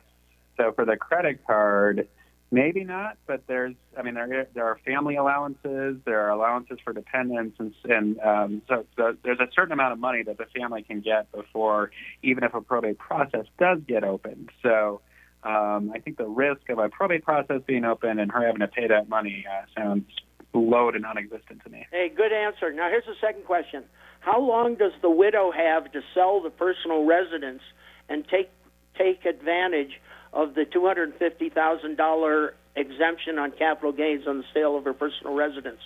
So 0.57 0.73
for 0.73 0.85
the 0.85 0.97
credit 0.97 1.47
card, 1.47 2.09
maybe 2.51 2.83
not. 2.83 3.19
But 3.27 3.47
there's, 3.47 3.75
I 3.97 4.03
mean, 4.03 4.15
there 4.15 4.49
there 4.55 4.67
are 4.67 4.79
family 4.85 5.17
allowances, 5.17 5.99
there 6.05 6.23
are 6.23 6.31
allowances 6.31 6.79
for 6.83 6.93
dependents, 6.93 7.57
and, 7.61 7.75
and 7.85 8.21
um, 8.21 8.63
so 8.69 8.87
the, 8.97 9.17
there's 9.23 9.39
a 9.39 9.49
certain 9.55 9.73
amount 9.73 9.93
of 9.93 9.99
money 9.99 10.23
that 10.25 10.39
the 10.39 10.47
family 10.47 10.83
can 10.83 11.01
get 11.01 11.31
before, 11.31 11.91
even 12.23 12.43
if 12.43 12.55
a 12.55 12.61
probate 12.61 12.99
process 12.99 13.47
does 13.59 13.79
get 13.87 14.05
opened. 14.05 14.51
So. 14.63 15.01
Um, 15.43 15.93
I 15.95 16.01
think 16.01 16.17
the 16.17 16.27
risk 16.27 16.69
of 16.71 16.81
a 16.81 16.89
probate 16.89 17.23
process 17.23 17.61
being 17.69 17.85
open 17.85 18.19
and 18.19 18.33
her 18.33 18.45
having 18.45 18.61
to 18.61 18.67
pay 18.67 18.89
that 18.89 19.09
money 19.09 19.45
uh, 19.49 19.81
sounds 19.81 20.11
low 20.59 20.91
to 20.91 20.99
non-existent 20.99 21.63
to 21.65 21.71
me. 21.71 21.87
Hey, 21.91 22.11
good 22.15 22.33
answer. 22.33 22.73
Now 22.73 22.89
here's 22.89 23.07
the 23.07 23.15
second 23.21 23.45
question: 23.45 23.85
How 24.21 24.41
long 24.41 24.75
does 24.75 24.93
the 25.03 25.11
widow 25.11 25.51
have 25.51 25.91
to 25.93 26.03
sell 26.15 26.41
the 26.41 26.51
personal 26.51 27.05
residence 27.05 27.63
and 28.09 28.27
take 28.29 28.51
take 28.97 29.25
advantage 29.25 30.01
of 30.33 30.55
the 30.55 30.65
two 30.65 30.87
hundred 30.87 31.15
fifty 31.15 31.49
thousand 31.49 31.97
dollar 31.97 32.55
exemption 32.75 33.39
on 33.39 33.53
capital 33.53 33.93
gains 33.93 34.27
on 34.27 34.39
the 34.39 34.45
sale 34.53 34.77
of 34.77 34.85
her 34.85 34.93
personal 34.93 35.35
residence? 35.35 35.81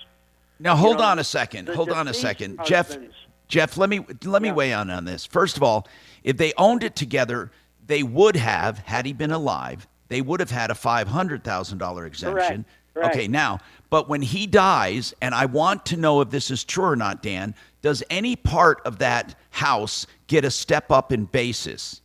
Now 0.58 0.76
hold 0.76 0.98
know, 0.98 1.04
on 1.04 1.18
a 1.18 1.24
second. 1.24 1.68
Hold 1.68 1.90
on 1.90 2.08
a 2.08 2.14
second, 2.14 2.60
Jeff. 2.64 2.88
husbands. 2.88 3.14
Jeff, 3.48 3.76
let 3.76 3.90
me 3.90 4.04
let 4.24 4.42
me 4.42 4.52
weigh 4.52 4.72
on 4.72 4.90
on 4.90 5.04
this. 5.04 5.26
First 5.26 5.56
of 5.56 5.62
all, 5.62 5.88
if 6.22 6.36
they 6.36 6.52
owned 6.56 6.84
it 6.84 6.94
together, 6.94 7.50
they 7.86 8.02
would 8.04 8.36
have, 8.36 8.78
had 8.78 9.04
he 9.04 9.12
been 9.12 9.32
alive, 9.32 9.88
they 10.08 10.20
would 10.20 10.38
have 10.40 10.50
had 10.50 10.70
a 10.70 10.74
five 10.74 11.08
hundred 11.08 11.42
thousand 11.42 11.78
dollar 11.78 12.06
exemption. 12.06 12.64
Correct. 12.94 13.16
Okay, 13.16 13.28
now, 13.28 13.58
but 13.90 14.08
when 14.08 14.22
he 14.22 14.46
dies, 14.46 15.12
and 15.20 15.34
I 15.34 15.46
want 15.46 15.84
to 15.86 15.96
know 15.96 16.20
if 16.20 16.30
this 16.30 16.50
is 16.50 16.64
true 16.64 16.84
or 16.84 16.96
not, 16.96 17.22
Dan, 17.22 17.54
does 17.82 18.02
any 18.08 18.36
part 18.36 18.80
of 18.84 18.98
that 18.98 19.34
house 19.50 20.06
get 20.28 20.44
a 20.44 20.50
step 20.50 20.92
up 20.92 21.12
in 21.12 21.24
basis? 21.24 22.00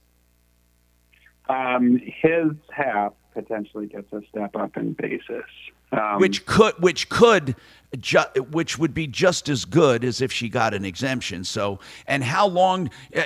Um, 1.48 2.02
his 2.04 2.52
half 2.72 3.14
potentially 3.34 3.86
gets 3.86 4.12
a 4.12 4.22
step 4.30 4.56
up 4.56 4.76
in 4.78 4.94
basis. 4.94 5.46
Um, 5.92 6.20
which 6.20 6.48
could 6.48 6.74
which 6.80 7.10
could 7.10 7.56
ju- 8.00 8.42
which 8.50 8.80
would 8.80 8.96
be 8.96 9.06
just 9.06 9.48
as 9.48 9.66
good 9.66 10.04
as 10.04 10.20
if 10.20 10.32
she 10.32 10.50
got 10.50 10.74
an 10.74 10.84
exemption. 10.84 11.44
So 11.44 11.80
and 12.08 12.24
how 12.24 12.48
long 12.48 12.90
uh, 13.16 13.24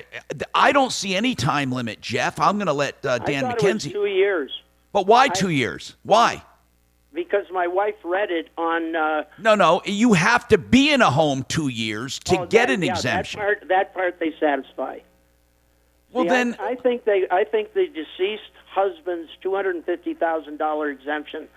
i 0.54 0.74
don't 0.74 0.92
see 0.92 1.16
any 1.16 1.36
time 1.36 1.72
limit 1.72 2.02
jeff. 2.02 2.38
I'm 2.40 2.58
going 2.58 2.68
to 2.68 2.74
let 2.74 3.04
uh, 3.06 3.20
dan 3.20 3.46
I 3.46 3.52
thought 3.52 3.64
it 3.64 3.74
was 3.74 3.86
mckenzie 3.86 3.92
two 3.94 4.06
years. 4.06 4.52
But 4.92 5.08
why 5.08 5.30
two 5.30 5.50
years? 5.50 5.96
Why 6.04 6.44
because 7.24 7.46
my 7.52 7.68
wife 7.68 7.96
read 8.04 8.32
it 8.32 8.50
on. 8.58 8.96
Uh, 8.96 9.24
no 9.38 9.56
no 9.56 9.82
you 9.86 10.14
have 10.14 10.48
to 10.48 10.58
be 10.58 10.92
in 10.92 11.02
a 11.02 11.12
home 11.12 11.46
two 11.48 11.68
years 11.68 12.20
to 12.20 12.40
oh, 12.40 12.46
get 12.46 12.68
that- 12.68 12.74
an 12.74 12.82
yeah, 12.82 12.92
exemption 12.94 13.40
That 13.40 13.46
part, 13.46 13.68
that 13.68 13.94
part 13.94 14.20
they 14.20 14.34
satisfy. 14.40 15.00
Well, 16.12 16.24
See, 16.24 16.30
I- 16.30 16.34
then- 16.34 16.56
I, 16.60 16.76
think 16.76 17.06
they. 17.06 17.28
I 17.30 17.44
think 17.44 17.74
the 17.74 17.88
deceased 17.88 18.52
husband's 18.72 19.30
two 19.42 19.56
hundred 19.56 19.76
and 19.76 19.86
fifty 19.86 20.14
thousand 20.14 20.58
dollar 20.58 20.90
exemption 20.90 21.48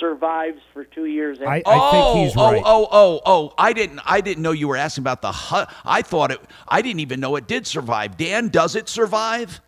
survives 0.00 0.60
for 0.72 0.84
two 0.84 1.06
years. 1.06 1.38
after- 1.40 1.62
oh, 1.66 2.12
think 2.14 2.26
he's 2.26 2.36
right. 2.36 2.62
oh, 2.64 2.88
oh, 2.90 2.90
oh, 2.92 3.20
oh! 3.24 3.54
I 3.56 3.72
didn't, 3.72 4.00
I 4.04 4.20
didn't 4.20 4.42
know 4.42 4.52
you 4.52 4.68
were 4.68 4.76
asking 4.76 5.02
about 5.02 5.22
the. 5.22 5.32
Hu- 5.32 5.64
I 5.84 6.02
thought 6.02 6.30
it. 6.30 6.40
I 6.68 6.82
didn't 6.82 7.00
even 7.00 7.20
know 7.20 7.36
it 7.36 7.46
did 7.46 7.66
survive. 7.66 8.16
Dan, 8.16 8.48
does 8.48 8.76
it 8.76 8.88
survive? 8.88 9.60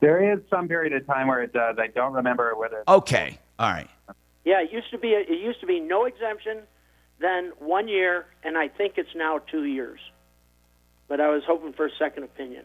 There 0.00 0.32
is 0.34 0.40
some 0.50 0.68
period 0.68 0.92
of 0.92 1.06
time 1.06 1.26
where 1.26 1.42
it 1.42 1.54
does. 1.54 1.76
I 1.78 1.86
don't 1.86 2.12
remember 2.12 2.54
whether. 2.56 2.84
Okay, 2.86 3.38
all 3.58 3.70
right. 3.70 3.88
Yeah, 4.46 4.62
it 4.62 4.72
used 4.72 4.92
to 4.92 4.98
be. 4.98 5.08
It 5.08 5.40
used 5.42 5.60
to 5.60 5.66
be 5.66 5.80
no 5.80 6.04
exemption, 6.04 6.62
then 7.20 7.50
one 7.58 7.88
year, 7.88 8.26
and 8.44 8.56
I 8.56 8.68
think 8.68 8.94
it's 8.96 9.14
now 9.14 9.40
two 9.50 9.64
years. 9.64 9.98
But 11.08 11.20
I 11.20 11.28
was 11.30 11.42
hoping 11.44 11.72
for 11.72 11.86
a 11.86 11.90
second 11.98 12.22
opinion. 12.22 12.64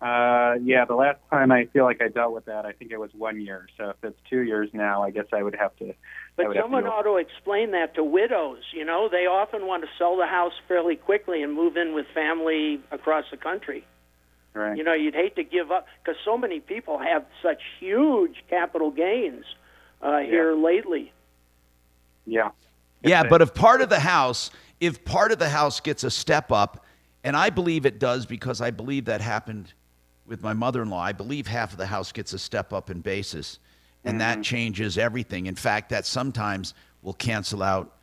Uh, 0.00 0.54
yeah, 0.62 0.86
the 0.86 0.94
last 0.94 1.18
time 1.28 1.52
I 1.52 1.66
feel 1.74 1.84
like 1.84 2.00
I 2.00 2.08
dealt 2.08 2.32
with 2.32 2.46
that, 2.46 2.64
I 2.64 2.72
think 2.72 2.90
it 2.90 2.98
was 2.98 3.10
one 3.12 3.38
year. 3.38 3.68
So 3.76 3.90
if 3.90 3.96
it's 4.02 4.18
two 4.30 4.40
years 4.40 4.70
now, 4.72 5.02
I 5.02 5.10
guess 5.10 5.26
I 5.30 5.42
would 5.42 5.56
have 5.56 5.76
to. 5.76 5.92
But 6.36 6.46
have 6.46 6.54
to 6.54 6.60
someone 6.62 6.86
ought 6.86 7.02
to 7.02 7.16
explain 7.16 7.72
that 7.72 7.94
to 7.96 8.04
widows. 8.04 8.62
You 8.72 8.86
know, 8.86 9.10
they 9.10 9.26
often 9.26 9.66
want 9.66 9.82
to 9.82 9.88
sell 9.98 10.16
the 10.16 10.26
house 10.26 10.54
fairly 10.68 10.96
quickly 10.96 11.42
and 11.42 11.52
move 11.52 11.76
in 11.76 11.94
with 11.94 12.06
family 12.14 12.80
across 12.90 13.24
the 13.30 13.36
country. 13.36 13.84
Right. 14.54 14.78
You 14.78 14.84
know, 14.84 14.94
you'd 14.94 15.14
hate 15.14 15.36
to 15.36 15.44
give 15.44 15.70
up 15.70 15.86
because 16.02 16.18
so 16.24 16.38
many 16.38 16.60
people 16.60 16.98
have 16.98 17.26
such 17.42 17.60
huge 17.78 18.36
capital 18.48 18.90
gains 18.90 19.44
uh, 20.02 20.18
here 20.18 20.54
lately. 20.54 21.12
Yeah. 22.26 22.50
Yeah, 23.02 23.24
but 23.24 23.42
if 23.42 23.54
part 23.54 23.80
of 23.80 23.88
the 23.88 24.00
house, 24.00 24.50
if 24.80 25.04
part 25.04 25.32
of 25.32 25.38
the 25.38 25.48
house 25.48 25.80
gets 25.80 26.04
a 26.04 26.10
step 26.10 26.50
up, 26.50 26.84
and 27.24 27.36
I 27.36 27.50
believe 27.50 27.86
it 27.86 27.98
does 27.98 28.26
because 28.26 28.60
I 28.60 28.70
believe 28.70 29.06
that 29.06 29.20
happened 29.20 29.72
with 30.26 30.42
my 30.42 30.52
mother-in-law. 30.52 31.00
I 31.00 31.12
believe 31.12 31.46
half 31.46 31.72
of 31.72 31.78
the 31.78 31.86
house 31.86 32.12
gets 32.12 32.32
a 32.32 32.38
step 32.38 32.72
up 32.72 32.90
in 32.90 33.00
basis, 33.00 33.58
and 34.04 34.20
that 34.20 34.42
changes 34.42 34.98
everything. 34.98 35.46
In 35.46 35.54
fact, 35.54 35.90
that 35.90 36.06
sometimes 36.06 36.74
will 37.02 37.14
cancel 37.14 37.62
out 37.62 37.94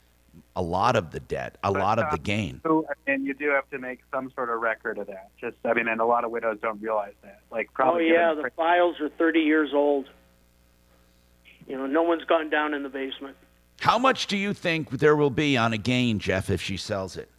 a 0.55 0.61
lot 0.61 0.95
of 0.95 1.11
the 1.11 1.19
debt, 1.21 1.57
a 1.63 1.71
lot 1.71 1.99
of 1.99 2.09
the 2.11 2.17
gain. 2.17 2.59
So, 2.63 2.85
and 3.07 3.25
you 3.25 3.33
do 3.33 3.49
have 3.49 3.69
to 3.69 3.77
make 3.77 3.99
some 4.11 4.31
sort 4.35 4.49
of 4.49 4.59
record 4.59 4.97
of 4.97 5.07
that. 5.07 5.29
Just, 5.39 5.57
I 5.63 5.73
mean, 5.73 5.87
and 5.87 6.01
a 6.01 6.05
lot 6.05 6.25
of 6.25 6.31
widows 6.31 6.57
don't 6.61 6.81
realize 6.81 7.13
that. 7.23 7.39
Like, 7.51 7.73
probably. 7.73 8.11
oh 8.11 8.13
yeah, 8.13 8.29
given- 8.31 8.43
the 8.43 8.49
files 8.51 8.99
are 8.99 9.09
30 9.09 9.39
years 9.39 9.71
old. 9.73 10.09
You 11.67 11.77
know, 11.77 11.85
no 11.87 12.03
one's 12.03 12.23
gone 12.25 12.49
down 12.49 12.73
in 12.73 12.83
the 12.83 12.89
basement. 12.89 13.35
How 13.79 13.97
much 13.97 14.27
do 14.27 14.37
you 14.37 14.53
think 14.53 14.89
there 14.89 15.15
will 15.15 15.29
be 15.29 15.57
on 15.57 15.73
a 15.73 15.77
gain, 15.77 16.19
Jeff, 16.19 16.49
if 16.49 16.61
she 16.61 16.77
sells 16.77 17.17
it? 17.17 17.29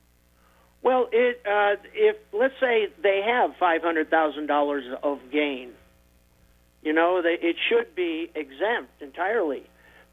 Well, 0.83 1.09
it 1.13 1.41
uh, 1.49 1.77
if 1.95 2.17
let's 2.33 2.55
say 2.61 2.89
they 3.03 3.23
have 3.27 3.57
five 3.59 3.83
hundred 3.83 4.11
thousand 4.11 4.47
dollars 4.47 4.85
of 5.03 5.19
gain, 5.33 5.71
you 6.83 6.93
know, 6.93 7.23
they, 7.23 7.39
it 7.41 7.57
should 7.69 7.95
be 7.95 8.31
exempt 8.35 9.01
entirely. 9.01 9.65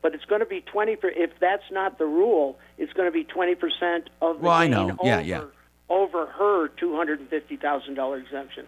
But 0.01 0.13
it's 0.15 0.25
going 0.25 0.39
to 0.41 0.45
be 0.45 0.61
twenty. 0.61 0.95
Per, 0.95 1.09
if 1.09 1.31
that's 1.39 1.69
not 1.71 1.97
the 1.97 2.05
rule, 2.05 2.57
it's 2.77 2.91
going 2.93 3.07
to 3.07 3.11
be 3.11 3.23
twenty 3.23 3.55
percent 3.55 4.09
of 4.21 4.37
the 4.37 4.43
Well, 4.43 4.53
I 4.53 4.63
gain 4.67 4.71
know. 4.71 4.83
over 4.99 4.99
Yeah, 5.03 5.19
yeah. 5.21 5.43
over 5.89 6.25
her 6.25 6.69
two 6.69 6.95
hundred 6.95 7.19
and 7.19 7.29
fifty 7.29 7.55
thousand 7.57 7.95
dollar 7.95 8.17
exemption. 8.17 8.65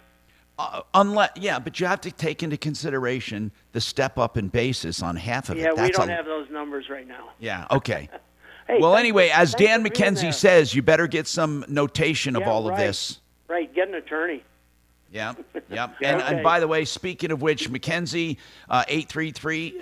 Uh, 0.57 0.81
unless, 0.93 1.31
yeah, 1.35 1.59
but 1.59 1.79
you 1.79 1.85
have 1.85 1.99
to 1.99 2.11
take 2.11 2.41
into 2.41 2.55
consideration 2.55 3.51
the 3.73 3.81
step 3.81 4.17
up 4.17 4.37
in 4.37 4.47
basis 4.47 5.03
on 5.03 5.15
half 5.17 5.49
of 5.49 5.57
Yeah, 5.57 5.71
it. 5.71 5.73
Yeah, 5.77 5.83
we 5.83 5.91
don't 5.91 6.09
a, 6.09 6.13
have 6.13 6.25
those 6.25 6.49
numbers 6.49 6.89
right 6.89 7.07
now. 7.07 7.29
Yeah, 7.39 7.67
okay. 7.71 8.09
Hey, 8.67 8.79
well, 8.79 8.95
anyway, 8.95 9.29
as 9.29 9.53
Dan 9.53 9.85
McKenzie 9.85 10.33
says, 10.33 10.73
you 10.73 10.81
better 10.81 11.05
get 11.05 11.27
some 11.27 11.63
notation 11.67 12.35
of 12.35 12.41
Yeah, 12.41 12.49
all 12.49 12.67
of 12.67 12.75
this. 12.75 13.21
Right, 13.47 13.71
get 13.75 13.89
an 13.89 13.93
attorney. 13.93 14.43
Yeah, 15.11 15.35
yep. 15.69 15.95
And, 16.01 16.19
Okay. 16.19 16.33
and 16.33 16.43
by 16.43 16.59
the 16.59 16.67
way, 16.67 16.83
speaking 16.83 17.29
of 17.29 17.43
which, 17.43 17.69
McKenzie, 17.69 18.37
uh, 18.67 18.83
833 18.87 19.81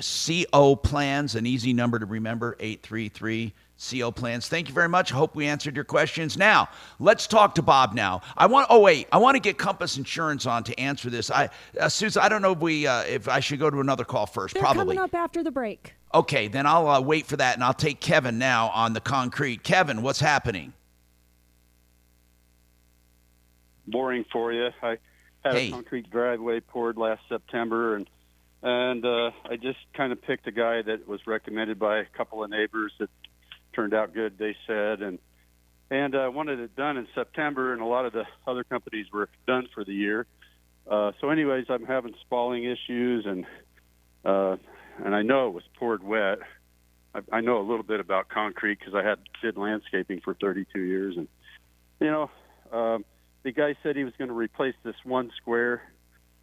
CO 0.51 0.75
Plans, 0.75 1.35
an 1.35 1.45
easy 1.45 1.71
number 1.71 1.97
to 1.97 2.05
remember, 2.05 2.57
833 2.59 3.53
CO 3.77 4.11
Plans. 4.11 4.47
Thank 4.47 4.67
you 4.67 4.73
very 4.73 4.89
much. 4.89 5.11
I 5.11 5.15
hope 5.15 5.35
we 5.35 5.47
answered 5.47 5.75
your 5.75 5.85
questions. 5.85 6.37
Now, 6.37 6.69
let's 6.99 7.27
talk 7.27 7.55
to 7.55 7.61
Bob 7.61 7.93
now. 7.93 8.21
I 8.37 8.45
want, 8.45 8.67
oh, 8.69 8.79
wait, 8.79 9.07
I 9.11 9.17
want 9.17 9.35
to 9.35 9.39
get 9.41 9.57
Compass 9.57 9.97
Insurance 9.97 10.45
on 10.45 10.63
to 10.65 10.79
answer 10.79 11.09
this. 11.09 11.29
I, 11.31 11.49
uh, 11.79 11.89
Susan, 11.89 12.21
I 12.21 12.29
don't 12.29 12.41
know 12.41 12.51
if 12.53 12.59
we, 12.59 12.87
uh, 12.87 13.01
if 13.01 13.27
I 13.27 13.39
should 13.39 13.59
go 13.59 13.69
to 13.69 13.79
another 13.79 14.05
call 14.05 14.25
1st 14.27 14.53
They're 14.53 14.61
Probably. 14.61 14.95
coming 14.95 14.99
up 14.99 15.13
after 15.13 15.43
the 15.43 15.51
break. 15.51 15.93
Okay, 16.13 16.47
then 16.47 16.65
I'll 16.65 16.87
uh, 16.87 17.01
wait 17.01 17.25
for 17.25 17.37
that 17.37 17.55
and 17.55 17.63
I'll 17.63 17.73
take 17.73 17.99
Kevin 17.99 18.37
now 18.37 18.69
on 18.69 18.93
the 18.93 19.01
concrete. 19.01 19.63
Kevin, 19.63 20.01
what's 20.01 20.19
happening? 20.19 20.73
boring 23.87 24.25
for 24.31 24.51
you. 24.51 24.69
I 24.81 24.97
had 25.43 25.53
Hey. 25.53 25.67
a 25.67 25.71
concrete 25.71 26.09
driveway 26.09 26.59
poured 26.61 26.97
last 26.97 27.21
September, 27.29 27.95
and 27.95 28.09
and 28.61 29.03
uh, 29.05 29.31
I 29.43 29.57
just 29.57 29.79
kind 29.93 30.13
of 30.13 30.21
picked 30.21 30.47
a 30.47 30.51
guy 30.51 30.81
that 30.83 31.05
was 31.05 31.27
recommended 31.27 31.77
by 31.77 31.97
a 31.97 32.05
couple 32.05 32.43
of 32.45 32.49
neighbors 32.49 32.93
that 32.99 33.09
turned 33.73 33.93
out 33.93 34.13
good. 34.13 34.37
They 34.37 34.55
said, 34.67 35.01
and 35.01 35.19
and 35.89 36.15
uh, 36.15 36.29
wanted 36.33 36.59
it 36.59 36.75
done 36.75 36.97
in 36.97 37.07
September, 37.13 37.73
and 37.73 37.81
a 37.81 37.85
lot 37.85 38.05
of 38.05 38.13
the 38.13 38.23
other 38.47 38.63
companies 38.63 39.07
were 39.11 39.29
done 39.47 39.67
for 39.73 39.83
the 39.83 39.93
year. 39.93 40.25
Uh, 40.89 41.11
so, 41.21 41.29
anyways, 41.29 41.65
I'm 41.69 41.85
having 41.85 42.13
spalling 42.21 42.63
issues, 42.63 43.25
and 43.25 43.45
uh, 44.25 44.57
and 45.03 45.15
I 45.15 45.21
know 45.21 45.47
it 45.47 45.53
was 45.53 45.63
poured 45.77 46.03
wet. 46.03 46.39
I, 47.13 47.19
I 47.31 47.41
know 47.41 47.59
a 47.59 47.65
little 47.67 47.83
bit 47.83 47.99
about 47.99 48.29
concrete 48.29 48.79
because 48.79 48.95
I 48.95 49.03
had 49.03 49.19
did 49.41 49.57
landscaping 49.57 50.21
for 50.21 50.33
32 50.33 50.79
years, 50.79 51.15
and 51.17 51.27
you 51.99 52.07
know, 52.07 52.29
um, 52.71 53.05
the 53.43 53.51
guy 53.51 53.75
said 53.83 53.95
he 53.95 54.03
was 54.03 54.13
going 54.17 54.29
to 54.29 54.33
replace 54.33 54.75
this 54.83 54.95
one 55.03 55.31
square 55.37 55.83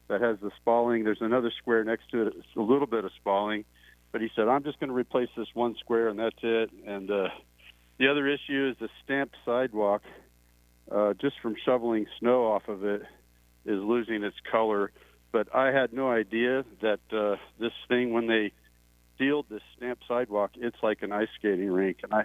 that 0.09 0.21
has 0.21 0.39
the 0.41 0.51
spalling. 0.61 1.05
There's 1.05 1.21
another 1.21 1.51
square 1.59 1.85
next 1.85 2.11
to 2.11 2.27
it. 2.27 2.35
It's 2.37 2.57
a 2.57 2.61
little 2.61 2.87
bit 2.87 3.05
of 3.05 3.13
spalling, 3.21 3.65
but 4.13 4.21
he 4.21 4.31
said 4.35 4.49
I'm 4.49 4.65
just 4.65 4.81
going 4.81 4.91
to 4.91 4.97
replace 4.97 5.29
this 5.37 5.49
one 5.55 5.77
square 5.81 6.09
and 6.09 6.19
that's 6.19 6.37
it. 6.43 6.71
And 6.87 7.11
uh, 7.11 7.29
the 7.99 8.09
other 8.09 8.27
issue 8.27 8.71
is 8.71 8.77
the 8.79 8.89
stamped 9.05 9.37
sidewalk. 9.45 10.03
Uh, 10.91 11.15
just 11.15 11.39
from 11.41 11.55
shoveling 11.65 12.07
snow 12.19 12.51
off 12.51 12.67
of 12.67 12.85
it, 12.85 13.03
is 13.65 13.81
losing 13.81 14.25
its 14.25 14.37
color. 14.51 14.91
But 15.33 15.55
I 15.55 15.71
had 15.71 15.93
no 15.93 16.11
idea 16.11 16.65
that 16.81 17.01
uh, 17.13 17.37
this 17.59 17.73
thing, 17.89 18.13
when 18.13 18.27
they 18.27 18.53
sealed 19.19 19.47
this 19.49 19.63
stamped 19.77 20.05
sidewalk, 20.09 20.53
it's 20.57 20.77
like 20.83 21.03
an 21.03 21.13
ice 21.13 21.29
skating 21.39 21.71
rink. 21.71 21.99
And 22.03 22.13
I, 22.13 22.25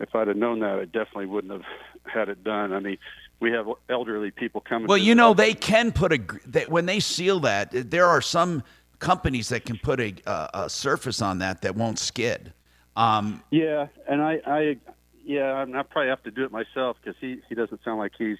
if 0.00 0.14
I'd 0.14 0.28
have 0.28 0.36
known 0.36 0.60
that, 0.60 0.78
I 0.78 0.84
definitely 0.86 1.26
wouldn't 1.26 1.52
have 1.52 1.64
had 2.04 2.28
it 2.28 2.42
done. 2.42 2.72
I 2.72 2.80
mean, 2.80 2.96
we 3.40 3.50
have 3.52 3.66
elderly 3.90 4.30
people 4.30 4.62
coming. 4.62 4.88
Well, 4.88 4.96
you 4.96 5.14
know, 5.14 5.34
they 5.34 5.52
can 5.52 5.92
put 5.92 6.12
a 6.12 6.18
gr- 6.18 6.38
they, 6.46 6.64
when 6.64 6.86
they 6.86 7.00
seal 7.00 7.40
that. 7.40 7.90
There 7.90 8.06
are 8.06 8.22
some 8.22 8.62
companies 8.98 9.48
that 9.50 9.64
can 9.64 9.78
put 9.78 10.00
a, 10.00 10.14
a, 10.26 10.50
a 10.64 10.70
surface 10.70 11.22
on 11.22 11.38
that 11.38 11.62
that 11.62 11.76
won't 11.76 11.98
skid. 11.98 12.52
Um, 12.96 13.42
Yeah, 13.50 13.86
and 14.08 14.20
I, 14.22 14.40
I, 14.46 14.76
yeah, 15.24 15.52
I'm- 15.52 15.74
I 15.74 15.82
probably 15.82 16.08
have 16.08 16.22
to 16.24 16.30
do 16.30 16.44
it 16.44 16.50
myself 16.52 16.96
because 17.00 17.18
he 17.20 17.40
he 17.48 17.54
doesn't 17.54 17.82
sound 17.84 17.98
like 17.98 18.12
he's 18.18 18.38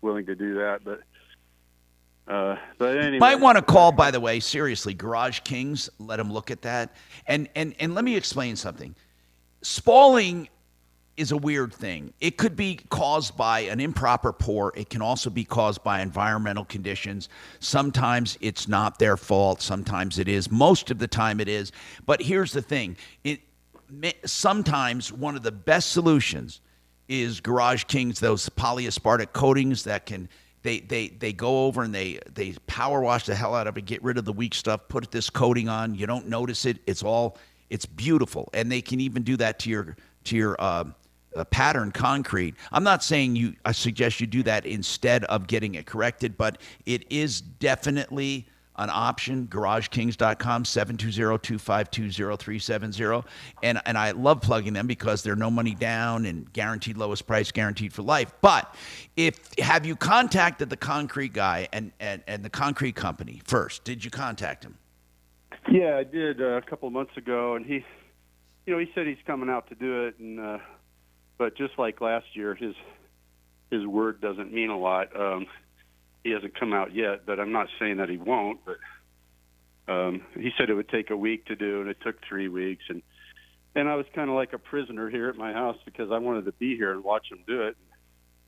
willing 0.00 0.26
to 0.26 0.34
do 0.34 0.54
that. 0.54 0.80
But, 0.84 1.00
uh, 2.32 2.56
but 2.78 2.96
anyway, 2.96 3.18
Might 3.18 3.40
want 3.40 3.58
to 3.58 3.62
call, 3.62 3.92
by 3.92 4.10
the 4.10 4.18
way, 4.20 4.40
seriously, 4.40 4.94
Garage 4.94 5.40
Kings. 5.40 5.88
Let 5.98 6.16
them 6.16 6.32
look 6.32 6.50
at 6.50 6.62
that. 6.62 6.94
And 7.26 7.48
and 7.54 7.74
and 7.78 7.94
let 7.94 8.04
me 8.04 8.16
explain 8.16 8.56
something. 8.56 8.94
Spalling 9.62 10.48
is 11.16 11.32
a 11.32 11.36
weird 11.36 11.74
thing. 11.74 12.12
It 12.20 12.38
could 12.38 12.56
be 12.56 12.80
caused 12.88 13.36
by 13.36 13.60
an 13.60 13.80
improper 13.80 14.32
pour. 14.32 14.72
It 14.76 14.88
can 14.88 15.02
also 15.02 15.30
be 15.30 15.44
caused 15.44 15.82
by 15.82 16.00
environmental 16.00 16.64
conditions. 16.64 17.28
Sometimes 17.60 18.38
it's 18.40 18.66
not 18.66 18.98
their 18.98 19.16
fault. 19.16 19.60
Sometimes 19.60 20.18
it 20.18 20.28
is. 20.28 20.50
Most 20.50 20.90
of 20.90 20.98
the 20.98 21.08
time 21.08 21.40
it 21.40 21.48
is. 21.48 21.72
But 22.06 22.22
here's 22.22 22.52
the 22.52 22.62
thing. 22.62 22.96
It 23.24 23.40
sometimes 24.24 25.12
one 25.12 25.36
of 25.36 25.42
the 25.42 25.52
best 25.52 25.92
solutions 25.92 26.60
is 27.08 27.40
Garage 27.40 27.84
Kings, 27.84 28.20
those 28.20 28.48
polyaspartic 28.48 29.32
coatings 29.32 29.84
that 29.84 30.06
can 30.06 30.28
they 30.62 30.80
they 30.80 31.08
they 31.08 31.32
go 31.32 31.66
over 31.66 31.82
and 31.82 31.94
they 31.94 32.20
they 32.32 32.54
power 32.66 33.00
wash 33.00 33.26
the 33.26 33.34
hell 33.34 33.54
out 33.54 33.66
of 33.66 33.76
it, 33.76 33.84
get 33.84 34.02
rid 34.02 34.16
of 34.16 34.24
the 34.24 34.32
weak 34.32 34.54
stuff, 34.54 34.88
put 34.88 35.10
this 35.10 35.28
coating 35.28 35.68
on. 35.68 35.94
You 35.94 36.06
don't 36.06 36.28
notice 36.28 36.64
it. 36.64 36.78
It's 36.86 37.02
all 37.02 37.36
it's 37.68 37.86
beautiful, 37.86 38.48
and 38.54 38.70
they 38.70 38.80
can 38.80 39.00
even 39.00 39.22
do 39.22 39.36
that 39.38 39.58
to 39.60 39.70
your 39.70 39.96
to 40.24 40.36
your 40.36 40.56
uh, 40.58 40.84
uh, 41.36 41.44
pattern 41.44 41.92
concrete. 41.92 42.54
I'm 42.70 42.84
not 42.84 43.02
saying 43.02 43.36
you. 43.36 43.54
I 43.64 43.72
suggest 43.72 44.20
you 44.20 44.26
do 44.26 44.42
that 44.44 44.66
instead 44.66 45.24
of 45.24 45.46
getting 45.46 45.74
it 45.74 45.86
corrected, 45.86 46.36
but 46.36 46.60
it 46.86 47.10
is 47.10 47.40
definitely 47.40 48.46
an 48.76 48.90
option. 48.90 49.46
GarageKings.com 49.48 50.64
720-252-0370. 50.64 53.24
and 53.62 53.80
and 53.86 53.96
I 53.98 54.10
love 54.12 54.40
plugging 54.40 54.72
them 54.72 54.86
because 54.86 55.22
they're 55.22 55.36
no 55.36 55.50
money 55.50 55.74
down 55.74 56.24
and 56.26 56.50
guaranteed 56.52 56.96
lowest 56.96 57.26
price, 57.26 57.52
guaranteed 57.52 57.92
for 57.92 58.02
life. 58.02 58.32
But 58.40 58.74
if 59.16 59.40
have 59.58 59.84
you 59.86 59.96
contacted 59.96 60.70
the 60.70 60.76
concrete 60.76 61.32
guy 61.32 61.68
and 61.72 61.92
and, 62.00 62.22
and 62.26 62.44
the 62.44 62.50
concrete 62.50 62.94
company 62.94 63.40
first? 63.44 63.84
Did 63.84 64.04
you 64.04 64.10
contact 64.10 64.64
him? 64.64 64.78
Yeah, 65.70 65.96
I 65.96 66.04
did 66.04 66.40
uh, 66.40 66.56
a 66.56 66.62
couple 66.62 66.88
of 66.88 66.92
months 66.92 67.16
ago, 67.16 67.54
and 67.54 67.64
he, 67.64 67.84
you 68.66 68.72
know, 68.72 68.78
he 68.78 68.90
said 68.94 69.06
he's 69.06 69.16
coming 69.26 69.48
out 69.48 69.68
to 69.68 69.74
do 69.74 70.06
it, 70.06 70.18
and 70.18 70.40
uh, 70.40 70.58
but 71.38 71.56
just 71.56 71.78
like 71.78 72.00
last 72.00 72.26
year, 72.34 72.54
his 72.54 72.74
his 73.70 73.86
word 73.86 74.20
doesn't 74.20 74.52
mean 74.52 74.70
a 74.70 74.78
lot. 74.78 75.18
Um, 75.18 75.46
he 76.22 76.30
hasn't 76.30 76.58
come 76.58 76.72
out 76.72 76.94
yet, 76.94 77.26
but 77.26 77.40
I'm 77.40 77.52
not 77.52 77.68
saying 77.78 77.96
that 77.96 78.08
he 78.08 78.16
won't. 78.16 78.60
But 78.64 79.92
um, 79.92 80.22
he 80.34 80.50
said 80.56 80.70
it 80.70 80.74
would 80.74 80.88
take 80.88 81.10
a 81.10 81.16
week 81.16 81.46
to 81.46 81.56
do, 81.56 81.80
and 81.80 81.88
it 81.88 81.98
took 82.02 82.16
three 82.28 82.48
weeks, 82.48 82.84
and 82.88 83.02
and 83.74 83.88
I 83.88 83.96
was 83.96 84.06
kind 84.14 84.28
of 84.28 84.36
like 84.36 84.52
a 84.52 84.58
prisoner 84.58 85.08
here 85.08 85.28
at 85.28 85.36
my 85.36 85.52
house 85.52 85.78
because 85.84 86.10
I 86.12 86.18
wanted 86.18 86.44
to 86.44 86.52
be 86.52 86.76
here 86.76 86.92
and 86.92 87.02
watch 87.02 87.30
him 87.30 87.38
do 87.46 87.62
it, 87.62 87.76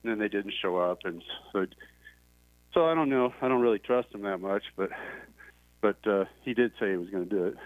and 0.02 0.12
then 0.12 0.18
they 0.18 0.28
didn't 0.28 0.54
show 0.60 0.76
up, 0.76 1.00
and 1.04 1.22
so 1.52 1.66
so 2.74 2.86
I 2.86 2.94
don't 2.94 3.08
know. 3.08 3.32
I 3.40 3.48
don't 3.48 3.60
really 3.60 3.78
trust 3.78 4.12
him 4.12 4.22
that 4.22 4.38
much, 4.38 4.64
but 4.76 4.90
but 5.80 5.96
uh, 6.06 6.24
he 6.42 6.54
did 6.54 6.72
say 6.78 6.90
he 6.90 6.96
was 6.96 7.08
going 7.10 7.28
to 7.28 7.30
do 7.30 7.44
it. 7.44 7.56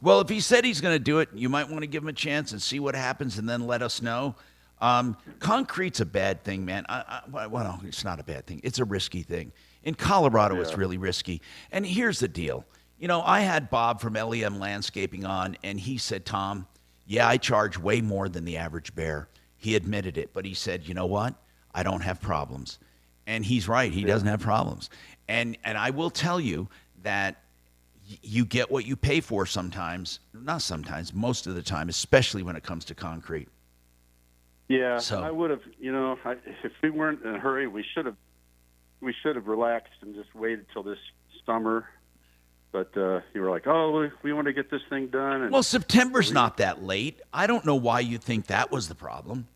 Well, 0.00 0.20
if 0.20 0.28
he 0.28 0.40
said 0.40 0.64
he's 0.64 0.80
going 0.80 0.94
to 0.94 1.02
do 1.02 1.18
it, 1.18 1.28
you 1.34 1.48
might 1.48 1.68
want 1.68 1.80
to 1.80 1.86
give 1.86 2.02
him 2.02 2.08
a 2.08 2.12
chance 2.12 2.52
and 2.52 2.62
see 2.62 2.78
what 2.78 2.94
happens, 2.94 3.38
and 3.38 3.48
then 3.48 3.66
let 3.66 3.82
us 3.82 4.00
know. 4.00 4.36
Um, 4.80 5.16
concrete's 5.40 6.00
a 6.00 6.06
bad 6.06 6.44
thing, 6.44 6.64
man. 6.64 6.86
I, 6.88 7.22
I, 7.34 7.46
well, 7.46 7.64
no, 7.64 7.88
it's 7.88 8.04
not 8.04 8.20
a 8.20 8.24
bad 8.24 8.46
thing. 8.46 8.60
It's 8.62 8.78
a 8.78 8.84
risky 8.84 9.22
thing. 9.22 9.52
In 9.82 9.94
Colorado, 9.94 10.60
it's 10.60 10.76
really 10.76 10.98
risky. 10.98 11.40
And 11.72 11.86
here's 11.86 12.18
the 12.18 12.28
deal. 12.28 12.64
You 12.98 13.08
know, 13.08 13.22
I 13.22 13.40
had 13.40 13.70
Bob 13.70 14.00
from 14.00 14.14
LEM 14.14 14.58
Landscaping 14.58 15.24
on, 15.24 15.56
and 15.62 15.78
he 15.78 15.98
said, 15.98 16.24
Tom, 16.26 16.66
yeah, 17.06 17.26
I 17.28 17.36
charge 17.36 17.78
way 17.78 18.00
more 18.00 18.28
than 18.28 18.44
the 18.44 18.56
average 18.56 18.94
bear. 18.94 19.28
He 19.56 19.76
admitted 19.76 20.18
it, 20.18 20.30
but 20.32 20.44
he 20.44 20.54
said, 20.54 20.86
you 20.86 20.94
know 20.94 21.06
what? 21.06 21.34
I 21.74 21.82
don't 21.82 22.02
have 22.02 22.20
problems. 22.20 22.78
And 23.26 23.44
he's 23.44 23.68
right. 23.68 23.92
He 23.92 24.04
doesn't 24.04 24.26
have 24.28 24.40
problems. 24.40 24.90
And 25.28 25.58
and 25.64 25.76
I 25.76 25.90
will 25.90 26.10
tell 26.10 26.40
you 26.40 26.68
that 27.02 27.42
y- 28.08 28.18
you 28.22 28.44
get 28.44 28.70
what 28.70 28.86
you 28.86 28.96
pay 28.96 29.20
for 29.20 29.44
sometimes. 29.46 30.20
Not 30.32 30.62
sometimes, 30.62 31.12
most 31.12 31.46
of 31.46 31.54
the 31.54 31.62
time, 31.62 31.88
especially 31.88 32.42
when 32.42 32.56
it 32.56 32.62
comes 32.62 32.84
to 32.86 32.94
concrete. 32.94 33.48
Yeah, 34.68 34.98
So- 34.98 35.22
I 35.22 35.30
would 35.30 35.50
have. 35.50 35.62
You 35.80 35.92
know, 35.92 36.18
I, 36.24 36.32
if 36.62 36.72
we 36.82 36.90
weren't 36.90 37.22
in 37.24 37.34
a 37.34 37.38
hurry, 37.38 37.66
we 37.66 37.84
should 37.94 38.06
have. 38.06 38.16
We 39.00 39.14
should 39.22 39.36
have 39.36 39.46
relaxed 39.46 39.94
and 40.02 40.14
just 40.14 40.34
waited 40.34 40.66
till 40.72 40.82
this 40.82 40.98
summer. 41.46 41.88
But 42.70 42.94
uh, 42.96 43.20
you 43.32 43.40
were 43.40 43.50
like, 43.50 43.66
"Oh, 43.66 43.98
we, 44.00 44.10
we 44.22 44.32
want 44.34 44.46
to 44.46 44.52
get 44.52 44.70
this 44.70 44.82
thing 44.90 45.06
done." 45.06 45.42
And 45.42 45.52
Well, 45.52 45.62
September's 45.62 46.32
not 46.32 46.58
that 46.58 46.82
late. 46.82 47.20
I 47.32 47.46
don't 47.46 47.64
know 47.64 47.76
why 47.76 48.00
you 48.00 48.18
think 48.18 48.48
that 48.48 48.70
was 48.70 48.88
the 48.88 48.94
problem. 48.94 49.46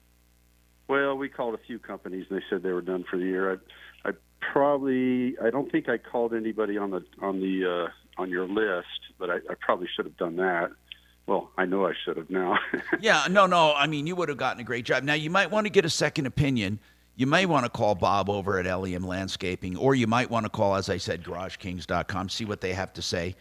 Well, 0.88 1.16
we 1.16 1.28
called 1.28 1.54
a 1.54 1.58
few 1.58 1.78
companies 1.78 2.26
and 2.30 2.38
they 2.38 2.44
said 2.48 2.62
they 2.62 2.72
were 2.72 2.82
done 2.82 3.04
for 3.08 3.18
the 3.18 3.24
year. 3.24 3.60
I, 4.04 4.08
I 4.08 4.12
probably, 4.40 5.38
I 5.38 5.50
don't 5.50 5.70
think 5.70 5.88
I 5.88 5.98
called 5.98 6.34
anybody 6.34 6.78
on 6.78 6.90
the 6.90 7.04
on 7.20 7.40
the 7.40 7.86
uh, 7.86 8.20
on 8.20 8.30
your 8.30 8.46
list, 8.46 8.86
but 9.18 9.28
I, 9.28 9.36
I 9.36 9.54
probably 9.60 9.88
should 9.94 10.06
have 10.06 10.16
done 10.16 10.36
that. 10.36 10.70
Well, 11.32 11.50
I 11.56 11.64
know 11.64 11.86
I 11.86 11.94
should 12.04 12.18
have 12.18 12.28
now. 12.28 12.58
Yeah, 13.00 13.26
no, 13.30 13.46
no. 13.46 13.72
I 13.74 13.86
mean, 13.86 14.06
you 14.06 14.14
would 14.16 14.28
have 14.28 14.36
gotten 14.36 14.60
a 14.60 14.64
great 14.64 14.84
job. 14.84 15.02
Now, 15.02 15.14
you 15.14 15.30
might 15.30 15.50
want 15.50 15.64
to 15.64 15.70
get 15.70 15.86
a 15.86 15.90
second 15.90 16.26
opinion. 16.26 16.78
You 17.16 17.26
may 17.26 17.46
want 17.46 17.64
to 17.64 17.70
call 17.70 17.94
Bob 17.94 18.28
over 18.28 18.58
at 18.58 18.66
LEM 18.66 19.06
Landscaping, 19.06 19.78
or 19.78 19.94
you 19.94 20.06
might 20.06 20.30
want 20.30 20.44
to 20.44 20.50
call, 20.50 20.74
as 20.74 20.90
I 20.90 20.98
said, 20.98 21.24
GarageKings.com, 21.24 22.28
see 22.28 22.44
what 22.44 22.60
they 22.60 22.74
have 22.74 22.92
to 22.92 23.02
say. 23.02 23.34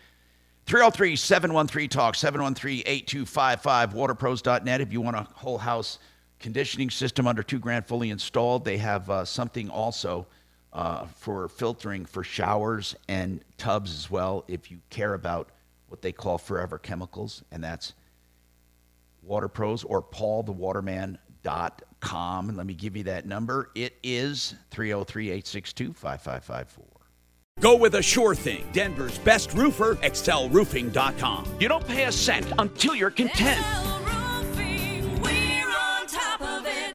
303 0.67 1.17
713 1.17 1.89
Talk, 1.89 2.15
713 2.15 2.83
8255, 2.85 3.93
waterpros.net. 3.93 4.79
If 4.79 4.93
you 4.93 5.01
want 5.01 5.17
a 5.17 5.27
whole 5.33 5.57
house 5.57 5.99
conditioning 6.39 6.89
system 6.89 7.27
under 7.27 7.43
two 7.43 7.59
grand 7.59 7.87
fully 7.87 8.09
installed, 8.09 8.63
they 8.63 8.77
have 8.77 9.09
uh, 9.09 9.25
something 9.25 9.69
also 9.69 10.27
uh, 10.71 11.07
for 11.07 11.49
filtering 11.49 12.05
for 12.05 12.23
showers 12.23 12.95
and 13.09 13.43
tubs 13.57 13.93
as 13.93 14.09
well, 14.09 14.45
if 14.47 14.71
you 14.71 14.79
care 14.89 15.13
about 15.13 15.49
what 15.91 16.01
they 16.01 16.13
call 16.13 16.37
forever 16.37 16.77
chemicals, 16.77 17.43
and 17.51 17.61
that's 17.63 17.93
Water 19.21 19.49
Pros 19.49 19.83
or 19.83 20.01
paulthewaterman.com. 20.01 22.49
And 22.49 22.57
let 22.57 22.65
me 22.65 22.73
give 22.73 22.97
you 22.97 23.03
that 23.03 23.27
number. 23.27 23.69
It 23.75 23.97
is 24.01 24.55
303 24.71 25.25
862 25.25 25.93
5554. 25.93 26.85
Go 27.59 27.75
with 27.75 27.95
a 27.95 28.01
sure 28.01 28.33
thing. 28.33 28.65
Denver's 28.71 29.17
best 29.19 29.53
roofer, 29.53 29.95
excelroofing.com. 29.95 31.57
You 31.59 31.67
don't 31.67 31.85
pay 31.85 32.05
a 32.05 32.11
cent 32.11 32.51
until 32.57 32.95
you're 32.95 33.11
content. 33.11 33.61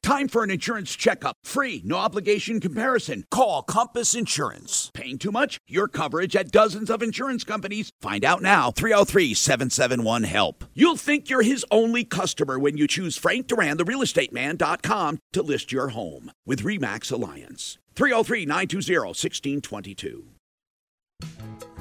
Time 0.07 0.29
for 0.29 0.41
an 0.41 0.49
insurance 0.49 0.95
checkup. 0.95 1.35
Free, 1.43 1.81
no 1.83 1.97
obligation 1.97 2.61
comparison. 2.61 3.25
Call 3.29 3.61
Compass 3.61 4.15
Insurance. 4.15 4.89
Paying 4.93 5.17
too 5.17 5.33
much? 5.33 5.59
Your 5.67 5.89
coverage 5.89 6.33
at 6.33 6.49
dozens 6.49 6.89
of 6.89 7.03
insurance 7.03 7.43
companies. 7.43 7.91
Find 7.99 8.23
out 8.23 8.41
now. 8.41 8.71
303 8.71 9.33
771 9.33 10.23
HELP. 10.23 10.63
You'll 10.73 10.95
think 10.95 11.29
you're 11.29 11.41
his 11.41 11.65
only 11.71 12.05
customer 12.05 12.57
when 12.57 12.77
you 12.77 12.87
choose 12.87 13.17
Frank 13.17 13.47
Duran, 13.47 13.75
the 13.75 13.83
realestateman.com, 13.83 15.19
to 15.33 15.41
list 15.41 15.73
your 15.73 15.89
home 15.89 16.31
with 16.45 16.61
REMAX 16.61 17.11
Alliance. 17.11 17.77
303 17.95 18.45
920 18.45 19.07
1622. 19.07 21.76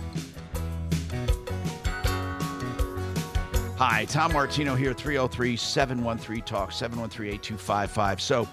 Hi, 3.78 4.06
Tom 4.06 4.32
Martino 4.32 4.74
here, 4.74 4.94
303 4.94 5.54
713 5.54 6.42
Talk, 6.44 6.72
713 6.72 7.34
8255. 7.34 8.22
So, 8.22 8.48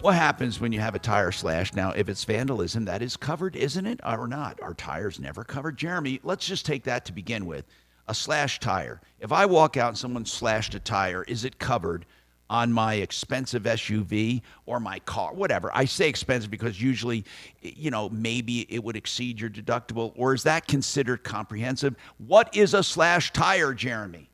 what 0.00 0.14
happens 0.14 0.60
when 0.60 0.70
you 0.70 0.78
have 0.78 0.94
a 0.94 1.00
tire 1.00 1.32
slash? 1.32 1.74
Now, 1.74 1.90
if 1.90 2.08
it's 2.08 2.22
vandalism, 2.22 2.84
that 2.84 3.02
is 3.02 3.16
covered, 3.16 3.56
isn't 3.56 3.84
it? 3.84 3.98
Or 4.06 4.28
not? 4.28 4.60
Are 4.62 4.74
tires 4.74 5.18
never 5.18 5.42
covered? 5.42 5.76
Jeremy, 5.76 6.20
let's 6.22 6.46
just 6.46 6.64
take 6.64 6.84
that 6.84 7.04
to 7.06 7.12
begin 7.12 7.46
with. 7.46 7.64
A 8.06 8.14
slash 8.14 8.60
tire. 8.60 9.00
If 9.18 9.32
I 9.32 9.44
walk 9.44 9.76
out 9.76 9.88
and 9.88 9.98
someone 9.98 10.24
slashed 10.24 10.76
a 10.76 10.80
tire, 10.80 11.24
is 11.24 11.44
it 11.44 11.58
covered 11.58 12.06
on 12.52 12.70
my 12.70 12.96
expensive 12.96 13.62
SUV 13.62 14.42
or 14.66 14.78
my 14.78 14.98
car, 15.00 15.32
whatever. 15.32 15.70
I 15.74 15.86
say 15.86 16.06
expensive 16.06 16.50
because 16.50 16.80
usually, 16.80 17.24
you 17.62 17.90
know, 17.90 18.10
maybe 18.10 18.66
it 18.68 18.84
would 18.84 18.94
exceed 18.94 19.40
your 19.40 19.48
deductible, 19.48 20.12
or 20.16 20.34
is 20.34 20.42
that 20.42 20.68
considered 20.68 21.24
comprehensive? 21.24 21.96
What 22.18 22.54
is 22.54 22.74
a 22.74 22.82
slash 22.82 23.32
tire, 23.32 23.72
Jeremy? 23.72 24.28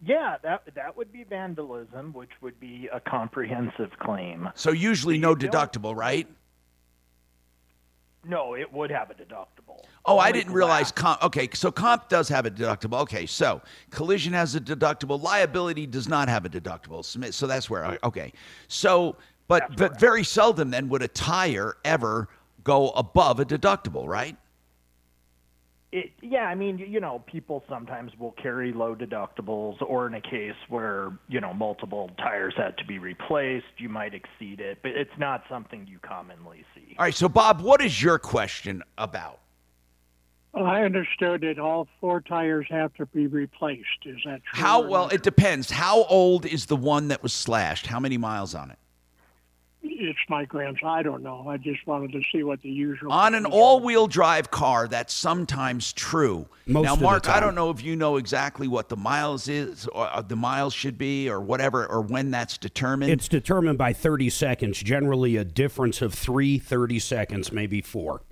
Yeah, 0.00 0.36
that 0.42 0.62
that 0.76 0.96
would 0.96 1.12
be 1.12 1.24
vandalism, 1.24 2.12
which 2.12 2.30
would 2.40 2.58
be 2.60 2.88
a 2.92 3.00
comprehensive 3.00 3.90
claim. 3.98 4.48
So 4.54 4.70
usually 4.70 5.18
no 5.18 5.34
deductible, 5.34 5.94
right? 5.94 6.28
No, 8.24 8.54
it 8.54 8.70
would 8.72 8.90
have 8.90 9.10
a 9.10 9.14
deductible. 9.14 9.82
Oh, 10.04 10.18
I 10.18 10.30
didn't 10.30 10.52
realize 10.52 10.92
comp. 10.92 11.22
Okay, 11.22 11.48
so 11.54 11.70
comp 11.70 12.08
does 12.08 12.28
have 12.28 12.44
a 12.44 12.50
deductible. 12.50 13.00
Okay, 13.00 13.24
so 13.26 13.62
collision 13.90 14.32
has 14.32 14.54
a 14.54 14.60
deductible. 14.60 15.22
Liability 15.22 15.86
does 15.86 16.08
not 16.08 16.28
have 16.28 16.44
a 16.44 16.48
deductible. 16.48 17.04
So 17.04 17.30
so 17.30 17.46
that's 17.46 17.70
where. 17.70 17.84
I, 17.84 17.98
okay, 18.04 18.32
so 18.68 19.16
but 19.48 19.76
but 19.76 19.98
very 19.98 20.22
seldom 20.22 20.70
then 20.70 20.88
would 20.90 21.02
a 21.02 21.08
tire 21.08 21.76
ever 21.84 22.28
go 22.62 22.90
above 22.90 23.40
a 23.40 23.44
deductible, 23.44 24.06
right? 24.06 24.36
It, 25.92 26.12
yeah, 26.22 26.44
I 26.44 26.54
mean, 26.54 26.78
you- 26.78 26.86
you 26.86 27.00
know, 27.00 27.18
people 27.26 27.64
sometimes 27.68 28.16
will 28.16 28.30
carry 28.32 28.72
low 28.72 28.94
deductibles, 28.94 29.82
or 29.82 30.06
in 30.06 30.14
a 30.14 30.20
case 30.20 30.54
where 30.68 31.10
you 31.28 31.40
know 31.40 31.52
multiple 31.52 32.10
tires 32.16 32.54
had 32.56 32.78
to 32.78 32.84
be 32.84 32.98
replaced, 33.00 33.66
you 33.78 33.88
might 33.88 34.14
exceed 34.14 34.60
it, 34.60 34.78
but 34.82 34.92
it's 34.92 35.16
not 35.18 35.42
something 35.48 35.86
you 35.88 35.98
commonly 35.98 36.64
see. 36.74 36.94
All 36.98 37.04
right, 37.06 37.14
so 37.14 37.28
Bob, 37.28 37.60
what 37.60 37.80
is 37.82 38.00
your 38.00 38.18
question 38.20 38.84
about? 38.98 39.40
Well, 40.52 40.66
I 40.66 40.82
understood 40.82 41.42
that 41.42 41.58
all 41.58 41.86
four 42.00 42.20
tires 42.20 42.66
have 42.70 42.92
to 42.94 43.06
be 43.06 43.26
replaced. 43.26 43.86
Is 44.04 44.18
that 44.24 44.42
true? 44.44 44.62
How 44.62 44.80
well? 44.80 45.04
not? 45.04 45.12
It 45.12 45.22
depends. 45.22 45.70
How 45.70 46.04
old 46.04 46.44
is 46.46 46.66
the 46.66 46.76
one 46.76 47.08
that 47.08 47.22
was 47.22 47.32
slashed? 47.32 47.86
How 47.86 47.98
many 48.00 48.16
miles 48.16 48.54
on 48.54 48.70
it? 48.70 48.78
It's 49.82 50.18
my 50.28 50.44
grandson. 50.44 50.88
I 50.88 51.02
don't 51.02 51.22
know. 51.22 51.46
I 51.48 51.56
just 51.56 51.86
wanted 51.86 52.12
to 52.12 52.20
see 52.32 52.42
what 52.42 52.60
the 52.62 52.68
usual. 52.68 53.12
On 53.12 53.34
an 53.34 53.46
all-wheel 53.46 54.08
drive 54.08 54.50
car, 54.50 54.86
that's 54.88 55.12
sometimes 55.12 55.92
true. 55.92 56.46
Most 56.66 56.84
now, 56.84 56.92
of 56.92 56.98
the 56.98 57.04
Mark, 57.04 57.28
I 57.28 57.40
don't 57.40 57.54
know 57.54 57.70
if 57.70 57.82
you 57.82 57.96
know 57.96 58.16
exactly 58.16 58.68
what 58.68 58.88
the 58.88 58.96
miles 58.96 59.48
is, 59.48 59.86
or 59.88 60.06
uh, 60.06 60.20
the 60.22 60.36
miles 60.36 60.74
should 60.74 60.98
be, 60.98 61.30
or 61.30 61.40
whatever, 61.40 61.86
or 61.86 62.02
when 62.02 62.30
that's 62.30 62.58
determined. 62.58 63.10
It's 63.10 63.28
determined 63.28 63.78
by 63.78 63.92
30 63.92 64.28
seconds, 64.30 64.78
generally 64.78 65.36
a 65.36 65.44
difference 65.44 66.02
of 66.02 66.12
three 66.12 66.58
30 66.58 66.98
seconds, 66.98 67.52
maybe 67.52 67.80
four. 67.80 68.22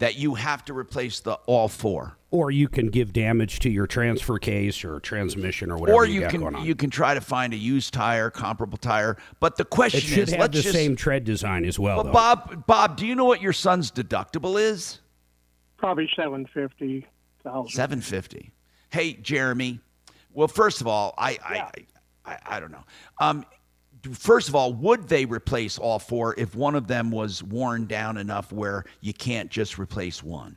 That 0.00 0.16
you 0.16 0.34
have 0.34 0.64
to 0.64 0.74
replace 0.76 1.20
the 1.20 1.34
all 1.46 1.68
four, 1.68 2.16
Or 2.30 2.50
you 2.50 2.68
can 2.68 2.88
give 2.88 3.12
damage 3.12 3.60
to 3.60 3.70
your 3.70 3.86
transfer 3.86 4.38
case 4.38 4.84
or 4.84 4.98
transmission 5.00 5.70
or 5.70 5.76
whatever 5.78 5.96
or 5.96 6.04
you, 6.06 6.14
you 6.14 6.20
got 6.22 6.32
going 6.32 6.46
can 6.46 6.54
on. 6.56 6.66
you 6.66 6.74
can 6.74 6.90
try 6.90 7.14
to 7.14 7.20
find 7.20 7.52
a 7.52 7.56
used 7.56 7.94
tire, 7.94 8.30
comparable 8.30 8.78
tire. 8.78 9.16
But 9.40 9.56
the 9.56 9.64
question 9.64 9.98
it 9.98 10.04
should 10.04 10.18
is, 10.18 10.30
have 10.30 10.40
let's 10.40 10.56
the 10.56 10.62
just. 10.62 10.74
same 10.74 10.96
tread 10.96 11.24
design 11.24 11.64
as 11.64 11.78
well. 11.78 11.98
But 11.98 12.02
though. 12.04 12.12
Bob, 12.12 12.66
Bob, 12.66 12.96
do 12.96 13.06
you 13.06 13.14
know 13.14 13.26
what 13.26 13.40
your 13.42 13.52
son's 13.52 13.90
deductible 13.90 14.60
is? 14.60 15.00
Probably 15.76 16.08
seven 16.16 16.46
fifty 16.52 17.06
thousand. 17.44 17.70
Seven 17.70 18.00
fifty. 18.00 18.50
Hey, 18.90 19.12
Jeremy. 19.14 19.80
Well, 20.32 20.48
first 20.48 20.80
of 20.80 20.86
all, 20.86 21.14
I 21.18 21.38
I, 21.44 21.70
I, 22.24 22.38
I 22.56 22.60
don't 22.60 22.72
know. 22.72 22.84
Um, 23.18 23.44
first 24.12 24.48
of 24.48 24.54
all, 24.54 24.72
would 24.74 25.08
they 25.08 25.24
replace 25.24 25.78
all 25.78 25.98
four 25.98 26.34
if 26.38 26.54
one 26.54 26.74
of 26.74 26.86
them 26.86 27.10
was 27.10 27.42
worn 27.42 27.86
down 27.86 28.16
enough 28.16 28.52
where 28.52 28.84
you 29.00 29.12
can't 29.12 29.50
just 29.50 29.78
replace 29.78 30.22
one? 30.22 30.56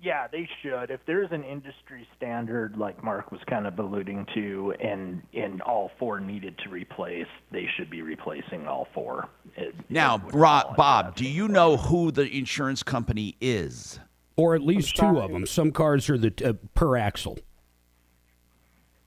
Yeah, 0.00 0.28
they 0.28 0.48
should. 0.62 0.90
If 0.90 1.00
there's 1.06 1.32
an 1.32 1.42
industry 1.42 2.06
standard, 2.16 2.76
like 2.76 3.02
Mark 3.02 3.32
was 3.32 3.40
kind 3.48 3.66
of 3.66 3.78
alluding 3.78 4.26
to, 4.34 4.74
and 4.78 5.22
and 5.32 5.62
all 5.62 5.90
four 5.98 6.20
needed 6.20 6.58
to 6.58 6.68
replace, 6.68 7.26
they 7.50 7.66
should 7.76 7.88
be 7.90 8.02
replacing 8.02 8.68
all 8.68 8.86
four. 8.92 9.28
It- 9.56 9.74
Now, 9.88 10.18
Bro- 10.18 10.74
Bob, 10.76 11.16
do 11.16 11.24
you 11.26 11.48
know 11.48 11.76
who 11.78 12.12
the 12.12 12.28
insurance 12.28 12.82
company 12.82 13.36
is? 13.40 13.98
or 14.38 14.54
at 14.54 14.60
least 14.60 14.94
two 14.96 15.18
of 15.18 15.32
them. 15.32 15.46
Some 15.46 15.72
cars 15.72 16.10
are 16.10 16.18
the 16.18 16.30
uh, 16.46 16.52
per 16.74 16.98
axle. 16.98 17.38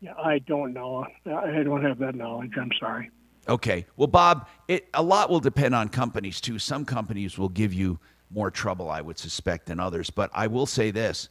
Yeah, 0.02 0.14
I 0.18 0.39
don't 0.39 0.74
know. 0.74 1.06
I 1.26 1.64
don't 1.64 1.84
have 1.84 2.00
that 2.00 2.16
knowledge. 2.16 2.54
I'm 2.58 2.72
sorry. 2.80 3.10
Okay. 3.47 3.86
Well, 3.97 4.08
Bob, 4.08 4.47
it 4.68 4.88
a 4.93 5.04
lot 5.04 5.30
will 5.30 5.39
depend 5.39 5.76
on 5.76 5.89
companies 5.89 6.39
too. 6.39 6.60
Some 6.60 6.86
companies 6.86 7.38
will 7.38 7.50
give 7.50 7.74
you 7.74 8.00
more 8.32 8.52
trouble, 8.52 8.89
I 8.89 9.02
would 9.02 9.18
suspect, 9.18 9.66
than 9.66 9.80
others. 9.80 10.10
But 10.10 10.30
I 10.34 10.47
will 10.47 10.66
say 10.66 10.91
this: 10.91 11.30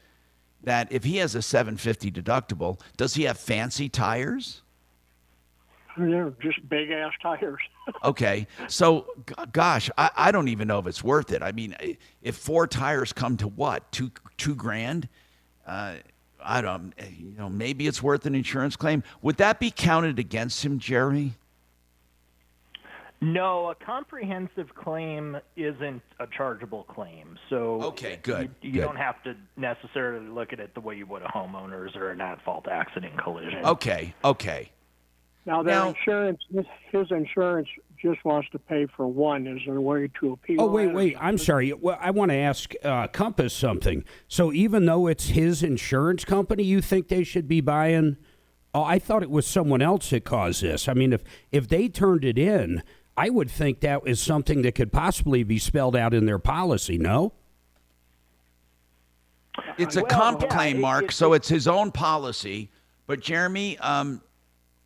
that 0.65 0.91
if 0.91 1.05
he 1.05 1.17
has 1.19 1.35
a 1.35 1.43
750 1.43 2.11
deductible, 2.11 2.81
does 2.97 3.15
he 3.15 3.23
have 3.25 3.39
fancy 3.39 3.89
tires? 3.89 4.63
They're 5.97 6.33
just 6.41 6.69
big 6.69 6.91
ass 6.91 7.13
tires. 7.23 7.61
Okay. 8.05 8.47
So, 8.67 9.07
g- 9.27 9.35
gosh, 9.51 9.89
I, 9.97 10.11
I 10.15 10.31
don't 10.31 10.49
even 10.49 10.69
know 10.69 10.79
if 10.79 10.87
it's 10.87 11.03
worth 11.03 11.33
it. 11.33 11.43
I 11.43 11.53
mean, 11.53 11.75
if 12.21 12.37
four 12.37 12.67
tires 12.67 13.15
come 13.15 13.39
to 13.39 13.49
what 13.49 13.91
two 13.91 14.13
two 14.37 14.55
grand, 14.55 15.09
uh, 15.67 15.95
I 16.43 16.61
don't. 16.61 16.93
Eh, 16.99 17.07
you 17.19 17.35
know, 17.37 17.49
maybe 17.49 17.87
it's 17.87 18.03
worth 18.03 18.27
an 18.27 18.35
insurance 18.35 18.77
claim. 18.77 19.03
Would 19.23 19.37
that 19.39 19.59
be 19.61 19.71
counted 19.71 20.19
against 20.19 20.65
him, 20.65 20.79
Jerry? 20.79 21.35
No, 23.21 23.71
a 23.71 23.75
comprehensive 23.75 24.73
claim 24.77 25.39
isn't 25.57 26.03
a 26.21 26.27
chargeable 26.29 26.85
claim. 26.85 27.37
So 27.51 27.83
Okay, 27.83 28.21
good, 28.23 28.51
You, 28.63 28.69
you 28.69 28.73
good. 28.75 28.87
don't 28.87 28.97
have 28.97 29.21
to 29.25 29.35
necessarily 29.57 30.29
look 30.29 30.53
at 30.53 30.61
it 30.61 30.73
the 30.75 30.81
way 30.81 30.97
you 30.97 31.05
would 31.07 31.23
a 31.23 31.27
homeowner's 31.27 31.97
or 31.97 32.11
an 32.11 32.21
at-fault 32.21 32.69
accident 32.71 33.19
collision. 33.21 33.65
Okay. 33.65 34.15
Okay. 34.25 34.71
Now, 35.47 35.65
their 35.65 35.75
Now- 35.75 35.89
insurance, 35.89 36.39
his, 36.53 36.67
his 36.93 37.11
insurance 37.11 37.69
just 38.01 38.25
wants 38.25 38.49
to 38.51 38.59
pay 38.59 38.87
for 38.97 39.07
one. 39.07 39.47
Is 39.47 39.61
there 39.67 39.77
a 39.77 39.81
way 39.81 40.09
to 40.21 40.33
appeal? 40.33 40.61
Oh 40.63 40.67
wait, 40.67 40.87
that? 40.87 40.95
wait. 40.95 41.17
I'm 41.21 41.39
sorry. 41.39 41.73
Well, 41.73 41.99
I 42.01 42.11
want 42.11 42.31
to 42.31 42.37
ask 42.37 42.73
uh, 42.85 43.09
Compass 43.09 43.53
something. 43.55 44.05
So 44.29 44.53
even 44.53 44.87
though 44.87 45.07
it's 45.07 45.29
his 45.29 45.63
insurance 45.63 46.25
company, 46.25 46.63
you 46.65 46.81
think 46.81 47.09
they 47.09 47.25
should 47.25 47.49
be 47.49 47.61
buying? 47.61 48.17
Oh, 48.75 48.83
I 48.85 48.99
thought 48.99 49.23
it 49.23 49.31
was 49.31 49.47
someone 49.47 49.83
else 49.83 50.11
that 50.11 50.25
caused 50.25 50.63
this. 50.63 50.89
I 50.89 50.95
mean, 50.95 51.13
if 51.13 51.23
if 51.51 51.69
they 51.69 51.89
turned 51.89 52.25
it 52.25 52.39
in, 52.39 52.83
I 53.17 53.31
would 53.31 53.51
think 53.51 53.81
that 53.81 54.03
is 54.07 54.21
something 54.21 54.63
that 54.63 54.75
could 54.75 54.93
possibly 54.93 55.43
be 55.43 55.59
spelled 55.59 55.97
out 55.97 56.15
in 56.15 56.27
their 56.27 56.39
policy. 56.39 56.99
No. 56.99 57.33
It's 59.77 59.97
a 59.97 60.01
Well, 60.03 60.11
comp 60.11 60.43
yeah, 60.43 60.49
claim, 60.49 60.77
it- 60.77 60.81
Mark, 60.81 61.05
it- 61.07 61.13
so 61.13 61.33
it's 61.33 61.49
his 61.49 61.67
own 61.67 61.91
policy. 61.91 62.71
But 63.07 63.21
Jeremy, 63.21 63.79
um, 63.79 64.21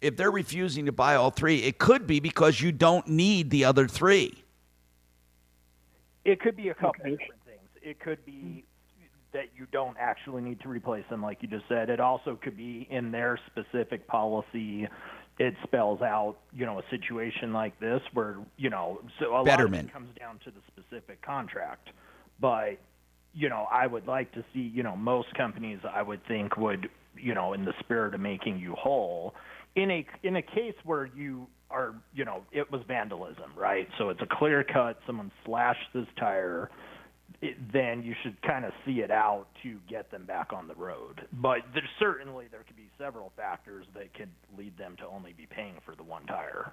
if 0.02 0.16
they're 0.16 0.30
refusing 0.30 0.86
to 0.86 0.92
buy 0.92 1.14
all 1.14 1.30
three, 1.30 1.62
it 1.62 1.78
could 1.78 2.06
be 2.06 2.20
because 2.20 2.60
you 2.60 2.72
don't 2.72 3.06
need 3.08 3.50
the 3.50 3.64
other 3.64 3.86
three. 3.86 4.44
It 6.24 6.40
could 6.40 6.56
be 6.56 6.68
a 6.68 6.74
couple 6.74 7.04
different 7.04 7.40
things. 7.46 7.68
It 7.80 8.00
could 8.00 8.24
be 8.26 8.64
that 9.32 9.46
you 9.56 9.66
don't 9.72 9.96
actually 9.98 10.42
need 10.42 10.60
to 10.60 10.68
replace 10.68 11.04
them, 11.08 11.22
like 11.22 11.38
you 11.40 11.48
just 11.48 11.64
said. 11.68 11.88
It 11.88 12.00
also 12.00 12.38
could 12.40 12.56
be 12.56 12.86
in 12.90 13.10
their 13.10 13.38
specific 13.46 14.06
policy. 14.06 14.88
It 15.38 15.54
spells 15.62 16.02
out, 16.02 16.36
you 16.52 16.66
know, 16.66 16.78
a 16.78 16.82
situation 16.90 17.52
like 17.52 17.78
this 17.80 18.02
where, 18.12 18.36
you 18.58 18.70
know, 18.70 19.00
so 19.18 19.34
a 19.34 19.40
lot 19.42 19.60
of 19.60 19.72
it 19.72 19.92
comes 19.92 20.10
down 20.18 20.38
to 20.44 20.50
the 20.50 20.60
specific 20.66 21.22
contract. 21.22 21.88
But, 22.40 22.78
you 23.32 23.48
know, 23.48 23.66
I 23.70 23.86
would 23.86 24.06
like 24.06 24.32
to 24.32 24.44
see, 24.52 24.60
you 24.60 24.82
know, 24.82 24.96
most 24.96 25.34
companies 25.34 25.78
I 25.90 26.02
would 26.02 26.26
think 26.26 26.56
would, 26.56 26.90
you 27.16 27.34
know, 27.34 27.54
in 27.54 27.64
the 27.64 27.72
spirit 27.80 28.14
of 28.14 28.20
making 28.20 28.58
you 28.58 28.74
whole, 28.74 29.34
in 29.76 29.90
a 29.90 30.06
in 30.22 30.36
a 30.36 30.42
case 30.42 30.74
where 30.84 31.06
you 31.06 31.46
are, 31.70 31.94
you 32.14 32.24
know, 32.24 32.42
it 32.52 32.70
was 32.70 32.82
vandalism, 32.86 33.52
right? 33.56 33.88
So 33.98 34.10
it's 34.10 34.20
a 34.20 34.26
clear 34.30 34.62
cut. 34.62 34.98
Someone 35.06 35.32
slashed 35.44 35.88
this 35.94 36.06
tire. 36.18 36.70
It, 37.40 37.56
then 37.72 38.02
you 38.02 38.14
should 38.22 38.40
kind 38.42 38.64
of 38.64 38.72
see 38.84 39.00
it 39.00 39.10
out 39.10 39.46
to 39.62 39.78
get 39.88 40.10
them 40.10 40.26
back 40.26 40.52
on 40.52 40.68
the 40.68 40.74
road. 40.74 41.26
But 41.32 41.60
there's 41.72 41.88
certainly 41.98 42.46
there 42.50 42.62
could 42.66 42.76
be 42.76 42.90
several 42.98 43.32
factors 43.36 43.86
that 43.94 44.12
could 44.14 44.28
lead 44.56 44.76
them 44.76 44.96
to 44.98 45.06
only 45.06 45.32
be 45.32 45.46
paying 45.46 45.76
for 45.84 45.96
the 45.96 46.02
one 46.02 46.26
tire. 46.26 46.72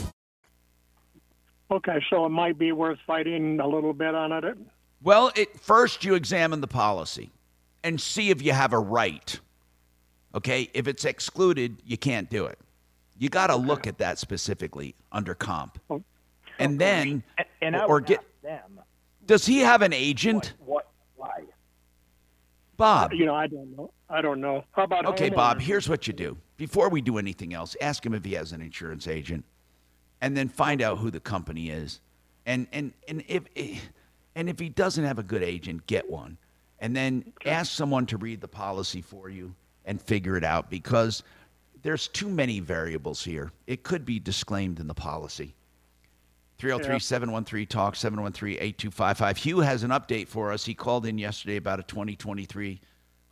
Okay, 1.71 2.03
so 2.09 2.25
it 2.25 2.29
might 2.29 2.57
be 2.57 2.73
worth 2.73 2.99
fighting 3.07 3.59
a 3.61 3.67
little 3.67 3.93
bit 3.93 4.13
on 4.13 4.31
it. 4.43 4.57
Well, 5.01 5.31
it, 5.35 5.57
first 5.59 6.03
you 6.03 6.15
examine 6.15 6.59
the 6.59 6.67
policy 6.67 7.31
and 7.83 7.99
see 7.99 8.29
if 8.29 8.41
you 8.41 8.51
have 8.51 8.73
a 8.73 8.79
right. 8.79 9.39
Okay, 10.35 10.69
if 10.73 10.87
it's 10.87 11.05
excluded, 11.05 11.81
you 11.85 11.97
can't 11.97 12.29
do 12.29 12.45
it. 12.45 12.59
You 13.17 13.29
got 13.29 13.47
to 13.47 13.55
look 13.55 13.87
at 13.87 13.99
that 13.99 14.19
specifically 14.19 14.95
under 15.11 15.33
comp, 15.33 15.79
oh, 15.89 16.03
and 16.59 16.79
then 16.79 17.23
And 17.61 17.75
I 17.75 17.85
or 17.85 17.95
would 17.95 18.05
get. 18.05 18.23
them 18.41 18.79
Does 19.25 19.45
he 19.45 19.59
have 19.59 19.81
an 19.81 19.93
agent, 19.93 20.53
what 20.59 20.87
why. 21.15 21.43
Bob? 22.77 23.13
You 23.13 23.25
know, 23.27 23.35
I 23.35 23.47
don't 23.47 23.75
know. 23.77 23.91
I 24.09 24.21
don't 24.21 24.41
know. 24.41 24.65
How 24.71 24.83
about 24.83 25.05
Okay, 25.05 25.29
homeowners? 25.29 25.35
Bob, 25.35 25.61
here's 25.61 25.87
what 25.87 26.07
you 26.07 26.13
do. 26.13 26.35
Before 26.57 26.89
we 26.89 26.99
do 27.01 27.17
anything 27.17 27.53
else, 27.53 27.75
ask 27.79 28.03
him 28.05 28.13
if 28.13 28.25
he 28.25 28.33
has 28.33 28.51
an 28.53 28.61
insurance 28.61 29.07
agent 29.07 29.45
and 30.21 30.37
then 30.37 30.47
find 30.47 30.81
out 30.81 30.99
who 30.99 31.11
the 31.11 31.19
company 31.19 31.69
is. 31.69 31.99
And 32.45 32.67
and 32.71 32.93
and 33.07 33.23
if 33.27 33.43
and 34.35 34.49
if 34.49 34.59
he 34.59 34.69
doesn't 34.69 35.03
have 35.03 35.19
a 35.19 35.23
good 35.23 35.43
agent, 35.43 35.85
get 35.87 36.09
one. 36.09 36.37
And 36.79 36.95
then 36.95 37.33
ask 37.45 37.71
someone 37.71 38.05
to 38.07 38.17
read 38.17 38.41
the 38.41 38.47
policy 38.47 39.01
for 39.01 39.29
you 39.29 39.53
and 39.85 40.01
figure 40.01 40.37
it 40.37 40.43
out 40.43 40.69
because 40.69 41.21
there's 41.83 42.07
too 42.07 42.29
many 42.29 42.59
variables 42.59 43.23
here. 43.23 43.51
It 43.67 43.83
could 43.83 44.05
be 44.05 44.19
disclaimed 44.19 44.79
in 44.79 44.87
the 44.87 44.93
policy. 44.93 45.53
303 46.57 46.99
713 46.99 47.67
Talk, 47.67 47.95
713 47.95 48.53
8255. 48.53 49.37
Hugh 49.37 49.59
has 49.59 49.83
an 49.83 49.89
update 49.89 50.27
for 50.27 50.51
us. 50.51 50.63
He 50.63 50.75
called 50.75 51.07
in 51.07 51.17
yesterday 51.17 51.55
about 51.55 51.79
a 51.79 51.83
2023 51.83 52.79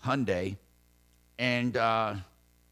Hyundai. 0.04 0.58
And 1.38 1.78
uh, 1.78 2.16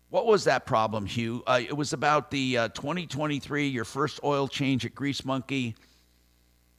what 0.09 0.25
was 0.25 0.45
that 0.45 0.65
problem, 0.65 1.05
Hugh? 1.05 1.43
Uh, 1.45 1.59
it 1.61 1.75
was 1.75 1.93
about 1.93 2.31
the 2.31 2.57
uh, 2.57 2.67
2023, 2.69 3.67
your 3.67 3.83
first 3.85 4.19
oil 4.23 4.47
change 4.47 4.85
at 4.85 4.95
Grease 4.95 5.25
Monkey. 5.25 5.75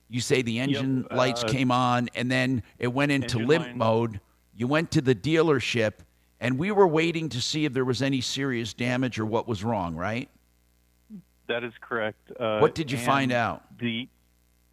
You 0.08 0.20
say 0.20 0.40
the 0.40 0.58
engine 0.58 1.02
Yep, 1.02 1.12
lights 1.12 1.44
uh, 1.44 1.48
came 1.48 1.70
on 1.70 2.08
and 2.14 2.30
then 2.30 2.62
it 2.78 2.88
went 2.88 3.12
into 3.12 3.38
limp 3.38 3.66
line- 3.66 3.78
mode. 3.78 4.20
You 4.56 4.66
went 4.66 4.90
to 4.92 5.02
the 5.02 5.14
dealership 5.14 5.92
and 6.40 6.58
we 6.58 6.70
were 6.70 6.86
waiting 6.86 7.28
to 7.30 7.40
see 7.42 7.64
if 7.66 7.74
there 7.74 7.84
was 7.84 8.00
any 8.00 8.20
serious 8.22 8.72
damage 8.72 9.18
or 9.18 9.26
what 9.26 9.46
was 9.46 9.62
wrong, 9.62 9.94
right? 9.94 10.30
That 11.48 11.64
is 11.64 11.72
correct. 11.80 12.30
Uh, 12.38 12.58
What 12.58 12.74
did 12.74 12.90
you 12.90 12.98
find 12.98 13.32
out? 13.32 13.62
The 13.78 14.08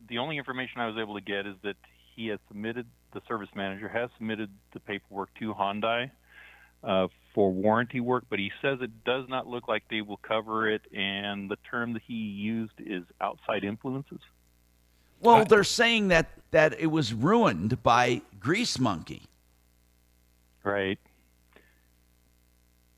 the 0.08 0.20
only 0.20 0.38
information 0.38 0.80
I 0.82 0.88
was 0.88 0.98
able 0.98 1.16
to 1.16 1.22
get 1.22 1.48
is 1.48 1.56
that 1.64 1.76
he 2.16 2.28
has 2.28 2.40
submitted 2.48 2.86
the 3.14 3.22
service 3.28 3.50
manager 3.56 3.88
has 3.90 4.10
submitted 4.18 4.50
the 4.74 4.80
paperwork 4.80 5.30
to 5.40 5.54
Hyundai 5.54 6.12
uh, 6.84 7.08
for 7.36 7.52
warranty 7.52 8.00
work, 8.00 8.24
but 8.30 8.40
he 8.40 8.50
says 8.62 8.80
it 8.82 9.04
does 9.04 9.28
not 9.28 9.46
look 9.46 9.68
like 9.68 9.84
they 9.90 10.02
will 10.02 10.18
cover 10.18 10.72
it, 10.72 10.82
and 10.94 11.52
the 11.52 11.58
term 11.70 11.94
that 11.94 12.02
he 12.08 12.14
used 12.14 12.74
is 12.80 13.04
outside 13.22 13.64
influences. 13.66 14.22
Well, 15.20 15.44
they're 15.46 15.64
saying 15.64 16.08
that 16.08 16.30
that 16.52 16.80
it 16.80 16.88
was 16.88 17.14
ruined 17.14 17.84
by 17.84 18.22
Grease 18.40 18.80
Monkey. 18.80 19.24
Right. 20.64 20.98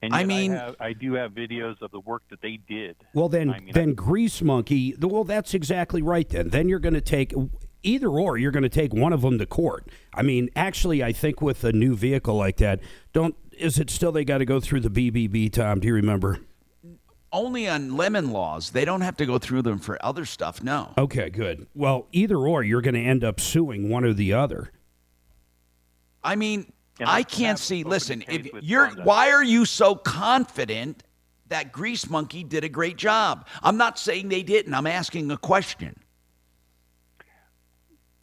And 0.01 0.13
I 0.13 0.23
mean- 0.23 0.53
I, 0.53 0.65
have, 0.65 0.75
I 0.79 0.93
do 0.93 1.13
have 1.13 1.31
videos 1.31 1.81
of 1.81 1.89
the 1.89 1.99
work 1.99 2.21
that 2.29 2.41
they 2.41 2.59
did. 2.69 2.95
Well, 3.15 3.29
then, 3.29 3.49
I 3.49 3.59
mean, 3.59 3.73
then 3.73 3.93
Grease 3.95 4.43
Monkey. 4.43 4.95
Well, 4.99 5.23
that's 5.23 5.55
exactly 5.55 6.03
right. 6.03 6.29
Then, 6.29 6.49
then 6.49 6.69
you're 6.69 6.79
going 6.79 6.93
to 6.93 7.01
take 7.01 7.33
either 7.81 8.09
or. 8.09 8.37
You're 8.37 8.51
going 8.51 8.63
to 8.63 8.69
take 8.69 8.93
one 8.93 9.11
of 9.11 9.21
them 9.21 9.39
to 9.39 9.47
court. 9.47 9.89
I 10.13 10.21
mean, 10.21 10.49
actually, 10.55 11.03
I 11.03 11.13
think 11.13 11.41
with 11.41 11.63
a 11.63 11.73
new 11.73 11.95
vehicle 11.95 12.35
like 12.35 12.57
that, 12.57 12.79
don't 13.11 13.35
is 13.59 13.79
it 13.79 13.89
still 13.89 14.11
they 14.11 14.25
got 14.25 14.39
to 14.39 14.45
go 14.45 14.59
through 14.59 14.81
the 14.81 14.89
BBB? 14.89 15.51
Tom, 15.51 15.79
do 15.79 15.87
you 15.87 15.93
remember? 15.93 16.39
Only 17.31 17.67
on 17.67 17.95
lemon 17.97 18.31
laws. 18.31 18.71
They 18.71 18.85
don't 18.85 19.01
have 19.01 19.17
to 19.17 19.25
go 19.25 19.37
through 19.37 19.63
them 19.63 19.79
for 19.79 20.03
other 20.03 20.25
stuff. 20.25 20.63
No. 20.63 20.93
Okay, 20.97 21.29
good. 21.29 21.67
Well, 21.75 22.07
either 22.11 22.37
or, 22.37 22.63
you're 22.63 22.81
going 22.81 22.95
to 22.95 23.01
end 23.03 23.23
up 23.23 23.39
suing 23.39 23.89
one 23.89 24.05
or 24.05 24.13
the 24.13 24.33
other. 24.33 24.71
I 26.23 26.35
mean, 26.35 26.71
And 26.99 27.09
I 27.09 27.17
I 27.17 27.23
can't 27.23 27.59
see. 27.59 27.83
Listen, 27.83 28.23
if 28.27 28.47
you're, 28.61 28.87
Honda. 28.87 29.03
why 29.03 29.31
are 29.31 29.43
you 29.43 29.65
so 29.65 29.93
confident 29.95 31.03
that 31.49 31.71
Grease 31.71 32.09
Monkey 32.09 32.43
did 32.43 32.63
a 32.63 32.69
great 32.69 32.97
job? 32.97 33.45
I'm 33.61 33.77
not 33.77 33.99
saying 33.99 34.29
they 34.29 34.43
didn't. 34.43 34.73
I'm 34.73 34.87
asking 34.87 35.29
a 35.31 35.37
question. 35.37 35.99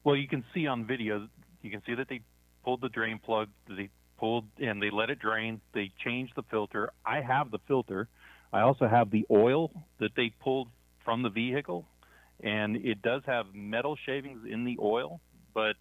Well, 0.03 0.17
you 0.17 0.29
can 0.29 0.45
see 0.53 0.67
on 0.67 0.85
video, 0.87 1.29
you 1.63 1.71
can 1.71 1.83
see 1.87 1.95
that 1.95 2.09
they 2.09 2.21
pulled 2.65 2.81
the 2.81 2.89
drain 2.91 3.19
plug, 3.19 3.49
they 3.69 3.89
pulled 4.25 4.47
and 4.59 4.81
they 4.81 4.91
let 4.91 5.11
it 5.11 5.19
drain. 5.19 5.61
They 5.75 5.93
changed 6.03 6.33
the 6.35 6.45
filter. 6.45 6.91
I 7.05 7.21
have 7.21 7.51
the 7.51 7.59
filter. 7.69 8.09
I 8.55 8.61
also 8.61 8.89
have 8.89 9.11
the 9.11 9.27
oil 9.31 9.71
that 10.01 10.13
they 10.17 10.33
pulled 10.43 10.69
from 11.05 11.23
the 11.23 11.29
vehicle, 11.29 11.85
and 12.43 12.77
it 12.77 13.03
does 13.03 13.21
have 13.27 13.55
metal 13.55 13.99
shavings 14.07 14.47
in 14.51 14.65
the 14.65 14.79
oil, 14.81 15.21
but 15.53 15.77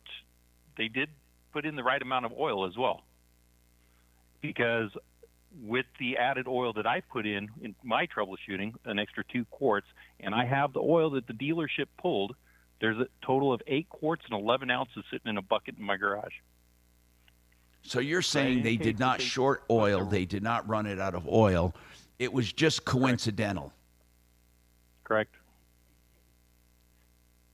they 0.77 0.89
did 0.89 1.07
put 1.53 1.65
in 1.65 1.77
the 1.77 1.83
right 1.83 2.01
amount 2.01 2.25
of 2.25 2.33
oil 2.37 2.67
as 2.67 2.75
well. 2.77 3.03
Because 4.41 4.89
with 5.63 5.85
the 5.97 6.17
added 6.17 6.45
oil 6.45 6.73
that 6.73 6.85
I 6.85 6.99
put 6.99 7.25
in 7.25 7.47
in 7.61 7.75
my 7.81 8.07
troubleshooting, 8.07 8.73
an 8.83 8.99
extra 8.99 9.23
two 9.31 9.45
quarts, 9.51 9.87
and 10.19 10.35
I 10.35 10.45
have 10.45 10.73
the 10.73 10.81
oil 10.81 11.11
that 11.11 11.27
the 11.27 11.33
dealership 11.33 11.87
pulled, 11.97 12.35
there's 12.81 12.97
a 12.97 13.07
total 13.25 13.53
of 13.53 13.61
eight 13.67 13.87
quarts 13.87 14.23
and 14.29 14.37
11 14.37 14.69
ounces 14.69 15.05
sitting 15.09 15.29
in 15.29 15.37
a 15.37 15.41
bucket 15.41 15.77
in 15.77 15.85
my 15.85 15.95
garage. 15.95 16.33
So 17.83 17.99
you're 17.99 18.21
saying 18.21 18.63
they 18.63 18.77
did 18.77 18.97
not 18.97 19.21
short 19.21 19.63
oil, 19.69 20.05
they 20.05 20.25
did 20.25 20.41
not 20.41 20.67
run 20.67 20.85
it 20.85 20.99
out 20.99 21.15
of 21.15 21.27
oil. 21.27 21.75
It 22.17 22.31
was 22.31 22.51
just 22.51 22.85
coincidental. 22.85 23.73
Correct. 25.03 25.35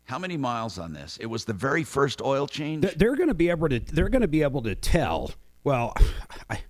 How 0.06 0.20
many 0.20 0.38
miles 0.38 0.80
on 0.80 0.94
this? 0.94 1.18
It 1.18 1.28
was 1.28 1.46
the 1.46 1.54
very 1.54 1.84
first 1.84 2.22
oil 2.22 2.48
change. 2.48 2.84
They're 2.96 3.16
going 3.16 3.28
to 3.28 3.36
be 3.36 3.50
able 3.50 3.70
to. 3.70 3.80
They're 3.80 4.10
going 4.10 4.22
to 4.22 4.28
be 4.28 4.42
able 4.44 4.62
to 4.64 4.76
tell. 4.76 5.32
Well, 5.64 5.94
I, 6.50 6.62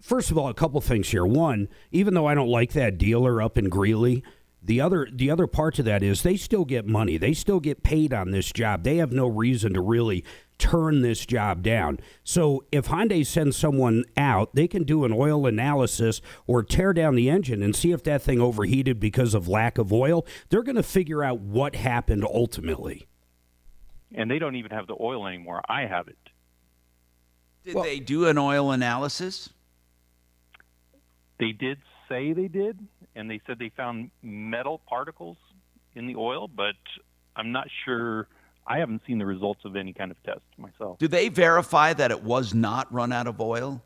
first 0.00 0.30
of 0.30 0.38
all, 0.38 0.48
a 0.48 0.54
couple 0.54 0.80
things 0.80 1.08
here. 1.08 1.26
One, 1.26 1.68
even 1.90 2.14
though 2.14 2.26
I 2.26 2.34
don't 2.34 2.48
like 2.48 2.72
that 2.72 2.98
dealer 2.98 3.42
up 3.42 3.58
in 3.58 3.68
Greeley, 3.68 4.22
the 4.62 4.80
other 4.80 5.08
the 5.12 5.30
other 5.30 5.46
part 5.46 5.74
to 5.76 5.82
that 5.84 6.02
is 6.02 6.22
they 6.22 6.36
still 6.36 6.64
get 6.64 6.86
money. 6.86 7.16
They 7.16 7.34
still 7.34 7.60
get 7.60 7.82
paid 7.82 8.12
on 8.12 8.30
this 8.30 8.52
job. 8.52 8.82
They 8.82 8.96
have 8.96 9.12
no 9.12 9.26
reason 9.26 9.74
to 9.74 9.80
really 9.80 10.24
turn 10.58 11.02
this 11.02 11.26
job 11.26 11.62
down. 11.62 11.98
So 12.24 12.64
if 12.72 12.88
Hyundai 12.88 13.26
sends 13.26 13.56
someone 13.56 14.04
out, 14.16 14.54
they 14.54 14.68
can 14.68 14.84
do 14.84 15.04
an 15.04 15.12
oil 15.12 15.46
analysis 15.46 16.20
or 16.46 16.62
tear 16.62 16.92
down 16.92 17.14
the 17.14 17.28
engine 17.28 17.62
and 17.62 17.74
see 17.74 17.92
if 17.92 18.02
that 18.04 18.22
thing 18.22 18.40
overheated 18.40 18.98
because 18.98 19.34
of 19.34 19.48
lack 19.48 19.78
of 19.78 19.92
oil. 19.92 20.26
They're 20.48 20.62
going 20.62 20.76
to 20.76 20.82
figure 20.82 21.22
out 21.22 21.40
what 21.40 21.76
happened 21.76 22.24
ultimately. 22.24 23.06
And 24.14 24.30
they 24.30 24.38
don't 24.38 24.56
even 24.56 24.70
have 24.70 24.86
the 24.86 24.96
oil 24.98 25.26
anymore. 25.26 25.62
I 25.68 25.82
have 25.82 26.08
it. 26.08 26.18
Did 27.64 27.82
they 27.82 27.98
do 27.98 28.28
an 28.28 28.38
oil 28.38 28.70
analysis? 28.70 29.50
They 31.38 31.52
did 31.52 31.78
say 32.08 32.32
they 32.32 32.48
did, 32.48 32.78
and 33.14 33.28
they 33.28 33.40
said 33.46 33.58
they 33.58 33.72
found 33.76 34.10
metal 34.22 34.80
particles 34.88 35.36
in 35.94 36.06
the 36.06 36.14
oil, 36.14 36.48
but 36.48 36.76
I'm 37.34 37.52
not 37.52 37.66
sure. 37.84 38.28
I 38.66 38.78
haven't 38.78 39.02
seen 39.06 39.18
the 39.18 39.26
results 39.26 39.64
of 39.64 39.76
any 39.76 39.92
kind 39.92 40.10
of 40.10 40.20
test 40.24 40.40
myself. 40.58 40.98
Do 40.98 41.06
they 41.08 41.28
verify 41.28 41.92
that 41.92 42.10
it 42.10 42.22
was 42.22 42.52
not 42.52 42.92
run 42.92 43.12
out 43.12 43.26
of 43.26 43.40
oil? 43.40 43.82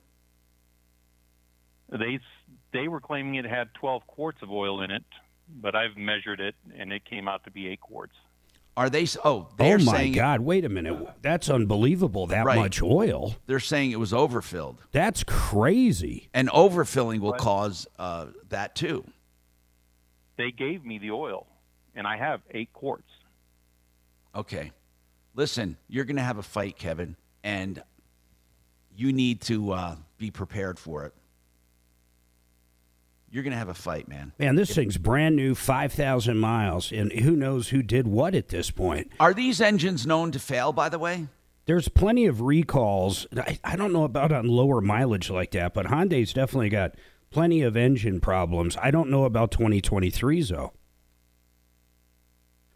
They 1.91 2.21
they 2.73 2.89
were 2.89 3.01
claiming 3.01 3.35
it 3.35 3.45
had 3.45 3.75
12 3.75 4.07
quarts 4.07 4.43
of 4.43 4.51
oil 4.51 4.81
in 4.83 4.91
it, 4.91 5.03
but 5.61 5.75
I've 5.75 5.97
measured 5.97 6.41
it, 6.41 6.55
and 6.79 6.93
it 6.93 7.05
came 7.05 7.27
out 7.29 7.45
to 7.45 7.51
be 7.51 7.67
eight 7.67 7.81
quarts. 7.81 8.15
Are 8.77 8.89
they? 8.89 9.09
Oh, 9.25 9.49
they're 9.59 9.77
oh 9.81 9.85
my 9.85 9.93
saying 9.97 10.13
God! 10.13 10.41
Wait 10.41 10.65
a 10.65 10.69
minute. 10.69 10.97
That's 11.21 11.51
unbelievable. 11.51 12.29
That 12.29 12.47
Right. 12.47 12.57
much 12.57 12.81
oil. 12.81 13.35
They're 13.47 13.59
saying 13.61 13.91
it 13.91 13.99
was 13.99 14.13
overfilled, 14.15 14.79
That's 14.93 15.25
crazy. 15.25 16.29
and 16.33 16.49
overfilling 16.49 17.19
will 17.19 17.33
cause 17.33 17.87
uh, 17.99 18.27
that 18.49 18.77
too. 18.77 19.05
They 20.37 20.53
gave 20.53 20.85
me 20.85 20.99
the 20.99 21.11
oil, 21.11 21.47
and 21.97 22.07
I 22.07 22.17
have 22.17 22.41
eight 22.53 22.73
quarts. 22.73 23.11
Okay, 24.35 24.71
listen, 25.35 25.77
you're 25.89 26.05
going 26.05 26.17
to 26.17 26.23
have 26.23 26.39
a 26.39 26.43
fight, 26.43 26.77
Kevin, 26.79 27.17
and 27.43 27.83
you 28.95 29.13
need 29.13 29.41
to 29.43 29.73
uh, 29.73 29.97
be 30.19 30.31
prepared 30.31 30.79
for 30.79 31.05
it. 31.05 31.15
You're 33.33 33.45
going 33.45 33.53
to 33.53 33.59
have 33.59 33.69
a 33.69 33.75
fight, 33.75 34.09
man. 34.09 34.33
Man, 34.39 34.57
this 34.57 34.75
thing's 34.75 34.99
brand 34.99 35.37
new, 35.37 35.55
five 35.55 35.93
thousand 35.93 36.39
miles, 36.39 36.91
and 36.91 37.13
who 37.13 37.37
knows 37.37 37.69
who 37.69 37.81
did 37.83 38.09
what 38.09 38.35
at 38.35 38.49
this 38.49 38.71
point. 38.73 39.13
Are 39.21 39.33
these 39.33 39.61
engines 39.61 40.05
known 40.05 40.33
to 40.33 40.41
fail? 40.41 40.73
By 40.73 40.89
the 40.89 40.99
way, 40.99 41.29
There's 41.67 41.89
plenty 41.89 42.27
of 42.27 42.41
recalls. 42.41 43.29
I, 43.37 43.59
I 43.63 43.77
don't 43.77 43.93
know 43.93 44.03
about 44.03 44.33
on 44.33 44.49
lower 44.49 44.81
mileage 44.81 45.31
like 45.31 45.53
that, 45.53 45.75
but 45.75 45.87
Hyundai's 45.87 46.33
definitely 46.33 46.71
got 46.71 46.97
plenty 47.31 47.63
of 47.63 47.77
engine 47.77 48.19
problems. 48.21 48.77
I 48.83 48.91
don't 48.91 49.11
know 49.11 49.25
about 49.25 49.53
2023s 49.53 50.49
though. 50.49 50.73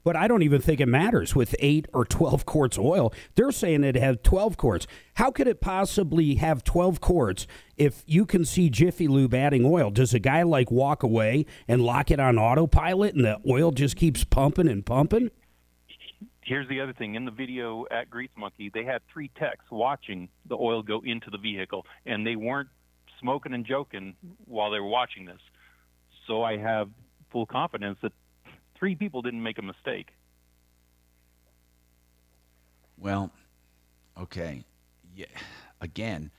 But 0.04 0.16
I 0.16 0.28
don't 0.28 0.42
even 0.42 0.60
think 0.60 0.80
it 0.80 0.86
matters 0.86 1.34
with 1.34 1.56
eight 1.58 1.88
or 1.94 2.04
12 2.04 2.44
quarts 2.44 2.78
oil. 2.78 3.12
They're 3.34 3.50
saying 3.50 3.84
it 3.84 3.96
had 3.96 4.22
12 4.22 4.58
quarts. 4.58 4.86
How 5.14 5.30
could 5.30 5.48
it 5.48 5.62
possibly 5.62 6.34
have 6.34 6.62
12 6.62 7.00
quarts 7.00 7.46
if 7.78 8.04
you 8.06 8.26
can 8.26 8.44
see 8.44 8.68
Jiffy 8.68 9.08
Lube 9.08 9.34
adding 9.34 9.64
oil? 9.64 9.90
Does 9.90 10.12
a 10.12 10.18
guy 10.18 10.42
like 10.42 10.70
walk 10.70 11.02
away 11.02 11.46
and 11.66 11.82
lock 11.82 12.10
it 12.10 12.20
on 12.20 12.38
autopilot 12.38 13.14
and 13.14 13.24
the 13.24 13.40
oil 13.48 13.70
just 13.70 13.96
keeps 13.96 14.24
pumping 14.24 14.68
and 14.68 14.84
pumping? 14.84 15.30
Here's 16.42 16.68
the 16.68 16.82
other 16.82 16.92
thing. 16.92 17.14
In 17.14 17.24
the 17.24 17.30
video 17.30 17.86
at 17.90 18.10
Grease 18.10 18.28
Monkey, 18.36 18.70
they 18.72 18.84
had 18.84 19.00
three 19.10 19.30
techs 19.38 19.64
watching 19.70 20.28
the 20.46 20.56
oil 20.56 20.82
go 20.82 21.00
into 21.02 21.30
the 21.30 21.38
vehicle, 21.38 21.86
and 22.04 22.26
they 22.26 22.36
weren't 22.36 22.68
smoking 23.18 23.54
and 23.54 23.64
joking 23.64 24.14
while 24.44 24.70
they 24.70 24.78
were 24.78 24.88
watching 24.88 25.24
this. 25.24 25.40
So 26.26 26.42
I 26.42 26.58
have 26.58 26.90
full 27.32 27.46
confidence 27.46 27.96
that 28.02 28.12
three 28.84 28.94
people 28.94 29.22
didn't 29.22 29.42
make 29.42 29.56
a 29.58 29.62
mistake. 29.62 30.08
Well, 32.98 33.30
okay. 34.20 34.62
Yeah. 35.16 35.24
Again, 35.80 36.30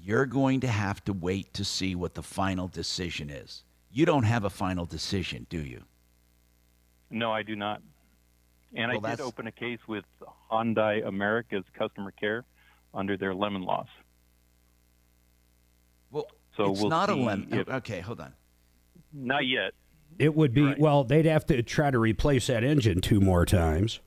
you're 0.00 0.26
going 0.26 0.60
to 0.60 0.68
have 0.68 1.04
to 1.06 1.12
wait 1.12 1.52
to 1.54 1.64
see 1.64 1.96
what 1.96 2.14
the 2.14 2.22
final 2.22 2.68
decision 2.68 3.30
is. 3.30 3.64
You 3.90 4.06
don't 4.06 4.22
have 4.22 4.44
a 4.44 4.50
final 4.50 4.84
decision, 4.86 5.44
do 5.50 5.58
you? 5.58 5.82
No, 7.10 7.32
I 7.32 7.42
do 7.42 7.56
not. 7.56 7.82
And 8.76 8.92
Well, 8.92 8.98
I 8.98 9.00
that's- 9.00 9.16
did 9.18 9.24
open 9.24 9.48
a 9.48 9.52
case 9.52 9.80
with 9.88 10.04
Hyundai 10.48 11.04
America's 11.04 11.64
customer 11.76 12.12
care 12.12 12.44
under 12.94 13.16
their 13.16 13.34
lemon 13.34 13.62
laws. 13.62 13.88
Well, 16.12 16.26
so 16.56 16.70
it's 16.70 16.80
we'll 16.80 16.90
not 16.90 17.10
a 17.10 17.16
lemon. 17.16 17.52
if- 17.52 17.68
Okay, 17.68 17.98
hold 17.98 18.20
on. 18.20 18.34
Not 19.12 19.46
yet. 19.48 19.72
It 20.18 20.34
would 20.34 20.54
be 20.54 20.74
well. 20.78 21.04
They'd 21.04 21.26
have 21.26 21.46
to 21.46 21.62
try 21.62 21.90
to 21.90 21.98
replace 21.98 22.46
that 22.46 22.64
engine 22.64 23.00
two 23.00 23.20
more 23.20 23.44
times. 23.44 24.00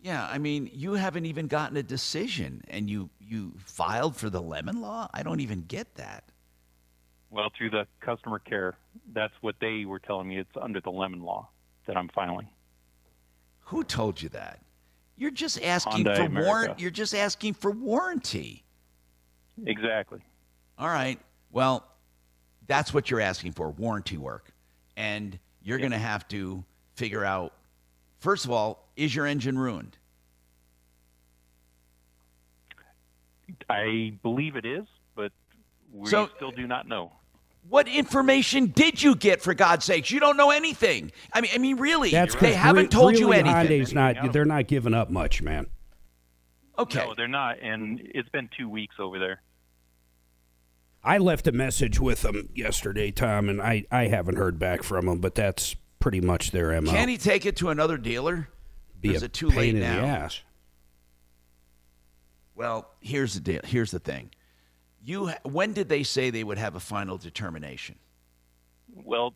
Yeah, 0.00 0.26
I 0.30 0.38
mean, 0.38 0.70
you 0.72 0.94
haven't 0.94 1.26
even 1.26 1.46
gotten 1.48 1.76
a 1.76 1.82
decision, 1.82 2.62
and 2.68 2.88
you 2.88 3.10
you 3.20 3.54
filed 3.58 4.16
for 4.16 4.30
the 4.30 4.40
lemon 4.40 4.80
law. 4.80 5.08
I 5.12 5.22
don't 5.22 5.40
even 5.40 5.62
get 5.62 5.94
that. 5.96 6.24
Well, 7.30 7.50
through 7.56 7.70
the 7.70 7.86
customer 8.00 8.38
care, 8.38 8.76
that's 9.12 9.34
what 9.40 9.56
they 9.60 9.84
were 9.84 9.98
telling 9.98 10.28
me. 10.28 10.38
It's 10.38 10.56
under 10.60 10.80
the 10.80 10.90
lemon 10.90 11.22
law 11.22 11.48
that 11.86 11.96
I'm 11.96 12.08
filing. 12.08 12.48
Who 13.62 13.84
told 13.84 14.22
you 14.22 14.30
that? 14.30 14.60
You're 15.16 15.30
just 15.30 15.62
asking 15.62 16.04
Hyundai 16.04 16.16
for 16.16 16.22
America. 16.22 16.48
warrant. 16.48 16.80
You're 16.80 16.90
just 16.90 17.14
asking 17.14 17.54
for 17.54 17.70
warranty. 17.70 18.64
Exactly. 19.66 20.20
All 20.78 20.88
right. 20.88 21.18
Well, 21.50 21.84
that's 22.66 22.94
what 22.94 23.10
you're 23.10 23.20
asking 23.20 23.52
for 23.52 23.70
warranty 23.70 24.16
work. 24.16 24.52
And 24.98 25.38
you're 25.62 25.78
going 25.78 25.92
to 25.92 25.98
have 25.98 26.26
to 26.28 26.64
figure 26.96 27.24
out 27.24 27.52
first 28.18 28.44
of 28.44 28.50
all, 28.50 28.88
is 28.96 29.14
your 29.14 29.26
engine 29.26 29.56
ruined? 29.56 29.96
I 33.70 34.12
believe 34.22 34.56
it 34.56 34.64
is, 34.66 34.86
but 35.14 35.32
we 35.92 36.08
So- 36.10 36.28
still 36.36 36.50
do 36.50 36.66
not 36.66 36.86
know. 36.88 37.12
What 37.68 37.86
information 37.86 38.66
did 38.68 39.02
you 39.02 39.14
get 39.14 39.42
for 39.42 39.52
God's 39.54 39.84
sakes? 39.84 40.10
You 40.10 40.20
don't 40.20 40.36
know 40.38 40.50
anything. 40.50 41.12
I 41.34 41.42
mean, 41.42 41.50
I 41.54 41.58
mean 41.58 41.76
really. 41.76 42.10
That's 42.10 42.34
they 42.34 42.52
'cause 42.52 42.56
haven't 42.56 42.84
re- 42.84 42.88
told 42.88 43.18
you 43.18 43.30
really 43.30 43.40
anything. 43.50 43.82
Hyundai's 43.82 43.92
not. 43.92 44.32
They're 44.32 44.44
not 44.46 44.66
giving 44.68 44.94
up 44.94 45.10
much, 45.10 45.42
man. 45.42 45.66
Okay. 46.78 47.04
No, 47.04 47.14
they're 47.14 47.28
not, 47.28 47.58
and 47.60 48.00
it's 48.14 48.28
been 48.30 48.48
two 48.56 48.68
weeks 48.68 48.96
over 48.98 49.18
there. 49.18 49.42
I 51.08 51.16
left 51.16 51.46
a 51.46 51.52
message 51.52 51.98
with 51.98 52.20
them 52.20 52.50
yesterday, 52.54 53.10
Tom, 53.10 53.48
and 53.48 53.62
I, 53.62 53.86
I 53.90 54.08
haven't 54.08 54.36
heard 54.36 54.58
back 54.58 54.82
from 54.82 55.06
them, 55.06 55.20
but 55.20 55.34
that's 55.34 55.74
pretty 56.00 56.20
much 56.20 56.50
their 56.50 56.78
MO. 56.82 56.90
Can 56.90 57.08
he 57.08 57.16
take 57.16 57.46
it 57.46 57.56
to 57.56 57.70
another 57.70 57.96
dealer? 57.96 58.50
Be 59.00 59.14
is 59.14 59.22
a 59.22 59.24
it 59.24 59.32
too 59.32 59.48
pain 59.48 59.56
late 59.56 59.74
in 59.76 59.80
now? 59.80 60.02
the 60.02 60.06
ass. 60.06 60.42
Well, 62.54 62.90
here's 63.00 63.32
the 63.32 63.40
deal. 63.40 63.62
Here's 63.64 63.90
the 63.90 63.98
thing. 63.98 64.32
You 65.02 65.30
when 65.44 65.72
did 65.72 65.88
they 65.88 66.02
say 66.02 66.28
they 66.28 66.44
would 66.44 66.58
have 66.58 66.74
a 66.74 66.80
final 66.80 67.16
determination? 67.16 67.94
Well, 68.94 69.32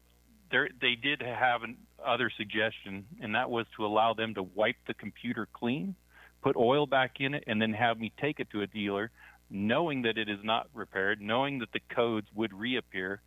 they 0.51 0.95
did 0.95 1.23
have 1.23 1.63
an 1.63 1.79
other 2.05 2.31
suggestion, 2.37 3.07
and 3.23 3.35
that 3.35 3.49
was 3.49 3.65
to 3.77 3.87
allow 3.87 4.13
them 4.13 4.35
to 4.35 4.43
wipe 4.43 4.77
the 4.87 4.93
computer 4.93 5.49
clean, 5.51 5.95
put 6.43 6.55
oil 6.55 6.87
back 6.87 7.13
in 7.21 7.33
it, 7.33 7.45
and 7.47 7.63
then 7.63 7.73
have 7.73 7.99
me 7.99 8.13
take 8.21 8.41
it 8.41 8.51
to 8.51 8.61
a 8.61 8.67
dealer, 8.67 9.11
knowing 9.53 10.03
that 10.03 10.17
it 10.19 10.29
is 10.29 10.39
not 10.43 10.69
repaired, 10.75 11.21
knowing 11.21 11.59
that 11.61 11.71
the 11.73 11.81
codes 11.95 12.27
would 12.35 12.53
reappear, 12.53 13.21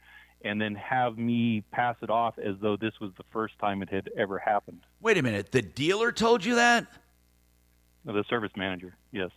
and 0.43 0.59
then 0.59 0.75
have 0.75 1.17
me 1.17 1.63
pass 1.71 1.95
it 2.01 2.09
off 2.09 2.37
as 2.37 2.55
though 2.61 2.75
this 2.75 2.93
was 2.99 3.11
the 3.17 3.23
first 3.31 3.57
time 3.59 3.81
it 3.81 3.89
had 3.89 4.09
ever 4.17 4.37
happened. 4.39 4.81
Wait 5.01 5.17
a 5.17 5.21
minute. 5.23 5.51
The 5.51 5.61
dealer 5.61 6.11
told 6.11 6.43
you 6.43 6.55
that? 6.55 6.87
The 8.03 8.23
service 8.29 8.51
manager, 8.55 8.95
yes. 9.11 9.29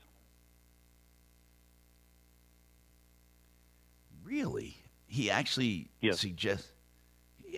Really? 4.25 4.77
He 5.07 5.31
actually 5.31 5.89
Yes. 6.01 6.21
suggests 6.21 6.73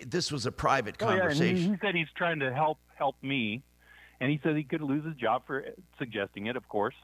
this 0.05 0.31
was 0.31 0.45
a 0.45 0.51
private 0.51 0.95
Oh, 1.01 1.07
yeah, 1.09 1.13
he, 1.15 1.19
conversation. 1.19 1.71
he 1.73 1.77
said 1.81 1.95
he's 1.95 2.11
trying 2.15 2.39
to 2.39 2.53
help 2.53 2.77
help 2.95 3.15
me, 3.21 3.61
and 4.21 4.31
he 4.31 4.39
said 4.43 4.55
he 4.55 4.63
could 4.63 4.81
lose 4.81 5.03
his 5.03 5.15
job 5.15 5.45
for 5.45 5.65
suggesting 5.97 6.45
it, 6.45 6.55
of 6.55 6.67
course. 6.69 6.95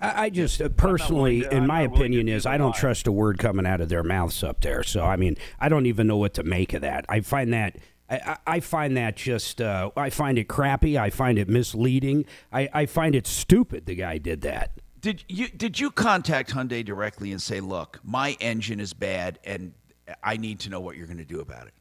I, 0.00 0.24
I 0.24 0.30
just 0.30 0.60
uh, 0.60 0.68
personally, 0.70 1.44
in 1.50 1.66
my 1.66 1.82
not 1.82 1.90
willing 1.92 2.12
to 2.12 2.18
opinion, 2.18 2.28
is 2.28 2.46
I 2.46 2.56
don't 2.56 2.74
trust 2.74 3.06
a 3.06 3.12
word 3.12 3.38
coming 3.38 3.66
out 3.66 3.80
of 3.80 3.88
their 3.88 4.02
mouths 4.02 4.42
up 4.42 4.60
there. 4.60 4.82
So 4.82 5.04
I 5.04 5.16
mean, 5.16 5.36
I 5.58 5.68
don't 5.68 5.86
even 5.86 6.06
know 6.06 6.16
what 6.16 6.34
to 6.34 6.42
make 6.42 6.72
of 6.72 6.82
that. 6.82 7.04
I 7.08 7.20
find 7.20 7.52
that. 7.52 7.76
I, 8.08 8.16
I 8.16 8.36
I 8.46 8.60
find 8.60 8.96
that 8.96 9.16
just 9.16 9.60
uh, 9.60 9.90
I 9.96 10.10
find 10.10 10.38
it 10.38 10.48
crappy. 10.48 10.98
I 10.98 11.10
find 11.10 11.38
it 11.38 11.48
misleading. 11.48 12.24
I, 12.52 12.68
I 12.72 12.86
find 12.86 13.14
it 13.14 13.26
stupid. 13.26 13.86
The 13.86 13.94
guy 13.94 14.18
did 14.18 14.40
that. 14.42 14.72
Did 15.00 15.24
you 15.28 15.48
did 15.48 15.78
you 15.80 15.90
contact 15.90 16.52
Hyundai 16.52 16.84
directly 16.84 17.32
and 17.32 17.40
say, 17.40 17.60
"Look, 17.60 18.00
my 18.02 18.36
engine 18.40 18.80
is 18.80 18.92
bad, 18.92 19.38
and 19.44 19.72
I 20.22 20.36
need 20.36 20.60
to 20.60 20.70
know 20.70 20.80
what 20.80 20.96
you're 20.96 21.06
going 21.06 21.18
to 21.18 21.24
do 21.24 21.40
about 21.40 21.66
it"? 21.66 21.74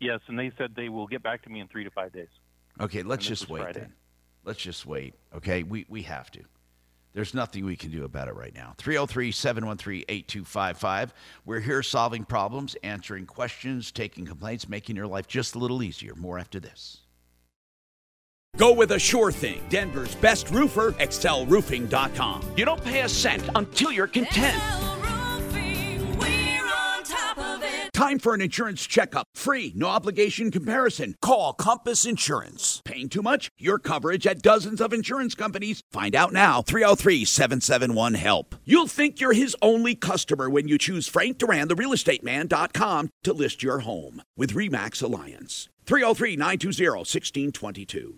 Yes, 0.00 0.20
and 0.26 0.38
they 0.38 0.52
said 0.58 0.74
they 0.74 0.88
will 0.88 1.06
get 1.06 1.22
back 1.22 1.42
to 1.42 1.50
me 1.50 1.60
in 1.60 1.68
three 1.68 1.84
to 1.84 1.90
five 1.90 2.12
days. 2.12 2.28
Okay, 2.80 3.02
let's 3.02 3.26
just 3.26 3.48
wait 3.48 3.62
Friday. 3.62 3.80
then. 3.80 3.92
Let's 4.44 4.58
just 4.58 4.84
wait. 4.84 5.14
Okay, 5.34 5.62
we 5.62 5.86
we 5.88 6.02
have 6.02 6.30
to. 6.32 6.40
There's 7.14 7.32
nothing 7.32 7.64
we 7.64 7.76
can 7.76 7.90
do 7.92 8.04
about 8.04 8.26
it 8.26 8.34
right 8.34 8.54
now. 8.54 8.74
303 8.78 9.30
713 9.30 10.04
8255. 10.08 11.14
We're 11.46 11.60
here 11.60 11.82
solving 11.82 12.24
problems, 12.24 12.76
answering 12.82 13.24
questions, 13.26 13.92
taking 13.92 14.26
complaints, 14.26 14.68
making 14.68 14.96
your 14.96 15.06
life 15.06 15.28
just 15.28 15.54
a 15.54 15.58
little 15.58 15.82
easier. 15.82 16.14
More 16.16 16.38
after 16.38 16.58
this. 16.58 16.98
Go 18.56 18.72
with 18.72 18.92
a 18.92 18.98
sure 18.98 19.32
thing. 19.32 19.62
Denver's 19.68 20.14
best 20.16 20.50
roofer, 20.50 20.92
excelroofing.com. 20.92 22.52
You 22.56 22.64
don't 22.64 22.84
pay 22.84 23.02
a 23.02 23.08
cent 23.08 23.48
until 23.54 23.90
you're 23.90 24.06
content. 24.06 24.62
Time 28.04 28.18
for 28.18 28.34
an 28.34 28.42
insurance 28.42 28.86
checkup. 28.86 29.28
Free, 29.34 29.72
no 29.74 29.86
obligation 29.86 30.50
comparison. 30.50 31.14
Call 31.22 31.54
Compass 31.54 32.04
Insurance. 32.04 32.82
Paying 32.84 33.08
too 33.08 33.22
much? 33.22 33.48
Your 33.56 33.78
coverage 33.78 34.26
at 34.26 34.42
dozens 34.42 34.82
of 34.82 34.92
insurance 34.92 35.34
companies. 35.34 35.80
Find 35.90 36.14
out 36.14 36.30
now. 36.30 36.60
303 36.60 37.24
771 37.24 38.12
HELP. 38.12 38.56
You'll 38.66 38.88
think 38.88 39.22
you're 39.22 39.32
his 39.32 39.56
only 39.62 39.94
customer 39.94 40.50
when 40.50 40.68
you 40.68 40.76
choose 40.76 41.08
Frank 41.08 41.38
Duran, 41.38 41.68
the 41.68 41.74
realestateman.com, 41.74 43.08
to 43.22 43.32
list 43.32 43.62
your 43.62 43.78
home 43.78 44.20
with 44.36 44.52
Remax 44.52 45.02
Alliance. 45.02 45.70
303 45.86 46.36
920 46.36 46.90
1622. 46.90 48.16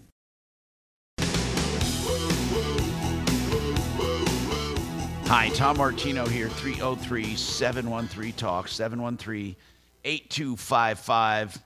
Hi, 5.29 5.49
Tom 5.51 5.79
Martino 5.79 6.25
here, 6.27 6.49
303 6.49 7.35
713 7.37 8.33
Talk, 8.35 8.69
713 8.69 9.57
8255. 10.07 11.63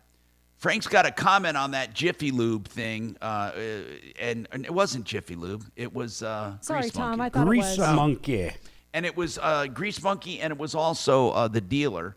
Frank's 0.57 0.87
got 0.87 1.07
a 1.07 1.11
comment 1.11 1.57
on 1.57 1.71
that 1.71 1.95
Jiffy 1.95 2.31
Lube 2.31 2.67
thing, 2.69 3.17
uh, 3.23 3.25
uh, 3.25 3.83
and, 4.19 4.49
and 4.53 4.65
it 4.65 4.73
wasn't 4.73 5.05
Jiffy 5.05 5.35
Lube. 5.35 5.65
It 5.77 5.93
was 5.93 6.23
uh, 6.23 6.57
Sorry, 6.61 6.83
Grease 6.83 6.93
Tom, 6.93 7.19
Monkey. 7.19 7.23
I 7.23 7.29
thought 7.31 7.43
it 7.43 7.47
Grease 7.47 7.79
was. 7.79 7.79
a 7.79 7.95
monkey. 7.95 8.51
And 8.93 9.07
it 9.07 9.17
was 9.17 9.39
uh, 9.39 9.67
Grease 9.69 10.03
Monkey, 10.03 10.41
and 10.41 10.53
it 10.53 10.59
was 10.59 10.75
also 10.75 11.31
uh, 11.31 11.49
the 11.49 11.61
dealer. 11.61 12.17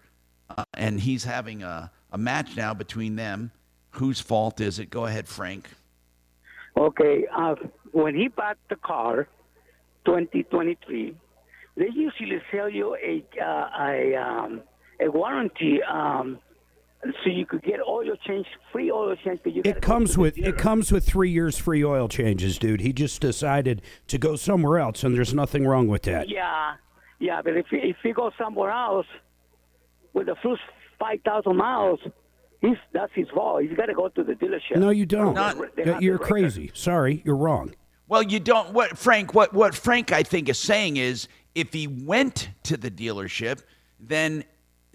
Uh, 0.50 0.64
and 0.74 1.00
he's 1.00 1.24
having 1.24 1.64
a, 1.64 1.92
a 2.12 2.18
match 2.18 2.56
now 2.58 2.74
between 2.74 3.16
them. 3.16 3.52
Whose 3.92 4.20
fault 4.20 4.60
is 4.60 4.80
it? 4.80 4.90
Go 4.90 5.06
ahead, 5.06 5.28
Frank. 5.28 5.70
Okay, 6.76 7.26
uh, 7.36 7.56
when 7.92 8.16
he 8.16 8.28
bought 8.28 8.58
the 8.70 8.76
car, 8.76 9.28
2023, 10.06 11.16
they 11.78 11.90
usually 11.94 12.42
sell 12.52 12.68
you 12.68 12.96
a 12.96 13.24
uh, 13.42 13.70
a 13.80 14.16
um, 14.16 14.62
a 15.04 15.12
warranty, 15.12 15.82
um, 15.84 16.40
so 17.04 17.30
you 17.30 17.46
could 17.46 17.64
get 17.64 17.80
oil 17.88 18.16
change, 18.26 18.48
free 18.72 18.90
oil 18.92 19.16
change. 19.24 19.42
But 19.44 19.54
you 19.54 19.62
It 19.66 19.82
comes 19.82 20.18
with 20.18 20.38
it 20.38 20.58
comes 20.58 20.92
with 20.92 21.06
three 21.06 21.30
years 21.32 21.58
free 21.58 21.84
oil 21.84 22.08
changes, 22.08 22.58
dude. 22.58 22.82
He 22.82 22.94
just 22.94 23.22
decided 23.22 23.82
to 24.08 24.18
go 24.18 24.36
somewhere 24.36 24.80
else, 24.80 25.04
and 25.04 25.16
there's 25.16 25.34
nothing 25.34 25.68
wrong 25.68 25.88
with 25.88 26.04
that. 26.04 26.30
Yeah, 26.30 26.76
yeah, 27.20 27.42
but 27.42 27.58
if 27.58 27.68
if 27.72 27.98
he 28.02 28.14
goes 28.14 28.32
somewhere 28.38 28.72
else 28.72 29.08
with 30.14 30.28
the 30.28 30.36
first 30.42 30.62
five 31.00 31.20
thousand 31.26 31.58
miles, 31.58 32.00
he's 32.62 32.78
that's 32.94 33.12
his 33.14 33.28
fault. 33.30 33.64
He's 33.64 33.76
got 33.76 33.88
to 33.88 33.94
go 33.94 34.08
to 34.10 34.24
the 34.24 34.34
dealership. 34.34 34.78
No, 34.78 34.90
you 34.90 35.06
don't. 35.06 35.36
They 35.76 35.84
have 35.84 36.02
You're 36.02 36.18
the 36.18 36.24
record. 36.24 36.28
crazy. 36.28 36.72
Sorry, 36.74 37.22
you're 37.26 37.36
wrong. 37.36 37.76
Well, 38.08 38.24
you 38.24 38.40
don't. 38.40 38.74
What 38.74 38.98
Frank? 38.98 39.34
What 39.34 39.54
what 39.54 39.76
Frank 39.76 40.12
I 40.12 40.24
think 40.24 40.48
is 40.48 40.60
saying 40.60 40.98
is, 40.98 41.28
if 41.56 41.74
he 41.74 41.88
went 41.88 42.50
to 42.64 42.78
the 42.78 42.92
dealership, 42.92 43.64
then 44.00 44.44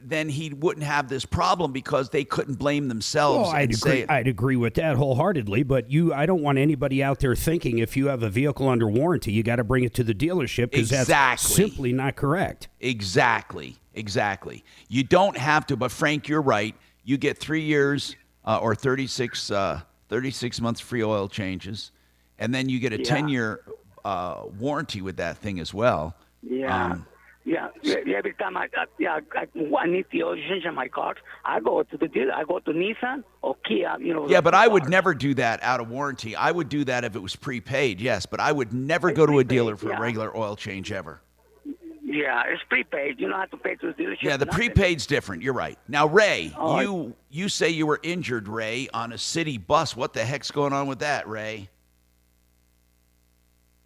then 0.01 0.29
he 0.29 0.51
wouldn't 0.55 0.87
have 0.87 1.09
this 1.09 1.25
problem 1.25 1.73
because 1.73 2.11
they 2.11 2.25
couldn't 2.25 2.55
blame 2.55 2.89
themselves. 2.89 3.49
Well, 3.49 3.57
I'd 3.57 3.71
and 3.71 3.79
say, 3.79 4.03
agree. 4.03 4.15
I'd 4.17 4.29
agree 4.29 4.57
with 4.57 4.75
that 4.75 4.97
wholeheartedly. 4.97 5.65
But 5.65 5.91
you, 5.91 6.15
I 6.15 6.25
don't 6.27 6.43
want 6.43 6.59
anybody 6.59 7.03
out 7.03 7.19
there 7.19 7.35
thinking 7.35 7.79
if 7.79 7.97
you 7.97 8.07
have 8.07 8.23
a 8.23 8.31
vehicle 8.31 8.69
under 8.69 8.87
warranty, 8.89 9.33
you 9.33 9.43
got 9.43 9.57
to 9.57 9.65
bring 9.65 9.85
it 9.85 9.95
to 9.95 10.05
the 10.05 10.15
dealership 10.15 10.71
because 10.71 10.91
that's 10.91 11.09
Exactly. 11.09 11.55
simply 11.55 11.93
not 11.93 12.17
correct. 12.17 12.69
Exactly. 12.81 13.77
Exactly. 13.95 14.65
You 14.89 15.03
don't 15.03 15.37
have 15.37 15.67
to, 15.67 15.77
but 15.77 15.91
Frank, 15.91 16.29
you're 16.29 16.43
right. 16.43 16.75
you 17.05 17.17
get 17.19 17.39
three 17.39 17.63
years 17.63 18.15
uh, 18.45 18.59
or 18.59 18.75
36, 18.75 19.51
uh, 19.51 19.81
36 20.09 20.61
months 20.61 20.81
free 20.81 21.03
oil 21.03 21.27
changes, 21.29 21.91
and 22.39 22.55
then 22.55 22.69
you 22.69 22.79
get 22.79 22.93
a 22.93 22.99
Yeah. 22.99 23.05
10 23.05 23.29
year 23.29 23.61
uh, 24.05 24.43
warranty 24.59 25.01
with 25.03 25.17
that 25.17 25.39
thing 25.39 25.59
as 25.59 25.75
well. 25.75 26.15
Yeah. 26.43 26.93
Um, 26.93 27.07
yeah, 27.49 27.69
yeah, 27.83 28.17
every 28.19 28.35
time 28.35 28.59
I, 28.59 28.69
I 28.77 28.85
yeah, 28.99 29.21
I, 29.35 29.47
I 29.79 29.87
need 29.87 30.05
the 30.13 30.23
oil 30.23 30.37
change 30.37 30.67
on 30.67 30.75
my 30.75 30.89
car, 30.89 31.15
I 31.47 31.61
go 31.61 31.83
to 31.83 31.97
the 31.97 32.07
dealer. 32.07 32.35
I 32.35 32.45
go 32.45 32.59
to 32.59 32.71
Nissan 32.71 33.25
or 33.41 33.57
Kia, 33.67 33.97
you 33.99 34.13
know. 34.13 34.29
Yeah, 34.29 34.43
but 34.43 34.55
I 34.55 34.69
would 34.69 34.89
never 34.89 35.15
do 35.15 35.33
that 35.35 35.63
out 35.63 35.81
of 35.81 35.89
warranty. 35.89 36.37
I 36.37 36.51
would 36.51 36.69
do 36.69 36.85
that 36.85 37.05
if 37.05 37.17
it 37.17 37.21
was 37.21 37.35
prepaid, 37.37 38.03
yes, 38.03 38.27
but 38.27 38.39
I 38.39 38.53
would 38.53 38.75
never 38.75 39.13
go 39.13 39.25
to 39.25 39.39
a 39.39 39.45
dealer 39.45 39.77
for 39.77 39.89
yeah. 39.89 39.97
a 39.97 40.01
regular 40.01 40.37
oil 40.37 40.57
change 40.57 40.93
ever. 40.93 41.23
Yeah, 42.05 42.43
it's 42.49 42.63
prepaid. 42.69 43.19
You 43.19 43.29
don't 43.29 43.39
have 43.39 43.51
to 43.51 43.57
pay 43.57 43.77
to 43.77 43.89
the 43.89 43.93
dealership. 43.93 44.23
Yeah, 44.23 44.37
the 44.37 44.45
nothing. 44.45 44.69
prepaid's 44.69 45.07
different. 45.07 45.43
You're 45.43 45.55
right. 45.55 45.79
Now, 45.89 46.07
Ray, 46.07 46.53
Oh, 46.57 46.81
you 46.81 47.17
you 47.31 47.49
say 47.49 47.71
you 47.71 47.87
were 47.87 48.01
injured, 48.03 48.47
Ray, 48.49 48.89
on 48.93 49.13
a 49.13 49.19
city 49.19 49.57
bus. 49.57 49.97
What 49.97 50.13
the 50.13 50.25
heck's 50.25 50.51
going 50.51 50.75
on 50.75 50.87
with 50.87 50.99
that, 50.99 51.27
Ray? 51.29 51.71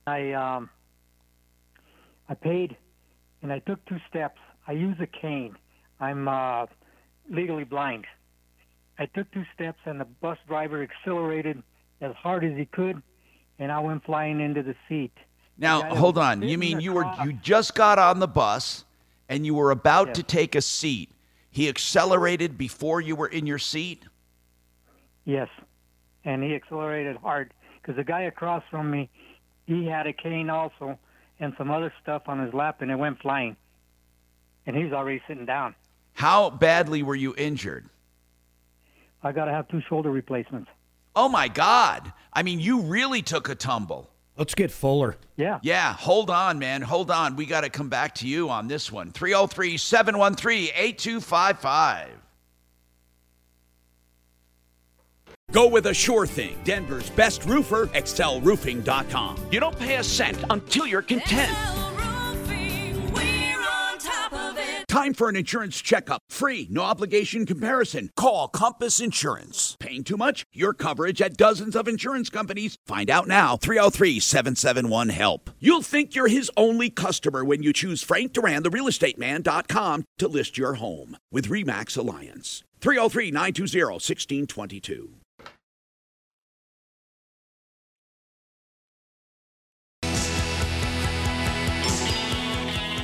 I 0.07 0.33
um 0.33 0.69
I 2.29 2.35
paid 2.35 2.77
and 3.43 3.53
I 3.53 3.59
took 3.61 3.85
two 3.87 3.99
steps. 4.09 4.39
I 4.67 4.73
use 4.73 4.97
a 5.01 5.07
cane. 5.07 5.57
I'm 6.01 6.29
uh 6.29 6.67
legally 7.31 7.65
blind. 7.65 8.07
I 8.99 9.07
took 9.07 9.31
two 9.33 9.45
steps 9.55 9.79
and 9.85 10.01
the 10.01 10.05
bus 10.05 10.39
driver 10.47 10.83
accelerated 10.83 11.63
as 12.01 12.15
hard 12.15 12.45
as 12.45 12.57
he 12.57 12.67
could 12.67 13.03
and 13.59 13.71
I 13.71 13.81
went 13.81 14.05
flying 14.05 14.41
into 14.41 14.63
the 14.63 14.75
seat. 14.89 15.13
Now, 15.59 15.79
The 15.79 15.83
guy 15.85 15.89
that 15.91 15.99
hold 15.99 16.19
on. 16.19 16.43
You 16.43 16.59
mean 16.59 16.81
you 16.81 16.93
were 16.93 17.11
you 17.25 17.33
just 17.35 17.75
got 17.75 17.99
on 17.99 18.19
the 18.21 18.29
bus 18.29 18.85
and 19.29 19.45
you 19.47 19.55
were 19.55 19.71
about 19.71 20.09
Yes. 20.09 20.17
to 20.17 20.23
take 20.23 20.55
a 20.55 20.63
seat. 20.63 21.11
He 21.51 21.69
accelerated 21.69 22.57
before 22.57 23.01
you 23.01 23.15
were 23.15 23.29
in 23.29 23.47
your 23.47 23.59
seat? 23.59 24.05
Yes. 25.25 25.49
And 26.25 26.43
he 26.43 26.55
accelerated 26.55 27.17
hard 27.17 27.53
because 27.81 27.97
the 27.97 28.05
guy 28.05 28.23
across 28.23 28.63
from 28.71 28.91
me, 28.91 29.11
he 29.67 29.87
had 29.87 30.07
a 30.07 30.13
cane 30.13 30.51
also 30.51 30.99
and 31.43 31.53
some 31.59 31.71
other 31.71 31.93
stuff 32.01 32.23
on 32.27 32.39
his 32.39 32.55
lap 32.55 32.81
and 32.81 32.91
it 32.91 32.97
went 32.97 33.21
flying. 33.21 33.57
And 34.65 34.77
he's 34.77 34.93
already 34.93 35.21
sitting 35.27 35.45
down. 35.45 35.75
How 36.15 36.51
badly 36.51 37.03
were 37.03 37.17
you 37.17 37.35
injured? 37.37 37.89
I 39.23 39.33
got 39.33 39.47
to 39.47 39.51
have 39.51 39.69
two 39.69 39.83
shoulder 39.89 40.11
replacements. 40.11 40.71
Oh 41.17 41.29
my 41.29 41.49
God. 41.49 42.13
I 42.33 42.43
mean, 42.43 42.61
you 42.61 42.81
really 42.81 43.23
took 43.23 43.49
a 43.49 43.55
tumble. 43.55 44.09
Let's 44.37 44.55
get 44.55 44.71
Fuller. 44.71 45.17
Yeah. 45.37 45.59
Yeah, 45.63 45.93
hold 45.93 46.31
on, 46.31 46.59
man. 46.59 46.81
Hold 46.81 47.11
on. 47.11 47.37
We 47.37 47.45
got 47.45 47.63
to 47.63 47.71
come 47.71 47.89
back 47.89 48.15
to 48.17 48.29
you 48.29 48.49
on 48.49 48.69
this 48.69 48.91
one. 48.91 49.11
303 49.11 49.77
713 49.77 50.71
8255. 50.75 52.09
Go 55.53 55.69
with 55.69 55.87
a 55.87 55.95
sure 55.95 56.27
thing. 56.27 56.59
Denver's 56.65 57.11
best 57.11 57.45
roofer, 57.45 57.87
excelroofing.com. 57.89 59.37
You 59.51 59.61
don't 59.61 59.79
pay 59.79 59.97
a 59.97 60.05
cent 60.05 60.43
until 60.51 60.87
you're 60.87 61.03
content. 61.03 61.57
Time 64.89 65.15
for 65.15 65.31
an 65.31 65.37
insurance 65.37 65.81
checkup. 65.81 66.21
Free, 66.29 66.69
no 66.71 66.83
obligation 66.83 67.47
comparison. 67.47 68.11
Call 68.15 68.49
Compass 68.49 69.01
Insurance. 69.01 69.75
Paying 69.81 70.05
too 70.05 70.19
much? 70.19 70.45
Your 70.53 70.75
coverage 70.75 71.23
at 71.23 71.39
dozens 71.39 71.75
of 71.75 71.89
insurance 71.89 72.29
companies. 72.29 72.77
Find 72.85 73.09
out 73.09 73.27
now. 73.27 73.57
303 73.57 74.21
771 74.21 75.09
HELP. 75.09 75.49
You'll 75.59 75.81
think 75.81 76.15
you're 76.15 76.29
his 76.29 76.51
only 76.59 76.91
customer 76.91 77.43
when 77.43 77.63
you 77.63 77.73
choose 77.73 78.03
Frank 78.03 78.35
Duran, 78.35 78.65
the 78.65 78.71
real 78.71 78.87
estate 78.87 79.19
realestateman.com, 79.19 80.05
to 80.19 80.29
list 80.29 80.59
your 80.59 80.75
home 80.75 81.17
with 81.31 81.49
REMAX 81.49 81.97
Alliance. 81.97 82.63
303 82.81 83.31
920 83.31 83.83
1622. 83.83 85.22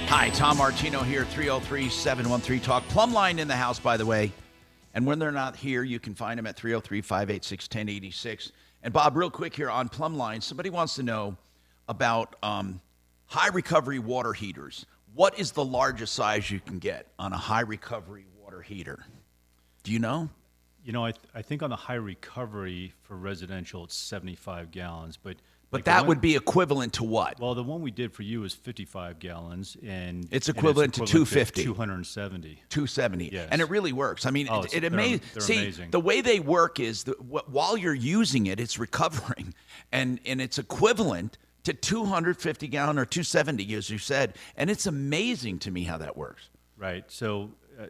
Hi, 0.09 0.31
Tom 0.31 0.57
Martino 0.57 1.03
here, 1.03 1.27
303 1.27 1.91
713 1.91 2.61
Talk. 2.61 2.83
Plumbline 2.85 3.39
in 3.39 3.47
the 3.47 3.55
house, 3.55 3.79
by 3.79 3.99
the 3.99 4.07
way. 4.07 4.33
And 4.95 5.05
when 5.05 5.19
they're 5.19 5.31
not 5.31 5.55
here, 5.55 5.83
you 5.83 6.01
can 6.01 6.15
find 6.15 6.39
them 6.39 6.47
at 6.47 6.57
303 6.57 7.03
586 7.03 7.67
1086. 7.67 8.53
And 8.83 8.95
Bob, 8.95 9.19
real 9.19 9.29
quick 9.29 9.55
here 9.55 9.69
on 9.69 9.91
Plumbline, 9.91 10.43
somebody 10.43 10.71
wants 10.71 10.95
to 10.95 11.03
know 11.03 11.37
about 11.91 12.37
um, 12.43 12.81
high 13.27 13.49
recovery 13.49 13.99
water 13.99 14.33
heaters. 14.33 14.87
What 15.15 15.39
is 15.39 15.53
the 15.53 15.65
largest 15.65 16.15
size 16.15 16.51
you 16.51 16.61
can 16.61 16.79
get 16.79 17.09
on 17.19 17.35
a 17.35 17.39
high 17.39 17.61
recovery 17.61 18.25
water 18.43 18.63
heater? 18.63 19.05
Do 19.83 19.93
you 19.93 19.99
know? 19.99 20.31
You 20.87 20.93
know, 20.93 21.05
I, 21.05 21.11
th- 21.11 21.27
I 21.35 21.43
think 21.43 21.63
on 21.63 21.69
the 21.69 21.77
high 21.77 21.97
recovery 21.97 22.95
for 23.03 23.15
residential, 23.15 23.85
it's 23.85 23.95
75 23.95 24.71
gallons, 24.71 25.19
but 25.19 25.37
But 25.71 25.79
like 25.79 25.85
that 25.85 25.99
one- 26.01 26.09
would 26.09 26.21
be 26.23 26.35
equivalent 26.35 26.95
to 26.95 27.05
what? 27.05 27.39
Well, 27.39 27.55
the 27.55 27.63
one 27.63 27.83
we 27.83 27.91
did 27.91 28.13
for 28.15 28.23
you 28.23 28.43
is 28.45 28.55
55 28.55 29.19
gallons, 29.19 29.77
and 29.87 30.27
It's 30.31 30.49
and 30.49 30.57
equivalent 30.57 30.95
to 30.95 31.01
250. 31.05 31.63
270. 31.65 32.63
270 32.71 33.31
Yes. 33.33 33.49
and 33.53 33.61
it 33.61 33.69
really 33.69 33.93
works 33.93 34.25
i 34.25 34.31
mean 34.31 34.49
Oh, 34.51 34.61
it, 34.61 34.67
it's- 34.67 34.75
it 34.75 34.81
they're- 34.81 34.93
amazes 34.93 35.45
see 35.45 35.59
amazing. 35.59 35.91
the 35.91 36.01
way 36.01 36.21
they 36.23 36.41
work 36.41 36.81
is 36.81 37.05
that 37.05 37.21
while 37.23 37.77
you're 37.77 37.93
using 37.95 38.47
it 38.47 38.59
it's 38.61 38.79
recovering 38.79 39.53
and 39.93 40.21
and 40.25 40.41
it's 40.41 40.59
equivalent 40.59 41.37
to 41.65 41.73
250 41.75 42.69
gallon 42.69 42.99
or 42.99 43.05
270 43.05 43.75
as 43.75 43.91
you 43.91 43.99
said 43.99 44.37
and 44.57 44.71
it's 44.71 44.87
amazing 44.87 45.59
to 45.59 45.71
me 45.71 45.85
how 45.85 45.99
that 45.99 46.17
works 46.17 46.49
Right. 46.79 47.05
So 47.11 47.51
uh, 47.79 47.87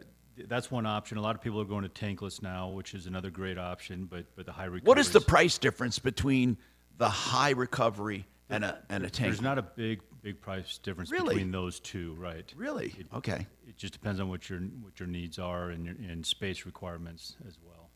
that's 0.47 0.71
one 0.71 0.87
option. 0.87 1.19
A 1.19 1.21
lot 1.21 1.35
of 1.35 1.41
people 1.43 1.61
are 1.61 1.65
going 1.65 1.83
to 1.87 1.89
tankless 1.89 2.41
now, 2.41 2.69
which 2.69 2.95
is 2.95 3.05
another 3.05 3.29
great 3.29 3.59
option. 3.59 4.05
But 4.05 4.25
but 4.35 4.47
the 4.47 4.51
high 4.51 4.63
recovery. 4.65 4.81
what 4.89 4.97
is 4.97 5.11
the 5.11 5.21
price 5.21 5.59
difference 5.59 5.99
between 5.99 6.57
the 6.99 7.09
high 7.09 7.49
recovery 7.51 8.27
and 8.49 8.63
a 8.63 8.77
and 8.89 9.03
a 9.03 9.09
tank 9.09 9.29
There's 9.29 9.41
not 9.41 9.57
a 9.57 9.63
big 9.63 10.01
big 10.21 10.39
price 10.41 10.77
difference 10.77 11.11
Really? 11.11 11.35
between 11.35 11.51
those 11.51 11.79
two, 11.79 12.13
right? 12.19 12.53
Really? 12.57 12.93
It, 12.99 13.07
Okay. 13.13 13.47
It 13.67 13.77
just 13.77 13.93
depends 13.93 14.19
on 14.19 14.29
what 14.29 14.49
your 14.49 14.59
what 14.59 14.99
your 14.99 15.07
needs 15.07 15.39
are 15.39 15.69
and 15.71 15.85
your 15.85 15.95
and 16.07 16.23
space 16.25 16.65
requirements 16.65 17.35
as 17.47 17.57
well. 17.65 17.89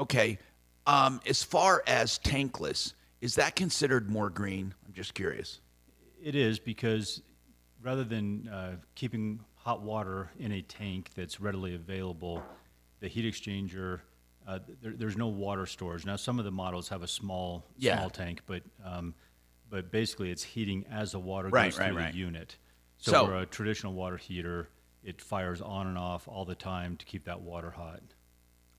okay 0.00 0.38
um, 0.86 1.20
as 1.26 1.42
far 1.42 1.82
as 1.86 2.18
tankless 2.20 2.94
is 3.20 3.34
that 3.34 3.56
considered 3.56 4.08
more 4.10 4.30
green 4.30 4.72
i'm 4.86 4.92
just 4.92 5.12
curious 5.14 5.60
It 6.22 6.34
is 6.34 6.58
because 6.58 7.20
rather 7.82 8.04
than 8.04 8.48
uh, 8.48 8.76
keeping 8.94 9.40
hot 9.54 9.82
water 9.82 10.30
in 10.38 10.52
a 10.52 10.62
tank 10.62 11.10
that's 11.14 11.40
readily 11.40 11.74
available, 11.74 12.42
the 13.00 13.08
heat 13.08 13.24
exchanger, 13.24 14.00
uh, 14.48 14.58
there, 14.80 14.92
there's 14.96 15.16
no 15.16 15.28
water 15.28 15.66
storage. 15.66 16.06
Now, 16.06 16.16
some 16.16 16.38
of 16.38 16.44
the 16.46 16.50
models 16.50 16.88
have 16.88 17.02
a 17.02 17.06
small 17.08 17.66
Yeah. 17.76 17.98
small 17.98 18.10
tank, 18.10 18.40
but 18.46 18.62
um, 18.84 19.14
but 19.70 19.92
basically 19.92 20.30
it's 20.30 20.42
heating 20.42 20.86
as 20.90 21.12
the 21.12 21.18
water 21.20 21.50
Right, 21.50 21.70
goes 21.70 21.78
right, 21.78 21.88
through 21.90 21.98
right. 21.98 22.12
the 22.12 22.18
unit. 22.18 22.56
So, 22.96 23.12
So- 23.12 23.26
for 23.26 23.36
a 23.36 23.46
traditional 23.46 23.92
water 23.92 24.16
heater, 24.16 24.70
it 25.04 25.20
fires 25.20 25.60
on 25.60 25.86
and 25.86 25.98
off 25.98 26.26
all 26.26 26.44
the 26.46 26.54
time 26.54 26.96
to 26.96 27.04
keep 27.04 27.24
that 27.24 27.42
water 27.42 27.70
hot. 27.72 28.00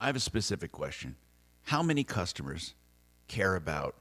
I 0.00 0.06
have 0.06 0.16
a 0.16 0.20
specific 0.20 0.72
question. 0.72 1.16
How 1.64 1.82
many 1.82 2.02
customers 2.04 2.74
care 3.28 3.54
about 3.54 3.94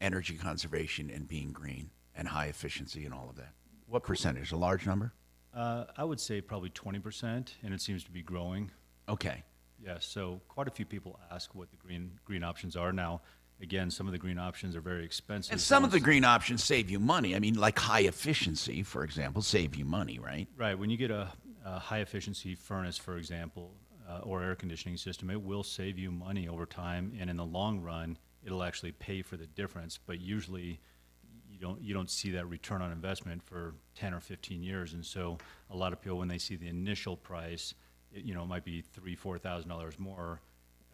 energy 0.00 0.36
conservation 0.36 1.10
and 1.10 1.26
being 1.26 1.52
green 1.52 1.90
and 2.14 2.28
high 2.28 2.46
efficiency 2.46 3.04
and 3.04 3.14
all 3.14 3.28
of 3.30 3.36
that? 3.36 3.54
What 3.86 4.02
percentage? 4.02 4.52
A 4.52 4.56
large 4.56 4.86
number? 4.86 5.12
Uh, 5.54 5.84
I 5.96 6.04
would 6.04 6.20
say 6.20 6.40
probably 6.40 6.70
20%, 6.70 7.54
and 7.62 7.74
it 7.74 7.80
seems 7.80 8.04
to 8.04 8.10
be 8.10 8.22
growing. 8.22 8.70
Okay. 9.08 9.42
Yeah, 9.84 9.96
so 10.00 10.40
quite 10.48 10.68
a 10.68 10.70
few 10.70 10.84
people 10.84 11.18
ask 11.30 11.54
what 11.54 11.70
the 11.70 11.76
green 11.76 12.18
green 12.24 12.44
options 12.44 12.76
are 12.76 12.92
now. 12.92 13.22
Again, 13.62 13.90
some 13.90 14.06
of 14.06 14.12
the 14.12 14.18
green 14.18 14.38
options 14.38 14.74
are 14.74 14.80
very 14.80 15.04
expensive. 15.04 15.52
And 15.52 15.60
some 15.60 15.84
of 15.84 15.90
the 15.90 16.00
green 16.00 16.24
options 16.24 16.64
save 16.64 16.88
you 16.88 16.98
money. 16.98 17.36
I 17.36 17.40
mean, 17.40 17.54
like 17.54 17.78
high 17.78 18.00
efficiency, 18.00 18.82
for 18.82 19.04
example, 19.04 19.42
save 19.42 19.76
you 19.76 19.84
money, 19.84 20.18
right? 20.18 20.48
Right. 20.56 20.78
When 20.78 20.88
you 20.88 20.96
get 20.96 21.10
a, 21.10 21.28
a 21.64 21.78
high 21.78 21.98
efficiency 21.98 22.54
furnace, 22.54 22.96
for 22.96 23.18
example, 23.18 23.74
uh, 24.08 24.20
or 24.22 24.42
air 24.42 24.54
conditioning 24.54 24.96
system, 24.96 25.28
it 25.30 25.42
will 25.42 25.62
save 25.62 25.98
you 25.98 26.10
money 26.10 26.48
over 26.48 26.64
time, 26.64 27.12
and 27.20 27.28
in 27.28 27.36
the 27.36 27.44
long 27.44 27.80
run, 27.80 28.16
it'll 28.42 28.62
actually 28.62 28.92
pay 28.92 29.22
for 29.22 29.36
the 29.36 29.46
difference. 29.46 29.98
But 30.04 30.20
usually, 30.20 30.80
you 31.48 31.58
don't 31.58 31.80
you 31.82 31.92
don't 31.92 32.10
see 32.10 32.30
that 32.30 32.46
return 32.48 32.82
on 32.82 32.92
investment 32.92 33.42
for 33.42 33.74
10 33.94 34.14
or 34.14 34.20
15 34.20 34.62
years, 34.62 34.94
and 34.94 35.04
so 35.04 35.38
a 35.70 35.76
lot 35.76 35.92
of 35.92 36.00
people, 36.00 36.18
when 36.18 36.28
they 36.28 36.38
see 36.38 36.56
the 36.56 36.68
initial 36.68 37.16
price, 37.16 37.74
it, 38.14 38.24
you 38.24 38.34
know, 38.34 38.42
it 38.42 38.46
might 38.48 38.64
be 38.64 38.82
three, 38.82 39.14
four 39.14 39.38
thousand 39.38 39.68
dollars 39.68 39.98
more. 39.98 40.40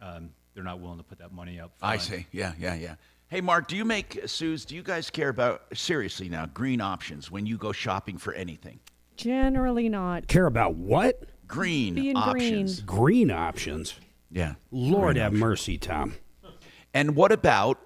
Um, 0.01 0.29
they're 0.53 0.63
not 0.63 0.79
willing 0.79 0.97
to 0.97 1.03
put 1.03 1.19
that 1.19 1.31
money 1.31 1.59
up. 1.59 1.71
I 1.81 1.97
front. 1.97 2.01
see. 2.21 2.27
Yeah, 2.31 2.53
yeah, 2.59 2.75
yeah. 2.75 2.95
Hey, 3.29 3.41
Mark, 3.41 3.67
do 3.67 3.75
you 3.75 3.83
make, 3.83 4.21
Suze, 4.25 4.63
do 4.63 4.73
you 4.75 4.81
guys 4.81 5.09
care 5.09 5.29
about, 5.29 5.63
seriously 5.73 6.29
now, 6.29 6.45
green 6.45 6.79
options 6.79 7.29
when 7.29 7.45
you 7.45 7.57
go 7.57 7.71
shopping 7.71 8.17
for 8.17 8.33
anything? 8.33 8.79
Generally 9.17 9.89
not. 9.89 10.27
Care 10.27 10.45
about 10.45 10.75
what? 10.75 11.23
Green 11.45 11.95
Being 11.95 12.15
options. 12.15 12.81
Green 12.81 13.29
options. 13.29 13.95
Yeah. 14.31 14.55
Lord 14.71 15.15
Green 15.15 15.23
have 15.23 15.31
options. 15.33 15.39
mercy, 15.41 15.77
Tom. 15.77 16.13
And 16.93 17.15
what 17.15 17.31
about 17.31 17.79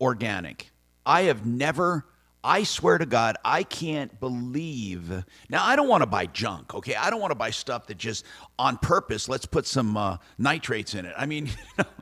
organic? 0.00 0.70
I 1.06 1.22
have 1.22 1.46
never 1.46 2.06
I 2.42 2.62
swear 2.62 2.98
to 2.98 3.06
God, 3.06 3.36
I 3.44 3.62
can't 3.62 4.18
believe. 4.20 5.24
Now, 5.48 5.64
I 5.64 5.76
don't 5.76 5.88
want 5.88 6.02
to 6.02 6.06
buy 6.06 6.26
junk, 6.26 6.74
okay? 6.74 6.94
I 6.94 7.10
don't 7.10 7.20
want 7.20 7.32
to 7.32 7.38
buy 7.38 7.50
stuff 7.50 7.86
that 7.88 7.98
just 7.98 8.24
on 8.58 8.78
purpose, 8.78 9.28
let's 9.28 9.46
put 9.46 9.66
some 9.66 9.96
uh, 9.96 10.18
nitrates 10.38 10.94
in 10.94 11.04
it. 11.04 11.14
I 11.16 11.26
mean, 11.26 11.50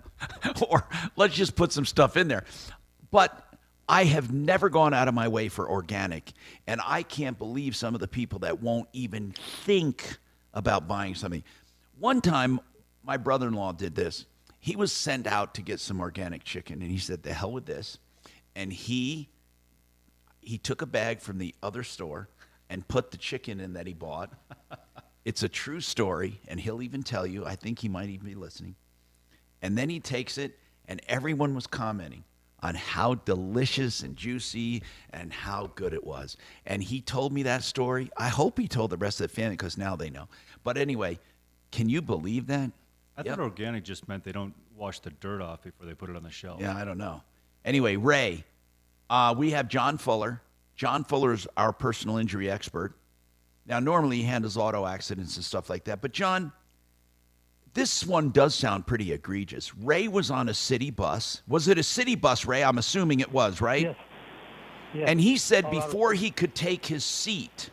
or 0.68 0.86
let's 1.16 1.34
just 1.34 1.56
put 1.56 1.72
some 1.72 1.84
stuff 1.84 2.16
in 2.16 2.28
there. 2.28 2.44
But 3.10 3.46
I 3.88 4.04
have 4.04 4.32
never 4.32 4.68
gone 4.68 4.92
out 4.92 5.08
of 5.08 5.14
my 5.14 5.28
way 5.28 5.48
for 5.48 5.70
organic, 5.70 6.32
and 6.66 6.80
I 6.84 7.02
can't 7.02 7.38
believe 7.38 7.76
some 7.76 7.94
of 7.94 8.00
the 8.00 8.08
people 8.08 8.40
that 8.40 8.60
won't 8.60 8.88
even 8.92 9.32
think 9.64 10.18
about 10.52 10.88
buying 10.88 11.14
something. 11.14 11.44
One 11.98 12.20
time, 12.20 12.60
my 13.04 13.16
brother 13.16 13.46
in 13.48 13.54
law 13.54 13.72
did 13.72 13.94
this. 13.94 14.26
He 14.58 14.74
was 14.74 14.92
sent 14.92 15.26
out 15.26 15.54
to 15.54 15.62
get 15.62 15.78
some 15.78 16.00
organic 16.00 16.42
chicken, 16.42 16.82
and 16.82 16.90
he 16.90 16.98
said, 16.98 17.22
The 17.22 17.32
hell 17.32 17.52
with 17.52 17.66
this. 17.66 17.98
And 18.56 18.72
he 18.72 19.28
he 20.46 20.58
took 20.58 20.80
a 20.80 20.86
bag 20.86 21.20
from 21.20 21.38
the 21.38 21.54
other 21.62 21.82
store 21.82 22.28
and 22.70 22.86
put 22.86 23.10
the 23.10 23.16
chicken 23.16 23.60
in 23.60 23.74
that 23.74 23.86
he 23.86 23.92
bought. 23.92 24.32
it's 25.24 25.42
a 25.42 25.48
true 25.48 25.80
story, 25.80 26.40
and 26.48 26.60
he'll 26.60 26.82
even 26.82 27.02
tell 27.02 27.26
you. 27.26 27.44
I 27.44 27.56
think 27.56 27.80
he 27.80 27.88
might 27.88 28.08
even 28.08 28.26
be 28.26 28.34
listening. 28.34 28.76
And 29.60 29.76
then 29.76 29.88
he 29.88 30.00
takes 30.00 30.38
it, 30.38 30.58
and 30.86 31.02
everyone 31.08 31.54
was 31.54 31.66
commenting 31.66 32.24
on 32.62 32.74
how 32.74 33.14
delicious 33.14 34.02
and 34.02 34.16
juicy 34.16 34.82
and 35.10 35.32
how 35.32 35.70
good 35.74 35.92
it 35.92 36.04
was. 36.04 36.36
And 36.64 36.82
he 36.82 37.00
told 37.00 37.32
me 37.32 37.42
that 37.42 37.62
story. 37.62 38.10
I 38.16 38.28
hope 38.28 38.58
he 38.58 38.68
told 38.68 38.90
the 38.90 38.96
rest 38.96 39.20
of 39.20 39.28
the 39.28 39.34
family 39.34 39.56
because 39.56 39.76
now 39.76 39.96
they 39.96 40.10
know. 40.10 40.28
But 40.64 40.78
anyway, 40.78 41.18
can 41.70 41.88
you 41.88 42.00
believe 42.00 42.46
that? 42.46 42.70
I 43.16 43.22
thought 43.22 43.40
organic 43.40 43.84
just 43.84 44.08
meant 44.08 44.24
they 44.24 44.32
don't 44.32 44.54
wash 44.76 45.00
the 45.00 45.10
dirt 45.10 45.40
off 45.40 45.62
before 45.62 45.86
they 45.86 45.94
put 45.94 46.10
it 46.10 46.16
on 46.16 46.22
the 46.22 46.30
shelf. 46.30 46.60
Yeah, 46.60 46.76
I 46.76 46.84
don't 46.84 46.98
know. 46.98 47.22
Anyway, 47.64 47.96
Ray, 47.96 48.44
uh, 49.10 49.34
we 49.36 49.50
have 49.50 49.68
John 49.68 49.98
Fuller. 49.98 50.40
John 50.74 51.04
Fuller 51.04 51.32
is 51.32 51.46
our 51.56 51.72
personal 51.72 52.18
injury 52.18 52.50
expert. 52.50 52.94
Now, 53.66 53.80
normally 53.80 54.18
he 54.18 54.22
handles 54.22 54.56
auto 54.56 54.86
accidents 54.86 55.36
and 55.36 55.44
stuff 55.44 55.68
like 55.68 55.84
that, 55.84 56.00
but 56.00 56.12
John, 56.12 56.52
this 57.74 58.06
one 58.06 58.30
does 58.30 58.54
sound 58.54 58.86
pretty 58.86 59.12
egregious. 59.12 59.74
Ray 59.76 60.08
was 60.08 60.30
on 60.30 60.48
a 60.48 60.54
city 60.54 60.90
bus. 60.90 61.42
Was 61.48 61.68
it 61.68 61.76
a 61.76 61.82
city 61.82 62.14
bus, 62.14 62.46
Ray? 62.46 62.62
I'm 62.64 62.78
assuming 62.78 63.20
it 63.20 63.32
was, 63.32 63.60
right? 63.60 63.82
Yes. 63.82 63.96
Yes. 64.94 65.08
And 65.08 65.20
he 65.20 65.36
said 65.36 65.70
before 65.70 66.14
he 66.14 66.30
could 66.30 66.54
take 66.54 66.86
his 66.86 67.04
seat, 67.04 67.70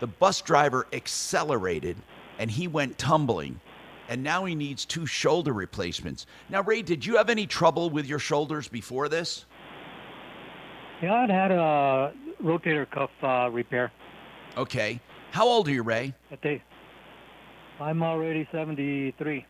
the 0.00 0.06
bus 0.06 0.40
driver 0.40 0.86
accelerated 0.92 1.96
and 2.38 2.50
he 2.50 2.68
went 2.68 2.96
tumbling. 2.96 3.60
And 4.08 4.22
now 4.22 4.44
he 4.44 4.54
needs 4.54 4.84
two 4.84 5.04
shoulder 5.04 5.52
replacements. 5.52 6.26
Now, 6.48 6.62
Ray, 6.62 6.80
did 6.82 7.04
you 7.04 7.16
have 7.16 7.28
any 7.28 7.46
trouble 7.46 7.90
with 7.90 8.06
your 8.06 8.20
shoulders 8.20 8.68
before 8.68 9.08
this? 9.08 9.46
Yeah, 11.02 11.14
I'd 11.14 11.30
had 11.30 11.50
a 11.50 12.12
rotator 12.42 12.90
cuff 12.90 13.10
uh, 13.22 13.50
repair. 13.50 13.92
Okay. 14.56 15.00
How 15.30 15.46
old 15.46 15.68
are 15.68 15.72
you, 15.72 15.82
Ray? 15.82 16.14
They, 16.42 16.62
I'm 17.80 18.02
already 18.02 18.48
73. 18.50 19.44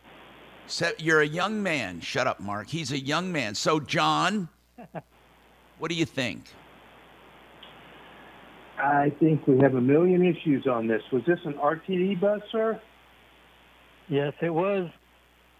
Se- 0.67 0.93
You're 0.97 1.21
a 1.21 1.27
young 1.27 1.63
man. 1.63 2.01
Shut 2.01 2.27
up, 2.27 2.39
Mark. 2.41 2.67
He's 2.67 2.91
a 2.91 2.99
young 2.99 3.31
man. 3.31 3.55
So, 3.55 3.79
John, 3.79 4.49
what 5.79 5.89
do 5.89 5.95
you 5.95 6.05
think? 6.05 6.43
I 8.77 9.11
think 9.19 9.47
we 9.47 9.57
have 9.59 9.75
a 9.75 9.81
million 9.81 10.23
issues 10.25 10.67
on 10.67 10.87
this. 10.87 11.01
Was 11.11 11.23
this 11.25 11.39
an 11.45 11.53
RTD 11.53 12.19
bus, 12.19 12.41
sir? 12.51 12.79
Yes, 14.09 14.33
it 14.41 14.49
was. 14.53 14.89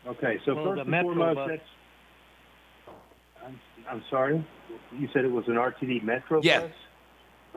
Okay, 0.05 0.39
so 0.45 0.53
Well, 0.55 0.65
first 0.75 0.81
and 0.87 1.01
foremost, 1.01 1.35
bus. 1.35 1.49
that's. 1.51 1.69
I'm, 3.89 3.97
I'm 3.97 4.03
sorry. 4.09 4.47
You 4.97 5.07
said 5.13 5.25
it 5.25 5.31
was 5.31 5.45
an 5.47 5.55
RTD 5.55 6.03
Metro 6.03 6.41
Yeah. 6.43 6.61
bus. 6.61 6.71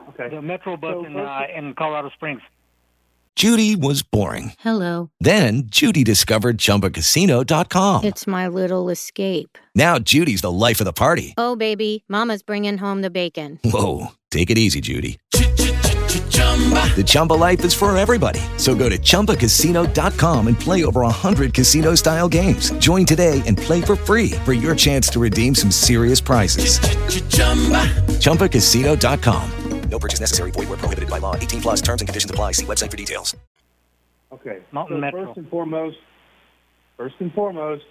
Okay. 0.09 0.35
The 0.35 0.41
Metro 0.41 0.77
bus 0.77 0.93
So 0.93 1.05
in 1.05 1.17
uh, 1.17 1.41
in 1.55 1.73
Colorado 1.75 2.09
Springs. 2.15 2.41
Judy 3.35 3.77
was 3.77 4.03
boring. 4.03 4.51
Hello. 4.59 5.09
Then 5.21 5.63
Judy 5.67 6.03
discovered 6.03 6.57
ChumbaCasino.com. 6.57 8.03
It's 8.03 8.27
my 8.27 8.47
little 8.49 8.89
escape. 8.89 9.57
Now 9.73 9.99
Judy's 9.99 10.41
the 10.41 10.51
life 10.51 10.81
of 10.81 10.85
the 10.85 10.91
party. 10.93 11.33
Oh, 11.37 11.55
baby, 11.55 12.03
Mama's 12.09 12.43
bringing 12.43 12.77
home 12.77 13.01
the 13.01 13.09
bacon. 13.09 13.57
Whoa, 13.63 14.07
take 14.31 14.49
it 14.49 14.57
easy, 14.57 14.81
Judy. 14.81 15.17
The 16.51 17.03
Chumba 17.03 17.33
life 17.33 17.63
is 17.65 17.73
for 17.73 17.95
everybody. 17.97 18.41
So 18.57 18.75
go 18.75 18.89
to 18.89 18.97
ChumbaCasino.com 18.97 20.47
and 20.47 20.59
play 20.59 20.83
over 20.83 21.01
100 21.01 21.53
casino-style 21.53 22.29
games. 22.29 22.71
Join 22.73 23.05
today 23.05 23.41
and 23.47 23.57
play 23.57 23.81
for 23.81 23.95
free 23.95 24.31
for 24.45 24.53
your 24.53 24.75
chance 24.75 25.07
to 25.09 25.19
redeem 25.19 25.55
some 25.55 25.71
serious 25.71 26.19
prizes. 26.19 26.79
ChumbaCasino.com. 28.19 29.51
No 29.89 29.99
purchase 29.99 30.19
necessary. 30.19 30.51
Void 30.51 30.69
where 30.69 30.77
prohibited 30.77 31.09
by 31.09 31.19
law. 31.19 31.35
18 31.35 31.61
plus 31.61 31.81
terms 31.81 32.01
and 32.01 32.07
conditions 32.07 32.31
apply. 32.31 32.53
See 32.53 32.65
website 32.65 32.89
for 32.89 32.97
details. 32.97 33.35
Okay. 34.31 34.59
Mountain 34.71 34.97
so 34.97 35.01
Metro. 35.01 35.25
first 35.25 35.37
and 35.37 35.49
foremost, 35.49 35.97
first 36.97 37.15
and 37.19 37.33
foremost, 37.33 37.83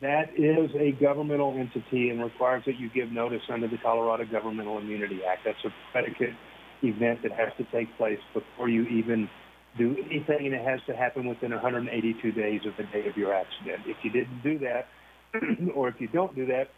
that 0.00 0.30
is 0.36 0.70
a 0.76 0.92
governmental 0.92 1.54
entity 1.58 2.10
and 2.10 2.22
requires 2.22 2.64
that 2.66 2.78
you 2.78 2.90
give 2.90 3.10
notice 3.10 3.42
under 3.48 3.66
the 3.66 3.78
Colorado 3.78 4.24
Governmental 4.30 4.78
Immunity 4.78 5.20
Act. 5.24 5.44
That's 5.44 5.64
a 5.64 5.72
predicate 5.90 6.34
event 6.82 7.22
that 7.22 7.32
has 7.32 7.52
to 7.58 7.64
take 7.64 7.94
place 7.96 8.18
before 8.34 8.68
you 8.68 8.84
even 8.84 9.28
do 9.76 9.96
anything, 10.06 10.46
and 10.46 10.54
it 10.54 10.64
has 10.64 10.80
to 10.86 10.96
happen 10.96 11.26
within 11.26 11.52
182 11.52 12.32
days 12.32 12.60
of 12.66 12.76
the 12.76 12.84
day 12.84 13.08
of 13.08 13.16
your 13.16 13.32
accident. 13.32 13.82
If 13.86 13.96
you 14.02 14.10
didn't 14.10 14.42
do 14.42 14.58
that, 14.58 14.88
or 15.74 15.88
if 15.88 16.00
you 16.00 16.08
don't 16.08 16.34
do 16.34 16.46
that, 16.46 16.70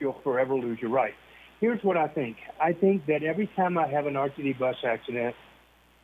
you'll 0.00 0.20
forever 0.24 0.54
lose 0.54 0.78
your 0.80 0.90
right. 0.90 1.14
Here's 1.60 1.82
what 1.82 1.96
I 1.96 2.08
think. 2.08 2.36
I 2.60 2.72
think 2.72 3.06
that 3.06 3.22
every 3.22 3.48
time 3.56 3.78
I 3.78 3.86
have 3.86 4.06
an 4.06 4.14
RTD 4.14 4.58
bus 4.58 4.76
accident, 4.84 5.34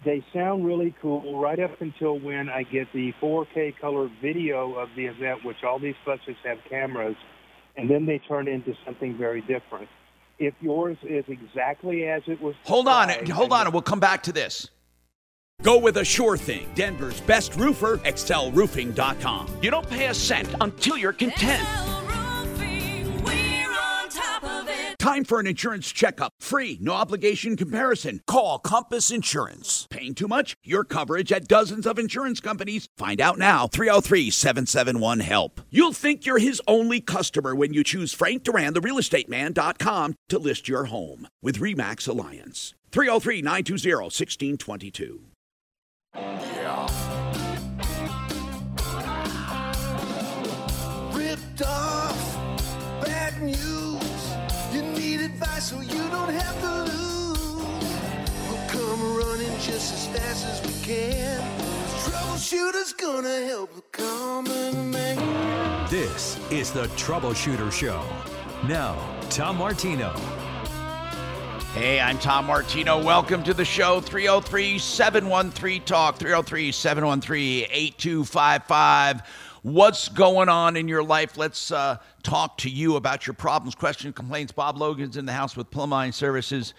they 0.04 0.24
sound 0.32 0.64
really 0.64 0.94
cool 1.02 1.38
right 1.38 1.58
up 1.58 1.80
until 1.80 2.18
when 2.18 2.48
I 2.48 2.62
get 2.62 2.90
the 2.94 3.12
4K 3.20 3.78
color 3.78 4.08
video 4.22 4.74
of 4.74 4.88
the 4.96 5.06
event, 5.06 5.44
which 5.44 5.62
all 5.62 5.78
these 5.78 5.96
buses 6.06 6.36
have 6.44 6.58
cameras, 6.70 7.16
and 7.76 7.90
then 7.90 8.06
they 8.06 8.18
turn 8.18 8.48
into 8.48 8.74
something 8.84 9.18
very 9.18 9.42
different. 9.42 9.88
If 10.40 10.54
yours 10.60 10.96
is 11.02 11.24
exactly 11.28 12.08
as 12.08 12.22
it 12.26 12.40
was, 12.40 12.54
Hold 12.64 12.88
on, 12.88 13.10
hold 13.26 13.52
on, 13.52 13.66
and 13.66 13.72
we'll 13.72 13.82
come 13.82 14.00
back 14.00 14.22
to 14.24 14.32
this. 14.32 14.68
Go 15.62 15.78
with 15.78 15.98
a 15.98 16.04
sure 16.04 16.38
thing. 16.38 16.66
Denver's 16.74 17.20
best 17.20 17.54
roofer, 17.56 17.98
excelroofing.com. 17.98 19.58
You 19.60 19.70
don't 19.70 19.88
pay 19.88 20.06
a 20.06 20.14
cent 20.14 20.48
until 20.62 20.96
you're 20.96 21.12
content. 21.12 21.89
Time 25.00 25.24
for 25.24 25.40
an 25.40 25.46
insurance 25.46 25.90
checkup. 25.90 26.34
Free, 26.40 26.76
no 26.78 26.92
obligation 26.92 27.56
comparison. 27.56 28.20
Call 28.26 28.58
Compass 28.58 29.10
Insurance. 29.10 29.86
Paying 29.88 30.14
too 30.14 30.28
much? 30.28 30.58
Your 30.62 30.84
coverage 30.84 31.32
at 31.32 31.48
dozens 31.48 31.86
of 31.86 31.98
insurance 31.98 32.38
companies. 32.38 32.86
Find 32.98 33.18
out 33.18 33.38
now. 33.38 33.66
303 33.66 34.28
771 34.28 35.20
HELP. 35.20 35.62
You'll 35.70 35.94
think 35.94 36.26
you're 36.26 36.36
his 36.38 36.60
only 36.68 37.00
customer 37.00 37.54
when 37.54 37.72
you 37.72 37.82
choose 37.82 38.12
Frank 38.12 38.42
Duran, 38.42 38.74
the 38.74 38.80
realestateman.com, 38.80 40.16
to 40.28 40.38
list 40.38 40.68
your 40.68 40.84
home 40.84 41.28
with 41.40 41.56
REMAX 41.60 42.06
Alliance. 42.06 42.74
303 42.92 43.40
920 43.40 43.94
1622. 43.94 45.20
ripped 46.70 47.09
fast 60.20 60.46
as 60.46 60.60
we 60.66 60.84
can. 60.84 61.40
Troubleshooter's 62.04 62.92
gonna 62.92 63.46
help 63.46 63.74
the 63.74 63.82
common 63.92 64.90
man. 64.90 65.90
This 65.90 66.38
is 66.50 66.70
the 66.70 66.86
Troubleshooter 66.88 67.72
Show. 67.72 68.04
Now, 68.68 68.96
Tom 69.30 69.56
Martino. 69.56 70.12
Hey, 71.74 72.00
I'm 72.00 72.18
Tom 72.18 72.46
Martino. 72.46 73.02
Welcome 73.02 73.42
to 73.44 73.54
the 73.54 73.64
show. 73.64 74.00
303 74.00 74.78
713 74.78 75.84
Talk, 75.84 76.18
303 76.18 76.72
713 76.72 77.66
8255. 77.70 79.22
What's 79.62 80.08
going 80.08 80.48
on 80.48 80.76
in 80.76 80.88
your 80.88 81.02
life? 81.02 81.36
Let's 81.36 81.70
uh, 81.70 81.98
talk 82.22 82.58
to 82.58 82.70
you 82.70 82.96
about 82.96 83.26
your 83.26 83.34
problems, 83.34 83.74
questions, 83.74 84.14
complaints. 84.14 84.52
Bob 84.52 84.78
Logan's 84.78 85.16
in 85.16 85.26
the 85.26 85.32
house 85.32 85.56
with 85.56 85.70
Plumbline 85.70 86.12
Services. 86.12 86.74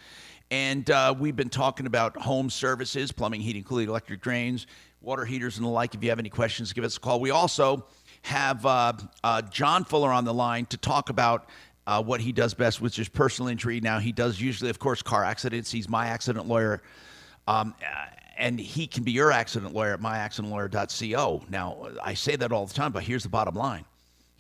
And 0.52 0.92
uh, 0.92 1.16
we've 1.18 1.36
been 1.36 1.50
talking 1.50 1.86
about 1.86 2.18
home 2.18 2.50
services, 2.50 3.14
plumbing, 3.14 3.40
heating, 3.40 3.64
cooling, 3.64 3.88
electric 3.88 4.20
drains, 4.20 4.68
water 5.00 5.24
heaters, 5.24 5.58
and 5.58 5.66
the 5.66 5.70
like. 5.70 5.96
If 5.96 6.04
you 6.04 6.10
have 6.10 6.20
any 6.20 6.30
questions, 6.30 6.74
give 6.74 6.84
us 6.84 6.98
a 6.98 7.00
call. 7.00 7.22
We 7.22 7.32
also 7.32 7.86
have 8.24 8.66
uh, 8.66 8.94
uh, 9.24 9.44
John 9.44 9.86
Fuller 9.86 10.12
on 10.12 10.26
the 10.26 10.34
line 10.34 10.66
to 10.68 10.78
talk 10.78 11.10
about 11.10 11.50
uh, 11.88 12.04
what 12.04 12.20
he 12.20 12.34
does 12.34 12.54
best, 12.54 12.82
which 12.82 13.00
is 13.00 13.08
personal 13.08 13.48
injury. 13.50 13.80
Now, 13.80 14.00
he 14.00 14.12
does 14.12 14.42
usually, 14.42 14.70
of 14.70 14.78
course, 14.78 15.02
car 15.02 15.24
accidents. 15.24 15.72
He's 15.72 15.88
my 15.88 16.08
accident 16.08 16.46
lawyer. 16.48 16.84
Um, 17.48 17.74
uh, 17.82 18.08
and 18.38 18.60
he 18.60 18.88
can 18.88 19.04
be 19.04 19.12
your 19.14 19.32
accident 19.32 19.74
lawyer 19.74 19.94
at 19.94 20.02
myaccidentlawyer.co. 20.02 21.44
Now, 21.50 21.88
I 22.04 22.14
say 22.14 22.36
that 22.36 22.52
all 22.52 22.66
the 22.66 22.74
time, 22.74 22.92
but 22.92 23.04
here's 23.04 23.24
the 23.24 23.30
bottom 23.30 23.56
line 23.56 23.86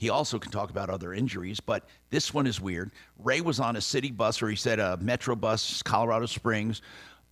He 0.01 0.09
also 0.09 0.39
can 0.39 0.51
talk 0.51 0.71
about 0.71 0.89
other 0.89 1.13
injuries, 1.13 1.59
but 1.59 1.87
this 2.09 2.33
one 2.33 2.47
is 2.47 2.59
weird. 2.59 2.89
Ray 3.19 3.39
was 3.39 3.59
on 3.59 3.75
a 3.75 3.81
city 3.81 4.09
bus, 4.09 4.41
or 4.41 4.49
he 4.49 4.55
said 4.55 4.79
a 4.79 4.97
metro 4.97 5.35
bus, 5.35 5.83
Colorado 5.83 6.25
Springs. 6.25 6.81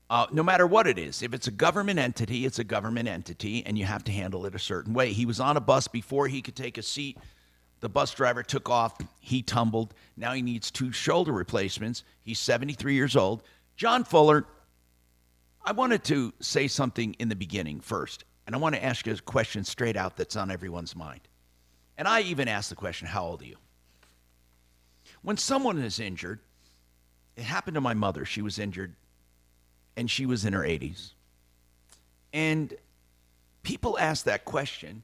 Uh, 0.08 0.28
no 0.32 0.44
matter 0.44 0.68
what 0.68 0.86
it 0.86 1.00
is, 1.00 1.24
if 1.24 1.34
it's 1.34 1.48
a 1.48 1.52
government 1.52 1.98
entity, 1.98 2.46
it's 2.46 2.60
a 2.60 2.64
government 2.64 3.10
entity, 3.10 3.66
and 3.66 3.76
you 3.76 3.86
have 3.86 4.04
to 4.04 4.12
handle 4.12 4.46
it 4.46 4.54
a 4.54 4.60
certain 4.60 4.94
way. 4.94 5.14
He 5.14 5.26
was 5.26 5.40
on 5.40 5.58
a 5.58 5.60
bus 5.60 5.88
before 5.88 6.28
he 6.28 6.44
could 6.44 6.56
take 6.56 6.78
a 6.78 6.84
seat. 6.84 7.18
The 7.80 7.90
bus 7.90 8.14
driver 8.14 8.44
took 8.44 8.70
off. 8.70 8.96
He 9.20 9.42
tumbled. 9.42 9.96
Now 10.16 10.34
he 10.34 10.44
needs 10.44 10.70
two 10.70 10.92
shoulder 10.92 11.32
replacements. 11.32 12.04
He's 12.22 12.38
73 12.38 12.94
years 12.94 13.16
old. 13.16 13.42
John 13.78 14.04
Fuller, 14.04 14.46
I 15.66 15.72
wanted 15.72 16.04
to 16.04 16.36
say 16.40 16.68
something 16.68 17.16
in 17.18 17.30
the 17.30 17.36
beginning 17.36 17.80
first, 17.80 18.26
and 18.46 18.56
I 18.56 18.60
want 18.60 18.76
to 18.76 18.86
ask 18.86 19.08
you 19.08 19.14
a 19.14 19.18
question 19.18 19.64
straight 19.64 19.98
out 19.98 20.18
that's 20.18 20.36
on 20.36 20.52
everyone's 20.52 20.96
mind. 20.96 21.29
And 22.00 22.08
I 22.08 22.22
even 22.22 22.48
asked 22.48 22.70
the 22.70 22.76
question, 22.76 23.08
How 23.08 23.26
old 23.26 23.42
are 23.42 23.46
you? 23.46 23.58
When 25.22 25.36
someone 25.36 25.78
is 25.80 26.00
injured, 26.00 26.40
it 27.36 27.44
happened 27.44 27.76
to 27.76 27.82
my 27.82 27.94
mother. 27.94 28.24
She 28.24 28.42
was 28.42 28.58
injured 28.58 28.96
and 29.98 30.10
she 30.10 30.26
was 30.26 30.46
in 30.46 30.54
her 30.54 30.62
80s. 30.62 31.12
And 32.32 32.74
people 33.64 34.00
ask 34.00 34.24
that 34.26 34.46
question. 34.46 35.04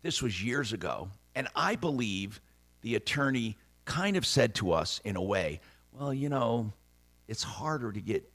This 0.00 0.22
was 0.22 0.42
years 0.42 0.72
ago. 0.72 1.10
And 1.34 1.48
I 1.54 1.76
believe 1.76 2.40
the 2.80 2.94
attorney 2.94 3.58
kind 3.84 4.16
of 4.16 4.24
said 4.24 4.54
to 4.54 4.72
us 4.72 5.02
in 5.04 5.16
a 5.16 5.22
way, 5.22 5.60
well, 5.92 6.14
you 6.14 6.30
know, 6.30 6.72
it's 7.28 7.42
harder 7.42 7.92
to 7.92 8.00
get 8.00 8.26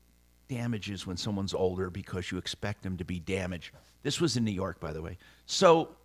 damages 0.48 1.08
when 1.08 1.18
someone's 1.18 1.56
older 1.56 1.90
because 1.90 2.32
you 2.32 2.38
expect 2.38 2.84
them 2.84 2.98
to 2.98 3.06
be 3.06 3.20
damaged. 3.20 3.72
This 4.04 4.22
was 4.22 4.38
in 4.38 4.44
New 4.44 4.52
York, 4.52 4.80
by 4.80 4.94
the 4.94 5.02
way. 5.02 5.18
So, 5.48 5.96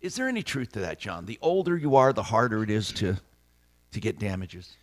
is 0.00 0.14
there 0.14 0.28
any 0.28 0.42
truth 0.42 0.72
to 0.72 0.80
that, 0.80 0.98
John? 0.98 1.26
The 1.26 1.38
older 1.42 1.76
you 1.76 1.96
are, 1.96 2.12
the 2.12 2.22
harder 2.22 2.62
it 2.62 2.70
is 2.70 2.92
to 2.94 3.16
to 3.92 4.00
get 4.00 4.18
damages. 4.18 4.76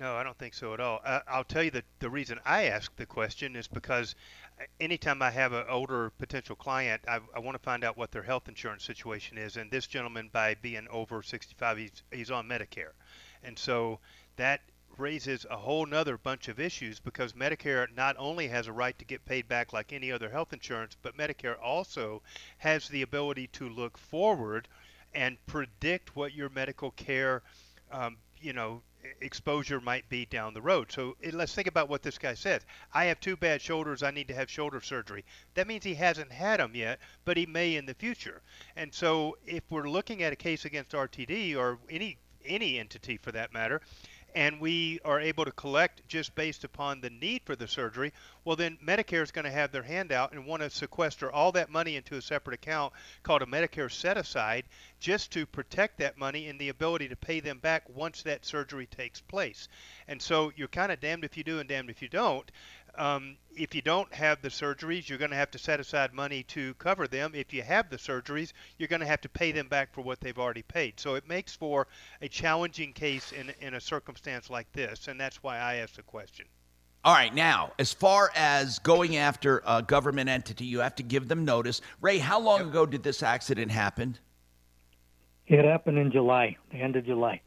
No, 0.00 0.16
I 0.16 0.22
don't 0.22 0.36
think 0.38 0.54
so 0.54 0.74
at 0.74 0.80
all. 0.80 1.00
I, 1.04 1.20
I'll 1.28 1.44
tell 1.44 1.62
you 1.62 1.70
that 1.72 1.84
the 2.00 2.10
reason 2.10 2.40
I 2.44 2.64
ask 2.64 2.94
the 2.96 3.06
question 3.06 3.54
is 3.54 3.68
because 3.68 4.16
uh, 4.58 4.64
anytime 4.80 5.22
I 5.22 5.30
have 5.30 5.52
an 5.52 5.66
older 5.68 6.10
potential 6.18 6.56
client, 6.56 7.02
I, 7.06 7.20
I 7.34 7.38
want 7.38 7.56
to 7.56 7.62
find 7.62 7.84
out 7.84 7.96
what 7.96 8.10
their 8.10 8.22
health 8.22 8.48
insurance 8.48 8.84
situation 8.84 9.38
is. 9.38 9.56
And 9.56 9.70
this 9.70 9.86
gentleman, 9.86 10.30
by 10.32 10.54
being 10.54 10.86
over 10.90 11.22
65, 11.22 11.78
he's, 11.78 12.02
he's 12.10 12.30
on 12.30 12.48
Medicare. 12.48 12.92
And 13.44 13.56
so 13.56 14.00
that 14.36 14.62
raises 14.98 15.46
a 15.50 15.56
whole 15.56 15.86
nother 15.86 16.18
bunch 16.18 16.48
of 16.48 16.60
issues 16.60 17.00
because 17.00 17.32
Medicare 17.32 17.86
not 17.94 18.16
only 18.18 18.48
has 18.48 18.66
a 18.66 18.72
right 18.72 18.98
to 18.98 19.04
get 19.04 19.24
paid 19.24 19.48
back 19.48 19.72
like 19.72 19.92
any 19.92 20.10
other 20.10 20.30
health 20.30 20.52
insurance, 20.52 20.96
but 21.02 21.16
Medicare 21.16 21.60
also 21.62 22.22
has 22.58 22.88
the 22.88 23.02
ability 23.02 23.46
to 23.48 23.68
look 23.68 23.98
forward 23.98 24.68
and 25.14 25.38
predict 25.46 26.16
what 26.16 26.34
your 26.34 26.48
medical 26.48 26.90
care, 26.92 27.42
um, 27.92 28.16
you 28.40 28.52
know, 28.52 28.82
exposure 29.20 29.80
might 29.80 30.08
be 30.08 30.26
down 30.26 30.54
the 30.54 30.62
road. 30.62 30.90
So 30.90 31.16
it, 31.20 31.34
let's 31.34 31.54
think 31.54 31.68
about 31.68 31.88
what 31.88 32.02
this 32.02 32.18
guy 32.18 32.34
says. 32.34 32.62
I 32.92 33.04
have 33.06 33.20
two 33.20 33.36
bad 33.36 33.60
shoulders. 33.60 34.02
I 34.02 34.10
need 34.10 34.28
to 34.28 34.34
have 34.34 34.50
shoulder 34.50 34.80
surgery. 34.80 35.24
That 35.54 35.66
means 35.66 35.84
he 35.84 35.94
hasn't 35.94 36.32
had 36.32 36.60
them 36.60 36.74
yet, 36.74 36.98
but 37.24 37.36
he 37.36 37.46
may 37.46 37.76
in 37.76 37.86
the 37.86 37.94
future. 37.94 38.42
And 38.76 38.92
so 38.92 39.36
if 39.46 39.62
we're 39.70 39.88
looking 39.88 40.22
at 40.22 40.32
a 40.32 40.36
case 40.36 40.64
against 40.64 40.92
RTD 40.92 41.56
or 41.56 41.78
any 41.90 42.18
any 42.46 42.78
entity 42.78 43.16
for 43.16 43.32
that 43.32 43.54
matter, 43.54 43.80
and 44.34 44.60
we 44.60 44.98
are 45.04 45.20
able 45.20 45.44
to 45.44 45.52
collect 45.52 46.06
just 46.08 46.34
based 46.34 46.64
upon 46.64 47.00
the 47.00 47.10
need 47.10 47.42
for 47.44 47.54
the 47.54 47.68
surgery, 47.68 48.12
well, 48.44 48.56
then 48.56 48.76
Medicare 48.84 49.22
is 49.22 49.30
going 49.30 49.44
to 49.44 49.50
have 49.50 49.70
their 49.70 49.82
hand 49.82 50.12
out 50.12 50.32
and 50.32 50.44
want 50.44 50.62
to 50.62 50.70
sequester 50.70 51.30
all 51.30 51.52
that 51.52 51.70
money 51.70 51.96
into 51.96 52.16
a 52.16 52.22
separate 52.22 52.54
account 52.54 52.92
called 53.22 53.42
a 53.42 53.46
Medicare 53.46 53.90
set 53.90 54.16
aside 54.16 54.64
just 54.98 55.32
to 55.32 55.46
protect 55.46 55.98
that 55.98 56.18
money 56.18 56.48
and 56.48 56.58
the 56.58 56.68
ability 56.68 57.08
to 57.08 57.16
pay 57.16 57.40
them 57.40 57.58
back 57.58 57.84
once 57.88 58.22
that 58.22 58.44
surgery 58.44 58.86
takes 58.86 59.20
place. 59.20 59.68
And 60.08 60.20
so 60.20 60.52
you're 60.56 60.68
kind 60.68 60.90
of 60.90 61.00
damned 61.00 61.24
if 61.24 61.36
you 61.36 61.44
do 61.44 61.60
and 61.60 61.68
damned 61.68 61.90
if 61.90 62.02
you 62.02 62.08
don't. 62.08 62.50
Um, 62.96 63.36
if 63.56 63.74
you 63.74 63.82
don't 63.82 64.12
have 64.12 64.42
the 64.42 64.48
surgeries, 64.48 65.08
you're 65.08 65.18
going 65.18 65.30
to 65.30 65.36
have 65.36 65.50
to 65.52 65.58
set 65.58 65.80
aside 65.80 66.12
money 66.12 66.42
to 66.44 66.74
cover 66.74 67.06
them. 67.06 67.32
If 67.34 67.52
you 67.52 67.62
have 67.62 67.90
the 67.90 67.96
surgeries, 67.96 68.52
you're 68.78 68.88
going 68.88 69.00
to 69.00 69.06
have 69.06 69.20
to 69.22 69.28
pay 69.28 69.52
them 69.52 69.68
back 69.68 69.92
for 69.92 70.00
what 70.00 70.20
they've 70.20 70.38
already 70.38 70.62
paid. 70.62 70.98
So 70.98 71.14
it 71.14 71.28
makes 71.28 71.54
for 71.54 71.86
a 72.22 72.28
challenging 72.28 72.92
case 72.92 73.32
in, 73.32 73.52
in 73.60 73.74
a 73.74 73.80
circumstance 73.80 74.50
like 74.50 74.70
this, 74.72 75.08
and 75.08 75.20
that's 75.20 75.42
why 75.42 75.58
I 75.58 75.76
asked 75.76 75.96
the 75.96 76.02
question. 76.02 76.46
All 77.04 77.12
right, 77.12 77.34
now, 77.34 77.72
as 77.78 77.92
far 77.92 78.30
as 78.34 78.78
going 78.78 79.16
after 79.18 79.62
a 79.66 79.82
government 79.82 80.30
entity, 80.30 80.64
you 80.64 80.80
have 80.80 80.94
to 80.94 81.02
give 81.02 81.28
them 81.28 81.44
notice. 81.44 81.82
Ray, 82.00 82.18
how 82.18 82.40
long 82.40 82.62
ago 82.62 82.86
did 82.86 83.02
this 83.02 83.22
accident 83.22 83.70
happen? 83.70 84.16
It 85.46 85.64
happened 85.64 85.98
in 85.98 86.10
July, 86.10 86.56
the 86.70 86.78
end 86.78 86.96
of 86.96 87.04
July. 87.04 87.42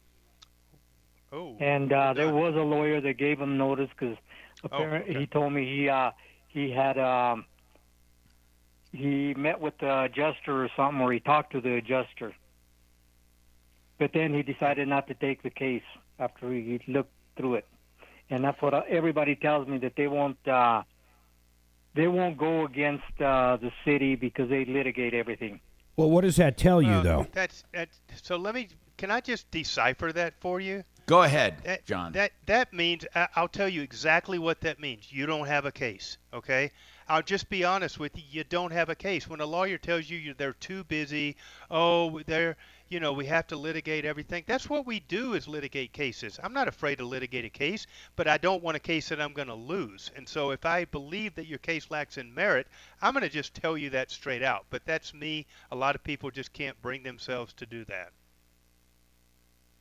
Oh. 1.32 1.56
And 1.58 1.92
uh, 1.92 2.12
there 2.14 2.32
was 2.32 2.54
a 2.54 2.62
lawyer 2.62 3.00
that 3.00 3.18
gave 3.18 3.40
him 3.40 3.58
notice 3.58 3.90
because 3.90 4.16
Oh, 4.64 4.66
apparently 4.66 5.14
he 5.14 5.26
told 5.26 5.52
me 5.52 5.64
he 5.64 5.88
uh, 5.88 6.10
he 6.48 6.70
had 6.70 6.98
um, 6.98 7.44
he 8.92 9.34
met 9.34 9.60
with 9.60 9.78
the 9.78 10.02
adjuster 10.02 10.64
or 10.64 10.68
something, 10.76 11.00
or 11.00 11.12
he 11.12 11.20
talked 11.20 11.52
to 11.52 11.60
the 11.60 11.74
adjuster. 11.74 12.34
But 13.98 14.12
then 14.12 14.32
he 14.32 14.42
decided 14.42 14.88
not 14.88 15.08
to 15.08 15.14
take 15.14 15.42
the 15.42 15.50
case 15.50 15.82
after 16.18 16.52
he 16.52 16.80
looked 16.86 17.12
through 17.36 17.56
it, 17.56 17.66
and 18.30 18.44
that's 18.44 18.60
what 18.62 18.74
uh, 18.74 18.82
everybody 18.88 19.36
tells 19.36 19.68
me 19.68 19.78
that 19.78 19.94
they 19.96 20.08
won't 20.08 20.38
uh, 20.46 20.82
they 21.94 22.08
won't 22.08 22.38
go 22.38 22.64
against 22.64 23.20
uh, 23.20 23.56
the 23.56 23.72
city 23.84 24.14
because 24.14 24.48
they 24.48 24.64
litigate 24.64 25.14
everything. 25.14 25.60
Well, 25.96 26.10
what 26.10 26.20
does 26.20 26.36
that 26.36 26.56
tell 26.56 26.80
you, 26.80 26.90
Well, 26.90 27.02
though? 27.02 27.26
That's, 27.32 27.64
that's 27.74 27.98
so. 28.22 28.36
Let 28.36 28.54
me. 28.54 28.68
Can 28.96 29.10
I 29.10 29.20
just 29.20 29.50
decipher 29.50 30.12
that 30.12 30.34
for 30.40 30.60
you? 30.60 30.84
Go 31.08 31.22
ahead, 31.22 31.62
That, 31.64 31.86
John. 31.86 32.12
That 32.12 32.32
that 32.44 32.74
means 32.74 33.06
I'll 33.34 33.48
tell 33.48 33.68
you 33.68 33.80
exactly 33.80 34.38
what 34.38 34.60
that 34.60 34.78
means. 34.78 35.10
You 35.10 35.24
don't 35.24 35.46
have 35.46 35.64
a 35.64 35.72
case, 35.72 36.18
okay? 36.34 36.70
I'll 37.08 37.22
just 37.22 37.48
be 37.48 37.64
honest 37.64 37.98
with 37.98 38.14
you. 38.14 38.24
You 38.30 38.44
don't 38.44 38.72
have 38.72 38.90
a 38.90 38.94
case. 38.94 39.26
When 39.26 39.40
a 39.40 39.46
lawyer 39.46 39.78
tells 39.78 40.10
you 40.10 40.18
you- 40.18 40.34
they're 40.34 40.52
too 40.52 40.84
busy, 40.84 41.36
oh, 41.70 42.20
they're, 42.26 42.58
you 42.90 43.00
know, 43.00 43.14
we 43.14 43.24
have 43.24 43.46
to 43.46 43.56
litigate 43.56 44.04
everything. 44.04 44.44
That's 44.46 44.68
what 44.68 44.84
we 44.84 45.00
do 45.00 45.32
is 45.32 45.48
litigate 45.48 45.94
cases. 45.94 46.38
I'm 46.42 46.52
not 46.52 46.68
afraid 46.68 46.98
to 46.98 47.06
litigate 47.06 47.46
a 47.46 47.48
case, 47.48 47.86
but 48.14 48.28
I 48.28 48.36
don't 48.36 48.62
want 48.62 48.76
a 48.76 48.80
case 48.80 49.08
that 49.08 49.18
I'm 49.18 49.32
going 49.32 49.48
to 49.48 49.54
lose. 49.54 50.10
And 50.14 50.28
so 50.28 50.50
if 50.50 50.66
I 50.66 50.84
believe 50.84 51.34
that 51.36 51.46
your 51.46 51.58
case 51.60 51.90
lacks 51.90 52.18
in 52.18 52.34
merit, 52.34 52.66
I'm 53.00 53.14
going 53.14 53.22
to 53.22 53.30
just 53.30 53.54
tell 53.54 53.78
you 53.78 53.88
that 53.90 54.10
straight 54.10 54.42
out. 54.42 54.66
But 54.68 54.84
that's 54.84 55.14
me. 55.14 55.46
A 55.70 55.76
lot 55.76 55.94
of 55.94 56.04
people 56.04 56.30
just 56.30 56.52
can't 56.52 56.80
bring 56.82 57.02
themselves 57.02 57.54
to 57.54 57.64
do 57.64 57.86
that. 57.86 58.12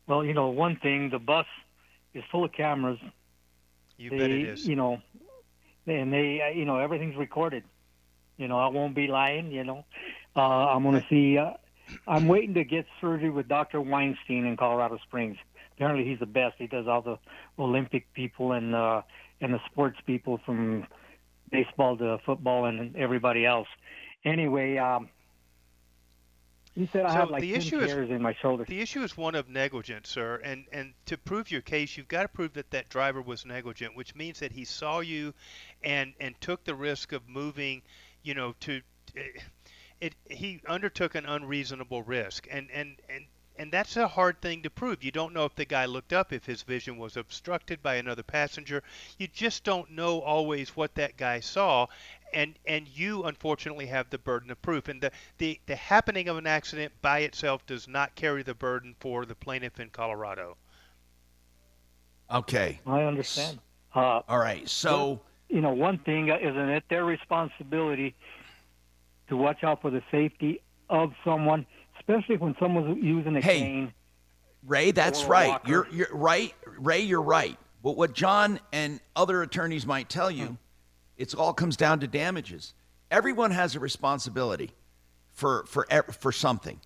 Well, 0.07 0.23
you 0.23 0.33
know, 0.33 0.47
one 0.49 0.77
thing 0.77 1.09
the 1.09 1.19
bus 1.19 1.45
is 2.13 2.23
full 2.31 2.45
of 2.45 2.53
cameras. 2.53 2.99
You 3.97 4.09
they, 4.09 4.17
bet 4.17 4.29
it 4.31 4.49
is. 4.49 4.67
You 4.67 4.75
know, 4.75 5.01
and 5.85 6.11
they, 6.11 6.41
uh, 6.41 6.57
you 6.57 6.65
know, 6.65 6.79
everything's 6.79 7.15
recorded. 7.15 7.63
You 8.37 8.47
know, 8.47 8.59
I 8.59 8.67
won't 8.67 8.95
be 8.95 9.07
lying. 9.07 9.51
You 9.51 9.63
know, 9.63 9.85
uh, 10.35 10.41
I'm 10.41 10.83
going 10.83 11.01
to 11.01 11.07
see. 11.09 11.37
Uh, 11.37 11.53
I'm 12.07 12.27
waiting 12.27 12.53
to 12.55 12.63
get 12.63 12.85
surgery 12.99 13.29
with 13.29 13.47
Dr. 13.47 13.81
Weinstein 13.81 14.45
in 14.45 14.57
Colorado 14.57 14.97
Springs. 15.03 15.37
Apparently, 15.75 16.05
he's 16.05 16.19
the 16.19 16.25
best. 16.25 16.55
He 16.57 16.67
does 16.67 16.87
all 16.87 17.01
the 17.01 17.17
Olympic 17.59 18.11
people 18.13 18.51
and 18.51 18.75
uh, 18.75 19.01
and 19.41 19.53
the 19.53 19.59
sports 19.69 19.97
people 20.05 20.39
from 20.45 20.87
baseball 21.51 21.97
to 21.97 22.17
football 22.25 22.65
and 22.65 22.95
everybody 22.95 23.45
else. 23.45 23.67
Anyway, 24.25 24.77
um, 24.77 25.09
he 26.77 26.87
said 26.93 27.05
I 27.05 27.09
So 27.09 27.15
have 27.15 27.29
like 27.31 27.41
the 27.41 27.51
10 27.53 27.61
issue 27.61 27.79
is- 27.79 28.09
in 28.11 28.21
my 28.21 28.33
shoulder. 28.33 28.63
The 28.65 28.79
issue 28.81 29.01
is 29.03 29.17
one 29.17 29.33
of 29.35 29.49
negligence, 29.49 30.09
sir, 30.09 30.35
and 30.43 30.65
and 30.71 30.93
to 31.07 31.17
prove 31.17 31.49
your 31.51 31.61
case, 31.61 31.97
you've 31.97 32.07
got 32.07 32.21
to 32.23 32.27
prove 32.27 32.53
that 32.53 32.69
that 32.71 32.89
driver 32.89 33.21
was 33.21 33.45
negligent, 33.45 33.95
which 33.95 34.13
means 34.15 34.39
that 34.39 34.51
he 34.51 34.63
saw 34.65 34.99
you, 34.99 35.33
and 35.83 36.13
and 36.19 36.39
took 36.39 36.63
the 36.65 36.75
risk 36.75 37.11
of 37.13 37.27
moving, 37.27 37.81
you 38.23 38.33
know, 38.35 38.53
to, 38.61 38.81
eh, 39.15 39.21
it 40.01 40.13
he 40.29 40.61
undertook 40.67 41.15
an 41.15 41.25
unreasonable 41.25 42.03
risk, 42.03 42.47
and 42.49 42.69
and 42.71 42.97
and. 43.09 43.25
And 43.59 43.71
that's 43.71 43.97
a 43.97 44.07
hard 44.07 44.39
thing 44.39 44.61
to 44.61 44.69
prove. 44.69 45.03
You 45.03 45.09
don't 45.09 45.33
know 45.33 45.45
if 45.45 45.55
the 45.55 45.65
guy 45.65 45.87
looked 45.87 46.13
up, 46.13 46.31
if 46.31 46.45
his 46.45 46.61
vision 46.61 46.97
was 46.99 47.17
obstructed 47.17 47.81
by 47.81 47.95
another 47.95 48.21
passenger. 48.21 48.83
You 49.17 49.27
just 49.27 49.63
don't 49.63 49.89
know 49.89 50.21
always 50.21 50.75
what 50.75 50.93
that 50.93 51.17
guy 51.17 51.39
saw, 51.39 51.87
and 52.33 52.55
and 52.65 52.87
you 52.87 53.23
unfortunately 53.23 53.87
have 53.87 54.09
the 54.09 54.17
burden 54.17 54.51
of 54.51 54.61
proof. 54.61 54.87
And 54.87 55.01
the, 55.01 55.11
the, 55.37 55.59
the 55.65 55.75
happening 55.75 56.27
of 56.27 56.37
an 56.37 56.47
accident 56.47 56.93
by 57.01 57.19
itself 57.19 57.65
does 57.65 57.87
not 57.87 58.15
carry 58.15 58.43
the 58.43 58.53
burden 58.53 58.95
for 58.99 59.25
the 59.25 59.35
plaintiff 59.35 59.79
in 59.79 59.89
Colorado. 59.89 60.57
Okay. 62.31 62.79
I 62.85 63.03
understand. 63.03 63.59
Uh, 63.95 64.21
All 64.27 64.39
right. 64.39 64.67
So, 64.67 65.21
you 65.49 65.61
know, 65.61 65.71
one 65.71 65.97
thing 65.99 66.29
uh, 66.29 66.37
isn't 66.37 66.69
it 66.69 66.83
their 66.89 67.05
responsibility 67.05 68.15
to 69.29 69.37
watch 69.37 69.63
out 69.63 69.81
for 69.81 69.89
the 69.89 70.01
safety 70.11 70.61
of 70.89 71.13
someone, 71.23 71.65
especially 71.99 72.37
when 72.37 72.55
someone's 72.59 73.01
using 73.01 73.35
a 73.35 73.41
Hey, 73.41 73.59
cane. 73.59 73.93
Ray, 74.65 74.91
that's 74.91 75.23
right. 75.25 75.49
walker. 75.49 75.69
You're 75.69 75.87
you're 75.91 76.07
right. 76.11 76.53
Ray, 76.79 77.01
you're 77.01 77.21
right. 77.21 77.57
But 77.83 77.95
what 77.95 78.13
John 78.13 78.59
and 78.73 78.99
other 79.15 79.41
attorneys 79.41 79.85
might 79.85 80.09
tell 80.09 80.29
you, 80.29 80.57
it's 81.17 81.33
all 81.33 81.53
comes 81.53 81.77
down 81.77 81.99
to 82.01 82.07
damages. 82.07 82.73
Everyone 83.09 83.51
has 83.51 83.75
a 83.75 83.79
responsibility 83.79 84.71
for 85.31 85.65
for 85.67 85.87
for 86.11 86.31
something. 86.31 86.79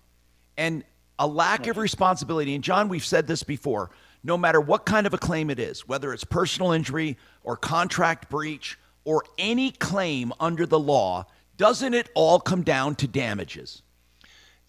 And 0.56 0.84
a 1.18 1.26
lack 1.26 1.66
of 1.66 1.76
responsibility. 1.76 2.54
And 2.54 2.64
John, 2.64 2.88
we've 2.88 3.04
said 3.04 3.26
this 3.26 3.42
before. 3.42 3.90
No 4.24 4.36
matter 4.36 4.60
what 4.60 4.86
kind 4.86 5.06
of 5.06 5.14
a 5.14 5.18
claim 5.18 5.50
it 5.50 5.58
is, 5.58 5.86
whether 5.86 6.12
it's 6.12 6.24
personal 6.24 6.72
injury 6.72 7.16
or 7.42 7.56
contract 7.56 8.30
breach 8.30 8.78
or 9.04 9.24
any 9.36 9.72
claim 9.72 10.32
under 10.38 10.64
the 10.64 10.78
law, 10.78 11.26
doesn't 11.56 11.94
it 11.94 12.08
all 12.14 12.38
come 12.38 12.62
down 12.62 12.94
to 12.96 13.08
damages? 13.08 13.82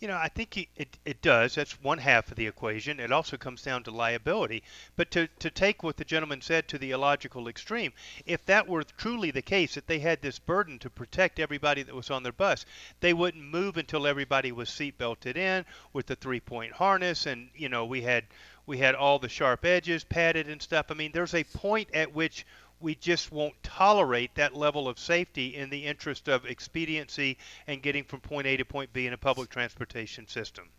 You 0.03 0.09
know, 0.09 0.17
I 0.17 0.27
think 0.27 0.57
it, 0.57 0.97
it, 1.05 1.21
does. 1.21 1.55
That's 1.55 1.81
one 1.81 1.99
half 1.99 2.29
of 2.29 2.35
the 2.35 2.45
equation. 2.45 2.99
It 2.99 3.13
also 3.13 3.37
comes 3.37 3.61
down 3.61 3.83
to 3.83 3.91
liability. 3.91 4.61
But 4.97 5.11
to, 5.11 5.27
to 5.39 5.49
take 5.49 5.81
what 5.81 5.95
the 5.95 6.03
gentleman 6.03 6.41
said 6.41 6.67
to 6.67 6.77
the 6.77 6.91
illogical 6.91 7.47
extreme, 7.47 7.93
if 8.25 8.45
that 8.47 8.67
were 8.67 8.83
truly 8.83 9.31
the 9.31 9.41
case, 9.41 9.75
that 9.75 9.87
they 9.87 9.99
had 9.99 10.21
this 10.21 10.39
burden 10.39 10.77
to 10.79 10.89
protect 10.89 11.39
everybody 11.39 11.83
that 11.83 11.95
was 11.95 12.11
on 12.11 12.21
their 12.21 12.33
bus, 12.33 12.65
they 12.99 13.13
wouldn't 13.13 13.45
move 13.45 13.77
until 13.77 14.05
everybody 14.05 14.51
was 14.51 14.69
seat 14.69 14.97
belted 14.97 15.37
in 15.37 15.63
with 15.93 16.07
the 16.07 16.17
three 16.17 16.41
point 16.41 16.73
harness 16.73 17.25
and, 17.25 17.49
you 17.55 17.69
know, 17.69 17.85
we 17.85 18.01
had 18.01 18.25
we 18.65 18.79
had 18.79 18.95
all 18.95 19.19
the 19.19 19.29
sharp 19.29 19.63
edges 19.63 20.03
padded 20.03 20.49
and 20.49 20.61
stuff. 20.61 20.87
I 20.89 20.93
mean, 20.93 21.11
there's 21.13 21.33
a 21.33 21.43
point 21.43 21.89
at 21.93 22.13
which 22.13 22.45
we 22.83 22.95
just 22.95 23.31
won't 23.31 23.55
tolerate 23.63 24.35
that 24.35 24.55
level 24.55 24.89
of 24.89 24.99
safety 24.99 25.55
in 25.55 25.69
the 25.69 25.85
interest 25.85 26.27
of 26.27 26.45
expediency 26.45 27.37
and 27.65 27.81
getting 27.81 28.03
from 28.03 28.19
point 28.19 28.45
A 28.45 28.57
to 28.57 28.65
point 28.65 28.91
B 28.91 29.07
in 29.07 29.13
a 29.13 29.17
public 29.17 29.49
transportation 29.49 30.27
system. 30.27 30.69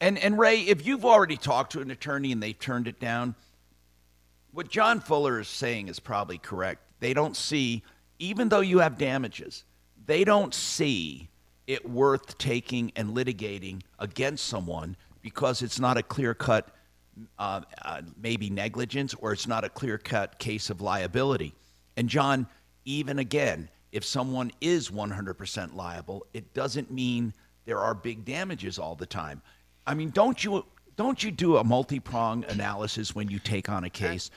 And 0.00 0.18
and 0.18 0.38
Ray, 0.38 0.60
if 0.60 0.86
you've 0.86 1.04
already 1.04 1.36
talked 1.36 1.72
to 1.72 1.80
an 1.80 1.90
attorney 1.90 2.30
and 2.30 2.42
they've 2.42 2.58
turned 2.58 2.86
it 2.86 3.00
down, 3.00 3.34
what 4.52 4.68
John 4.68 5.00
Fuller 5.00 5.40
is 5.40 5.48
saying 5.48 5.88
is 5.88 5.98
probably 5.98 6.38
correct. 6.38 6.80
They 7.00 7.12
don't 7.12 7.36
see, 7.36 7.82
even 8.18 8.48
though 8.48 8.60
you 8.60 8.78
have 8.78 8.96
damages, 8.96 9.64
they 10.06 10.22
don't 10.22 10.54
see 10.54 11.28
it 11.66 11.88
worth 11.88 12.38
taking 12.38 12.92
and 12.94 13.10
litigating 13.16 13.82
against 13.98 14.46
someone 14.46 14.96
because 15.22 15.62
it's 15.62 15.80
not 15.80 15.96
a 15.96 16.02
clear 16.02 16.34
cut 16.34 16.68
uh, 17.38 17.60
uh, 17.82 18.02
maybe 18.20 18.50
negligence 18.50 19.14
or 19.14 19.32
it's 19.32 19.46
not 19.46 19.64
a 19.64 19.68
clear 19.68 19.98
cut 19.98 20.38
case 20.38 20.70
of 20.70 20.80
liability. 20.80 21.54
And 21.96 22.08
John, 22.08 22.46
even 22.84 23.18
again, 23.18 23.68
if 23.92 24.04
someone 24.04 24.50
is 24.60 24.90
100% 24.90 25.74
liable, 25.74 26.26
it 26.34 26.52
doesn't 26.54 26.90
mean 26.90 27.32
there 27.64 27.78
are 27.78 27.94
big 27.94 28.24
damages 28.24 28.78
all 28.78 28.94
the 28.94 29.06
time. 29.06 29.40
I 29.86 29.94
mean, 29.94 30.10
don't 30.10 30.42
you 30.42 30.64
don't 30.96 31.22
you 31.22 31.30
do 31.30 31.58
a 31.58 31.64
multi-prong 31.64 32.44
analysis 32.48 33.14
when 33.14 33.28
you 33.28 33.38
take 33.38 33.68
on 33.68 33.84
a 33.84 33.90
case? 33.90 34.30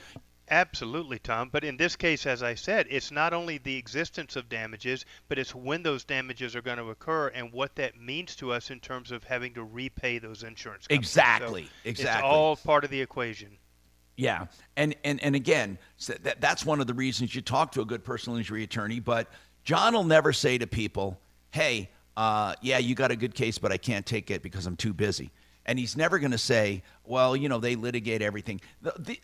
Absolutely, 0.50 1.20
Tom. 1.20 1.48
But 1.48 1.62
in 1.62 1.76
this 1.76 1.94
case, 1.94 2.26
as 2.26 2.42
I 2.42 2.54
said, 2.54 2.86
it's 2.90 3.12
not 3.12 3.32
only 3.32 3.58
the 3.58 3.76
existence 3.76 4.34
of 4.34 4.48
damages, 4.48 5.04
but 5.28 5.38
it's 5.38 5.54
when 5.54 5.84
those 5.84 6.02
damages 6.02 6.56
are 6.56 6.62
going 6.62 6.78
to 6.78 6.90
occur 6.90 7.28
and 7.28 7.52
what 7.52 7.76
that 7.76 8.00
means 8.00 8.34
to 8.36 8.52
us 8.52 8.70
in 8.70 8.80
terms 8.80 9.12
of 9.12 9.22
having 9.22 9.54
to 9.54 9.62
repay 9.62 10.18
those 10.18 10.42
insurance 10.42 10.88
companies. 10.88 11.08
Exactly. 11.08 11.64
So 11.64 11.70
exactly. 11.84 12.18
It's 12.18 12.34
all 12.34 12.56
part 12.56 12.82
of 12.84 12.90
the 12.90 13.00
equation. 13.00 13.56
Yeah, 14.16 14.46
and 14.76 14.94
and 15.04 15.22
and 15.22 15.34
again, 15.34 15.78
so 15.96 16.14
that 16.24 16.40
that's 16.40 16.66
one 16.66 16.80
of 16.80 16.86
the 16.86 16.94
reasons 16.94 17.34
you 17.34 17.40
talk 17.40 17.72
to 17.72 17.80
a 17.80 17.84
good 17.86 18.04
personal 18.04 18.36
injury 18.36 18.64
attorney. 18.64 19.00
But 19.00 19.28
John 19.64 19.94
will 19.94 20.04
never 20.04 20.32
say 20.32 20.58
to 20.58 20.66
people, 20.66 21.18
"Hey, 21.52 21.90
uh, 22.16 22.54
yeah, 22.60 22.78
you 22.78 22.94
got 22.94 23.12
a 23.12 23.16
good 23.16 23.34
case, 23.34 23.56
but 23.56 23.72
I 23.72 23.78
can't 23.78 24.04
take 24.04 24.30
it 24.30 24.42
because 24.42 24.66
I'm 24.66 24.76
too 24.76 24.92
busy." 24.92 25.30
And 25.64 25.78
he's 25.78 25.96
never 25.96 26.18
going 26.18 26.32
to 26.32 26.38
say, 26.38 26.82
"Well, 27.04 27.34
you 27.34 27.48
know, 27.48 27.60
they 27.60 27.76
litigate 27.76 28.20
everything." 28.20 28.60
The, 28.82 28.92
the, 28.98 29.20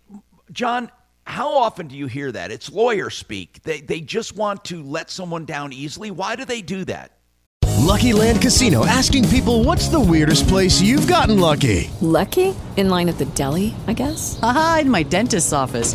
John, 0.53 0.90
how 1.27 1.59
often 1.59 1.89
do 1.89 1.97
you 1.97 2.07
hear 2.07 2.32
that? 2.32 2.51
It's 2.51 2.70
lawyer 2.70 3.11
speak. 3.11 3.62
They 3.65 3.81
they 3.81 4.01
just 4.01 4.36
want 4.36 4.65
to 4.66 4.82
let 4.82 5.11
someone 5.11 5.44
down 5.44 5.73
easily. 5.73 6.11
Why 6.11 6.36
do 6.36 6.44
they 6.44 6.62
do 6.62 6.85
that? 6.86 7.11
Lucky 7.78 8.12
Land 8.12 8.40
Casino 8.40 8.86
asking 8.86 9.28
people 9.28 9.62
what's 9.65 9.89
the 9.89 10.01
weirdest 10.01 10.48
place 10.48 10.81
you've 10.81 11.07
gotten 11.07 11.39
lucky? 11.39 11.90
Lucky? 12.01 12.55
In 12.77 12.89
line 12.89 13.09
at 13.09 13.19
the 13.19 13.27
deli, 13.27 13.74
I 13.86 13.93
guess? 13.93 14.39
Aha, 14.43 14.78
in 14.82 14.90
my 14.90 15.03
dentist's 15.03 15.53
office. 15.53 15.94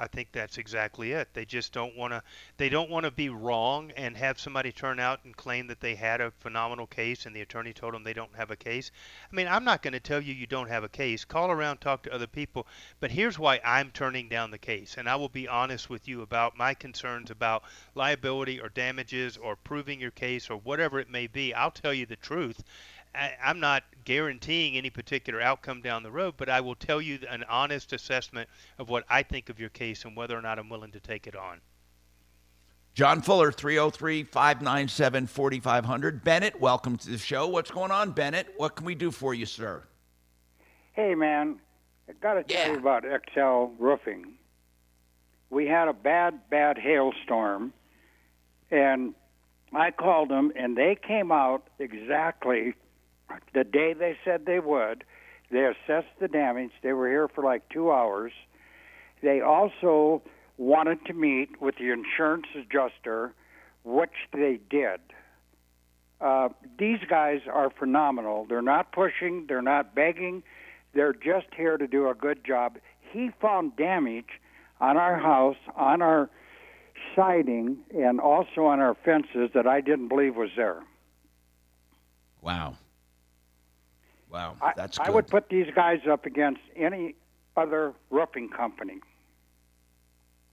I 0.00 0.06
think 0.06 0.32
that's 0.32 0.56
exactly 0.56 1.12
it. 1.12 1.28
They 1.34 1.44
just 1.44 1.74
don't 1.74 1.94
want 1.94 2.14
to. 2.14 2.22
They 2.56 2.70
don't 2.70 2.88
want 2.88 3.04
to 3.04 3.10
be 3.10 3.28
wrong 3.28 3.92
and 3.98 4.16
have 4.16 4.40
somebody 4.40 4.72
turn 4.72 4.98
out 4.98 5.20
and 5.24 5.36
claim 5.36 5.66
that 5.66 5.80
they 5.80 5.94
had 5.94 6.22
a 6.22 6.30
phenomenal 6.30 6.86
case, 6.86 7.26
and 7.26 7.36
the 7.36 7.42
attorney 7.42 7.74
told 7.74 7.92
them 7.92 8.02
they 8.02 8.14
don't 8.14 8.34
have 8.34 8.50
a 8.50 8.56
case. 8.56 8.90
I 9.30 9.36
mean, 9.36 9.46
I'm 9.46 9.64
not 9.64 9.82
going 9.82 9.92
to 9.92 10.00
tell 10.00 10.22
you 10.22 10.32
you 10.32 10.46
don't 10.46 10.70
have 10.70 10.84
a 10.84 10.88
case. 10.88 11.26
Call 11.26 11.50
around, 11.50 11.78
talk 11.78 12.04
to 12.04 12.14
other 12.14 12.26
people. 12.26 12.66
But 12.98 13.10
here's 13.10 13.38
why 13.38 13.60
I'm 13.62 13.90
turning 13.90 14.30
down 14.30 14.50
the 14.50 14.58
case, 14.58 14.96
and 14.96 15.06
I 15.06 15.16
will 15.16 15.28
be 15.28 15.46
honest 15.46 15.90
with 15.90 16.08
you 16.08 16.22
about 16.22 16.56
my 16.56 16.72
concerns 16.72 17.30
about 17.30 17.62
liability 17.94 18.58
or 18.58 18.70
damages 18.70 19.36
or 19.36 19.54
proving 19.54 20.00
your 20.00 20.12
case 20.12 20.48
or 20.48 20.56
whatever 20.56 20.98
it 20.98 21.10
may 21.10 21.26
be. 21.26 21.52
I'll 21.52 21.70
tell 21.70 21.92
you 21.92 22.06
the 22.06 22.16
truth. 22.16 22.64
I, 23.14 23.32
I'm 23.42 23.60
not 23.60 23.84
guaranteeing 24.04 24.76
any 24.76 24.90
particular 24.90 25.40
outcome 25.40 25.80
down 25.80 26.02
the 26.02 26.10
road, 26.10 26.34
but 26.36 26.48
I 26.48 26.60
will 26.60 26.74
tell 26.74 27.00
you 27.00 27.18
an 27.28 27.44
honest 27.48 27.92
assessment 27.92 28.48
of 28.78 28.88
what 28.88 29.04
I 29.08 29.22
think 29.22 29.48
of 29.48 29.58
your 29.58 29.68
case 29.70 30.04
and 30.04 30.16
whether 30.16 30.36
or 30.36 30.42
not 30.42 30.58
I'm 30.58 30.68
willing 30.68 30.92
to 30.92 31.00
take 31.00 31.26
it 31.26 31.36
on. 31.36 31.60
John 32.94 33.22
Fuller, 33.22 33.52
303 33.52 34.24
597 34.24 35.26
4500. 35.26 36.24
Bennett, 36.24 36.60
welcome 36.60 36.96
to 36.98 37.10
the 37.10 37.18
show. 37.18 37.46
What's 37.46 37.70
going 37.70 37.90
on, 37.90 38.10
Bennett? 38.10 38.52
What 38.56 38.74
can 38.74 38.84
we 38.84 38.94
do 38.94 39.10
for 39.10 39.32
you, 39.32 39.46
sir? 39.46 39.84
Hey, 40.92 41.14
man, 41.14 41.60
I 42.08 42.12
got 42.20 42.34
to 42.34 42.42
tell 42.42 42.72
you 42.72 42.78
about 42.78 43.04
Excel 43.04 43.72
Roofing. 43.78 44.34
We 45.50 45.66
had 45.66 45.88
a 45.88 45.92
bad, 45.92 46.50
bad 46.50 46.78
hailstorm, 46.78 47.72
and 48.70 49.14
I 49.72 49.92
called 49.92 50.28
them, 50.28 50.52
and 50.56 50.76
they 50.76 50.96
came 51.00 51.30
out 51.30 51.68
exactly 51.78 52.74
the 53.54 53.64
day 53.64 53.92
they 53.92 54.16
said 54.24 54.46
they 54.46 54.60
would. 54.60 55.04
They 55.50 55.64
assessed 55.64 56.14
the 56.20 56.28
damage. 56.28 56.70
They 56.82 56.92
were 56.92 57.08
here 57.08 57.28
for 57.28 57.42
like 57.42 57.68
two 57.68 57.90
hours. 57.90 58.32
They 59.22 59.40
also 59.40 60.22
wanted 60.58 61.04
to 61.06 61.12
meet 61.12 61.60
with 61.60 61.76
the 61.76 61.90
insurance 61.90 62.46
adjuster, 62.54 63.34
which 63.84 64.10
they 64.32 64.60
did. 64.70 65.00
Uh, 66.20 66.50
these 66.78 66.98
guys 67.08 67.40
are 67.50 67.70
phenomenal. 67.70 68.46
They're 68.48 68.62
not 68.62 68.92
pushing, 68.92 69.46
they're 69.48 69.62
not 69.62 69.94
begging, 69.94 70.42
they're 70.92 71.14
just 71.14 71.46
here 71.56 71.78
to 71.78 71.86
do 71.86 72.08
a 72.08 72.14
good 72.14 72.44
job. 72.44 72.76
He 73.10 73.30
found 73.40 73.76
damage 73.76 74.40
on 74.80 74.96
our 74.96 75.18
house, 75.18 75.56
on 75.76 76.02
our 76.02 76.28
siding, 77.16 77.78
and 77.94 78.20
also 78.20 78.66
on 78.66 78.80
our 78.80 78.94
fences 78.94 79.50
that 79.54 79.66
I 79.66 79.80
didn't 79.80 80.08
believe 80.08 80.36
was 80.36 80.50
there. 80.56 80.82
Wow. 82.42 82.76
Wow, 84.30 84.56
I, 84.62 84.72
that's 84.76 84.98
I 84.98 85.06
good. 85.06 85.14
would 85.14 85.26
put 85.26 85.48
these 85.48 85.66
guys 85.74 86.00
up 86.08 86.26
against 86.26 86.60
any 86.76 87.14
other 87.56 87.92
roofing 88.10 88.48
company. 88.48 89.00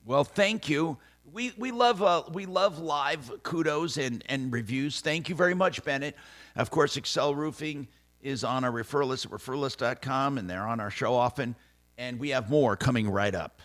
Well, 0.06 0.24
thank 0.24 0.70
you. 0.70 0.98
We 1.32 1.52
we 1.58 1.72
love 1.72 2.02
uh, 2.02 2.24
we 2.32 2.46
love 2.46 2.80
live 2.80 3.32
kudos 3.44 3.98
and 3.98 4.24
and 4.28 4.52
reviews. 4.52 5.02
Thank 5.02 5.30
you 5.30 5.36
very 5.36 5.54
much, 5.54 5.84
Bennett. 5.84 6.16
Of 6.56 6.72
course, 6.72 6.98
Excel 6.98 7.36
Roofing 7.36 7.88
is 8.22 8.44
on 8.44 8.64
our 8.64 8.72
refer 8.72 9.06
list 9.06 9.26
at 9.26 9.32
referlist.com, 9.32 10.38
and 10.38 10.50
they're 10.50 10.66
on 10.66 10.80
our 10.80 10.90
show 10.90 11.14
often. 11.14 11.56
And 11.98 12.20
we 12.20 12.30
have 12.30 12.50
more 12.50 12.76
coming 12.76 13.10
right 13.10 13.34
up. 13.34 13.62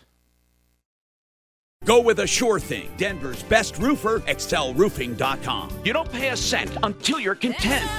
Go 1.85 2.01
with 2.01 2.19
a 2.19 2.27
sure 2.27 2.59
thing. 2.59 2.89
Denver's 2.97 3.43
best 3.43 3.77
roofer, 3.77 4.19
excelroofing.com. 4.21 5.81
You 5.83 5.93
don't 5.93 6.11
pay 6.11 6.29
a 6.29 6.37
cent 6.37 6.75
until 6.81 7.19
you're 7.19 7.35
content. 7.35 7.89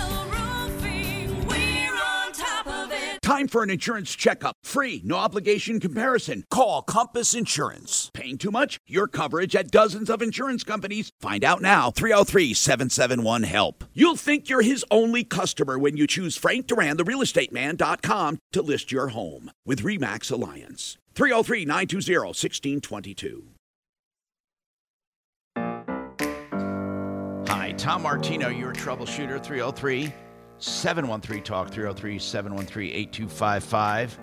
Time 3.24 3.48
for 3.48 3.62
an 3.62 3.70
insurance 3.70 4.14
checkup. 4.14 4.54
Free, 4.62 5.00
no 5.02 5.16
obligation 5.16 5.80
comparison. 5.80 6.44
Call 6.50 6.82
Compass 6.82 7.32
Insurance. 7.32 8.10
Paying 8.12 8.36
too 8.36 8.50
much? 8.50 8.78
Your 8.86 9.08
coverage 9.08 9.56
at 9.56 9.70
dozens 9.70 10.10
of 10.10 10.20
insurance 10.20 10.62
companies. 10.62 11.10
Find 11.20 11.42
out 11.42 11.62
now. 11.62 11.90
303 11.90 12.52
771 12.52 13.44
HELP. 13.44 13.84
You'll 13.94 14.16
think 14.16 14.50
you're 14.50 14.60
his 14.60 14.84
only 14.90 15.24
customer 15.24 15.78
when 15.78 15.96
you 15.96 16.06
choose 16.06 16.36
Frank 16.36 16.66
Duran, 16.66 16.98
the 16.98 17.02
realestateman.com, 17.02 18.40
to 18.52 18.60
list 18.60 18.92
your 18.92 19.08
home 19.08 19.50
with 19.64 19.80
REMAX 19.80 20.30
Alliance. 20.30 20.98
303 21.14 21.64
920 21.64 22.18
1622. 22.18 23.44
Hi, 27.48 27.72
Tom 27.78 28.02
Martino, 28.02 28.50
your 28.50 28.74
troubleshooter, 28.74 29.42
303 29.42 30.12
713 30.58 31.42
Talk, 31.42 31.70
303 31.70 32.18
713 32.18 32.90
8255. 32.90 34.18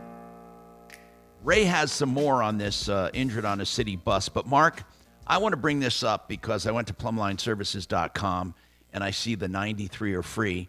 Ray 1.43 1.63
has 1.63 1.91
some 1.91 2.09
more 2.09 2.43
on 2.43 2.57
this 2.57 2.87
uh, 2.87 3.09
injured 3.13 3.45
on 3.45 3.61
a 3.61 3.65
city 3.65 3.95
bus, 3.95 4.29
but 4.29 4.45
Mark, 4.45 4.83
I 5.25 5.37
want 5.39 5.53
to 5.53 5.57
bring 5.57 5.79
this 5.79 6.03
up 6.03 6.27
because 6.27 6.67
I 6.67 6.71
went 6.71 6.87
to 6.87 6.93
plumblineservices.com 6.93 8.53
and 8.93 9.03
I 9.03 9.11
see 9.11 9.35
the 9.35 9.47
93 9.47 10.13
are 10.13 10.21
free. 10.21 10.67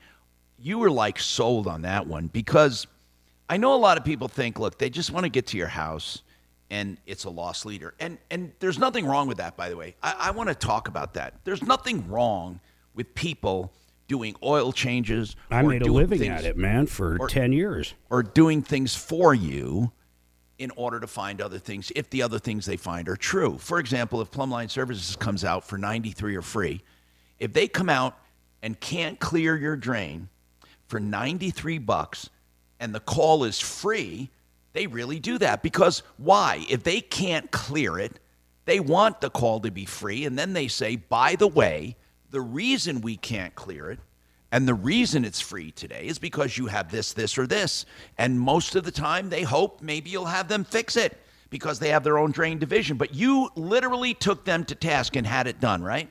You 0.58 0.78
were 0.78 0.90
like 0.90 1.18
sold 1.18 1.66
on 1.66 1.82
that 1.82 2.06
one 2.06 2.28
because 2.28 2.86
I 3.48 3.56
know 3.56 3.74
a 3.74 3.76
lot 3.76 3.98
of 3.98 4.04
people 4.04 4.28
think, 4.28 4.58
look, 4.58 4.78
they 4.78 4.88
just 4.88 5.10
want 5.10 5.24
to 5.24 5.30
get 5.30 5.48
to 5.48 5.58
your 5.58 5.68
house 5.68 6.22
and 6.70 6.96
it's 7.06 7.24
a 7.24 7.30
loss 7.30 7.66
leader. 7.66 7.92
And 8.00 8.16
and 8.30 8.52
there's 8.60 8.78
nothing 8.78 9.04
wrong 9.04 9.28
with 9.28 9.36
that, 9.38 9.56
by 9.58 9.68
the 9.68 9.76
way. 9.76 9.94
I, 10.02 10.14
I 10.18 10.30
want 10.30 10.48
to 10.48 10.54
talk 10.54 10.88
about 10.88 11.14
that. 11.14 11.34
There's 11.44 11.62
nothing 11.62 12.08
wrong 12.08 12.60
with 12.94 13.14
people 13.14 13.72
doing 14.12 14.36
oil 14.42 14.72
changes. 14.72 15.36
I 15.50 15.62
or 15.62 15.70
made 15.70 15.80
a 15.80 15.90
living 15.90 16.18
things- 16.18 16.40
at 16.40 16.44
it, 16.44 16.54
man, 16.54 16.86
for 16.86 17.16
or- 17.18 17.28
10 17.28 17.50
years. 17.50 17.94
or 18.10 18.22
doing 18.22 18.60
things 18.60 18.94
for 18.94 19.32
you 19.34 19.90
in 20.58 20.70
order 20.76 21.00
to 21.00 21.06
find 21.06 21.40
other 21.40 21.58
things 21.58 21.90
if 21.96 22.10
the 22.10 22.20
other 22.20 22.38
things 22.38 22.66
they 22.66 22.76
find 22.76 23.08
are 23.08 23.16
true. 23.16 23.56
For 23.56 23.78
example, 23.78 24.20
if 24.20 24.30
Plumbline 24.30 24.70
Services 24.70 25.16
comes 25.16 25.44
out 25.44 25.64
for 25.64 25.78
93 25.78 26.36
or 26.36 26.42
free, 26.42 26.82
if 27.40 27.54
they 27.54 27.66
come 27.66 27.88
out 27.88 28.18
and 28.62 28.78
can't 28.78 29.18
clear 29.18 29.56
your 29.56 29.76
drain 29.76 30.28
for 30.88 31.00
93 31.00 31.78
bucks 31.78 32.28
and 32.78 32.94
the 32.94 33.00
call 33.00 33.44
is 33.44 33.58
free, 33.58 34.28
they 34.74 34.86
really 34.86 35.20
do 35.20 35.38
that 35.38 35.62
because 35.62 36.02
why? 36.18 36.66
If 36.68 36.82
they 36.82 37.00
can't 37.00 37.50
clear 37.50 37.98
it, 37.98 38.20
they 38.66 38.78
want 38.78 39.22
the 39.22 39.30
call 39.30 39.60
to 39.60 39.70
be 39.70 39.86
free 39.86 40.26
and 40.26 40.38
then 40.38 40.52
they 40.52 40.68
say, 40.68 40.96
"By 40.96 41.34
the 41.34 41.48
way, 41.48 41.96
the 42.32 42.40
reason 42.40 43.00
we 43.00 43.16
can't 43.16 43.54
clear 43.54 43.90
it 43.90 44.00
and 44.52 44.68
the 44.68 44.74
reason 44.74 45.24
it's 45.24 45.40
free 45.40 45.70
today 45.70 46.06
is 46.06 46.18
because 46.18 46.58
you 46.58 46.66
have 46.66 46.90
this, 46.90 47.14
this, 47.14 47.38
or 47.38 47.46
this. 47.46 47.86
And 48.18 48.38
most 48.38 48.76
of 48.76 48.84
the 48.84 48.90
time, 48.90 49.30
they 49.30 49.42
hope 49.42 49.80
maybe 49.80 50.10
you'll 50.10 50.26
have 50.26 50.46
them 50.46 50.62
fix 50.62 50.94
it 50.94 51.16
because 51.48 51.78
they 51.78 51.88
have 51.88 52.04
their 52.04 52.18
own 52.18 52.32
drain 52.32 52.58
division. 52.58 52.98
But 52.98 53.14
you 53.14 53.48
literally 53.56 54.12
took 54.12 54.44
them 54.44 54.64
to 54.66 54.74
task 54.74 55.16
and 55.16 55.26
had 55.26 55.46
it 55.46 55.58
done, 55.58 55.82
right? 55.82 56.10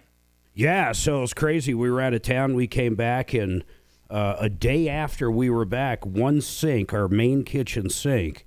Yeah, 0.56 0.92
so 0.92 1.20
it 1.20 1.22
was 1.22 1.34
crazy. 1.36 1.76
We 1.76 1.92
were 1.92 2.02
out 2.02 2.16
of 2.16 2.24
town. 2.24 2.56
We 2.56 2.68
came 2.68 2.96
back, 2.96 3.34
and 3.34 3.64
uh, 4.10 4.36
a 4.40 4.50
day 4.50 4.90
after 4.90 5.30
we 5.30 5.50
were 5.50 5.64
back, 5.64 6.04
one 6.06 6.42
sink, 6.42 6.94
our 6.94 7.08
main 7.08 7.44
kitchen 7.44 7.90
sink, 7.90 8.44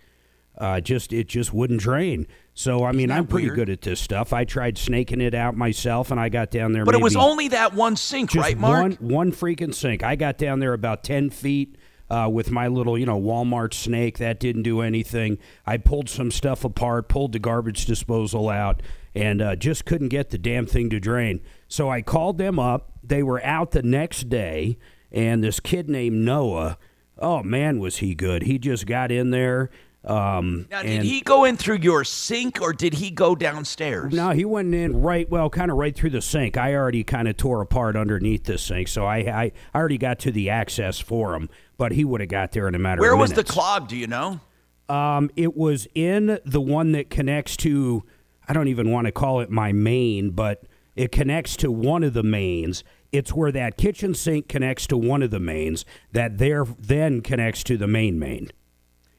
uh, 0.58 0.80
just 0.80 1.12
it 1.12 1.28
just 1.28 1.54
wouldn't 1.54 1.80
drain. 1.80 2.26
So 2.54 2.84
I 2.84 2.92
mean, 2.92 3.10
I'm 3.10 3.26
pretty 3.26 3.48
weird? 3.48 3.56
good 3.56 3.70
at 3.70 3.80
this 3.82 4.00
stuff. 4.00 4.32
I 4.32 4.44
tried 4.44 4.78
snaking 4.78 5.20
it 5.20 5.34
out 5.34 5.56
myself, 5.56 6.12
and 6.12 6.20
I 6.20 6.28
got 6.28 6.50
down 6.50 6.72
there. 6.72 6.84
But 6.84 6.94
it 6.94 7.02
was 7.02 7.16
only 7.16 7.48
that 7.48 7.74
one 7.74 7.96
sink, 7.96 8.34
right, 8.34 8.56
Mark? 8.56 8.80
one 8.80 8.92
one 8.92 9.32
freaking 9.32 9.74
sink. 9.74 10.04
I 10.04 10.14
got 10.14 10.38
down 10.38 10.60
there 10.60 10.72
about 10.72 11.02
ten 11.02 11.30
feet. 11.30 11.76
Uh, 12.10 12.28
with 12.28 12.50
my 12.50 12.68
little, 12.68 12.98
you 12.98 13.06
know, 13.06 13.18
Walmart 13.18 13.72
snake, 13.72 14.18
that 14.18 14.38
didn't 14.38 14.62
do 14.62 14.82
anything. 14.82 15.38
I 15.66 15.78
pulled 15.78 16.10
some 16.10 16.30
stuff 16.30 16.62
apart, 16.62 17.08
pulled 17.08 17.32
the 17.32 17.38
garbage 17.38 17.86
disposal 17.86 18.50
out, 18.50 18.82
and 19.14 19.40
uh, 19.40 19.56
just 19.56 19.86
couldn't 19.86 20.08
get 20.08 20.28
the 20.28 20.36
damn 20.36 20.66
thing 20.66 20.90
to 20.90 21.00
drain. 21.00 21.40
So 21.66 21.88
I 21.88 22.02
called 22.02 22.36
them 22.36 22.58
up. 22.58 22.92
They 23.02 23.22
were 23.22 23.42
out 23.42 23.70
the 23.70 23.82
next 23.82 24.28
day, 24.28 24.76
and 25.10 25.42
this 25.42 25.60
kid 25.60 25.88
named 25.88 26.16
Noah, 26.16 26.76
oh 27.18 27.42
man, 27.42 27.80
was 27.80 27.96
he 27.96 28.14
good? 28.14 28.42
He 28.42 28.58
just 28.58 28.86
got 28.86 29.10
in 29.10 29.30
there. 29.30 29.70
Um, 30.04 30.66
Now, 30.70 30.82
did 30.82 30.90
and- 30.90 31.04
he 31.04 31.20
go 31.22 31.44
in 31.44 31.56
through 31.56 31.78
your 31.78 32.04
sink 32.04 32.60
or 32.60 32.72
did 32.72 32.94
he 32.94 33.10
go 33.10 33.34
downstairs? 33.34 34.12
no, 34.12 34.30
he 34.30 34.44
went 34.44 34.74
in 34.74 35.00
right, 35.00 35.28
well, 35.30 35.48
kind 35.48 35.70
of 35.70 35.78
right 35.78 35.94
through 35.94 36.10
the 36.10 36.20
sink. 36.20 36.56
I 36.56 36.74
already 36.74 37.04
kind 37.04 37.26
of 37.26 37.36
tore 37.36 37.60
apart 37.62 37.96
underneath 37.96 38.44
the 38.44 38.58
sink, 38.58 38.88
so 38.88 39.06
I, 39.06 39.16
I, 39.16 39.52
I 39.72 39.78
already 39.78 39.98
got 39.98 40.18
to 40.20 40.30
the 40.30 40.50
access 40.50 40.98
for 41.00 41.34
him. 41.34 41.48
But 41.76 41.92
he 41.92 42.04
would 42.04 42.20
have 42.20 42.28
got 42.28 42.52
there 42.52 42.68
in 42.68 42.74
a 42.74 42.78
matter. 42.78 43.00
Where 43.00 43.16
was 43.16 43.32
the 43.32 43.42
clog? 43.42 43.88
Do 43.88 43.96
you 43.96 44.06
know? 44.06 44.40
Um, 44.88 45.30
it 45.34 45.56
was 45.56 45.88
in 45.94 46.38
the 46.44 46.60
one 46.60 46.92
that 46.92 47.10
connects 47.10 47.56
to. 47.58 48.04
I 48.46 48.52
don't 48.52 48.68
even 48.68 48.90
want 48.90 49.06
to 49.06 49.12
call 49.12 49.40
it 49.40 49.50
my 49.50 49.72
main, 49.72 50.30
but 50.30 50.64
it 50.94 51.10
connects 51.10 51.56
to 51.56 51.72
one 51.72 52.04
of 52.04 52.12
the 52.12 52.22
mains. 52.22 52.84
It's 53.10 53.32
where 53.32 53.50
that 53.52 53.76
kitchen 53.76 54.14
sink 54.14 54.48
connects 54.48 54.86
to 54.88 54.96
one 54.96 55.22
of 55.22 55.30
the 55.30 55.40
mains. 55.40 55.84
That 56.12 56.38
there 56.38 56.64
then 56.64 57.22
connects 57.22 57.64
to 57.64 57.76
the 57.76 57.86
main 57.88 58.18
main. 58.18 58.50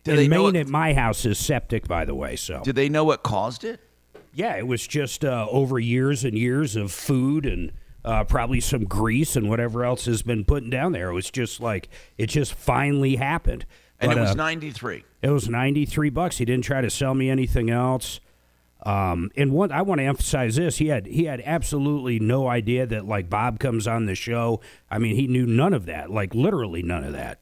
Do 0.06 0.12
and 0.12 0.20
they 0.20 0.28
know 0.28 0.46
main 0.46 0.56
at 0.56 0.68
my 0.68 0.94
house 0.94 1.26
is 1.26 1.38
septic, 1.38 1.88
by 1.88 2.06
the 2.06 2.16
way. 2.16 2.36
So 2.38 2.62
Did 2.64 2.76
they 2.76 2.88
know 2.90 3.04
what 3.04 3.24
caused 3.24 3.64
it? 3.66 3.82
yeah, 4.34 4.56
it 4.56 4.68
was 4.68 4.86
just 4.88 5.24
uh, 5.26 5.48
over 5.50 5.80
years 5.80 6.24
and 6.24 6.38
years 6.38 6.76
of 6.76 6.92
food 6.92 7.46
and 7.46 7.72
uh, 8.04 8.24
probably 8.24 8.60
some 8.60 8.84
grease 8.86 9.36
and 9.36 9.50
whatever 9.50 9.84
else 9.84 10.06
has 10.06 10.22
been 10.22 10.46
putting 10.46 10.70
down 10.70 10.92
there. 10.92 11.10
It 11.10 11.14
was 11.14 11.32
just 11.32 11.60
like 11.60 11.90
it 12.18 12.28
just 12.28 12.54
finally 12.54 13.16
happened. 13.18 13.66
And 14.00 14.10
But, 14.10 14.18
it 14.18 14.22
was 14.22 14.32
uh, 14.32 14.36
93. 14.36 15.04
it 15.22 15.30
was 15.30 15.50
93 15.50 16.10
bucks. 16.10 16.38
He 16.38 16.46
didn't 16.46 16.66
try 16.66 16.82
to 16.82 16.90
sell 16.90 17.14
me 17.16 17.30
anything 17.30 17.70
else. 17.70 18.20
Um, 18.86 19.32
and 19.36 19.52
one, 19.52 19.72
I 19.72 19.82
want 19.82 20.00
to 20.00 20.06
emphasize 20.06 20.58
this: 20.58 20.78
he 20.78 20.88
had 20.90 21.08
he 21.08 21.24
had 21.24 21.42
absolutely 21.44 22.20
no 22.20 22.48
idea 22.48 22.86
that 22.86 23.06
like 23.06 23.30
Bob 23.30 23.58
comes 23.60 23.88
on 23.88 24.06
the 24.06 24.14
show. 24.14 24.60
I 24.92 25.00
mean, 25.00 25.16
he 25.16 25.26
knew 25.28 25.48
none 25.48 25.74
of 25.74 25.86
that, 25.88 26.12
like 26.12 26.36
literally 26.36 26.84
none 26.84 27.04
of 27.04 27.14
that. 27.14 27.40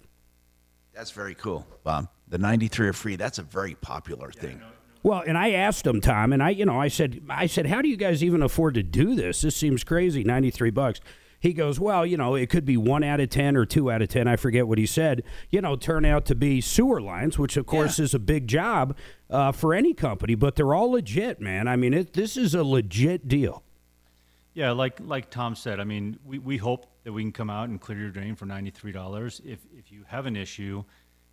That's 0.94 1.12
very 1.12 1.36
cool, 1.36 1.66
Bob. 1.84 2.08
The 2.34 2.40
93 2.40 2.88
are 2.88 2.94
free. 2.94 3.16
That's 3.16 3.38
a 3.38 3.44
very 3.44 3.76
popular 3.76 4.32
thing. 4.32 4.60
Well, 5.04 5.24
and 5.24 5.38
I 5.38 5.52
asked 5.52 5.86
him, 5.86 6.02
Tom, 6.02 6.34
and 6.34 6.42
I, 6.42 6.50
you 6.50 6.66
know, 6.66 6.82
I 6.82 6.88
said, 6.88 7.22
I 7.30 7.46
said, 7.46 7.68
how 7.68 7.80
do 7.84 7.88
you 7.88 7.96
guys 7.96 8.24
even 8.24 8.42
afford 8.42 8.74
to 8.74 8.82
do 8.82 9.14
this? 9.14 9.42
This 9.42 9.56
seems 9.56 9.84
crazy, 9.84 10.24
ninety 10.24 10.50
three 10.50 10.72
bucks. 10.72 11.00
He 11.40 11.54
goes, 11.54 11.80
well, 11.80 12.08
you 12.08 12.18
know, 12.18 12.34
it 12.34 12.50
could 12.50 12.66
be 12.66 12.76
one 12.76 13.04
out 13.04 13.20
of 13.20 13.30
ten 13.30 13.56
or 13.56 13.68
two 13.68 13.92
out 13.92 14.02
of 14.02 14.10
ten. 14.10 14.28
I 14.28 14.36
forget 14.36 14.68
what 14.68 14.80
he 14.80 14.88
said. 14.88 15.22
You 15.52 15.62
know, 15.62 15.76
turn 15.76 16.06
out 16.06 16.26
to 16.26 16.34
be 16.34 16.60
sewer 16.60 17.00
lines, 17.00 17.38
which 17.38 17.56
of 17.56 17.68
course 17.68 18.00
is 18.00 18.16
a 18.16 18.20
big 18.20 18.48
job 18.48 18.98
uh, 19.30 19.52
for 19.52 19.76
any 19.76 19.94
company, 19.94 20.34
but 20.34 20.56
they're 20.56 20.74
all 20.74 20.94
legit, 20.94 21.40
man. 21.40 21.68
I 21.68 21.76
mean, 21.76 21.94
it, 21.94 22.14
this 22.14 22.36
is 22.36 22.56
a 22.56 22.64
legit 22.64 23.28
deal. 23.28 23.62
Yeah, 24.56 24.72
like 24.72 24.98
like 25.00 25.30
Tom 25.30 25.54
said, 25.54 25.80
I 25.80 25.84
mean, 25.84 26.18
we, 26.26 26.40
we 26.40 26.58
hope 26.58 26.88
that 27.04 27.14
we 27.14 27.22
can 27.22 27.32
come 27.32 27.52
out 27.52 27.70
and 27.70 27.80
clear 27.80 28.00
your 28.00 28.10
drain 28.10 28.36
for 28.36 28.48
ninety 28.48 28.72
three 28.72 28.92
dollars. 28.92 29.40
If 29.46 29.60
if 29.78 29.92
you 29.92 30.04
have 30.08 30.26
an 30.26 30.36
issue, 30.36 30.84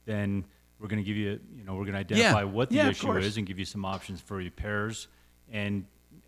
then 0.05 0.44
we're 0.81 0.89
going 0.89 1.02
to 1.02 1.07
give 1.07 1.16
you, 1.16 1.39
you 1.55 1.62
know, 1.65 1.74
we're 1.74 1.85
going 1.85 2.05
to 2.05 2.15
Yeah. 2.15 2.28
identify 2.31 2.44
what 2.44 2.70
the 2.70 2.77
Yeah, 2.77 2.85
of 2.86 2.90
issue 2.93 3.07
course. 3.07 3.24
is 3.24 3.36
and 3.36 3.47
give 3.47 3.59
you 3.59 3.65
some 3.66 3.85
options 3.85 4.20
for 4.20 4.36
repairs. 4.39 5.09
And 5.52 5.85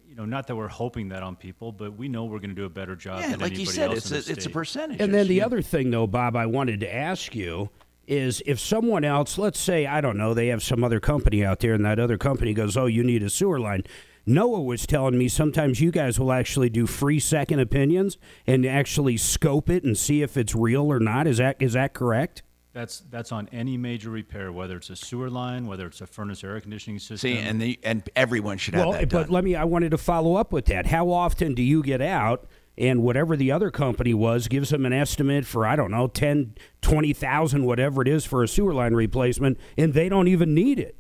you 0.09 0.15
know, 0.17 0.27
not 0.27 0.47
that 0.49 0.57
we're 0.57 0.69
hoping 0.69 1.09
that 1.09 1.23
on 1.23 1.37
people, 1.37 1.73
but 1.73 1.97
we 1.97 2.07
know 2.07 2.27
we're 2.27 2.39
going 2.39 2.51
to 2.51 2.55
do 2.57 2.67
a 2.67 2.69
better 2.69 2.95
job 2.95 3.23
Yeah, 3.23 3.31
than 3.31 3.41
like 3.41 3.57
you 3.57 3.65
said, 3.65 3.89
else 3.91 3.99
it's 3.99 4.11
in 4.11 4.17
a, 4.17 4.19
it's 4.19 4.29
a 4.29 4.41
state. 4.43 4.53
percentage. 4.53 5.01
And 5.01 5.15
then 5.15 5.27
the 5.27 5.41
other 5.41 5.63
thing, 5.63 5.91
though, 5.91 6.07
Bob, 6.07 6.37
I 6.37 6.45
wanted 6.45 6.81
to 6.81 6.95
ask 6.95 7.35
you 7.35 7.71
is 8.07 8.43
if 8.45 8.61
someone 8.61 9.05
else, 9.05 9.39
let's 9.39 9.59
say, 9.59 9.87
I 9.87 10.03
don't 10.03 10.19
know, 10.19 10.35
they 10.35 10.49
have 10.49 10.63
some 10.63 10.85
other 10.85 11.01
company 11.01 11.43
out 11.43 11.61
there, 11.61 11.73
and 11.73 11.83
that 11.87 11.99
other 11.99 12.19
company 12.19 12.53
goes, 12.53 12.77
"Oh, 12.77 12.85
you 12.85 13.03
need 13.03 13.23
a 13.23 13.31
sewer 13.31 13.59
line." 13.59 13.85
Noah 14.27 14.61
was 14.61 14.87
telling 14.87 15.17
me 15.17 15.29
sometimes 15.29 15.81
you 15.81 15.91
guys 15.91 16.21
will 16.21 16.31
actually 16.33 16.69
do 16.69 16.87
free 16.87 17.19
second 17.19 17.61
opinions 17.61 18.19
and 18.47 18.67
actually 18.67 19.17
scope 19.17 19.71
it 19.71 19.83
and 19.83 19.97
see 19.97 20.21
if 20.21 20.37
it's 20.37 20.55
real 20.55 20.93
or 20.93 21.01
not. 21.01 21.27
Is 21.27 21.39
that 21.39 21.57
is 21.59 21.73
that 21.73 21.95
correct? 21.95 22.43
That's 22.73 23.01
that's 23.11 23.33
on 23.33 23.49
any 23.53 23.77
major 23.77 24.09
repair, 24.09 24.51
whether 24.51 24.77
it's 24.77 24.89
a 24.89 24.97
sewer 24.97 25.29
line, 25.29 25.67
whether 25.67 25.87
it's 25.87 26.01
a 26.01 26.07
furnace 26.07 26.43
air 26.43 26.59
conditioning 26.59 26.99
system. 26.99 27.19
See, 27.19 27.37
and 27.37 27.61
the, 27.61 27.79
and 27.83 28.09
everyone 28.17 28.57
should 28.57 28.75
have 28.75 28.87
well, 28.87 28.93
that 28.93 29.11
but 29.11 29.25
done. 29.25 29.31
let 29.31 29.45
me. 29.45 29.55
I 29.55 29.65
wanted 29.65 29.91
to 29.91 29.99
follow 29.99 30.37
up 30.37 30.53
with 30.53 30.67
that. 30.67 30.87
How 30.87 31.11
often 31.11 31.55
do 31.55 31.63
you 31.63 31.83
get 31.83 32.01
out? 32.01 32.49
And 32.79 33.03
whatever 33.03 33.37
the 33.37 33.53
other 33.53 33.71
company 33.71 34.15
was 34.15 34.49
gives 34.49 34.71
them 34.71 34.87
an 34.87 34.95
estimate 34.95 35.45
for 35.45 35.67
I 35.67 35.77
don't 35.77 35.91
know 35.91 36.09
10, 36.09 36.55
20,000, 36.81 37.67
whatever 37.67 38.01
it 38.01 38.09
is 38.09 38.25
for 38.25 38.43
a 38.43 38.49
sewer 38.49 38.73
line 38.73 38.95
replacement, 38.95 39.59
and 39.77 39.93
they 39.93 40.09
don't 40.09 40.27
even 40.27 40.55
need 40.55 40.79
it. 40.79 40.97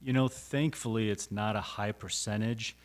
You 0.00 0.12
know, 0.12 0.28
thankfully, 0.28 1.10
it's 1.10 1.32
not 1.32 1.56
a 1.56 1.60
high 1.60 1.90
percentage, 1.90 2.76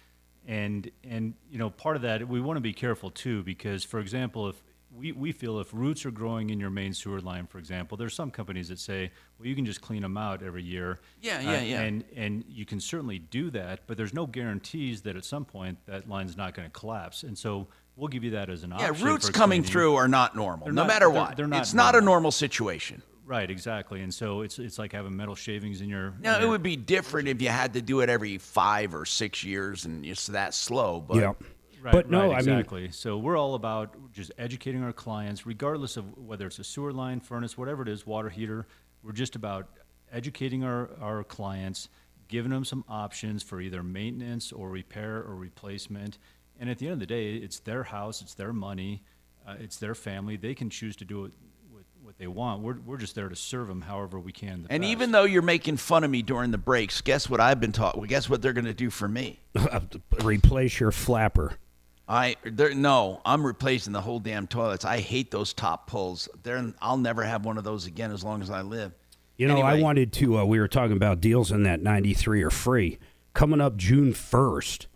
and 0.48 0.90
and 1.04 1.36
you 1.52 1.60
know, 1.60 1.70
part 1.70 1.96
of 1.96 2.02
that 2.02 2.28
we 2.28 2.42
want 2.42 2.58
to 2.58 2.62
be 2.62 2.74
careful 2.74 3.12
too, 3.12 3.44
because 3.44 3.84
for 3.84 4.00
example, 4.00 4.50
if 4.50 4.64
we, 4.98 5.12
we 5.12 5.32
feel 5.32 5.60
if 5.60 5.74
roots 5.74 6.06
are 6.06 6.12
growing 6.12 6.50
in 6.50 6.60
your 6.60 6.70
main 6.72 6.94
sewer 6.94 7.20
line, 7.22 7.46
for 7.46 7.60
example, 7.60 7.98
there's 7.98 8.14
some 8.16 8.32
companies 8.32 8.70
that 8.70 8.80
say, 8.80 9.12
well, 9.38 9.48
you 9.48 9.56
can 9.56 9.66
just 9.66 9.82
clean 9.82 10.02
them 10.02 10.18
out 10.18 10.42
every 10.42 10.64
year. 10.64 11.00
Yeah, 11.22 11.38
Uh, 11.38 11.42
yeah, 11.42 11.62
yeah. 11.62 11.82
And 11.82 12.04
and 12.16 12.44
you 12.50 12.66
can 12.66 12.80
certainly 12.80 13.20
do 13.20 13.50
that, 13.52 13.82
but 13.88 13.98
there's 13.98 14.14
no 14.14 14.26
guarantees 14.26 15.02
that 15.04 15.16
at 15.16 15.24
some 15.26 15.46
point 15.46 15.78
that 15.86 16.10
line's 16.10 16.36
not 16.36 16.54
going 16.56 16.68
to 16.68 16.72
collapse, 16.80 17.24
and 17.24 17.38
so 17.38 17.68
we'll 17.96 18.08
give 18.08 18.24
you 18.24 18.32
that 18.32 18.50
as 18.50 18.64
an 18.64 18.74
option. 18.74 18.96
yeah, 18.96 19.04
roots 19.06 19.30
coming 19.30 19.62
cleaning. 19.62 19.72
through 19.72 19.96
are 19.96 20.08
not 20.08 20.36
normal, 20.36 20.66
They're 20.66 20.74
no 20.74 20.82
not- 20.84 20.88
matter 20.88 21.06
they're- 21.06 21.16
what. 21.16 21.38
they're 21.38 21.48
not 21.48 21.62
it's 21.62 21.74
not 21.74 21.94
a 21.96 21.98
normal. 21.98 22.14
normal 22.14 22.32
situation. 22.32 23.02
Right, 23.26 23.52
exactly, 23.52 24.02
and 24.04 24.14
so 24.14 24.42
it's 24.42 24.58
it's 24.58 24.80
like 24.80 24.94
having 24.94 25.14
metal 25.16 25.36
shavings 25.36 25.82
in 25.82 25.90
your. 25.90 26.14
Now, 26.22 26.38
in 26.38 26.44
it 26.44 26.48
would 26.48 26.64
be 26.64 26.78
different 26.78 27.28
if 27.28 27.42
you 27.42 27.50
had 27.50 27.74
to 27.74 27.82
do 27.82 28.00
it 28.00 28.10
every 28.10 28.38
five 28.38 28.96
or 28.96 29.06
six 29.06 29.44
years 29.44 29.84
and 29.86 30.06
it's 30.06 30.28
that 30.28 30.54
slow. 30.54 31.02
But 31.02 31.18
Right, 31.82 31.92
But 31.94 32.10
no, 32.10 32.20
right, 32.20 32.26
I 32.26 32.30
mean- 32.30 32.38
exactly. 32.58 32.92
so 32.92 33.18
we're 33.18 33.38
all 33.38 33.54
about 33.56 33.96
just 34.12 34.32
educating 34.38 34.84
our 34.84 34.94
clients, 34.94 35.46
regardless 35.46 35.96
of 35.98 36.18
whether 36.18 36.48
it's 36.48 36.60
a 36.60 36.64
sewer 36.64 36.92
line, 36.92 37.20
furnace, 37.20 37.58
whatever 37.58 37.84
it 37.84 37.88
is, 37.88 38.06
water 38.06 38.30
heater. 38.30 38.66
We're 39.04 39.12
just 39.12 39.36
about 39.36 39.70
educating 40.12 40.64
our, 40.64 40.90
our 41.00 41.24
clients, 41.24 41.90
giving 42.28 42.52
them 42.52 42.66
some 42.66 42.84
options 42.90 43.44
for 43.44 43.62
either 43.62 43.84
maintenance 43.84 44.52
or 44.52 44.70
repair 44.70 45.18
or 45.24 45.36
replacement. 45.36 46.18
And 46.60 46.70
at 46.70 46.80
the 46.80 46.88
end 46.88 46.94
of 46.94 47.00
the 47.00 47.06
day, 47.06 47.36
it's 47.36 47.60
their 47.60 47.84
house, 47.84 48.22
it's 48.22 48.34
their 48.34 48.54
money, 48.54 49.04
uh, 49.48 49.56
it's 49.60 49.78
their 49.78 49.94
family. 49.96 50.36
They 50.36 50.56
can 50.56 50.70
choose 50.72 50.96
to 50.98 51.06
do 51.06 51.26
it 51.26 51.32
with 51.72 51.86
what 52.02 52.18
they 52.18 52.26
want. 52.28 52.64
We're 52.64 52.80
we're 52.86 52.98
just 52.98 53.14
there 53.14 53.30
to 53.30 53.36
serve 53.36 53.68
them 53.68 53.82
however 53.82 54.20
we 54.20 54.32
can. 54.32 54.64
The 54.64 54.72
And 54.72 54.82
best. 54.82 54.92
even 54.92 55.12
though 55.12 55.24
you're 55.26 55.42
making 55.44 55.78
fun 55.78 56.04
of 56.04 56.10
me 56.10 56.24
during 56.24 56.50
the 56.52 56.58
breaks, 56.58 57.02
guess 57.02 57.30
what 57.30 57.40
I've 57.40 57.60
been 57.60 57.72
taught? 57.72 57.96
Well, 57.98 58.08
guess 58.08 58.28
what 58.30 58.42
they're 58.42 58.54
going 58.54 58.66
to 58.66 58.74
do 58.74 58.90
for 58.90 59.08
me? 59.08 59.40
Replace 60.24 60.80
your 60.80 60.92
flapper. 60.92 61.54
I 62.08 62.38
there 62.46 62.74
no, 62.74 63.22
I'm 63.26 63.46
replacing 63.46 63.94
the 63.94 64.02
whole 64.02 64.20
damn 64.20 64.48
toilets. 64.48 64.86
I 64.86 65.00
hate 65.00 65.32
those 65.32 65.54
top 65.54 65.88
pulls. 65.88 66.30
They're, 66.44 66.74
I'll 66.82 66.98
never 66.98 67.24
have 67.24 67.44
one 67.44 67.58
of 67.58 67.64
those 67.64 67.86
again 67.86 68.12
as 68.12 68.24
long 68.24 68.42
as 68.42 68.50
I 68.50 68.62
live. 68.62 68.94
You 69.38 69.48
know, 69.48 69.62
I 69.62 69.80
wanted 69.80 70.14
to. 70.14 70.40
Uh, 70.40 70.46
we 70.46 70.60
were 70.60 70.68
talking 70.68 70.98
about 70.98 71.22
deals 71.22 71.52
in 71.52 71.64
that 71.64 71.82
93 71.82 72.42
are 72.44 72.50
free. 72.50 72.98
Coming 73.34 73.62
up 73.62 73.78
June 73.78 74.12
1st, 74.14 74.88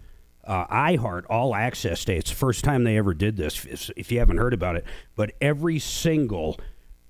uh, 0.46 0.66
iHeart 0.66 1.26
All 1.30 1.54
Access 1.54 2.04
Day. 2.04 2.18
It's 2.18 2.32
the 2.32 2.36
first 2.36 2.64
time 2.64 2.84
they 2.84 2.98
ever 2.98 3.14
did 3.14 3.38
this, 3.38 3.64
if, 3.66 3.92
if 3.96 4.12
you 4.12 4.18
haven't 4.18 4.38
heard 4.38 4.54
about 4.54 4.76
it. 4.78 4.86
But 5.16 5.34
every 5.40 5.78
single 5.78 6.60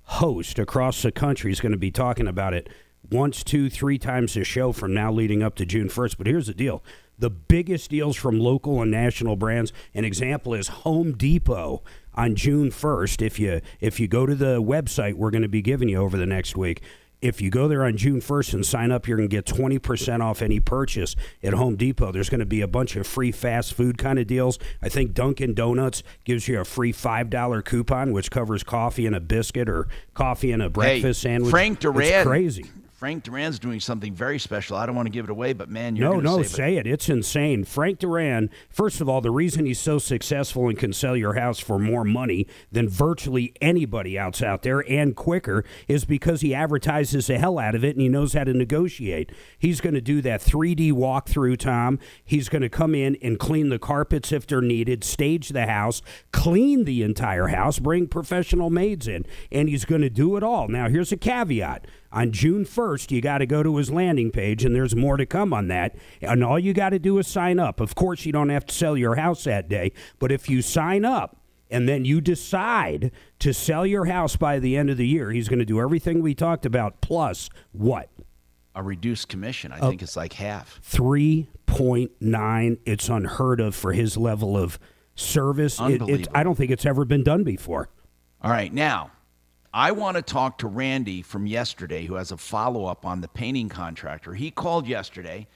host 0.04 0.60
across 0.60 1.02
the 1.04 1.12
country 1.12 1.54
is 1.54 1.62
going 1.62 1.72
to 1.72 1.78
be 1.78 1.92
talking 1.92 2.28
about 2.28 2.54
it 2.54 2.68
once, 3.10 3.46
two, 3.46 3.70
three 3.70 3.98
times 3.98 4.36
a 4.36 4.44
show 4.44 4.74
from 4.74 4.94
now 4.94 5.10
leading 5.10 5.42
up 5.42 5.56
to 5.56 5.66
June 5.66 5.88
1st. 5.88 6.18
But 6.18 6.28
here's 6.28 6.48
the 6.48 6.54
deal 6.54 6.84
the 7.22 7.30
biggest 7.30 7.92
deals 7.92 8.18
from 8.18 8.40
local 8.40 8.82
and 8.82 8.92
national 8.92 9.38
brands. 9.38 9.72
An 9.94 10.04
example 10.04 10.54
is 10.54 10.68
Home 10.68 11.14
Depot 11.14 11.84
on 12.16 12.36
June 12.36 12.70
1st. 12.72 13.22
If 13.22 13.40
you 13.40 13.62
if 13.80 14.00
you 14.00 14.08
go 14.08 14.26
to 14.26 14.36
the 14.36 14.62
website 14.62 15.14
we're 15.14 15.32
going 15.32 15.44
to 15.44 15.48
be 15.48 15.62
giving 15.62 15.88
you 15.88 15.98
over 15.98 16.18
the 16.18 16.26
next 16.26 16.58
week, 16.58 16.82
if 17.22 17.40
you 17.40 17.52
go 17.52 17.68
there 17.68 17.86
on 17.86 17.96
June 17.96 18.20
1st 18.20 18.54
and 18.56 18.66
sign 18.66 18.92
up, 18.92 19.08
you're 19.08 19.18
going 19.18 19.30
to 19.30 19.36
get 19.36 19.46
20% 19.46 20.22
off 20.22 20.42
any 20.42 20.60
purchase 20.60 21.16
at 21.44 21.54
Home 21.54 21.76
Depot. 21.76 22.12
There's 22.12 22.30
going 22.30 22.40
to 22.40 22.46
be 22.48 22.62
a 22.62 22.68
bunch 22.68 22.96
of 22.96 23.06
free 23.06 23.32
fast 23.32 23.76
food 23.76 24.00
kind 24.00 24.18
of 24.18 24.26
deals. 24.26 24.58
I 24.82 24.90
think 24.90 25.14
Dunkin' 25.14 25.54
Donuts 25.54 26.02
gives 26.26 26.48
you 26.48 26.60
a 26.60 26.66
free 26.66 26.92
$5 26.92 27.64
coupon, 27.64 28.12
which 28.12 28.32
covers 28.32 28.64
coffee 28.64 29.06
and 29.06 29.16
a 29.16 29.20
biscuit 29.20 29.70
or 29.70 29.88
coffee 30.16 30.52
and 30.52 30.64
a 30.64 30.70
breakfast 30.72 31.22
hey, 31.22 31.30
sandwich. 31.30 31.52
Frank 31.52 31.74
It's 31.74 31.82
Duran. 31.84 32.26
crazy. 32.26 32.66
Frank 33.02 33.24
Duran's 33.24 33.58
doing 33.58 33.80
something 33.80 34.14
very 34.14 34.38
special. 34.38 34.78
I 34.78 34.86
don't 34.86 34.96
want 34.96 35.08
to 35.08 35.12
give 35.12 35.26
it 35.26 35.32
away, 35.32 35.54
but 35.54 35.70
man, 35.70 35.96
you're 35.96 36.08
No, 36.08 36.20
no, 36.20 36.36
save 36.36 36.46
it. 36.46 36.50
say 36.50 36.78
it. 36.78 36.86
It's 36.86 37.10
insane. 37.10 37.64
Frank 37.64 37.98
Duran, 37.98 38.52
first 38.70 39.02
of 39.02 39.10
all, 39.10 39.22
the 39.22 39.32
reason 39.32 39.66
he's 39.66 39.80
so 39.80 39.98
successful 39.98 40.70
and 40.70 40.78
can 40.78 40.94
sell 40.94 41.18
your 41.18 41.34
house 41.34 41.60
for 41.60 41.80
more 41.80 42.04
money 42.04 42.46
than 42.72 42.88
virtually 42.88 43.56
anybody 43.60 44.20
else 44.20 44.44
out 44.44 44.62
there 44.62 44.88
and 44.88 45.16
quicker 45.16 45.66
is 45.88 46.06
because 46.06 46.42
he 46.42 46.54
advertises 46.54 47.26
the 47.26 47.40
hell 47.40 47.58
out 47.58 47.74
of 47.74 47.84
it 47.84 47.96
and 47.96 48.02
he 48.02 48.08
knows 48.08 48.34
how 48.34 48.44
to 48.44 48.54
negotiate. 48.54 49.32
He's 49.58 49.82
going 49.82 49.96
to 49.96 50.00
do 50.02 50.22
that 50.22 50.40
3D 50.40 50.92
walkthrough, 50.92 51.58
Tom. 51.58 51.98
He's 52.24 52.50
going 52.50 52.62
to 52.62 52.70
come 52.70 52.94
in 52.94 53.18
and 53.24 53.40
clean 53.40 53.70
the 53.70 53.80
carpets 53.80 54.32
if 54.32 54.46
they're 54.46 54.62
needed, 54.62 55.04
stage 55.04 55.50
the 55.50 55.66
house, 55.66 56.04
clean 56.32 56.84
the 56.84 57.02
entire 57.02 57.48
house, 57.48 57.80
bring 57.80 58.06
professional 58.06 58.70
maids 58.70 59.08
in, 59.08 59.26
and 59.52 59.70
he's 59.70 59.86
going 59.86 60.02
to 60.02 60.10
do 60.12 60.38
it 60.38 60.44
all. 60.44 60.68
Now, 60.68 60.88
here's 60.88 61.12
a 61.12 61.18
caveat. 61.18 61.88
On 62.14 62.32
June 62.32 62.66
1st, 62.66 63.12
you 63.12 63.22
got 63.22 63.38
to 63.38 63.46
go 63.46 63.64
to 63.64 63.78
his 63.78 63.90
landing 63.90 64.32
page, 64.32 64.66
and 64.66 64.76
there's 64.76 64.96
more 64.96 65.16
to 65.18 65.26
come 65.26 65.54
on 65.54 65.68
that. 65.70 65.96
And 66.22 66.44
all 66.44 66.60
you 66.60 66.74
got 66.74 66.90
to 66.90 67.00
do 67.00 67.18
is 67.20 67.28
sign 67.28 67.58
up. 67.60 67.80
Of 67.80 67.96
course, 67.96 68.26
you 68.26 68.32
don't 68.34 68.50
have 68.50 68.66
to 68.66 68.76
sell 68.76 68.98
your 68.98 69.16
house 69.16 69.46
that 69.46 69.70
day, 69.70 69.94
but 70.20 70.32
if 70.32 70.50
you 70.50 70.62
sign 70.62 71.06
up 71.06 71.38
and 71.70 71.88
then 71.88 72.04
you 72.04 72.20
decide 72.20 73.12
to 73.40 73.54
sell 73.54 73.86
your 73.86 74.06
house 74.06 74.36
by 74.36 74.60
the 74.60 74.76
end 74.76 74.90
of 74.90 74.98
the 74.98 75.08
year, 75.08 75.32
he's 75.32 75.48
going 75.48 75.60
to 75.60 75.66
do 75.66 75.80
everything 75.80 76.22
we 76.22 76.36
talked 76.36 76.66
about, 76.66 77.00
plus 77.00 77.50
what? 77.72 78.10
A 78.76 78.84
reduced 78.84 79.30
commission. 79.30 79.72
I 79.72 79.80
think 79.80 80.02
it's 80.02 80.16
like 80.18 80.34
half. 80.34 80.82
3.9. 81.68 82.78
It's 82.86 83.10
unheard 83.10 83.60
of 83.62 83.76
for 83.76 83.94
his 83.94 84.18
level 84.18 84.58
of 84.58 84.80
service. 85.16 85.80
It- 85.80 85.84
Unbelievable. 85.84 86.32
I 86.36 86.44
don't 86.44 86.56
think 86.56 86.72
it's 86.72 86.86
ever 86.86 87.06
been 87.06 87.24
done 87.24 87.44
before. 87.44 87.90
All 88.42 88.52
right, 88.52 88.74
now 88.74 89.12
I 89.74 89.92
want 89.92 90.18
to 90.18 90.22
talk 90.22 90.58
to 90.58 90.68
Randy 90.68 91.22
from 91.22 91.48
yesterday, 91.48 92.06
who 92.06 92.16
has 92.16 92.32
a 92.32 92.38
follow 92.38 92.86
up 92.86 93.06
on 93.06 93.22
the 93.22 93.30
painting 93.30 93.70
contractor. 93.70 94.34
He 94.34 94.52
called 94.52 94.86
yesterday. 94.86 95.48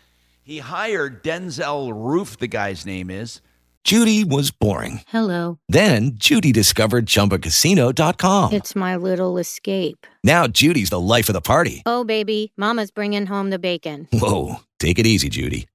He 0.42 0.60
hired 0.60 1.22
Denzel 1.22 1.92
Roof, 1.94 2.38
the 2.38 2.48
guy's 2.48 2.86
name 2.86 3.10
is. 3.10 3.42
Judy 3.84 4.24
was 4.24 4.52
boring. 4.52 5.02
Hello. 5.08 5.60
Then 5.68 6.12
Judy 6.16 6.54
discovered 6.54 7.08
ChumbaCasino.com. 7.08 8.54
It's 8.54 8.74
my 8.76 8.96
little 8.96 9.38
escape. 9.38 10.08
Now 10.24 10.48
Judy's 10.48 10.90
the 10.92 11.00
life 11.00 11.28
of 11.28 11.34
the 11.34 11.42
party. 11.42 11.84
Oh, 11.86 12.06
baby, 12.06 12.54
Mama's 12.56 12.92
bringing 12.92 13.26
home 13.26 13.50
the 13.50 13.60
bacon. 13.60 14.08
Whoa, 14.14 14.62
take 14.80 14.98
it 14.98 15.06
easy, 15.06 15.28
Judy. 15.30 15.68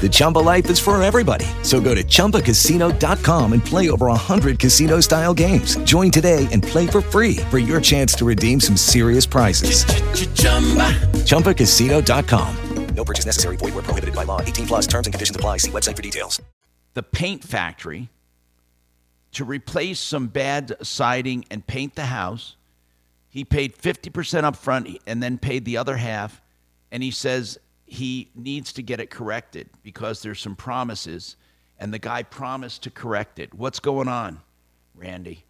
The 0.00 0.08
Chumba 0.10 0.40
life 0.40 0.68
is 0.68 0.80
for 0.80 1.00
everybody. 1.00 1.46
So 1.62 1.80
go 1.80 1.94
to 1.94 2.02
ChumbaCasino.com 2.02 3.52
and 3.52 3.64
play 3.64 3.88
over 3.90 4.06
100 4.06 4.58
casino 4.58 4.98
style 4.98 5.32
games. 5.32 5.76
Join 5.84 6.10
today 6.10 6.48
and 6.50 6.60
play 6.64 6.88
for 6.88 7.00
free 7.00 7.36
for 7.50 7.60
your 7.60 7.80
chance 7.80 8.14
to 8.14 8.24
redeem 8.24 8.58
some 8.58 8.76
serious 8.76 9.26
prizes. 9.26 9.84
ChumbaCasino.com. 11.26 12.56
No 12.94 13.04
purchase 13.04 13.24
necessary. 13.26 13.56
Void 13.56 13.74
where 13.74 13.82
prohibited 13.82 14.14
by 14.14 14.24
law. 14.24 14.40
18 14.42 14.66
plus 14.66 14.86
terms 14.86 15.06
and 15.06 15.14
conditions 15.14 15.36
apply. 15.36 15.58
See 15.58 15.70
website 15.70 15.96
for 15.96 16.02
details. 16.02 16.40
the 16.94 17.02
paint 17.02 17.42
factory 17.42 18.08
to 19.32 19.44
replace 19.44 19.98
some 19.98 20.26
bad 20.28 20.76
siding 20.82 21.44
and 21.50 21.66
paint 21.66 21.94
the 21.94 22.06
house. 22.06 22.56
He 23.30 23.44
paid 23.44 23.76
50% 23.76 24.44
up 24.44 24.56
front 24.56 24.98
and 25.06 25.22
then 25.22 25.38
paid 25.38 25.64
the 25.64 25.78
other 25.78 25.96
half. 25.96 26.42
And 26.90 27.02
he 27.02 27.10
says 27.10 27.58
he 27.92 28.30
needs 28.34 28.72
to 28.72 28.82
get 28.82 29.00
it 29.00 29.10
corrected 29.10 29.68
because 29.82 30.22
there's 30.22 30.40
some 30.40 30.56
promises. 30.56 31.36
And 31.78 31.92
the 31.92 31.98
guy 31.98 32.22
promised 32.22 32.82
to 32.84 32.90
correct 32.90 33.38
it. 33.38 33.52
What's 33.52 33.80
going 33.80 34.08
on, 34.08 34.40
Randy? 34.94 35.44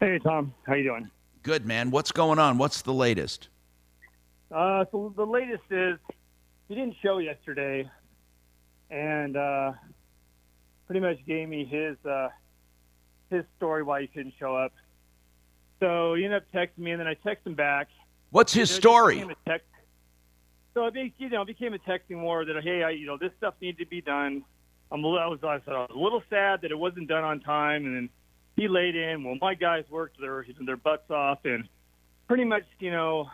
Hey 0.00 0.18
Tom, 0.18 0.54
how 0.66 0.74
you 0.74 0.84
doing? 0.84 1.10
Good, 1.42 1.66
man. 1.66 1.90
What's 1.90 2.12
going 2.12 2.38
on? 2.38 2.56
What's 2.56 2.80
the 2.80 2.94
latest? 2.94 3.48
Uh, 4.50 4.86
so 4.90 5.12
the 5.14 5.26
latest 5.26 5.64
is 5.70 5.98
he 6.68 6.74
didn't 6.74 6.96
show 7.02 7.18
yesterday, 7.18 7.88
and 8.90 9.36
uh, 9.36 9.72
pretty 10.86 11.00
much 11.00 11.18
gave 11.26 11.48
me 11.48 11.66
his 11.66 11.96
uh, 12.10 12.28
his 13.28 13.44
story 13.58 13.82
why 13.82 14.00
he 14.00 14.06
couldn't 14.06 14.32
show 14.38 14.56
up. 14.56 14.72
So 15.78 16.14
he 16.14 16.24
ended 16.24 16.42
up 16.42 16.52
texting 16.54 16.78
me, 16.78 16.92
and 16.92 17.00
then 17.00 17.06
I 17.06 17.14
texted 17.16 17.48
him 17.48 17.54
back. 17.54 17.88
What's 18.30 18.54
his 18.54 18.70
story? 18.70 19.24
So 20.74 20.86
it 20.86 20.94
be, 20.94 21.12
you 21.18 21.28
know 21.30 21.44
became 21.44 21.74
a 21.74 21.78
texting 21.78 22.22
war 22.22 22.44
that 22.44 22.62
hey, 22.62 22.82
I, 22.82 22.90
you 22.90 23.06
know 23.06 23.16
this 23.18 23.32
stuff 23.38 23.54
needed 23.60 23.78
to 23.78 23.86
be 23.86 24.00
done. 24.00 24.44
I'm 24.92 25.04
a 25.04 25.06
little, 25.06 25.18
I 25.18 25.26
was 25.26 25.38
I 25.42 25.70
I 25.70 25.78
was 25.80 25.90
a 25.94 25.98
little 25.98 26.22
sad 26.30 26.62
that 26.62 26.70
it 26.70 26.78
wasn't 26.78 27.08
done 27.08 27.24
on 27.24 27.40
time, 27.40 27.84
and 27.86 27.96
then 27.96 28.08
he 28.56 28.68
laid 28.68 28.94
in. 28.94 29.24
Well, 29.24 29.36
my 29.40 29.54
guys 29.54 29.84
worked 29.90 30.20
their 30.20 30.44
their 30.64 30.76
butts 30.76 31.10
off, 31.10 31.40
and 31.44 31.68
pretty 32.28 32.44
much 32.44 32.64
you 32.78 32.90
know 32.90 33.28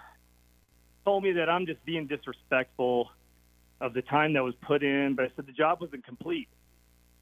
told 1.05 1.23
me 1.23 1.33
that 1.33 1.49
I'm 1.49 1.67
just 1.67 1.85
being 1.85 2.07
disrespectful 2.07 3.11
of 3.81 3.93
the 3.95 4.03
time 4.03 4.33
that 4.33 4.43
was 4.43 4.55
put 4.67 4.83
in. 4.83 5.15
But 5.15 5.27
I 5.27 5.29
said 5.37 5.47
the 5.47 5.53
job 5.53 5.81
wasn't 5.81 6.05
complete. 6.05 6.49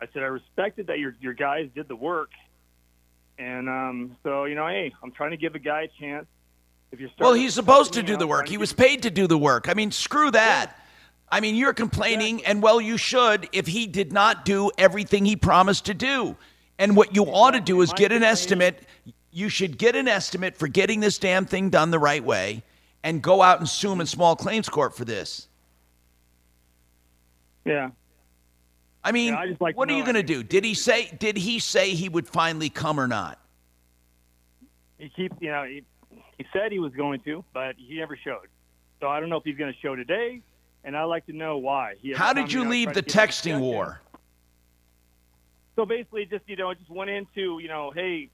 I 0.00 0.06
said 0.12 0.22
I 0.22 0.26
respected 0.26 0.86
that 0.88 0.98
your 0.98 1.14
your 1.20 1.34
guys 1.34 1.68
did 1.74 1.88
the 1.88 1.96
work, 1.96 2.30
and 3.38 3.68
um, 3.68 4.16
so 4.22 4.44
you 4.44 4.54
know, 4.54 4.68
hey, 4.68 4.92
I'm 5.02 5.12
trying 5.12 5.32
to 5.32 5.36
give 5.36 5.54
a 5.54 5.58
guy 5.58 5.82
a 5.82 6.00
chance. 6.00 6.26
If 6.94 7.00
you're 7.00 7.10
Well, 7.18 7.32
he's 7.32 7.54
supposed 7.54 7.92
to 7.94 8.02
do 8.02 8.16
the 8.16 8.26
work. 8.26 8.48
He 8.48 8.56
was 8.56 8.72
paid 8.72 9.02
to 9.02 9.10
do 9.10 9.26
the 9.26 9.36
work. 9.36 9.68
I 9.68 9.74
mean, 9.74 9.90
screw 9.90 10.30
that. 10.30 10.78
I 11.28 11.40
mean, 11.40 11.56
you're 11.56 11.74
complaining, 11.74 12.44
and 12.44 12.62
well, 12.62 12.80
you 12.80 12.96
should 12.96 13.48
if 13.52 13.66
he 13.66 13.88
did 13.88 14.12
not 14.12 14.44
do 14.44 14.70
everything 14.78 15.24
he 15.24 15.34
promised 15.34 15.86
to 15.86 15.94
do. 15.94 16.36
And 16.78 16.96
what 16.96 17.16
you 17.16 17.24
ought 17.24 17.52
to 17.52 17.60
do 17.60 17.80
is 17.82 17.92
get 17.92 18.12
an 18.12 18.22
estimate. 18.22 18.86
You 19.32 19.48
should 19.48 19.76
get 19.76 19.96
an 19.96 20.06
estimate 20.06 20.56
for 20.56 20.68
getting 20.68 21.00
this 21.00 21.18
damn 21.18 21.44
thing 21.44 21.70
done 21.70 21.90
the 21.90 21.98
right 21.98 22.22
way 22.22 22.62
and 23.02 23.20
go 23.20 23.42
out 23.42 23.58
and 23.58 23.68
sue 23.68 23.90
him 23.90 24.00
in 24.00 24.06
small 24.06 24.36
claims 24.36 24.68
court 24.68 24.96
for 24.96 25.04
this. 25.04 25.48
Yeah. 27.64 27.90
I 29.02 29.10
mean, 29.10 29.32
Yeah, 29.32 29.40
I 29.40 29.56
like 29.58 29.76
what 29.76 29.90
are 29.90 29.96
you 29.96 30.04
going 30.04 30.14
to 30.14 30.22
do? 30.22 30.44
Did 30.44 30.64
he 30.64 30.74
say 30.74 31.10
did 31.18 31.36
he 31.36 31.58
say 31.58 31.90
he 31.90 32.08
would 32.08 32.28
finally 32.28 32.70
come 32.70 33.00
or 33.00 33.08
not? 33.08 33.40
He 34.98 35.08
keeps, 35.08 35.36
you 35.40 35.50
know, 35.50 35.64
he, 35.64 35.82
he 36.44 36.58
said 36.58 36.72
he 36.72 36.78
was 36.78 36.92
going 36.92 37.20
to, 37.20 37.44
but 37.52 37.76
he 37.76 37.98
never 37.98 38.16
showed. 38.16 38.48
So 39.00 39.08
I 39.08 39.20
don't 39.20 39.28
know 39.28 39.36
if 39.36 39.44
he's 39.44 39.56
going 39.56 39.72
to 39.72 39.78
show 39.80 39.96
today, 39.96 40.40
and 40.84 40.96
I'd 40.96 41.04
like 41.04 41.26
to 41.26 41.32
know 41.32 41.58
why. 41.58 41.94
He 42.00 42.12
How 42.12 42.32
did 42.32 42.52
you 42.52 42.68
leave 42.68 42.88
the 42.88 43.02
to 43.02 43.02
get 43.02 43.14
him 43.14 43.28
texting 43.28 43.60
war? 43.60 44.00
So 45.76 45.84
basically, 45.84 46.26
just 46.26 46.44
you 46.46 46.56
know, 46.56 46.70
I 46.70 46.74
just 46.74 46.90
went 46.90 47.10
into 47.10 47.58
you 47.58 47.68
know, 47.68 47.92
hey, 47.94 48.30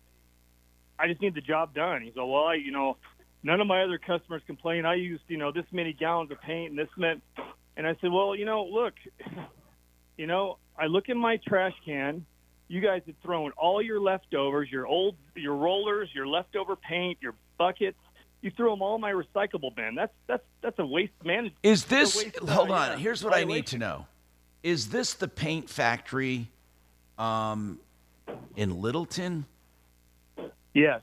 I 0.99 1.09
just 1.09 1.21
need 1.21 1.35
the 1.35 1.41
job 1.41 1.75
done. 1.75 2.03
He's 2.03 2.15
like, 2.17 2.27
well, 2.27 2.45
I, 2.45 2.55
you 2.55 2.73
know, 2.73 2.97
none 3.43 3.61
of 3.61 3.67
my 3.67 3.83
other 3.83 3.99
customers 3.99 4.43
complain. 4.47 4.85
I 4.85 4.95
used 4.95 5.23
you 5.29 5.39
know 5.39 5.53
this 5.53 5.65
many 5.73 5.93
gallons 5.93 6.31
of 6.31 6.41
paint 6.41 6.71
and 6.71 6.79
this 6.79 6.89
meant, 6.97 7.23
and 7.77 7.87
I 7.87 7.97
said, 8.01 8.11
well, 8.13 8.35
you 8.35 8.45
know, 8.45 8.65
look, 8.65 8.95
you 10.19 10.27
know, 10.27 10.59
I 10.79 10.87
look 10.87 11.09
in 11.09 11.17
my 11.17 11.39
trash 11.47 11.75
can. 11.85 12.27
You 12.69 12.81
guys 12.81 13.03
had 13.05 13.21
thrown 13.23 13.51
all 13.57 13.83
your 13.83 14.01
leftovers, 14.01 14.71
your 14.71 14.87
old, 14.87 15.17
your 15.35 15.57
rollers, 15.57 16.09
your 16.15 16.29
leftover 16.29 16.77
paint, 16.77 17.19
your 17.21 17.35
buckets. 17.61 17.99
You 18.41 18.51
threw 18.51 18.71
them 18.71 18.81
all 18.81 18.95
in 18.95 19.03
my 19.03 19.13
recyclable 19.13 19.77
bin. 19.77 19.95
That's 19.95 20.15
that's 20.27 20.43
that's 20.63 20.79
a 20.79 20.87
waste 20.87 21.13
management. 21.23 21.57
Is 21.63 21.85
this 21.85 22.17
waste, 22.17 22.39
hold 22.39 22.71
on? 22.71 22.99
Here's 22.99 23.23
what 23.23 23.35
I 23.37 23.45
need 23.45 23.67
to 23.69 23.79
know: 23.79 24.07
Is 24.63 24.89
this 24.89 25.13
the 25.13 25.29
paint 25.29 25.69
factory 25.69 26.49
um, 27.19 27.79
in 28.57 28.81
Littleton? 28.81 29.45
Yes. 30.73 31.03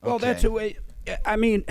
Well, 0.00 0.18
that's 0.18 0.44
a 0.44 0.50
way. 0.50 0.76
I 1.24 1.36
mean, 1.36 1.64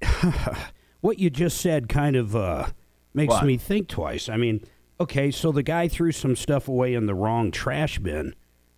what 1.00 1.18
you 1.18 1.28
just 1.28 1.60
said 1.60 1.88
kind 1.88 2.14
of 2.14 2.36
uh, 2.36 2.68
makes 3.12 3.32
What? 3.32 3.46
me 3.46 3.56
think 3.56 3.88
twice. 3.88 4.28
I 4.28 4.36
mean, 4.36 4.62
okay, 5.00 5.30
so 5.30 5.50
the 5.50 5.62
guy 5.62 5.88
threw 5.88 6.12
some 6.12 6.36
stuff 6.36 6.68
away 6.68 6.94
in 6.94 7.06
the 7.06 7.14
wrong 7.14 7.50
trash 7.50 7.98
bin. 7.98 8.34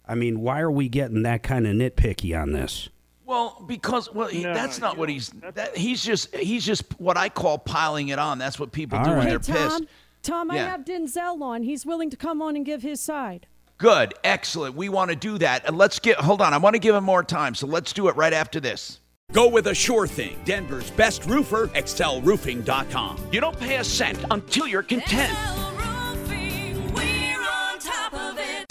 I 0.07 0.15
mean, 0.15 0.41
why 0.41 0.61
are 0.61 0.71
we 0.71 0.89
getting 0.89 1.23
that 1.23 1.43
kind 1.43 1.67
of 1.67 1.75
nitpicky 1.75 2.41
on 2.41 2.53
this? 2.53 2.89
Well, 3.33 3.65
because 3.67 4.13
well, 4.13 4.29
he, 4.29 4.43
No, 4.43 4.53
that's 4.53 4.79
not 4.79 4.99
what 4.99 5.09
he's. 5.09 5.31
That, 5.55 5.75
he's 5.75 6.05
just 6.05 6.37
he's 6.37 6.67
just 6.67 6.85
what 7.01 7.17
I 7.17 7.31
call 7.31 7.57
piling 7.57 8.09
it 8.09 8.19
on. 8.19 8.37
That's 8.37 8.61
what 8.61 8.73
people 8.73 8.99
All 8.99 9.07
do 9.07 9.13
when 9.13 9.27
they're 9.27 9.39
Hey, 9.39 9.55
pissed. 9.55 9.79
Tom, 9.79 9.87
Tom, 10.23 10.51
I 10.51 10.59
have 10.59 10.85
Denzel 10.85 11.41
on. 11.41 11.63
He's 11.63 11.87
willing 11.87 12.11
to 12.11 12.17
come 12.19 12.43
on 12.43 12.57
and 12.57 12.67
give 12.67 12.83
his 12.83 13.01
side. 13.01 13.47
Good, 13.79 14.13
excellent. 14.23 14.75
We 14.77 14.91
want 14.91 15.13
to 15.13 15.17
do 15.17 15.39
that. 15.39 15.67
And 15.67 15.79
let's 15.79 15.99
get. 15.99 16.19
Hold 16.19 16.43
on, 16.43 16.53
I 16.53 16.59
want 16.59 16.75
to 16.75 16.79
give 16.79 16.95
him 16.95 17.05
more 17.05 17.25
time, 17.25 17.55
so 17.55 17.67
let's 17.67 17.95
do 17.95 18.09
it 18.09 18.17
right 18.17 18.35
after 18.35 18.61
this. 18.61 19.01
Go 19.33 19.49
with 19.49 19.67
a 19.69 19.75
sure 19.75 20.07
thing. 20.07 20.39
Denver's 20.45 20.91
best 20.91 21.25
roofer, 21.25 21.69
excelroofing.com. 21.69 23.29
You 23.33 23.41
don't 23.41 23.59
pay 23.59 23.77
a 23.79 23.85
cent 23.85 24.23
until 24.31 24.67
you're 24.67 24.83
content. 24.83 25.72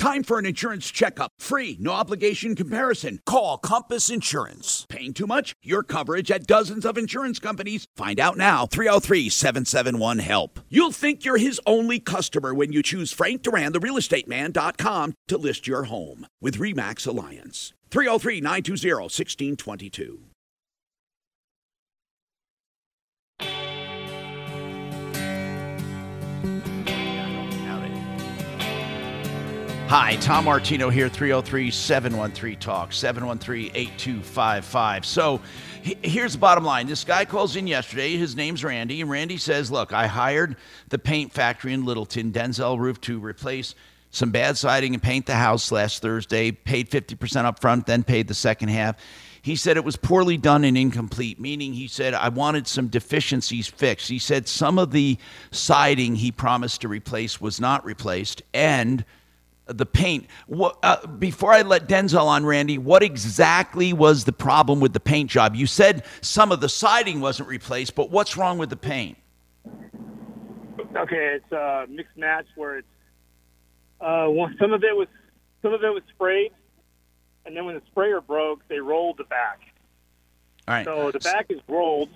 Time 0.02 0.23
for 0.23 0.40
an 0.40 0.48
insurance 0.48 0.90
checkup. 0.90 1.32
Free, 1.38 1.78
no 1.80 1.91
obligation 1.91 2.56
comparison. 2.56 3.19
Call 3.28 3.60
Compass 3.60 4.10
Insurance. 4.10 4.88
Paying 4.90 5.14
too 5.14 5.28
much? 5.28 5.53
Your 5.61 5.84
coverage 5.84 6.32
at 6.32 6.48
dozens 6.48 6.88
of 6.88 6.98
insurance 6.98 7.38
companies. 7.38 7.86
Find 7.95 8.19
out 8.19 8.36
now. 8.36 8.65
303 8.65 9.30
771 9.30 10.18
HELP. 10.18 10.60
You'll 10.69 10.91
think 10.91 11.23
you're 11.23 11.38
his 11.38 11.61
only 11.68 11.99
customer 11.99 12.52
when 12.52 12.73
you 12.73 12.82
choose 12.82 13.11
Frank 13.11 13.44
Duran, 13.44 13.73
the 13.73 13.80
real 13.80 13.95
estate 13.95 14.28
realestateman.com, 14.28 15.14
to 15.28 15.38
list 15.38 15.68
your 15.68 15.84
home 15.84 16.26
with 16.41 16.57
REMAX 16.57 17.06
Alliance. 17.06 17.73
303 17.91 18.41
920 18.41 19.03
1622. 19.03 20.31
Hi, 29.92 30.16
Tom 30.22 30.46
Martino 30.46 30.90
here, 30.90 31.10
303 31.10 31.70
713 31.70 32.58
Talk, 32.60 32.94
713 32.94 33.72
8255. 33.76 35.06
So 35.06 35.42
here's 35.82 36.32
the 36.32 36.40
bottom 36.40 36.64
line. 36.64 36.88
This 36.88 37.04
guy 37.04 37.26
calls 37.26 37.58
in 37.58 37.68
yesterday. 37.68 38.16
His 38.16 38.34
name's 38.34 38.64
Randy. 38.64 39.02
And 39.02 39.10
Randy 39.10 39.36
says, 39.36 39.70
Look, 39.70 39.92
I 39.92 40.08
hired 40.08 40.56
the 40.88 40.98
paint 40.98 41.34
factory 41.34 41.74
in 41.74 41.84
Littleton, 41.84 42.32
Denzel 42.32 42.80
Roof, 42.80 43.02
to 43.02 43.20
replace 43.20 43.76
some 44.12 44.32
bad 44.32 44.58
siding 44.58 44.94
and 44.94 45.04
paint 45.04 45.26
the 45.26 45.36
house 45.36 45.74
last 45.74 46.02
Thursday. 46.02 46.54
Paid 46.54 46.90
50% 46.90 47.44
up 47.44 47.60
front, 47.60 47.86
then 47.86 48.04
paid 48.04 48.30
the 48.30 48.34
second 48.34 48.70
half. 48.70 48.96
He 49.42 49.58
said 49.58 49.76
it 49.76 49.84
was 49.84 49.98
poorly 49.98 50.38
done 50.38 50.64
and 50.64 50.78
incomplete, 50.78 51.38
meaning 51.38 51.74
he 51.74 51.90
said, 51.90 52.14
I 52.14 52.30
wanted 52.30 52.66
some 52.66 52.88
deficiencies 52.88 53.68
fixed. 53.68 54.08
He 54.08 54.20
said 54.20 54.48
some 54.48 54.80
of 54.80 54.92
the 54.92 55.18
siding 55.52 56.16
he 56.16 56.32
promised 56.32 56.80
to 56.80 56.88
replace 56.88 57.42
was 57.42 57.60
not 57.60 57.84
replaced. 57.84 58.42
And 58.54 59.04
the 59.73 59.85
paint. 59.85 60.27
What, 60.48 60.77
uh, 60.84 61.06
before 61.07 61.52
I 61.53 61.61
let 61.61 61.88
Denzel 61.88 62.26
on, 62.26 62.45
Randy, 62.45 62.77
what 62.77 63.03
exactly 63.03 63.93
was 63.93 64.26
the 64.26 64.34
problem 64.34 64.80
with 64.80 64.93
the 64.93 64.99
paint 64.99 65.30
job? 65.30 65.56
You 65.56 65.68
said 65.68 66.03
some 66.22 66.52
of 66.52 66.61
the 66.61 66.69
siding 66.69 67.22
wasn't 67.22 67.49
replaced, 67.49 67.95
but 67.95 68.10
what's 68.11 68.38
wrong 68.38 68.57
with 68.57 68.69
the 68.69 68.77
paint? 68.77 69.18
Okay, 70.95 71.35
it's 71.35 71.52
a 71.52 71.85
mixed 71.89 72.18
match 72.18 72.45
where 72.56 72.80
it's 72.80 72.88
uh, 74.02 74.26
one, 74.26 74.56
some 74.60 74.73
of 74.73 74.84
it 74.84 74.95
was 74.95 75.07
some 75.61 75.73
of 75.73 75.84
it 75.84 75.93
was 75.93 76.03
sprayed, 76.10 76.52
and 77.45 77.56
then 77.56 77.65
when 77.65 77.76
the 77.76 77.81
sprayer 77.91 78.19
broke, 78.19 78.68
they 78.68 78.80
rolled 78.80 79.18
the 79.18 79.23
back. 79.26 79.60
All 80.68 80.76
right. 80.76 80.85
So 80.85 81.11
the 81.11 81.19
back 81.19 81.48
is 81.49 81.60
rolled, 81.68 82.10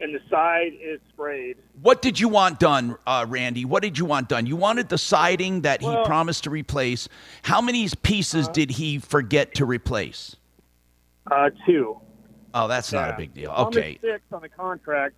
and 0.00 0.14
the 0.14 0.20
side 0.30 0.72
is 0.80 1.00
sprayed. 1.12 1.56
What 1.80 2.02
did 2.02 2.20
you 2.20 2.28
want 2.28 2.58
done, 2.58 2.96
uh, 3.06 3.24
Randy? 3.28 3.64
What 3.64 3.82
did 3.82 3.98
you 3.98 4.04
want 4.04 4.28
done? 4.28 4.46
You 4.46 4.56
wanted 4.56 4.88
the 4.88 4.98
siding 4.98 5.62
that 5.62 5.80
he 5.80 5.96
promised 6.04 6.44
to 6.44 6.50
replace. 6.50 7.08
How 7.42 7.60
many 7.60 7.88
pieces 8.02 8.48
did 8.48 8.70
he 8.70 8.98
forget 8.98 9.54
to 9.54 9.64
replace? 9.64 10.36
Uh, 11.30 11.50
two. 11.64 12.00
Oh, 12.54 12.68
that's 12.68 12.92
not 12.92 13.10
a 13.10 13.16
big 13.16 13.34
deal. 13.34 13.50
Okay. 13.50 13.98
Six 14.00 14.22
on 14.32 14.42
the 14.42 14.48
contract. 14.48 15.14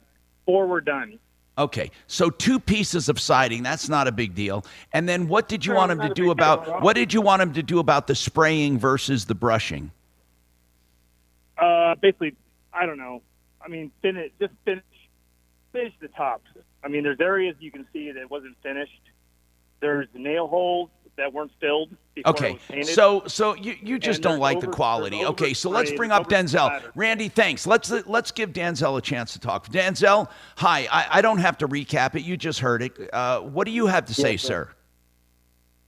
Four 0.46 0.66
were 0.66 0.80
done. 0.80 1.18
Okay, 1.58 1.90
so 2.06 2.30
two 2.30 2.60
pieces 2.60 3.08
of 3.08 3.18
siding, 3.18 3.64
that's 3.64 3.88
not 3.88 4.06
a 4.06 4.12
big 4.12 4.32
deal. 4.32 4.64
And 4.92 5.08
then 5.08 5.26
what 5.26 5.48
did 5.48 5.66
you 5.66 5.72
No, 5.72 5.78
want 5.80 5.90
him 5.90 6.00
to 6.02 6.08
do 6.14 6.30
about 6.30 6.82
what 6.82 6.94
did 6.94 7.12
you 7.12 7.20
want 7.20 7.42
him 7.42 7.52
to 7.54 7.64
do 7.64 7.80
about 7.80 8.06
the 8.06 8.14
spraying 8.14 8.78
versus 8.78 9.24
the 9.24 9.34
brushing? 9.34 9.90
Uh, 11.60 11.96
basically, 11.96 12.36
I 12.72 12.86
don't 12.86 12.96
know. 12.96 13.22
I 13.68 13.70
mean, 13.70 13.90
finish 14.00 14.32
just 14.40 14.54
finish 14.64 14.82
finish 15.72 15.92
the 16.00 16.08
tops. 16.08 16.48
I 16.82 16.88
mean, 16.88 17.02
there's 17.02 17.20
areas 17.20 17.54
you 17.60 17.70
can 17.70 17.86
see 17.92 18.10
that 18.12 18.30
wasn't 18.30 18.56
finished. 18.62 19.02
There's 19.80 20.08
nail 20.14 20.46
holes 20.48 20.88
that 21.16 21.32
weren't 21.32 21.50
filled 21.60 21.90
before 22.14 22.30
it 22.30 22.30
Okay, 22.30 22.58
was 22.78 22.94
so 22.94 23.24
so 23.26 23.54
you, 23.54 23.74
you 23.82 23.98
just 23.98 24.18
And 24.18 24.22
don't 24.22 24.32
there's 24.34 24.40
like 24.40 24.60
the 24.60 24.68
quality. 24.68 25.22
Okay, 25.24 25.52
so 25.52 25.68
let's 25.68 25.92
bring 25.92 26.10
up 26.12 26.28
Denzel. 26.30 26.70
oversplatter. 26.70 26.90
Randy, 26.94 27.28
thanks. 27.28 27.66
Let's 27.66 27.90
let's 28.06 28.30
give 28.30 28.52
Denzel 28.54 28.96
a 28.96 29.02
chance 29.02 29.34
to 29.34 29.38
talk. 29.40 29.68
Denzel, 29.68 30.30
hi. 30.56 30.88
I, 30.90 31.18
I 31.18 31.20
don't 31.20 31.38
have 31.38 31.58
to 31.58 31.68
recap 31.68 32.14
it. 32.14 32.22
You 32.22 32.36
just 32.38 32.60
heard 32.60 32.82
it. 32.82 32.92
Uh, 33.12 33.40
what 33.40 33.66
do 33.66 33.70
you 33.72 33.86
have 33.86 34.06
to 34.06 34.14
say, 34.14 34.32
Yes, 34.32 34.42
sir? 34.42 34.70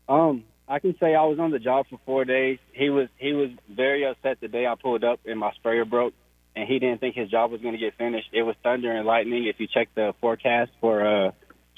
sir. 0.08 0.14
Um, 0.14 0.44
I 0.68 0.80
can 0.80 0.96
say 1.00 1.14
I 1.14 1.24
was 1.24 1.38
on 1.38 1.50
the 1.50 1.58
job 1.58 1.86
for 1.88 1.98
four 2.04 2.24
days. 2.26 2.58
He 2.72 2.90
was 2.90 3.08
he 3.16 3.32
was 3.32 3.50
very 3.70 4.04
upset 4.04 4.38
the 4.40 4.48
day 4.48 4.66
I 4.66 4.74
pulled 4.74 5.02
up 5.04 5.20
and 5.24 5.38
my 5.40 5.52
sprayer 5.52 5.84
broke, 5.84 6.12
and 6.60 6.68
he 6.68 6.78
didn't 6.78 7.00
think 7.00 7.14
his 7.16 7.30
job 7.30 7.50
was 7.50 7.60
going 7.62 7.72
to 7.72 7.78
get 7.80 7.96
finished. 7.96 8.28
It 8.32 8.42
was 8.42 8.54
thunder 8.62 8.92
and 8.92 9.06
lightning. 9.06 9.46
If 9.46 9.56
you 9.58 9.66
check 9.66 9.88
the 9.94 10.12
forecast 10.20 10.70
for 10.80 11.00
uh, 11.06 11.30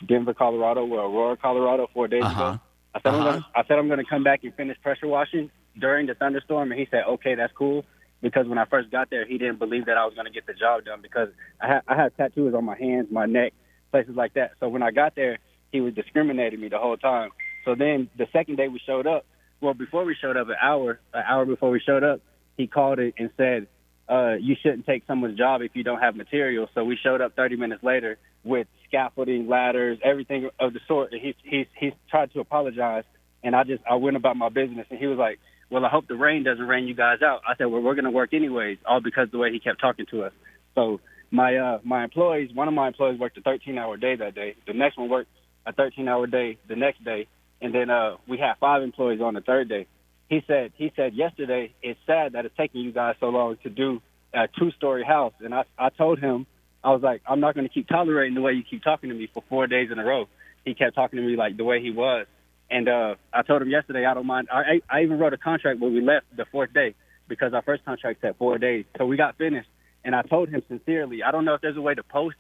Denver, 0.09 0.35
Colorado, 0.35 0.85
or 0.87 1.01
Aurora, 1.01 1.37
Colorado, 1.37 1.87
four 1.95 2.09
days 2.09 2.25
Uh-huh. 2.25 2.35
ago, 2.35 2.59
I 2.95 3.01
said 3.01 3.15
I'm 3.15 3.21
Uh-huh. 3.21 3.33
gonna, 3.33 3.47
I 3.55 3.65
said 3.67 3.79
I'm 3.79 3.87
going 3.87 3.99
to 4.05 4.11
come 4.11 4.25
back 4.25 4.41
and 4.43 4.53
finish 4.55 4.77
pressure 4.83 5.07
washing 5.07 5.51
during 5.79 6.07
the 6.07 6.15
thunderstorm, 6.15 6.73
and 6.73 6.81
he 6.81 6.87
said, 6.91 7.05
okay, 7.09 7.35
that's 7.37 7.53
cool. 7.57 7.85
Because 8.21 8.47
when 8.47 8.59
I 8.59 8.67
first 8.67 8.91
got 8.91 9.11
there, 9.11 9.27
he 9.27 9.39
didn't 9.39 9.59
believe 9.59 9.87
that 9.87 9.97
I 9.97 10.05
was 10.05 10.15
going 10.15 10.27
to 10.27 10.33
get 10.33 10.47
the 10.47 10.55
job 10.55 10.85
done 10.85 11.01
because 11.03 11.29
I 11.61 11.67
had 11.69 11.81
I 11.89 11.95
had 11.97 12.17
tattoos 12.17 12.55
on 12.55 12.65
my 12.65 12.77
hands, 12.77 13.09
my 13.11 13.27
neck, 13.27 13.53
places 13.91 14.15
like 14.17 14.35
that. 14.35 14.53
So 14.61 14.69
when 14.69 14.83
I 14.83 14.91
got 14.91 15.15
there, 15.15 15.39
he 15.73 15.81
was 15.81 15.95
discriminating 15.95 16.61
me 16.61 16.69
the 16.69 16.79
whole 16.79 16.97
time. 16.97 17.31
So 17.65 17.75
then 17.75 18.11
the 18.19 18.27
second 18.33 18.57
day 18.57 18.69
we 18.69 18.81
showed 18.85 19.07
up, 19.07 19.27
well, 19.61 19.75
before 19.75 20.05
we 20.05 20.15
showed 20.21 20.37
up, 20.37 20.49
an 20.49 20.57
hour, 20.61 21.01
an 21.15 21.23
hour 21.29 21.45
before 21.47 21.71
we 21.71 21.81
showed 21.81 22.05
up, 22.05 22.21
he 22.57 22.67
called 22.67 22.99
it 22.99 23.15
and 23.19 23.31
said, 23.37 23.67
uh, 24.09 24.35
"You 24.41 24.57
shouldn't 24.61 24.87
take 24.87 25.05
someone's 25.07 25.39
job 25.39 25.63
if 25.63 25.73
you 25.75 25.85
don't 25.85 26.01
have 26.01 26.17
material." 26.17 26.69
So 26.75 26.85
we 26.85 26.97
showed 27.03 27.21
up 27.21 27.35
30 27.37 27.57
minutes 27.57 27.83
later 27.83 28.19
with 28.45 28.67
scaffolding, 28.89 29.49
ladders, 29.49 29.99
everything 30.05 30.51
of 30.59 30.73
the 30.73 30.81
sort. 30.87 31.13
And 31.13 31.21
he 31.21 31.35
he 31.43 31.67
he 31.79 31.93
tried 32.11 32.33
to 32.33 32.41
apologize, 32.41 33.05
and 33.43 33.55
I 33.55 33.65
just 33.65 33.83
I 33.91 33.97
went 33.97 34.17
about 34.17 34.37
my 34.37 34.49
business, 34.49 34.87
and 34.91 34.99
he 34.99 35.07
was 35.07 35.19
like, 35.19 35.39
"Well, 35.71 35.85
I 35.85 35.89
hope 35.89 36.09
the 36.09 36.17
rain 36.17 36.45
doesn't 36.45 36.67
rain 36.67 36.87
you 36.87 36.95
guys 36.95 37.23
out." 37.23 37.43
I 37.49 37.57
said, 37.57 37.67
"Well, 37.67 37.83
we're 37.83 37.95
going 37.95 38.05
to 38.05 38.11
work 38.11 38.35
anyways," 38.35 38.79
all 38.87 39.01
because 39.01 39.31
the 39.31 39.39
way 39.39 39.53
he 39.53 39.61
kept 39.61 39.81
talking 39.81 40.07
to 40.11 40.25
us. 40.25 40.33
So 40.75 41.01
my 41.33 41.57
uh 41.57 41.79
my 41.83 42.05
employees, 42.05 42.51
one 42.55 42.69
of 42.69 42.75
my 42.75 42.89
employees 42.89 43.19
worked 43.19 43.39
a 43.39 43.41
13 43.41 43.79
hour 43.79 43.97
day 43.97 44.15
that 44.17 44.35
day. 44.35 44.55
The 44.67 44.75
next 44.75 44.99
one 44.99 45.09
worked 45.09 45.31
a 45.67 45.73
13 45.73 46.07
hour 46.07 46.27
day 46.27 46.59
the 46.69 46.77
next 46.77 47.03
day, 47.03 47.27
and 47.61 47.75
then 47.75 47.91
uh 47.91 48.17
we 48.29 48.39
had 48.39 48.55
five 48.61 48.83
employees 48.83 49.21
on 49.21 49.35
the 49.35 49.41
third 49.41 49.69
day. 49.69 49.87
He 50.33 50.43
said 50.47 50.73
he 50.77 50.91
said 50.97 51.13
yesterday 51.13 51.75
it's 51.83 52.01
sad 52.07 52.33
that 52.33 52.47
it's 52.47 52.57
taking 52.57 52.81
you 52.81 52.91
guys 52.91 53.17
so 53.21 53.29
long 53.29 53.59
to 53.65 53.69
do 53.69 54.01
a 54.33 54.49
two 54.59 54.71
story 54.71 55.05
house, 55.05 55.35
and 55.41 55.55
I 55.55 55.65
I 55.79 55.91
told 55.91 56.21
him 56.21 56.47
I 56.83 56.91
was 56.91 57.03
like 57.03 57.21
I'm 57.29 57.39
not 57.41 57.55
going 57.55 57.69
to 57.69 57.73
keep 57.73 57.87
tolerating 57.87 58.35
the 58.35 58.41
way 58.41 58.53
you 58.53 58.63
keep 58.63 58.83
talking 58.83 59.11
to 59.11 59.15
me 59.15 59.29
for 59.35 59.43
four 59.51 59.67
days 59.67 59.91
in 59.93 59.99
a 59.99 60.05
row. 60.07 60.29
He 60.65 60.73
kept 60.73 60.95
talking 60.95 61.19
to 61.19 61.23
me 61.23 61.37
like 61.37 61.59
the 61.59 61.65
way 61.65 61.83
he 61.83 61.91
was, 61.91 62.27
and 62.71 62.89
uh 62.89 63.17
I 63.31 63.43
told 63.43 63.61
him 63.61 63.69
yesterday 63.69 64.07
I 64.07 64.15
don't 64.15 64.25
mind. 64.25 64.49
I 64.51 64.81
I 64.89 65.03
even 65.03 65.19
wrote 65.19 65.35
a 65.35 65.37
contract 65.37 65.81
when 65.81 65.93
we 65.93 66.01
left 66.01 66.25
the 66.35 66.47
fourth 66.51 66.73
day 66.73 66.95
because 67.29 67.53
our 67.53 67.61
first 67.61 67.85
contract 67.85 68.23
said 68.23 68.37
four 68.39 68.57
days, 68.57 68.87
so 68.97 69.05
we 69.05 69.19
got 69.19 69.37
finished. 69.37 69.69
And 70.03 70.17
I 70.17 70.23
told 70.23 70.49
him 70.49 70.63
sincerely, 70.67 71.23
I 71.23 71.31
don't 71.31 71.45
know 71.45 71.53
if 71.53 71.61
there's 71.61 71.77
a 71.77 71.83
way 71.83 71.95
to 71.95 72.03
post 72.03 72.37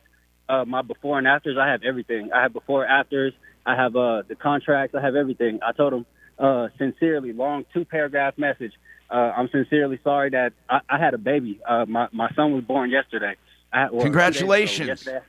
uh, 0.48 0.64
my 0.64 0.80
before 0.80 1.18
and 1.18 1.28
afters. 1.28 1.58
I 1.60 1.68
have 1.68 1.82
everything. 1.82 2.30
I 2.32 2.40
have 2.44 2.54
before 2.54 2.86
afters. 2.86 3.34
I 3.66 3.76
have 3.76 3.94
uh, 3.96 4.22
the 4.26 4.34
contracts. 4.34 4.94
I 4.94 5.02
have 5.02 5.14
everything. 5.14 5.60
I 5.62 5.72
told 5.72 5.92
him 5.92 6.06
uh, 6.42 6.68
sincerely, 6.76 7.32
long 7.32 7.64
two 7.72 7.84
paragraph 7.84 8.36
message. 8.36 8.72
Uh, 9.08 9.32
I'm 9.36 9.48
sincerely 9.50 10.00
sorry 10.02 10.30
that 10.30 10.52
I, 10.68 10.80
I 10.88 10.98
had 10.98 11.14
a 11.14 11.18
baby. 11.18 11.60
Uh, 11.66 11.86
my 11.86 12.08
my 12.12 12.30
son 12.34 12.52
was 12.52 12.64
born 12.64 12.90
yesterday. 12.90 13.36
I 13.72 13.90
well. 13.90 14.02
Congratulations. 14.02 14.88
Yesterday. 14.88 15.20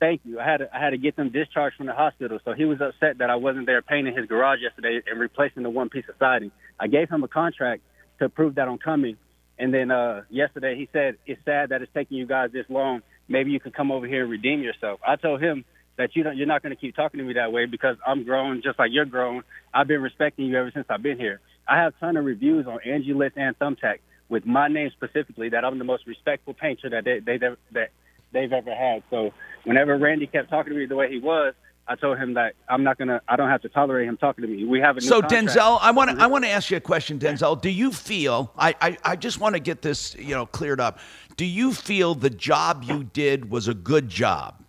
Thank 0.00 0.22
you. 0.24 0.40
I 0.40 0.44
had 0.44 0.56
to, 0.56 0.76
I 0.76 0.80
had 0.80 0.90
to 0.90 0.98
get 0.98 1.14
them 1.14 1.30
discharged 1.30 1.76
from 1.76 1.86
the 1.86 1.92
hospital, 1.92 2.40
so 2.44 2.54
he 2.54 2.64
was 2.64 2.80
upset 2.80 3.18
that 3.18 3.30
I 3.30 3.36
wasn't 3.36 3.66
there 3.66 3.80
painting 3.82 4.16
his 4.16 4.26
garage 4.26 4.58
yesterday 4.60 5.00
and 5.08 5.20
replacing 5.20 5.62
the 5.62 5.70
one 5.70 5.90
piece 5.90 6.06
of 6.08 6.16
siding. 6.18 6.50
I 6.80 6.88
gave 6.88 7.08
him 7.08 7.22
a 7.22 7.28
contract 7.28 7.82
to 8.18 8.28
prove 8.28 8.56
that 8.56 8.66
I'm 8.66 8.78
coming, 8.78 9.16
and 9.60 9.72
then 9.72 9.92
uh, 9.92 10.22
yesterday 10.28 10.74
he 10.74 10.88
said 10.92 11.18
it's 11.24 11.40
sad 11.44 11.68
that 11.68 11.82
it's 11.82 11.92
taking 11.94 12.16
you 12.18 12.26
guys 12.26 12.50
this 12.52 12.66
long. 12.68 13.02
Maybe 13.28 13.52
you 13.52 13.60
could 13.60 13.74
come 13.74 13.92
over 13.92 14.08
here 14.08 14.22
and 14.22 14.30
redeem 14.30 14.60
yourself. 14.60 14.98
I 15.06 15.14
told 15.14 15.40
him 15.40 15.64
that 16.02 16.16
you 16.16 16.24
don't, 16.24 16.36
you're 16.36 16.48
not 16.48 16.62
going 16.62 16.74
to 16.74 16.80
keep 16.80 16.96
talking 16.96 17.18
to 17.18 17.24
me 17.24 17.34
that 17.34 17.52
way 17.52 17.66
because 17.66 17.96
I'm 18.04 18.24
grown 18.24 18.60
just 18.62 18.78
like 18.78 18.90
you're 18.92 19.04
grown. 19.04 19.44
I've 19.72 19.86
been 19.86 20.02
respecting 20.02 20.46
you 20.46 20.58
ever 20.58 20.72
since 20.74 20.86
I've 20.90 21.02
been 21.02 21.18
here. 21.18 21.40
I 21.68 21.76
have 21.76 21.94
a 21.96 22.00
ton 22.00 22.16
of 22.16 22.24
reviews 22.24 22.66
on 22.66 22.80
Angie 22.84 23.14
List 23.14 23.36
and 23.36 23.56
Thumbtack 23.58 23.98
with 24.28 24.44
my 24.44 24.66
name 24.66 24.90
specifically 24.90 25.48
that 25.50 25.64
I'm 25.64 25.78
the 25.78 25.84
most 25.84 26.06
respectful 26.06 26.54
painter 26.54 26.90
that 26.90 27.04
they, 27.04 27.20
they 27.20 27.38
that 27.38 27.90
they've 28.32 28.52
ever 28.52 28.74
had. 28.74 29.04
So 29.10 29.32
whenever 29.62 29.96
Randy 29.96 30.26
kept 30.26 30.50
talking 30.50 30.72
to 30.72 30.78
me 30.78 30.86
the 30.86 30.96
way 30.96 31.08
he 31.08 31.20
was, 31.20 31.54
I 31.86 31.94
told 31.94 32.18
him 32.18 32.34
that 32.34 32.54
I'm 32.68 32.82
not 32.82 32.98
gonna. 32.98 33.20
I 33.28 33.36
don't 33.36 33.48
have 33.48 33.62
to 33.62 33.68
tolerate 33.68 34.08
him 34.08 34.16
talking 34.16 34.42
to 34.42 34.48
me. 34.48 34.64
We 34.64 34.80
have 34.80 34.96
a 34.96 35.00
new 35.00 35.06
So 35.06 35.20
contract. 35.20 35.48
Denzel, 35.48 35.78
I 35.80 35.90
want 35.92 36.10
to 36.10 36.22
I 36.22 36.26
want 36.26 36.44
to 36.44 36.50
ask 36.50 36.70
you 36.70 36.76
a 36.76 36.80
question, 36.80 37.18
Denzel. 37.18 37.60
Do 37.60 37.70
you 37.70 37.92
feel 37.92 38.52
I, 38.56 38.74
I 38.80 38.98
I 39.04 39.16
just 39.16 39.38
want 39.38 39.54
to 39.54 39.60
get 39.60 39.82
this 39.82 40.16
you 40.16 40.34
know 40.34 40.46
cleared 40.46 40.80
up? 40.80 40.98
Do 41.36 41.44
you 41.44 41.72
feel 41.72 42.14
the 42.14 42.30
job 42.30 42.84
you 42.84 43.04
did 43.04 43.50
was 43.50 43.68
a 43.68 43.74
good 43.74 44.08
job? 44.08 44.61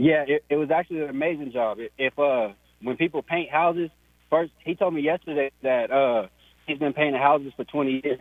Yeah, 0.00 0.24
it, 0.26 0.44
it 0.48 0.56
was 0.56 0.70
actually 0.70 1.02
an 1.02 1.10
amazing 1.10 1.52
job. 1.52 1.76
If 1.98 2.18
uh, 2.18 2.54
when 2.82 2.96
people 2.96 3.22
paint 3.22 3.50
houses, 3.50 3.90
first 4.30 4.50
he 4.64 4.74
told 4.74 4.94
me 4.94 5.02
yesterday 5.02 5.50
that 5.62 5.90
uh, 5.90 6.28
he's 6.66 6.78
been 6.78 6.94
painting 6.94 7.20
houses 7.20 7.52
for 7.54 7.64
20 7.64 8.00
years. 8.02 8.20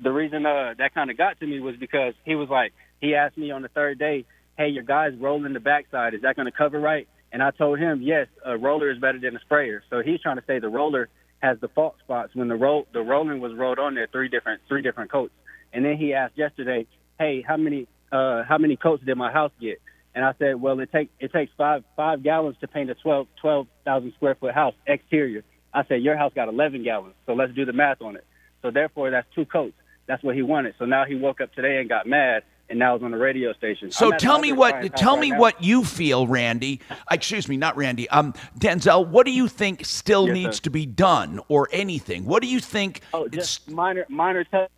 The, 0.00 0.12
reason 0.12 0.46
uh, 0.46 0.74
that 0.78 0.94
kind 0.94 1.10
of 1.10 1.18
got 1.18 1.40
to 1.40 1.46
me 1.46 1.58
was 1.58 1.74
because 1.74 2.14
he 2.24 2.36
was 2.36 2.48
like, 2.48 2.72
he 3.00 3.16
asked 3.16 3.36
me 3.36 3.50
on 3.50 3.62
the 3.62 3.68
third 3.68 3.98
day, 3.98 4.24
"Hey, 4.56 4.68
your 4.68 4.84
guy's 4.84 5.12
rolling 5.18 5.54
the 5.54 5.60
backside. 5.60 6.14
Is 6.14 6.22
that 6.22 6.36
going 6.36 6.46
to 6.46 6.56
cover 6.56 6.78
right?" 6.78 7.08
And 7.32 7.42
I 7.42 7.50
told 7.50 7.80
him, 7.80 8.00
"Yes, 8.00 8.28
a 8.46 8.56
roller 8.56 8.92
is 8.92 8.98
better 8.98 9.18
than 9.18 9.34
a 9.34 9.40
sprayer." 9.40 9.82
So 9.90 10.02
he's 10.02 10.20
trying 10.20 10.36
to 10.36 10.44
say 10.46 10.60
the 10.60 10.68
roller 10.68 11.08
has 11.42 11.58
the 11.60 11.68
fault 11.68 11.96
spots 12.04 12.30
when 12.34 12.46
the 12.46 12.54
roll 12.54 12.86
the 12.92 13.02
rolling 13.02 13.40
was 13.40 13.52
rolled 13.54 13.80
on 13.80 13.96
there 13.96 14.06
three 14.12 14.28
different 14.28 14.62
three 14.68 14.82
different 14.82 15.10
coats. 15.10 15.34
And 15.72 15.84
then 15.84 15.96
he 15.96 16.14
asked 16.14 16.38
yesterday, 16.38 16.86
"Hey, 17.18 17.44
how 17.46 17.56
many 17.56 17.88
uh, 18.12 18.44
how 18.48 18.56
many 18.56 18.76
coats 18.76 19.02
did 19.04 19.18
my 19.18 19.32
house 19.32 19.52
get?" 19.60 19.80
And 20.14 20.24
I 20.24 20.34
said, 20.38 20.60
"Well, 20.60 20.78
it 20.80 20.90
take 20.92 21.10
it 21.20 21.32
takes 21.32 21.52
five 21.56 21.84
five 21.96 22.22
gallons 22.22 22.56
to 22.60 22.68
paint 22.68 22.90
a 22.90 22.94
12 22.94 23.26
12,000 23.40 24.12
square 24.14 24.34
foot 24.34 24.54
house 24.54 24.74
exterior." 24.86 25.42
I 25.72 25.84
said, 25.84 26.02
"Your 26.02 26.16
house 26.16 26.32
got 26.34 26.48
11 26.48 26.82
gallons, 26.82 27.14
so 27.26 27.32
let's 27.32 27.52
do 27.54 27.64
the 27.64 27.72
math 27.72 28.02
on 28.02 28.16
it." 28.16 28.24
So 28.60 28.70
therefore, 28.70 29.10
that's 29.10 29.26
two 29.34 29.46
coats. 29.46 29.74
That's 30.06 30.22
what 30.22 30.34
he 30.34 30.42
wanted. 30.42 30.74
So 30.78 30.84
now 30.84 31.04
he 31.04 31.14
woke 31.14 31.40
up 31.40 31.54
today 31.54 31.78
and 31.78 31.88
got 31.88 32.06
mad, 32.06 32.42
and 32.68 32.78
now 32.78 32.94
it's 32.94 33.02
on 33.04 33.10
the 33.10 33.16
radio 33.16 33.54
station. 33.54 33.90
So 33.90 34.10
tell 34.10 34.38
me 34.38 34.52
what 34.52 34.94
tell 34.96 35.16
me 35.16 35.30
right 35.30 35.40
what 35.40 35.62
you 35.64 35.82
feel, 35.84 36.26
Randy. 36.26 36.80
Excuse 37.10 37.48
me, 37.48 37.56
not 37.56 37.76
Randy. 37.78 38.08
Um, 38.10 38.34
Denzel, 38.58 39.06
what 39.08 39.24
do 39.24 39.32
you 39.32 39.48
think 39.48 39.84
still 39.86 40.26
Yes, 40.26 40.34
needs 40.34 40.56
sir. 40.58 40.62
to 40.64 40.70
be 40.70 40.84
done, 40.84 41.40
or 41.48 41.68
anything? 41.72 42.26
What 42.26 42.42
do 42.42 42.48
you 42.48 42.60
think? 42.60 43.00
Oh, 43.14 43.28
just 43.28 43.70
minor 43.70 44.04
minor 44.08 44.44
touch. 44.44 44.70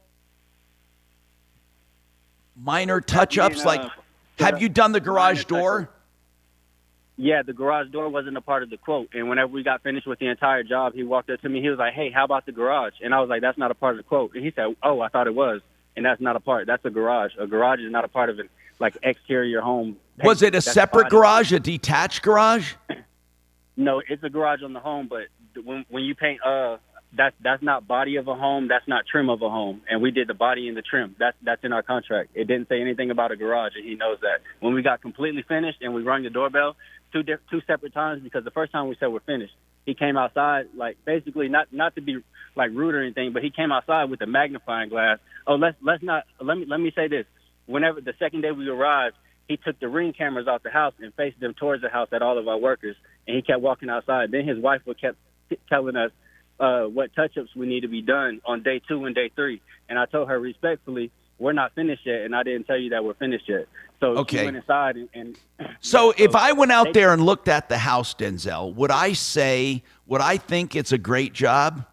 minor 2.57 3.01
touch-ups 3.01 3.57
mean, 3.57 3.65
like 3.67 3.81
uh, 3.81 3.89
have 4.39 4.61
you 4.61 4.69
done 4.69 4.93
the 4.93 5.01
garage 5.01 5.45
door 5.45 5.91
Yeah, 7.17 7.43
the 7.43 7.53
garage 7.53 7.91
door 7.91 8.09
wasn't 8.09 8.37
a 8.37 8.41
part 8.41 8.63
of 8.65 8.71
the 8.71 8.77
quote. 8.77 9.11
And 9.15 9.29
whenever 9.29 9.53
we 9.53 9.63
got 9.63 9.83
finished 9.83 10.07
with 10.07 10.19
the 10.19 10.27
entire 10.27 10.65
job, 10.65 10.95
he 10.95 11.05
walked 11.05 11.31
up 11.31 11.41
to 11.43 11.49
me. 11.49 11.61
He 11.61 11.69
was 11.69 11.79
like, 11.79 11.95
"Hey, 11.95 12.11
how 12.11 12.25
about 12.25 12.45
the 12.45 12.53
garage?" 12.53 12.95
And 13.03 13.15
I 13.15 13.21
was 13.21 13.29
like, 13.29 13.41
"That's 13.41 13.57
not 13.57 13.71
a 13.71 13.75
part 13.75 13.93
of 13.93 13.99
the 13.99 14.03
quote." 14.03 14.35
And 14.35 14.45
he 14.45 14.51
said, 14.51 14.75
"Oh, 14.83 15.01
I 15.01 15.09
thought 15.09 15.27
it 15.29 15.35
was." 15.35 15.61
And 15.97 16.05
that's 16.05 16.21
not 16.21 16.35
a 16.35 16.41
part. 16.41 16.67
That's 16.67 16.85
a 16.85 16.91
garage. 16.91 17.33
A 17.39 17.47
garage 17.47 17.79
is 17.79 17.93
not 17.93 18.05
a 18.05 18.09
part 18.09 18.31
of 18.31 18.41
it. 18.41 18.51
Like 18.81 18.97
exterior 19.05 19.61
home. 19.61 19.97
was 20.25 20.43
it 20.43 20.49
a 20.49 20.51
That's 20.57 20.73
separate 20.73 21.09
garage 21.09 21.53
a 21.53 21.61
detached 21.61 22.23
garage 22.23 22.75
No, 23.77 24.03
it's 24.09 24.23
a 24.23 24.31
garage 24.31 24.63
on 24.63 24.73
the 24.73 24.81
home, 24.81 25.09
but 25.09 25.27
when 25.65 25.85
when 25.89 26.05
you 26.05 26.15
paint, 26.15 26.41
uh, 26.45 26.77
that's 27.17 27.35
that's 27.43 27.63
not 27.63 27.87
body 27.87 28.17
of 28.17 28.29
a 28.29 28.35
home. 28.35 28.69
That's 28.69 28.87
not 28.87 29.05
trim 29.11 29.29
of 29.31 29.43
a 29.43 29.49
home. 29.49 29.83
And 29.89 30.03
we 30.03 30.11
did 30.11 30.29
the 30.29 30.35
body 30.35 30.69
and 30.69 30.77
the 30.77 30.83
trim. 30.83 31.17
That's 31.19 31.37
that's 31.43 31.65
in 31.65 31.73
our 31.73 31.83
contract. 31.83 32.31
It 32.35 32.47
didn't 32.47 32.69
say 32.69 32.81
anything 32.81 33.11
about 33.11 33.33
a 33.33 33.37
garage, 33.37 33.73
and 33.77 33.85
he 33.85 33.95
knows 33.95 34.19
that. 34.21 34.41
When 34.61 34.75
we 34.75 34.83
got 34.83 35.03
completely 35.03 35.45
finished 35.47 35.79
and 35.81 35.95
we 35.95 36.03
rang 36.03 36.23
the 36.23 36.31
doorbell 36.31 36.77
two 37.13 37.23
diff- 37.23 37.41
two 37.51 37.61
separate 37.67 37.95
times 37.95 38.23
because 38.23 38.45
the 38.45 38.51
first 38.51 38.73
time 38.73 38.89
we 38.89 38.97
said 38.99 39.07
we're 39.07 39.21
finished, 39.21 39.55
he 39.87 39.95
came 39.95 40.17
outside 40.17 40.67
like 40.77 40.97
basically 41.05 41.49
not 41.49 41.73
not 41.73 41.95
to 41.95 42.01
be 42.01 42.19
like 42.57 42.71
rude 42.71 42.95
or 42.95 43.03
anything, 43.03 43.33
but 43.33 43.43
he 43.43 43.51
came 43.51 43.73
outside 43.73 44.11
with 44.11 44.21
a 44.21 44.27
magnifying 44.27 44.89
glass. 44.89 45.19
Oh, 45.47 45.55
let's 45.55 45.77
let's 45.83 46.03
not 46.03 46.25
let 46.41 46.59
me 46.59 46.67
let 46.69 46.81
me 46.81 46.93
say 46.95 47.09
this. 47.09 47.27
Whenever 47.67 48.01
the 48.01 48.15
second 48.19 48.43
day 48.43 48.51
we 48.51 48.69
arrived, 48.69 49.17
he 49.49 49.57
took 49.57 49.79
the 49.81 49.89
ring 49.89 50.13
cameras 50.13 50.47
off 50.49 50.63
the 50.63 50.71
house 50.71 50.95
and 51.01 51.15
faced 51.15 51.41
them 51.41 51.55
towards 51.55 51.83
the 51.83 51.89
house 51.89 52.09
at 52.13 52.23
all 52.23 52.39
of 52.39 52.49
our 52.49 52.59
workers, 52.59 52.97
and 53.27 53.37
he 53.37 53.43
kept 53.43 53.61
walking 53.61 53.89
outside. 53.89 54.31
Then 54.31 54.47
his 54.47 54.59
wife 54.59 54.83
would 54.87 55.01
kept 55.01 55.17
telling 55.69 55.97
us 55.97 56.11
uh, 56.61 56.83
what 56.85 57.15
touch-ups 57.15 57.51
we 57.57 57.67
need 57.67 57.81
to 57.81 57.89
be 57.89 58.03
done 58.03 58.41
on 58.45 58.63
day 58.63 58.81
two 58.87 59.05
and 59.05 59.15
day 59.15 59.31
three, 59.35 59.61
and 59.89 59.99
I 59.99 60.07
told 60.07 60.29
her 60.29 60.39
respectfully, 60.39 61.11
we're 61.39 61.53
not 61.53 61.75
finished 61.75 62.07
yet, 62.07 62.21
and 62.23 62.35
I 62.35 62.43
didn't 62.45 62.65
tell 62.65 62.79
you 62.79 62.91
that 62.91 63.05
we're 63.05 63.15
finished 63.15 63.49
yet. 63.49 63.67
So 64.01 64.19
Okay. 64.19 64.39
she 64.39 64.45
went 64.45 64.57
inside 64.57 64.97
and. 64.97 65.09
and 65.15 65.39
so 65.81 66.13
if 66.17 66.35
i 66.35 66.53
went 66.53 66.73
out 66.73 66.93
there 66.93 67.13
and 67.13 67.23
looked 67.25 67.49
at 67.49 67.69
the 67.69 67.79
house 67.79 68.13
denzel 68.15 68.75
would 68.75 68.91
i 68.91 69.13
say 69.15 69.83
would 70.07 70.21
i 70.21 70.37
think 70.37 70.77
it's 70.77 70.93
a 70.93 70.99
great 70.99 71.33
job 71.33 71.87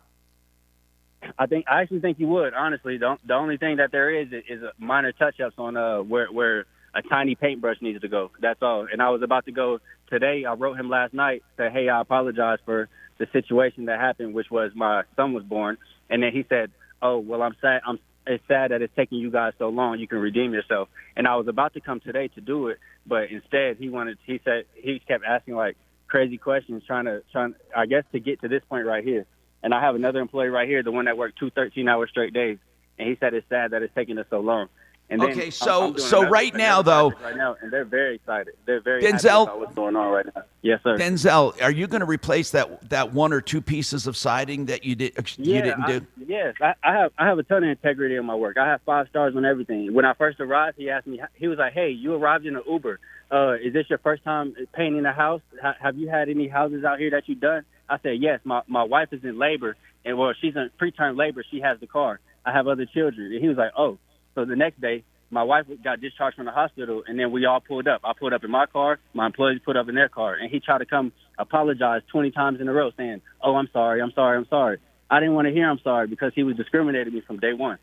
I 1.37 1.45
think 1.45 1.65
I 1.69 1.81
actually 1.81 1.99
think 1.99 2.19
you 2.19 2.27
would. 2.27 2.53
Honestly, 2.55 2.97
the, 2.97 3.15
the 3.25 3.35
only 3.35 3.57
thing 3.57 3.77
that 3.77 3.91
there 3.91 4.09
is 4.09 4.29
is 4.49 4.63
a 4.63 4.71
minor 4.79 5.11
touch-ups 5.11 5.55
on 5.57 5.77
uh 5.77 5.99
where 6.01 6.27
where 6.31 6.65
a 6.95 7.01
tiny 7.03 7.35
paintbrush 7.35 7.77
needs 7.81 8.01
to 8.01 8.07
go. 8.07 8.31
That's 8.41 8.61
all. 8.61 8.87
And 8.91 9.01
I 9.01 9.09
was 9.09 9.21
about 9.21 9.45
to 9.45 9.51
go 9.51 9.79
today. 10.09 10.45
I 10.45 10.53
wrote 10.53 10.77
him 10.79 10.89
last 10.89 11.13
night. 11.13 11.43
Said, 11.57 11.71
"Hey, 11.71 11.87
I 11.89 12.01
apologize 12.01 12.57
for 12.65 12.89
the 13.21 13.27
situation 13.31 13.85
that 13.85 13.99
happened, 13.99 14.33
which 14.33 14.51
was 14.51 14.71
my 14.75 15.03
son 15.15 15.33
was 15.33 15.43
born." 15.43 15.77
And 16.09 16.21
then 16.21 16.31
he 16.31 16.45
said, 16.49 16.71
"Oh, 17.01 17.19
well, 17.19 17.41
I'm 17.41 17.55
sad. 17.61 17.81
I'm 17.85 17.99
it's 18.27 18.43
sad 18.47 18.71
that 18.71 18.81
it's 18.81 18.95
taking 18.95 19.17
you 19.17 19.31
guys 19.31 19.53
so 19.57 19.69
long. 19.69 19.99
You 19.99 20.07
can 20.07 20.19
redeem 20.19 20.53
yourself." 20.53 20.89
And 21.15 21.27
I 21.27 21.35
was 21.35 21.47
about 21.47 21.73
to 21.73 21.81
come 21.81 21.99
today 21.99 22.27
to 22.29 22.41
do 22.41 22.67
it, 22.67 22.79
but 23.05 23.31
instead 23.31 23.77
he 23.77 23.89
wanted. 23.89 24.17
He 24.25 24.39
said 24.43 24.65
he 24.75 24.99
kept 24.99 25.23
asking 25.23 25.55
like 25.55 25.77
crazy 26.07 26.37
questions, 26.37 26.83
trying 26.85 27.05
to 27.05 27.23
trying. 27.31 27.55
I 27.75 27.85
guess 27.85 28.03
to 28.11 28.19
get 28.19 28.41
to 28.41 28.47
this 28.47 28.63
point 28.69 28.85
right 28.85 29.03
here. 29.03 29.25
And 29.63 29.73
I 29.73 29.81
have 29.81 29.95
another 29.95 30.19
employee 30.19 30.49
right 30.49 30.67
here, 30.67 30.83
the 30.83 30.91
one 30.91 31.05
that 31.05 31.17
worked 31.17 31.37
two 31.37 31.51
13 31.51 31.87
hour 31.87 32.07
straight 32.07 32.33
days. 32.33 32.57
And 32.97 33.07
he 33.07 33.15
said 33.19 33.33
it's 33.33 33.47
sad 33.49 33.71
that 33.71 33.83
it's 33.83 33.93
taking 33.93 34.17
us 34.17 34.25
so 34.29 34.39
long. 34.39 34.67
And 35.11 35.21
then 35.21 35.31
Okay, 35.31 35.41
I'm- 35.43 35.51
so- 35.51 35.83
I'm 35.89 35.97
so 35.97 36.19
another- 36.19 36.31
right 36.31 36.55
now, 36.55 36.81
though- 36.81 37.11
right 37.21 37.35
now, 37.35 37.57
and 37.61 37.69
they're 37.69 37.83
very 37.83 38.15
excited. 38.15 38.53
They're 38.65 38.79
very 38.79 39.03
happy 39.03 39.17
Denzel- 39.17 39.43
about 39.43 39.59
what's 39.59 39.75
going 39.75 39.95
on 39.97 40.09
right 40.11 40.25
now. 40.33 40.43
Yes, 40.61 40.79
sir. 40.83 40.95
denzel 40.95 41.61
are 41.61 41.71
you 41.71 41.85
going 41.87 41.99
to 41.99 42.05
replace 42.05 42.51
that 42.51 42.89
that 42.89 43.11
one 43.13 43.33
or 43.33 43.41
two 43.41 43.61
pieces 43.61 44.07
of 44.07 44.15
siding 44.15 44.67
that 44.67 44.85
you 44.85 44.95
did? 44.95 45.13
You 45.37 45.61
didn't 45.61 45.83
I, 45.83 45.99
do 45.99 46.07
yes, 46.25 46.55
I, 46.61 46.75
I 46.83 46.93
have 46.93 47.11
I 47.17 47.25
have 47.27 47.39
a 47.39 47.43
ton 47.43 47.63
of 47.63 47.69
integrity 47.69 48.15
in 48.15 48.25
my 48.25 48.35
work. 48.35 48.57
I 48.57 48.65
have 48.67 48.81
five 48.83 49.07
stars 49.09 49.35
on 49.35 49.43
everything. 49.43 49.93
When 49.93 50.05
I 50.05 50.13
first 50.13 50.39
arrived, 50.39 50.77
he 50.77 50.89
asked 50.89 51.07
me. 51.07 51.21
He 51.35 51.47
was 51.47 51.57
like, 51.59 51.73
"Hey, 51.73 51.89
you 51.89 52.13
arrived 52.13 52.45
in 52.45 52.55
an 52.55 52.61
Uber. 52.69 52.99
Uh, 53.31 53.53
is 53.61 53.73
this 53.73 53.89
your 53.89 53.99
first 53.99 54.23
time 54.23 54.55
painting 54.73 55.05
a 55.05 55.11
house? 55.13 55.41
Ha- 55.61 55.75
have 55.81 55.97
you 55.97 56.07
had 56.09 56.29
any 56.29 56.47
houses 56.47 56.83
out 56.85 56.99
here 56.99 57.09
that 57.09 57.27
you've 57.27 57.39
done?" 57.41 57.65
I 57.89 57.97
said, 58.03 58.19
"Yes. 58.21 58.39
My 58.45 58.61
my 58.67 58.83
wife 58.83 59.09
is 59.11 59.23
in 59.25 59.37
labor, 59.39 59.75
and 60.05 60.17
well, 60.17 60.31
she's 60.39 60.55
in 60.55 60.69
preterm 60.79 61.17
labor. 61.17 61.43
She 61.49 61.59
has 61.59 61.79
the 61.79 61.87
car. 61.87 62.19
I 62.45 62.51
have 62.53 62.67
other 62.67 62.85
children." 62.85 63.31
And 63.33 63.41
he 63.41 63.49
was 63.49 63.57
like, 63.57 63.71
"Oh." 63.75 63.97
So 64.35 64.45
the 64.45 64.55
next 64.55 64.79
day, 64.81 65.03
my 65.29 65.43
wife 65.43 65.65
got 65.83 66.01
discharged 66.01 66.35
from 66.35 66.45
the 66.45 66.51
hospital, 66.51 67.03
and 67.07 67.17
then 67.17 67.31
we 67.31 67.45
all 67.45 67.61
pulled 67.61 67.87
up. 67.87 68.01
I 68.03 68.13
pulled 68.13 68.33
up 68.33 68.43
in 68.43 68.51
my 68.51 68.65
car. 68.65 68.99
My 69.13 69.25
employees 69.25 69.61
put 69.63 69.77
up 69.77 69.87
in 69.87 69.95
their 69.95 70.09
car, 70.09 70.35
and 70.35 70.51
he 70.51 70.59
tried 70.59 70.79
to 70.79 70.85
come 70.85 71.13
apologize 71.37 72.01
20 72.11 72.31
times 72.31 72.59
in 72.59 72.67
a 72.67 72.73
row, 72.73 72.91
saying, 72.97 73.21
"Oh, 73.41 73.55
I'm 73.55 73.69
sorry, 73.71 74.01
I'm 74.01 74.11
sorry, 74.11 74.37
I'm 74.37 74.47
sorry." 74.47 74.77
I 75.09 75.19
didn't 75.19 75.35
want 75.35 75.47
to 75.47 75.53
hear 75.53 75.69
I'm 75.69 75.79
sorry 75.79 76.07
because 76.07 76.31
he 76.33 76.43
was 76.43 76.55
discriminating 76.55 77.13
me 77.13 77.21
from 77.21 77.37
day 77.37 77.53
one. 77.53 77.77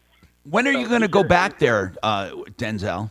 when 0.48 0.66
are 0.66 0.72
you 0.72 0.88
going 0.88 1.02
to 1.02 1.08
go 1.08 1.22
back 1.22 1.58
there 1.58 1.94
uh, 2.02 2.30
denzel 2.56 3.10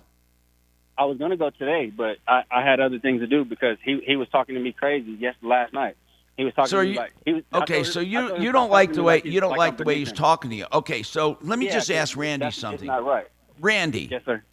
I 0.97 1.05
was 1.05 1.19
going 1.19 1.29
to 1.29 1.37
go 1.37 1.51
today, 1.51 1.91
but 1.95 2.17
I, 2.27 2.41
I 2.49 2.63
had 2.63 2.79
other 2.79 2.97
things 2.97 3.21
to 3.21 3.27
do 3.27 3.45
because 3.45 3.77
he 3.83 4.01
he 4.05 4.15
was 4.15 4.27
talking 4.29 4.55
to 4.55 4.61
me 4.61 4.71
crazy 4.71 5.15
yes 5.19 5.35
last 5.43 5.71
night. 5.71 5.95
He 6.37 6.43
was 6.45 6.53
talking 6.53 6.69
so 6.69 6.81
to 6.81 6.87
you 6.87 6.95
like 6.97 7.13
he 7.25 7.33
was. 7.33 7.43
Okay 7.53 7.75
told 7.81 7.87
so 7.87 7.99
him- 8.01 8.09
you 8.09 8.37
you 8.39 8.51
don't 8.51 8.69
like 8.69 8.93
the 8.93 9.03
way 9.03 9.21
you 9.25 9.39
don't 9.41 9.51
like 9.51 9.57
like 9.57 9.77
the 9.77 9.83
way 9.83 9.95
he's 9.97 10.11
talking 10.11 10.49
to 10.51 10.55
you 10.55 10.65
okay 10.71 11.01
so 11.03 11.37
let 11.41 11.57
me 11.59 11.65
Yeah, 11.65 11.73
just 11.73 11.89
'cause 11.89 11.95
ask 11.97 12.17
randy 12.17 12.45
that's 12.45 12.57
something 12.57 12.87
not 12.87 13.03
right. 13.03 13.27
randy 13.59 14.07
Yes, 14.11 14.21
sir. 14.25 14.43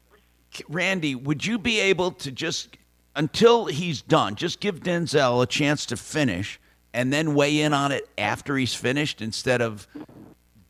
randy 0.68 1.14
would 1.14 1.44
you 1.44 1.58
be 1.58 1.78
able 1.80 2.10
to 2.12 2.32
just 2.32 2.76
until 3.16 3.66
he's 3.66 4.00
done 4.02 4.34
just 4.34 4.60
give 4.60 4.80
denzel 4.80 5.42
a 5.42 5.46
chance 5.46 5.84
to 5.86 5.96
finish 5.96 6.58
and 6.94 7.12
then 7.12 7.34
weigh 7.34 7.60
in 7.60 7.74
on 7.74 7.92
it 7.92 8.08
after 8.16 8.56
he's 8.56 8.74
finished 8.74 9.20
instead 9.20 9.60
of 9.60 9.86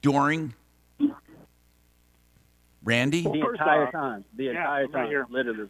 during 0.03 0.55
randy 2.83 3.23
the 3.23 3.31
entire 3.33 3.91
time. 3.91 4.25
The 4.37 4.49
entire 4.49 4.87
time, 4.89 5.27
literally. 5.31 5.69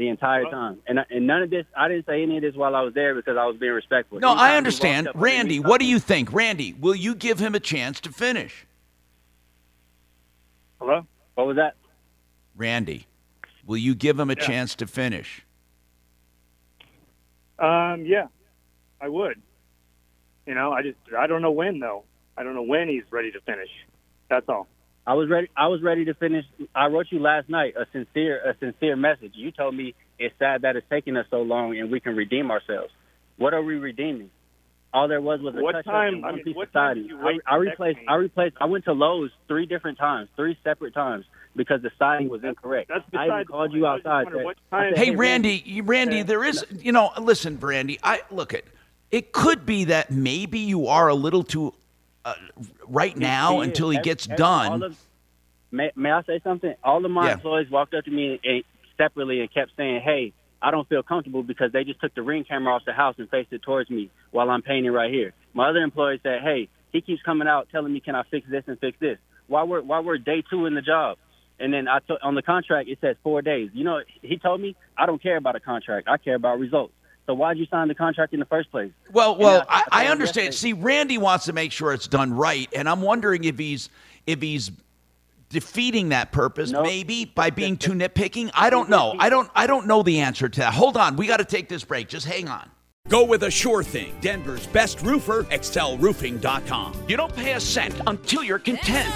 The 0.00 0.08
entire 0.08 0.44
time, 0.44 0.78
and 0.86 0.98
and 1.10 1.26
none 1.26 1.42
of 1.42 1.50
this. 1.50 1.66
I 1.76 1.86
didn't 1.86 2.06
say 2.06 2.22
any 2.22 2.38
of 2.38 2.42
this 2.42 2.54
while 2.54 2.74
I 2.74 2.80
was 2.80 2.94
there 2.94 3.14
because 3.14 3.36
I 3.36 3.44
was 3.44 3.58
being 3.58 3.72
respectful. 3.72 4.18
No, 4.18 4.28
Anytime 4.30 4.50
I 4.50 4.56
understand. 4.56 5.08
up 5.08 5.12
to 5.12 5.18
me, 5.18 5.24
Randy, 5.24 5.60
what 5.60 5.78
do 5.78 5.84
you 5.86 5.98
think? 5.98 6.32
Randy, 6.32 6.72
will 6.72 6.94
you 6.94 7.14
give 7.14 7.38
him 7.38 7.54
a 7.54 7.60
chance 7.60 8.00
to 8.00 8.10
finish? 8.10 8.64
Hello. 10.80 11.06
What 11.34 11.48
was 11.48 11.56
that? 11.56 11.74
Randy, 12.56 13.08
will 13.66 13.76
you 13.76 13.94
give 13.94 14.18
him 14.18 14.30
a 14.30 14.36
Yeah. 14.38 14.46
chance 14.46 14.74
to 14.76 14.86
finish? 14.86 15.44
Um, 17.58 18.06
yeah, 18.06 18.28
I 19.02 19.08
would. 19.10 19.38
You 20.46 20.54
know, 20.54 20.72
I 20.72 20.80
just 20.80 20.96
I 21.14 21.26
don't 21.26 21.42
know 21.42 21.50
when 21.50 21.78
though. 21.78 22.04
I 22.38 22.42
don't 22.42 22.54
know 22.54 22.62
when 22.62 22.88
he's 22.88 23.04
ready 23.10 23.32
to 23.32 23.40
finish. 23.42 23.68
That's 24.30 24.48
all. 24.48 24.66
I 25.06 25.14
was 25.14 25.28
ready. 25.28 25.48
I 25.56 25.68
was 25.68 25.82
ready 25.82 26.04
to 26.04 26.14
finish. 26.14 26.44
I 26.74 26.86
wrote 26.86 27.06
you 27.10 27.18
last 27.20 27.48
night 27.48 27.74
a 27.76 27.86
sincere, 27.92 28.38
a 28.48 28.56
sincere 28.58 28.96
message. 28.96 29.32
You 29.34 29.50
told 29.50 29.74
me 29.74 29.94
it's 30.18 30.34
sad 30.38 30.62
that 30.62 30.76
it's 30.76 30.86
taking 30.90 31.16
us 31.16 31.26
so 31.30 31.42
long, 31.42 31.76
and 31.78 31.90
we 31.90 32.00
can 32.00 32.14
redeem 32.14 32.50
ourselves. 32.50 32.92
What 33.38 33.54
are 33.54 33.62
we 33.62 33.76
redeeming? 33.76 34.30
All 34.92 35.06
there 35.08 35.20
was 35.20 35.40
was 35.40 35.54
a 35.54 35.60
What 35.62 35.72
touch 35.72 35.84
time- 35.84 36.14
and 36.14 36.26
I 36.26 36.32
mean, 36.32 36.54
what 36.54 36.66
of 36.68 36.72
time 36.72 36.98
you 36.98 37.18
I, 37.20 37.24
wait 37.24 37.40
I 37.46 37.54
to 37.54 37.60
replaced. 37.60 37.98
me? 38.00 38.04
I 38.08 38.14
replaced. 38.16 38.56
I 38.60 38.64
went 38.66 38.84
to 38.86 38.92
Lowe's 38.92 39.30
three 39.48 39.64
different 39.66 39.98
times, 39.98 40.28
three 40.36 40.58
separate 40.64 40.94
times, 40.94 41.24
because 41.56 41.80
the 41.80 41.90
siding 41.98 42.28
was 42.28 42.42
incorrect. 42.44 42.88
That's 42.88 43.04
I 43.14 43.24
even 43.24 43.28
beside 43.28 43.48
called 43.48 43.72
you 43.72 43.86
I 43.86 43.94
was 43.94 44.02
just 44.02 44.06
outside. 44.08 44.32
said- 44.34 44.44
what 44.44 44.56
I 44.72 44.76
time- 44.82 44.94
said, 44.96 45.04
Hey, 45.04 45.10
Randy, 45.16 45.62
you- 45.64 45.84
Randy, 45.84 46.22
there 46.22 46.44
is, 46.44 46.66
you 46.80 46.90
know, 46.92 47.12
listen, 47.20 47.58
Randy, 47.60 47.98
I 48.02 48.22
look 48.30 48.52
at 48.52 48.64
it 49.12 49.32
could 49.32 49.64
be 49.64 49.84
that 49.84 50.10
maybe 50.10 50.58
you 50.58 50.86
are 50.88 51.08
a 51.08 51.14
little 51.14 51.42
too 51.44 51.72
uh, 52.24 52.34
right 52.86 53.16
now 53.16 53.60
until 53.60 53.90
he 53.90 53.98
gets 54.00 54.26
every- 54.26 54.36
done. 54.36 54.82
of- 54.82 54.98
may, 55.70 55.90
may 55.96 56.10
I 56.10 56.22
say 56.22 56.40
something? 56.44 56.74
All 56.84 57.04
of 57.04 57.10
my 57.10 57.28
Yeah. 57.28 57.34
employees 57.34 57.70
walked 57.70 57.94
up 57.94 58.04
to 58.04 58.10
me 58.10 58.38
and, 58.44 58.64
separately 58.98 59.40
and 59.40 59.52
kept 59.52 59.72
saying, 59.76 60.00
"Hey, 60.02 60.32
I 60.60 60.70
don't 60.70 60.86
feel 60.88 61.02
comfortable 61.02 61.42
because 61.42 61.72
they 61.72 61.84
just 61.84 62.00
took 62.00 62.14
the 62.14 62.22
ring 62.22 62.44
camera 62.44 62.74
off 62.74 62.84
the 62.84 62.92
house 62.92 63.14
and 63.18 63.28
faced 63.30 63.52
it 63.52 63.62
towards 63.62 63.88
me 63.88 64.10
while 64.30 64.50
I'm 64.50 64.62
painting 64.62 64.92
right 64.92 65.10
here." 65.12 65.32
My 65.54 65.68
other 65.70 65.80
employees 65.80 66.20
said, 66.22 66.42
"Hey, 66.42 66.68
he 66.92 67.00
keeps 67.00 67.22
coming 67.22 67.48
out 67.48 67.68
telling 67.70 67.92
me, 67.92 68.00
can 68.00 68.14
I 68.14 68.22
fix 68.24 68.46
this 68.48 68.64
and 68.66 68.78
fix 68.78 68.98
this?" 68.98 69.18
While 69.46 69.66
we're 69.68 69.80
while 69.80 70.02
we're 70.02 70.18
day 70.18 70.42
two 70.42 70.66
in 70.66 70.74
the 70.74 70.82
job, 70.82 71.16
and 71.58 71.72
then 71.72 71.88
I 71.88 72.00
took 72.00 72.18
on 72.22 72.34
the 72.34 72.42
contract 72.42 72.88
it 72.88 72.98
says 73.00 73.16
four 73.22 73.40
days. 73.42 73.70
You 73.72 73.84
know, 73.84 74.00
he 74.22 74.36
told 74.38 74.60
me 74.60 74.76
I 74.98 75.06
don't 75.06 75.22
care 75.22 75.36
about 75.38 75.56
a 75.56 75.60
contract. 75.60 76.08
I 76.08 76.18
care 76.18 76.34
about 76.34 76.58
results. 76.58 76.92
So 77.30 77.34
why'd 77.34 77.58
you 77.58 77.66
sign 77.66 77.86
the 77.86 77.94
contract 77.94 78.32
in 78.34 78.40
the 78.40 78.46
first 78.46 78.72
place? 78.72 78.90
Well, 79.12 79.36
well, 79.38 79.64
I- 79.68 79.78
I, 79.78 79.78
I 79.78 79.82
I 79.82 79.88
told 79.90 80.04
him 80.06 80.12
understand. 80.12 80.44
yesterday- 80.46 80.74
See, 80.74 80.82
Randy 80.82 81.16
wants 81.16 81.44
to 81.44 81.52
make 81.52 81.70
sure 81.70 81.92
it's 81.92 82.08
done 82.08 82.32
right, 82.34 82.68
and 82.74 82.88
I'm 82.88 83.02
wondering 83.02 83.44
if 83.44 83.56
he's 83.56 83.88
if 84.26 84.42
he's 84.42 84.72
defeating 85.48 86.08
that 86.08 86.32
purpose 86.32 86.72
maybe 86.72 87.24
by 87.24 87.50
being 87.50 87.76
too 87.76 87.92
nitpicking. 87.92 88.50
I 88.54 88.68
don't 88.70 88.88
know. 88.90 89.14
I 89.20 89.28
don't 89.28 89.48
I 89.54 89.68
don't 89.68 89.86
know 89.86 90.02
the 90.02 90.18
answer 90.20 90.48
to 90.48 90.60
that. 90.60 90.74
Hold 90.74 90.96
on, 90.96 91.14
we 91.14 91.28
got 91.28 91.36
to 91.36 91.44
take 91.44 91.68
this 91.68 91.84
break. 91.84 92.08
Just 92.08 92.26
hang 92.26 92.48
on. 92.48 92.68
Go 93.08 93.24
with 93.24 93.44
a 93.44 93.50
sure 93.50 93.84
thing. 93.84 94.12
Denver's 94.20 94.66
best 94.66 95.00
roofer, 95.02 95.44
excelroofing.com. 95.44 97.04
You 97.08 97.16
don't 97.16 97.34
pay 97.34 97.52
a 97.52 97.60
cent 97.60 97.94
until 98.08 98.42
you're 98.42 98.58
content. 98.58 99.08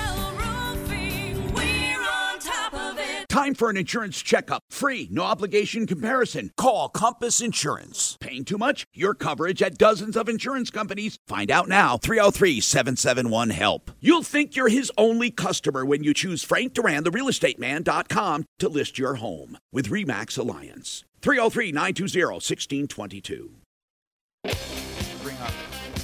Time 3.35 3.55
for 3.55 3.69
an 3.69 3.77
insurance 3.77 4.23
checkup. 4.23 4.63
Free, 4.71 5.09
no 5.11 5.23
obligation 5.23 5.89
comparison. 5.89 6.53
Call 6.57 6.89
Compass 6.89 7.41
Insurance. 7.41 8.17
Paying 8.21 8.45
too 8.45 8.57
much? 8.57 8.87
Your 8.95 9.13
coverage 9.13 9.61
at 9.61 9.77
dozens 9.77 10.17
of 10.17 10.29
insurance 10.29 10.71
companies. 10.71 11.19
Find 11.27 11.51
out 11.51 11.67
now. 11.67 11.97
303 11.97 12.61
771 12.61 13.51
HELP. 13.51 13.91
You'll 13.99 14.23
think 14.23 14.55
you're 14.55 14.69
his 14.69 14.93
only 14.97 15.33
customer 15.33 15.85
when 15.85 16.05
you 16.05 16.15
choose 16.15 16.45
Frank 16.45 16.75
Duran, 16.75 17.03
the 17.03 17.11
realestateman.com, 17.11 18.45
to 18.61 18.69
list 18.69 19.01
your 19.01 19.17
home 19.17 19.59
with 19.73 19.89
REMAX 19.89 20.39
Alliance. 20.39 21.03
303 21.21 21.73
920 21.73 22.35
1622. 22.35 23.51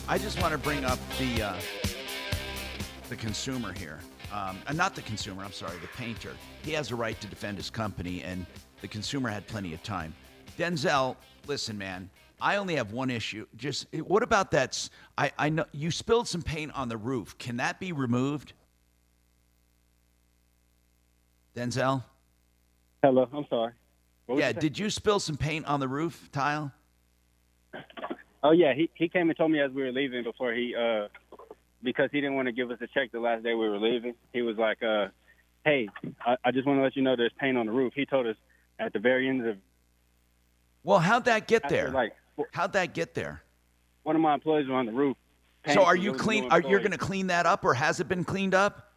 I 0.09 0.19
just 0.19 0.43
want 0.43 0.51
to 0.51 0.59
bring 0.59 0.85
up 0.85 0.99
the 1.17 1.43
uh, 1.45 1.57
the 3.09 3.15
consumer 3.15 3.73
here. 3.73 4.01
Um, 4.33 4.59
uh, 4.67 4.73
not 4.73 4.95
the 4.95 5.03
consumer. 5.03 5.43
I'm 5.45 5.53
sorry, 5.53 5.77
the 5.79 5.89
painter. 5.89 6.37
He 6.63 6.73
has 6.73 6.91
a 6.91 6.97
right 6.97 7.21
to 7.21 7.27
defend 7.27 7.57
his 7.57 7.71
company, 7.71 8.23
and 8.23 8.47
the 8.81 8.89
consumer 8.89 9.29
had 9.29 9.47
plenty 9.47 9.75
of 9.75 9.83
time. 9.83 10.15
Denzel, 10.57 11.17
listen, 11.47 11.77
man. 11.77 12.09
I 12.41 12.57
only 12.57 12.77
have 12.77 12.93
one 12.93 13.11
issue. 13.11 13.47
Just 13.57 13.87
what 13.93 14.23
about 14.23 14.51
that? 14.53 14.89
I, 15.19 15.33
I 15.39 15.49
know 15.51 15.65
you 15.73 15.91
spilled 15.91 16.29
some 16.29 16.43
paint 16.43 16.73
on 16.75 16.89
the 16.89 16.97
roof. 16.97 17.37
Can 17.39 17.59
that 17.59 17.79
be 17.81 17.93
removed? 17.93 18.53
Denzel. 21.55 22.05
Hello, 23.03 23.29
I'm 23.33 23.47
sorry. 23.51 23.73
Yeah. 24.29 24.49
you? 24.49 24.55
Did 24.55 24.79
you 24.79 24.91
spill 24.91 25.19
some 25.19 25.37
paint 25.37 25.67
on 25.67 25.81
the 25.81 25.89
roof 25.89 26.31
tile? 26.33 26.73
Oh 28.43 28.53
yeah, 28.53 28.73
he 28.75 28.89
he 28.95 29.09
came 29.09 29.29
and 29.29 29.37
told 29.37 29.51
me 29.51 29.61
as 29.61 29.71
we 29.73 29.83
were 29.83 29.93
leaving 29.93 30.25
before 30.25 30.53
he 30.53 30.75
uh 30.75 31.09
because 31.83 32.11
he 32.13 32.21
didn't 32.21 32.37
want 32.37 32.47
to 32.47 32.53
give 32.53 32.71
us 32.71 32.79
a 32.81 32.87
check 32.87 33.13
the 33.13 33.21
last 33.21 33.43
day 33.43 33.55
we 33.55 33.69
were 33.69 33.79
leaving. 33.79 34.15
He 34.33 34.43
was 34.43 34.57
like, 34.57 34.83
uh, 34.83 35.09
"Hey, 35.65 35.89
I, 36.25 36.37
I 36.45 36.51
just 36.51 36.67
want 36.67 36.79
to 36.79 36.83
let 36.83 36.97
you 36.97 37.03
know 37.03 37.17
there's 37.17 37.33
paint 37.39 37.57
on 37.57 37.67
the 37.67 37.73
roof." 37.73 37.93
He 37.95 38.07
told 38.07 38.27
us 38.27 38.37
at 38.79 38.93
the 38.93 38.99
very 38.99 39.29
end 39.29 39.47
of 39.47 39.57
Well, 40.85 40.99
how'd 40.99 41.25
that 41.27 41.47
get 41.47 41.65
After, 41.65 41.77
there? 41.77 41.91
like, 41.91 42.13
how'd 42.53 42.73
that 42.75 42.95
get 42.95 43.15
there? 43.15 43.43
one 44.03 44.17
of 44.17 44.23
my 44.23 44.33
employees 44.33 44.67
was 44.67 44.75
on 44.75 44.87
the 44.87 44.93
roof. 44.93 45.17
So 45.75 45.85
are 45.85 45.95
you 45.95 46.11
It 46.11 46.13
was 46.13 46.21
a 46.23 46.25
clean? 46.25 46.51
Are 46.51 46.61
you 46.61 46.79
going 46.79 46.91
to 46.93 46.99
clean 46.99 47.27
that 47.27 47.45
up, 47.45 47.65
or 47.65 47.75
has 47.75 48.01
it 48.01 48.09
been 48.09 48.25
cleaned 48.25 48.55
up? 48.55 48.93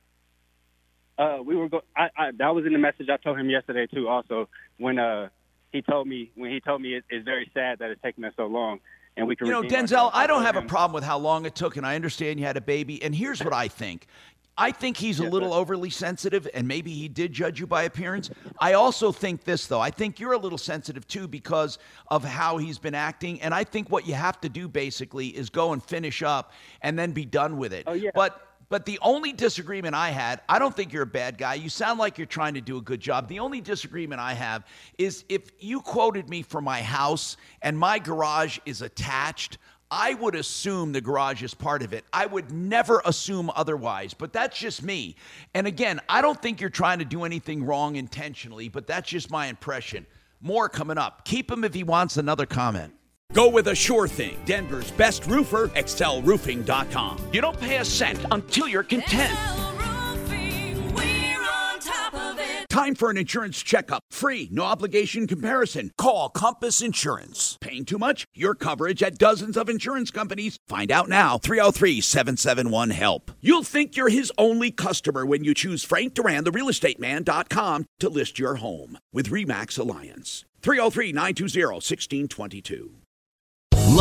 Uh, 1.17 1.39
we 1.45 1.55
were 1.55 1.67
go. 1.69 1.81
I, 1.95 2.09
I 2.17 2.31
that 2.37 2.55
was 2.55 2.65
in 2.65 2.73
the 2.73 2.79
message 2.79 3.07
I 3.09 3.17
told 3.17 3.37
him 3.37 3.49
yesterday 3.49 3.85
too. 3.87 4.07
Also, 4.07 4.47
when 4.77 4.97
uh 4.97 5.27
he 5.71 5.81
told 5.81 6.07
me 6.07 6.31
when 6.35 6.51
he 6.51 6.59
told 6.61 6.81
me 6.81 6.95
it, 6.95 7.03
it's 7.09 7.25
very 7.25 7.51
sad 7.53 7.79
that 7.79 7.91
it's 7.91 8.01
taking 8.01 8.23
us 8.23 8.33
so 8.37 8.47
long, 8.47 8.79
and 9.17 9.27
we 9.27 9.35
can. 9.35 9.47
You 9.47 9.53
know, 9.53 9.63
Denzel. 9.63 10.09
I 10.13 10.27
don't 10.27 10.43
have 10.43 10.55
a 10.55 10.61
problem 10.61 10.93
with 10.93 11.03
how 11.03 11.17
long 11.17 11.45
it 11.45 11.55
took, 11.55 11.77
and 11.77 11.85
I 11.85 11.95
understand 11.95 12.39
you 12.39 12.45
had 12.45 12.57
a 12.57 12.61
baby. 12.61 13.01
And 13.03 13.13
here's 13.13 13.43
what 13.43 13.53
I 13.53 13.67
think. 13.67 14.07
I 14.55 14.69
think 14.71 14.97
he's 14.97 15.19
a 15.19 15.23
little 15.23 15.51
overly 15.51 15.89
sensitive, 15.89 16.47
and 16.53 16.67
maybe 16.67 16.91
he 16.91 17.07
did 17.07 17.33
judge 17.33 17.59
you 17.59 17.65
by 17.65 17.83
appearance. 17.83 18.29
I 18.59 18.73
also 18.73 19.11
think 19.11 19.43
this, 19.43 19.65
though. 19.65 19.79
I 19.79 19.89
think 19.89 20.19
you're 20.19 20.33
a 20.33 20.37
little 20.37 20.59
sensitive 20.59 21.07
too 21.07 21.27
because 21.27 21.79
of 22.09 22.23
how 22.23 22.57
he's 22.57 22.77
been 22.77 22.93
acting. 22.93 23.41
And 23.41 23.51
I 23.51 23.63
think 23.63 23.89
what 23.89 24.05
you 24.05 24.13
have 24.13 24.39
to 24.41 24.49
do 24.49 24.67
basically 24.67 25.29
is 25.29 25.49
go 25.49 25.73
and 25.73 25.81
finish 25.81 26.21
up 26.21 26.51
and 26.81 26.99
then 26.99 27.13
be 27.13 27.25
done 27.25 27.57
with 27.57 27.73
it. 27.73 27.85
Oh, 27.87 27.93
yeah. 27.93 28.11
But 28.13 28.52
but 28.73 28.87
the 28.87 28.97
only 29.03 29.33
disagreement 29.33 29.93
I 29.93 30.09
had, 30.09 30.41
I 30.49 30.57
don't 30.57 30.75
think 30.75 30.93
you're 30.93 31.03
a 31.03 31.05
bad 31.05 31.37
guy. 31.37 31.53
You 31.53 31.69
sound 31.69 31.99
like 31.99 32.17
you're 32.17 32.25
trying 32.25 32.55
to 32.55 32.59
do 32.59 32.77
a 32.77 32.81
good 32.81 32.99
job. 32.99 33.27
The 33.27 33.37
only 33.37 33.61
disagreement 33.61 34.19
I 34.19 34.33
have 34.33 34.65
is 34.97 35.25
if 35.29 35.51
you 35.59 35.79
quoted 35.79 36.27
me 36.27 36.41
for 36.41 36.59
my 36.59 36.81
house 36.81 37.37
and 37.61 37.77
my 37.77 37.99
garage 37.99 38.57
is 38.65 38.81
attached, 38.81 39.59
I 39.91 40.15
would 40.15 40.33
assume 40.33 40.91
the 40.91 41.01
garage 41.01 41.43
is 41.43 41.53
part 41.53 41.83
of 41.83 41.93
it. 41.93 42.03
I 42.11 42.25
would 42.25 42.51
never 42.51 43.03
assume 43.05 43.51
otherwise, 43.55 44.15
but 44.15 44.33
that's 44.33 44.57
just 44.57 44.81
me. 44.81 45.17
And 45.53 45.67
again, 45.67 45.99
I 46.09 46.23
don't 46.23 46.41
think 46.41 46.59
you're 46.59 46.71
trying 46.71 46.97
to 46.97 47.05
do 47.05 47.25
anything 47.25 47.63
wrong 47.63 47.95
intentionally, 47.95 48.69
but 48.69 48.87
that's 48.87 49.07
just 49.07 49.29
my 49.29 49.45
impression. 49.45 50.07
More 50.41 50.67
coming 50.67 50.97
up. 50.97 51.25
Keep 51.25 51.51
him 51.51 51.63
if 51.63 51.75
he 51.75 51.83
wants 51.83 52.17
another 52.17 52.47
comment. 52.47 52.95
Go 53.33 53.49
with 53.49 53.67
a 53.67 53.75
sure 53.75 54.07
thing. 54.07 54.37
Denver's 54.45 54.91
best 54.91 55.25
roofer, 55.25 55.67
excelroofing.com. 55.69 57.29
You 57.31 57.41
don't 57.41 57.59
pay 57.59 57.77
a 57.77 57.85
cent 57.85 58.23
until 58.31 58.67
you're 58.67 58.83
content. 58.83 59.37
Time 62.73 62.95
for 62.95 63.11
an 63.11 63.17
insurance 63.17 63.61
checkup. 63.61 64.01
Free, 64.09 64.49
no 64.51 64.63
obligation 64.63 65.27
comparison. 65.27 65.91
Call 65.95 66.29
Compass 66.29 66.81
Insurance. 66.81 67.55
Paying 67.61 67.85
too 67.85 67.99
much? 67.99 68.25
Your 68.33 68.55
coverage 68.55 69.03
at 69.03 69.19
dozens 69.19 69.57
of 69.57 69.69
insurance 69.69 70.09
companies. 70.09 70.57
Find 70.67 70.91
out 70.91 71.07
now. 71.07 71.37
303 71.37 72.01
771 72.01 72.89
HELP. 72.89 73.29
You'll 73.41 73.63
think 73.63 73.95
you're 73.95 74.09
his 74.09 74.31
only 74.39 74.71
customer 74.71 75.23
when 75.23 75.43
you 75.43 75.53
choose 75.53 75.83
Frank 75.83 76.15
Duran, 76.15 76.45
the 76.45 76.51
real 76.51 76.67
estate 76.67 76.99
realestateman.com, 76.99 77.85
to 77.99 78.09
list 78.09 78.39
your 78.39 78.55
home 78.55 78.97
with 79.11 79.29
REMAX 79.29 79.77
Alliance. 79.77 80.43
303 80.63 81.11
920 81.11 81.65
1622. 81.75 83.02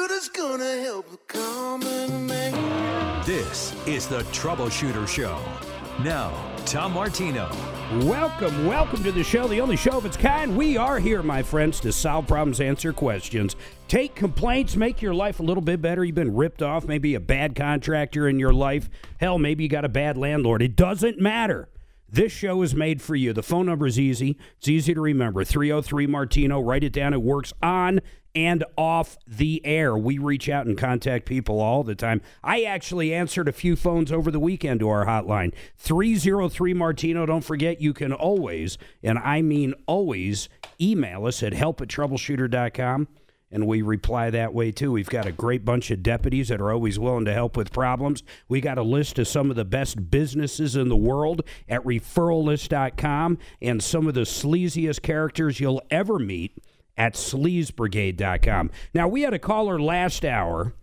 Troubleshooter's 0.00 0.28
gonna 0.30 0.80
help 0.80 1.10
the 1.10 1.18
common 1.26 2.26
man. 2.26 3.26
This 3.26 3.74
is 3.86 4.06
the 4.06 4.20
Troubleshooter 4.32 5.06
Show. 5.06 5.38
Now, 6.02 6.32
Tom 6.64 6.94
Martino. 6.94 7.50
Welcome, 8.04 8.66
welcome 8.66 9.02
to 9.02 9.12
the 9.12 9.22
show, 9.22 9.46
the 9.46 9.60
only 9.60 9.76
show 9.76 9.98
of 9.98 10.06
its 10.06 10.16
kind. 10.16 10.56
We 10.56 10.78
are 10.78 10.98
here, 10.98 11.22
my 11.22 11.42
friends, 11.42 11.80
to 11.80 11.92
solve 11.92 12.26
problems, 12.26 12.62
answer 12.62 12.94
questions, 12.94 13.56
take 13.88 14.14
complaints, 14.14 14.74
make 14.74 15.02
your 15.02 15.12
life 15.12 15.38
a 15.38 15.42
little 15.42 15.62
bit 15.62 15.82
better. 15.82 16.02
You've 16.02 16.14
been 16.14 16.34
ripped 16.34 16.62
off, 16.62 16.86
maybe 16.86 17.14
a 17.14 17.20
bad 17.20 17.54
contractor 17.54 18.26
in 18.26 18.38
your 18.38 18.54
life. 18.54 18.88
Hell, 19.18 19.38
maybe 19.38 19.64
you 19.64 19.68
got 19.68 19.84
a 19.84 19.90
bad 19.90 20.16
landlord. 20.16 20.62
It 20.62 20.76
doesn't 20.76 21.20
matter. 21.20 21.68
This 22.12 22.32
show 22.32 22.62
is 22.62 22.74
made 22.74 23.00
for 23.00 23.14
you. 23.14 23.32
The 23.32 23.42
phone 23.42 23.66
number 23.66 23.86
is 23.86 23.98
easy. 23.98 24.36
It's 24.58 24.66
easy 24.66 24.94
to 24.94 25.00
remember 25.00 25.44
303 25.44 26.08
Martino. 26.08 26.60
Write 26.60 26.82
it 26.82 26.92
down. 26.92 27.12
It 27.12 27.22
works 27.22 27.52
on 27.62 28.00
and 28.34 28.64
off 28.76 29.16
the 29.26 29.64
air. 29.64 29.96
We 29.96 30.18
reach 30.18 30.48
out 30.48 30.66
and 30.66 30.76
contact 30.76 31.26
people 31.26 31.60
all 31.60 31.82
the 31.82 31.94
time. 31.94 32.20
I 32.42 32.62
actually 32.62 33.12
answered 33.12 33.48
a 33.48 33.52
few 33.52 33.76
phones 33.76 34.12
over 34.12 34.30
the 34.30 34.40
weekend 34.40 34.80
to 34.80 34.88
our 34.88 35.06
hotline 35.06 35.52
303 35.78 36.74
Martino. 36.74 37.26
Don't 37.26 37.44
forget, 37.44 37.80
you 37.80 37.92
can 37.92 38.12
always, 38.12 38.78
and 39.02 39.18
I 39.18 39.42
mean 39.42 39.74
always, 39.86 40.48
email 40.80 41.26
us 41.26 41.42
at 41.42 41.52
help 41.52 41.80
at 41.80 41.88
troubleshooter.com 41.88 43.08
and 43.50 43.66
we 43.66 43.82
reply 43.82 44.30
that 44.30 44.54
way 44.54 44.70
too. 44.70 44.92
We've 44.92 45.08
got 45.08 45.26
a 45.26 45.32
great 45.32 45.64
bunch 45.64 45.90
of 45.90 46.02
deputies 46.02 46.48
that 46.48 46.60
are 46.60 46.72
always 46.72 46.98
willing 46.98 47.24
to 47.24 47.32
help 47.32 47.56
with 47.56 47.72
problems. 47.72 48.22
We 48.48 48.60
got 48.60 48.78
a 48.78 48.82
list 48.82 49.18
of 49.18 49.26
some 49.26 49.50
of 49.50 49.56
the 49.56 49.64
best 49.64 50.10
businesses 50.10 50.76
in 50.76 50.88
the 50.88 50.96
world 50.96 51.42
at 51.68 51.82
referrallist.com 51.82 53.38
and 53.60 53.82
some 53.82 54.06
of 54.06 54.14
the 54.14 54.20
sleaziest 54.20 55.02
characters 55.02 55.58
you'll 55.58 55.82
ever 55.90 56.18
meet 56.18 56.56
at 57.00 57.14
sleazebrigade.com. 57.14 58.70
Now, 58.92 59.08
we 59.08 59.22
had 59.22 59.32
a 59.32 59.38
caller 59.38 59.80
last 59.80 60.22
hour 60.22 60.74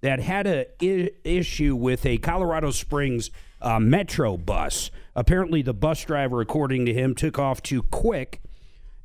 that 0.00 0.20
had 0.20 0.46
a 0.46 0.66
I- 0.82 1.10
issue 1.22 1.76
with 1.76 2.06
a 2.06 2.16
Colorado 2.16 2.70
Springs 2.70 3.30
uh, 3.60 3.78
Metro 3.78 4.38
bus. 4.38 4.90
Apparently, 5.14 5.60
the 5.60 5.74
bus 5.74 6.02
driver, 6.02 6.40
according 6.40 6.86
to 6.86 6.94
him, 6.94 7.14
took 7.14 7.38
off 7.38 7.62
too 7.62 7.82
quick 7.82 8.40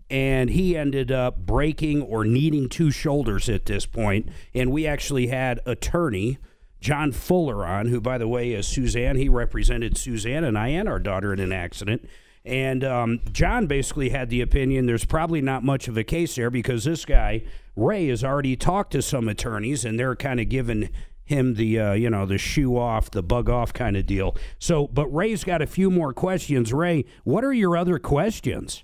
and 0.10 0.49
he 0.49 0.77
ended 0.77 1.11
up 1.11 1.45
breaking 1.45 2.02
or 2.03 2.23
needing 2.23 2.69
two 2.69 2.89
shoulders 2.89 3.49
at 3.49 3.65
this 3.65 3.85
point. 3.85 4.30
And 4.53 4.72
we 4.72 4.88
actually 4.88 5.27
had 5.27 5.60
attorney 5.65 6.38
John 6.80 7.11
Fuller 7.11 7.65
on, 7.65 7.88
who, 7.88 7.99
by 7.99 8.18
the 8.18 8.30
way, 8.30 8.53
is 8.53 8.65
Suzanne. 8.65 9.18
He 9.18 9.27
represented 9.27 9.98
Suzanne 9.98 10.45
and 10.45 10.57
I 10.57 10.69
and 10.69 10.88
our 10.88 10.99
daughter 10.99 11.34
in 11.34 11.39
an 11.39 11.52
accident. 11.52 12.07
And 12.44 12.84
um, 12.84 13.22
John 13.32 13.68
basically 13.68 14.10
had 14.10 14.30
the 14.30 14.42
opinion 14.42 14.88
there's 14.88 15.06
probably 15.06 15.42
not 15.42 15.64
much 15.64 15.88
of 15.88 15.96
a 15.96 16.04
case 16.04 16.36
there 16.36 16.50
because 16.50 16.84
this 16.86 17.06
guy 17.06 17.44
Ray 17.76 18.08
has 18.08 18.24
already 18.24 18.56
talked 18.56 18.92
to 18.92 19.02
some 19.02 19.28
attorneys, 19.28 19.86
and 19.86 20.00
they're 20.00 20.16
kind 20.16 20.40
of 20.40 20.50
giving 20.50 20.90
him 21.24 21.54
the 21.56 21.80
uh, 21.80 21.94
you 21.94 22.10
know 22.10 22.26
the 22.26 22.38
shoe 22.38 22.78
off, 22.78 23.12
the 23.12 23.24
bug 23.24 23.50
off 23.50 23.74
kind 23.74 23.96
of 23.96 24.06
deal. 24.06 24.36
So, 24.60 24.88
but 24.88 25.08
Ray's 25.08 25.44
got 25.44 25.62
a 25.62 25.68
few 25.68 25.90
more 25.90 26.14
questions. 26.14 26.74
Ray, 26.74 27.06
what 27.24 27.44
are 27.44 27.54
your 27.54 27.78
other 27.78 28.00
questions? 28.00 28.84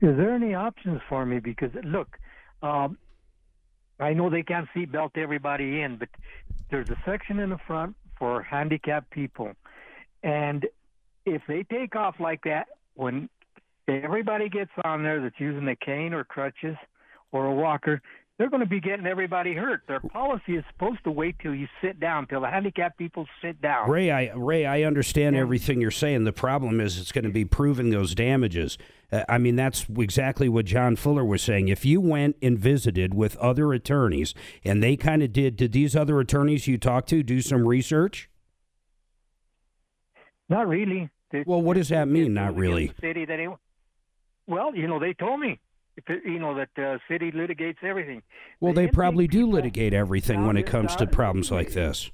Is 0.00 0.16
there 0.16 0.34
any 0.34 0.54
options 0.54 1.00
for 1.08 1.24
me? 1.24 1.38
Because 1.38 1.70
look, 1.84 2.18
um, 2.62 2.98
I 3.98 4.12
know 4.12 4.28
they 4.28 4.42
can't 4.42 4.68
seatbelt 4.76 5.16
everybody 5.16 5.80
in, 5.80 5.96
but 5.96 6.08
there's 6.70 6.90
a 6.90 6.96
section 7.04 7.38
in 7.38 7.50
the 7.50 7.58
front 7.66 7.96
for 8.18 8.42
handicapped 8.42 9.10
people, 9.10 9.52
and 10.22 10.66
if 11.26 11.42
they 11.48 11.64
take 11.64 11.96
off 11.96 12.16
like 12.20 12.42
that, 12.44 12.68
when 12.94 13.28
everybody 13.88 14.48
gets 14.48 14.70
on 14.84 15.02
there 15.02 15.20
that's 15.20 15.38
using 15.38 15.68
a 15.68 15.76
cane 15.76 16.14
or 16.14 16.24
crutches 16.24 16.76
or 17.32 17.46
a 17.46 17.54
walker, 17.54 18.00
they're 18.38 18.50
going 18.50 18.60
to 18.60 18.68
be 18.68 18.80
getting 18.80 19.06
everybody 19.06 19.54
hurt. 19.54 19.82
Their 19.86 20.00
policy 20.00 20.56
is 20.56 20.64
supposed 20.72 21.04
to 21.04 21.10
wait 21.10 21.36
till 21.40 21.54
you 21.54 21.68
sit 21.80 22.00
down, 22.00 22.26
till 22.26 22.40
the 22.40 22.48
handicapped 22.48 22.98
people 22.98 23.26
sit 23.40 23.60
down. 23.60 23.88
Ray, 23.88 24.10
I 24.10 24.32
Ray, 24.34 24.66
I 24.66 24.82
understand 24.82 25.36
everything 25.36 25.80
you're 25.80 25.90
saying. 25.90 26.24
The 26.24 26.32
problem 26.32 26.80
is 26.80 26.98
it's 26.98 27.12
going 27.12 27.24
to 27.24 27.30
be 27.30 27.44
proving 27.44 27.90
those 27.90 28.14
damages. 28.14 28.78
Uh, 29.12 29.22
I 29.28 29.38
mean, 29.38 29.56
that's 29.56 29.86
exactly 29.96 30.48
what 30.48 30.64
John 30.64 30.96
Fuller 30.96 31.24
was 31.24 31.42
saying. 31.42 31.68
If 31.68 31.84
you 31.84 32.00
went 32.00 32.36
and 32.42 32.58
visited 32.58 33.14
with 33.14 33.36
other 33.36 33.72
attorneys, 33.72 34.34
and 34.64 34.82
they 34.82 34.96
kind 34.96 35.22
of 35.22 35.32
did, 35.32 35.56
did 35.56 35.72
these 35.72 35.94
other 35.94 36.18
attorneys 36.18 36.66
you 36.66 36.78
talked 36.78 37.08
to 37.10 37.22
do 37.22 37.42
some 37.42 37.68
research? 37.68 38.28
Not 40.52 40.68
really. 40.68 41.08
They- 41.30 41.44
Well, 41.46 41.62
what 41.62 41.74
does 41.78 41.88
that 41.88 42.08
mean? 42.08 42.34
Not 42.34 42.54
really. 42.54 42.88
the 42.88 42.94
city 43.00 43.24
that 43.24 43.38
he, 43.38 43.48
well, 44.46 44.74
you 44.76 44.86
know, 44.86 44.98
they 44.98 45.14
told 45.14 45.40
me, 45.40 45.58
you 46.08 46.38
know, 46.38 46.54
that 46.54 46.68
uh, 46.78 46.98
city 47.08 47.32
litigates 47.32 47.82
everything. 47.82 48.22
Well, 48.60 48.74
they 48.74 48.86
probably 48.86 49.26
do 49.26 49.46
litigate 49.46 49.94
everything 49.94 50.46
when 50.46 50.56
it 50.58 50.66
comes 50.66 50.94
to 50.96 51.06
problems 51.06 51.50
like 51.50 51.72
this. 51.72 52.10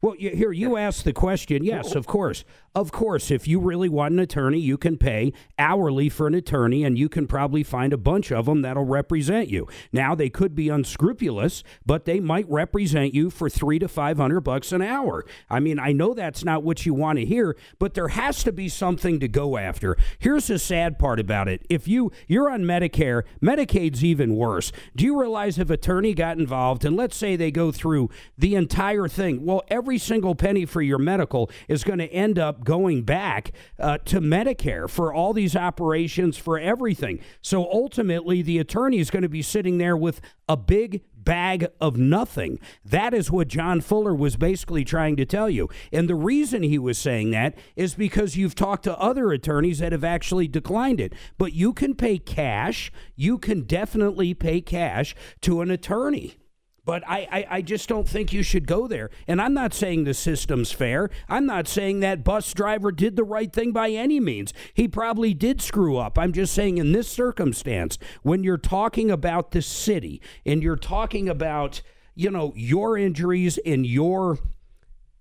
Well, 0.00 0.14
you, 0.16 0.30
here 0.30 0.52
you 0.52 0.76
asked 0.76 1.04
the 1.04 1.12
question. 1.12 1.64
Yes, 1.64 1.94
of 1.94 2.06
course, 2.06 2.44
of 2.74 2.90
course. 2.90 3.30
If 3.30 3.46
you 3.46 3.60
really 3.60 3.88
want 3.88 4.12
an 4.12 4.18
attorney, 4.18 4.58
you 4.58 4.76
can 4.76 4.96
pay 4.96 5.32
hourly 5.58 6.08
for 6.08 6.26
an 6.26 6.34
attorney, 6.34 6.84
and 6.84 6.98
you 6.98 7.08
can 7.08 7.26
probably 7.26 7.62
find 7.62 7.92
a 7.92 7.98
bunch 7.98 8.32
of 8.32 8.46
them 8.46 8.62
that'll 8.62 8.84
represent 8.84 9.48
you. 9.48 9.68
Now 9.92 10.14
they 10.14 10.28
could 10.28 10.54
be 10.54 10.68
unscrupulous, 10.68 11.62
but 11.86 12.04
they 12.04 12.20
might 12.20 12.48
represent 12.48 13.14
you 13.14 13.30
for 13.30 13.48
three 13.48 13.78
to 13.78 13.88
five 13.88 14.16
hundred 14.16 14.40
bucks 14.40 14.72
an 14.72 14.82
hour. 14.82 15.24
I 15.48 15.60
mean, 15.60 15.78
I 15.78 15.92
know 15.92 16.14
that's 16.14 16.44
not 16.44 16.62
what 16.62 16.84
you 16.84 16.94
want 16.94 17.18
to 17.18 17.24
hear, 17.24 17.56
but 17.78 17.94
there 17.94 18.08
has 18.08 18.42
to 18.44 18.52
be 18.52 18.68
something 18.68 19.20
to 19.20 19.28
go 19.28 19.56
after. 19.56 19.96
Here's 20.18 20.48
the 20.48 20.58
sad 20.58 20.98
part 20.98 21.20
about 21.20 21.48
it: 21.48 21.64
if 21.70 21.86
you 21.86 22.10
you're 22.26 22.50
on 22.50 22.62
Medicare, 22.62 23.22
Medicaid's 23.42 24.02
even 24.02 24.34
worse. 24.34 24.72
Do 24.96 25.04
you 25.04 25.18
realize 25.20 25.58
if 25.58 25.70
attorney 25.70 26.14
got 26.14 26.38
involved, 26.38 26.84
and 26.84 26.96
let's 26.96 27.16
say 27.16 27.36
they 27.36 27.50
go 27.50 27.70
through 27.70 28.10
the 28.36 28.54
entire 28.54 29.08
thing, 29.08 29.44
well, 29.44 29.62
every 29.68 29.98
single 29.98 30.34
penny 30.34 30.64
for 30.64 30.82
your 30.82 30.98
medical 30.98 31.50
is 31.68 31.84
going 31.84 31.98
to 31.98 32.12
end 32.12 32.38
up 32.38 32.63
going 32.64 33.02
back 33.02 33.52
uh, 33.78 33.98
to 34.06 34.20
Medicare 34.20 34.88
for 34.88 35.12
all 35.12 35.32
these 35.32 35.54
operations 35.54 36.36
for 36.36 36.58
everything. 36.58 37.20
So 37.40 37.70
ultimately, 37.70 38.42
the 38.42 38.58
attorney 38.58 38.98
is 38.98 39.10
going 39.10 39.22
to 39.22 39.28
be 39.28 39.42
sitting 39.42 39.78
there 39.78 39.96
with 39.96 40.20
a 40.48 40.56
big 40.56 41.02
bag 41.16 41.66
of 41.80 41.96
nothing. 41.96 42.58
That 42.84 43.14
is 43.14 43.30
what 43.30 43.48
John 43.48 43.80
Fuller 43.80 44.14
was 44.14 44.36
basically 44.36 44.84
trying 44.84 45.16
to 45.16 45.24
tell 45.24 45.48
you. 45.48 45.68
And 45.92 46.08
the 46.08 46.14
reason 46.14 46.62
he 46.62 46.78
was 46.78 46.98
saying 46.98 47.30
that 47.30 47.56
is 47.76 47.94
because 47.94 48.36
you've 48.36 48.54
talked 48.54 48.84
to 48.84 48.98
other 48.98 49.32
attorneys 49.32 49.78
that 49.78 49.92
have 49.92 50.04
actually 50.04 50.48
declined 50.48 51.00
it. 51.00 51.14
But 51.38 51.52
you 51.52 51.72
can 51.72 51.94
pay 51.94 52.18
cash, 52.18 52.92
you 53.16 53.38
can 53.38 53.62
definitely 53.62 54.34
pay 54.34 54.60
cash 54.60 55.14
to 55.42 55.60
an 55.62 55.70
attorney. 55.70 56.36
But 56.84 57.02
I, 57.06 57.26
I, 57.30 57.46
I 57.50 57.62
just 57.62 57.88
don't 57.88 58.08
think 58.08 58.32
you 58.32 58.42
should 58.42 58.66
go 58.66 58.86
there. 58.86 59.10
And 59.26 59.40
I'm 59.40 59.54
not 59.54 59.72
saying 59.72 60.04
the 60.04 60.14
system's 60.14 60.70
fair. 60.70 61.08
I'm 61.28 61.46
not 61.46 61.66
saying 61.66 62.00
that 62.00 62.24
bus 62.24 62.52
driver 62.52 62.92
did 62.92 63.16
the 63.16 63.24
right 63.24 63.52
thing 63.52 63.72
by 63.72 63.90
any 63.90 64.20
means. 64.20 64.52
He 64.74 64.86
probably 64.86 65.32
did 65.32 65.62
screw 65.62 65.96
up. 65.96 66.18
I'm 66.18 66.32
just 66.32 66.52
saying, 66.52 66.78
in 66.78 66.92
this 66.92 67.08
circumstance, 67.08 67.98
when 68.22 68.44
you're 68.44 68.58
talking 68.58 69.10
about 69.10 69.52
the 69.52 69.62
city 69.62 70.20
and 70.44 70.62
you're 70.62 70.76
talking 70.76 71.28
about, 71.28 71.80
you 72.14 72.30
know, 72.30 72.52
your 72.54 72.98
injuries 72.98 73.58
and 73.64 73.86
your 73.86 74.38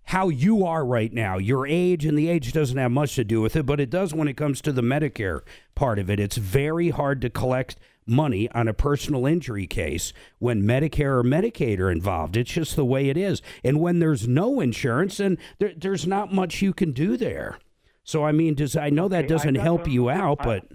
how 0.08 0.28
you 0.30 0.66
are 0.66 0.86
right 0.86 1.14
now. 1.14 1.38
Your 1.38 1.66
age 1.66 2.06
and 2.06 2.18
the 2.18 2.28
age 2.28 2.52
doesn't 2.52 2.78
have 2.78 2.92
much 2.92 3.16
to 3.16 3.24
do 3.24 3.40
with 3.40 3.56
it, 3.56 3.66
but 3.66 3.80
it 3.80 3.90
does 3.90 4.14
when 4.14 4.28
it 4.28 4.36
comes 4.36 4.62
to 4.62 4.74
the 4.74 4.82
Medicare 4.82 5.42
part 5.76 5.98
of 5.98 6.10
it. 6.10 6.20
It's 6.20 6.36
very 6.38 6.90
hard 6.90 7.22
to 7.22 7.30
collect 7.30 7.78
money 8.06 8.50
on 8.52 8.68
a 8.68 8.74
personal 8.74 9.26
injury 9.26 9.68
case 9.68 10.14
when 10.40 10.64
Medicare 10.64 11.20
or 11.20 11.24
Medicaid 11.24 11.80
are 11.80 11.92
involved. 11.92 12.36
It's 12.38 12.52
just 12.52 12.76
the 12.76 12.86
way 12.86 13.10
it 13.10 13.18
is. 13.18 13.42
And 13.64 13.80
when 13.80 14.00
there's 14.00 14.28
no 14.28 14.60
insurance, 14.60 15.20
and 15.20 15.38
there, 15.60 15.74
there's 15.76 16.06
not 16.08 16.34
much 16.34 16.62
you 16.62 16.74
can 16.74 16.92
do 16.92 17.18
there. 17.18 17.58
So 18.04 18.24
I 18.26 18.32
mean, 18.32 18.54
does 18.56 18.76
I 18.76 18.90
know 18.90 19.08
that 19.08 19.28
doesn't 19.28 19.56
help 19.56 19.88
you 19.88 20.10
out, 20.10 20.40
but 20.44 20.66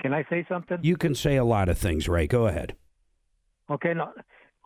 Can 0.00 0.12
I 0.12 0.24
say 0.30 0.44
something? 0.48 0.78
you 0.82 0.96
can 0.96 1.14
say 1.14 1.36
a 1.36 1.44
lot 1.44 1.68
of 1.68 1.78
things, 1.78 2.08
Ray. 2.08 2.26
Go 2.26 2.46
ahead. 2.46 2.74
Okay, 3.70 3.94
no, 3.94 4.12